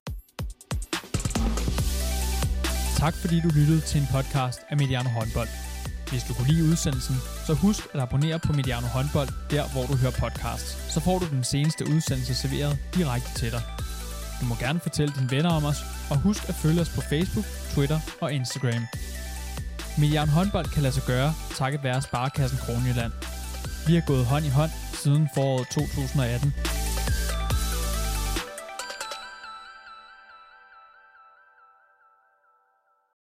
Tak 2.97 3.15
fordi 3.15 3.41
du 3.41 3.49
lyttede 3.49 3.81
til 3.81 4.01
en 4.01 4.07
podcast 4.13 4.61
af 4.71 4.77
Mediano 4.77 5.09
Håndbold. 5.09 5.49
Hvis 6.11 6.23
du 6.29 6.35
kunne 6.35 6.49
lide 6.49 6.65
udsendelsen, 6.71 7.17
så 7.47 7.55
husk 7.55 7.81
at 7.95 8.01
abonnere 8.01 8.39
på 8.39 8.53
Mediano 8.53 8.87
Håndbold, 8.87 9.29
der 9.51 9.65
hvor 9.73 9.87
du 9.87 9.97
hører 9.97 10.13
podcasts. 10.21 10.93
Så 10.95 11.01
får 11.01 11.19
du 11.19 11.27
den 11.31 11.45
seneste 11.45 11.85
udsendelse 11.95 12.35
serveret 12.35 12.79
direkte 12.95 13.31
til 13.41 13.51
dig. 13.51 13.63
Du 14.41 14.47
må 14.47 14.55
gerne 14.55 14.81
fortælle 14.81 15.15
dine 15.19 15.31
venner 15.31 15.51
om 15.51 15.65
os, 15.65 15.81
og 16.11 16.17
husk 16.17 16.49
at 16.49 16.55
følge 16.55 16.81
os 16.81 16.89
på 16.89 17.01
Facebook, 17.01 17.45
Twitter 17.75 18.01
og 18.21 18.33
Instagram. 18.33 18.87
Milliarden 19.99 20.33
Håndbold 20.33 20.67
kan 20.67 20.83
lade 20.83 20.95
sig 20.95 21.03
gøre, 21.07 21.35
takket 21.55 21.83
være 21.83 22.03
Sparkassen 22.03 22.59
Kronjylland. 22.59 23.13
Vi 23.87 23.95
har 23.95 24.03
gået 24.07 24.27
hånd 24.27 24.45
i 24.45 24.49
hånd 24.49 24.71
siden 25.03 25.29
foråret 25.35 25.69
2018. 25.69 26.76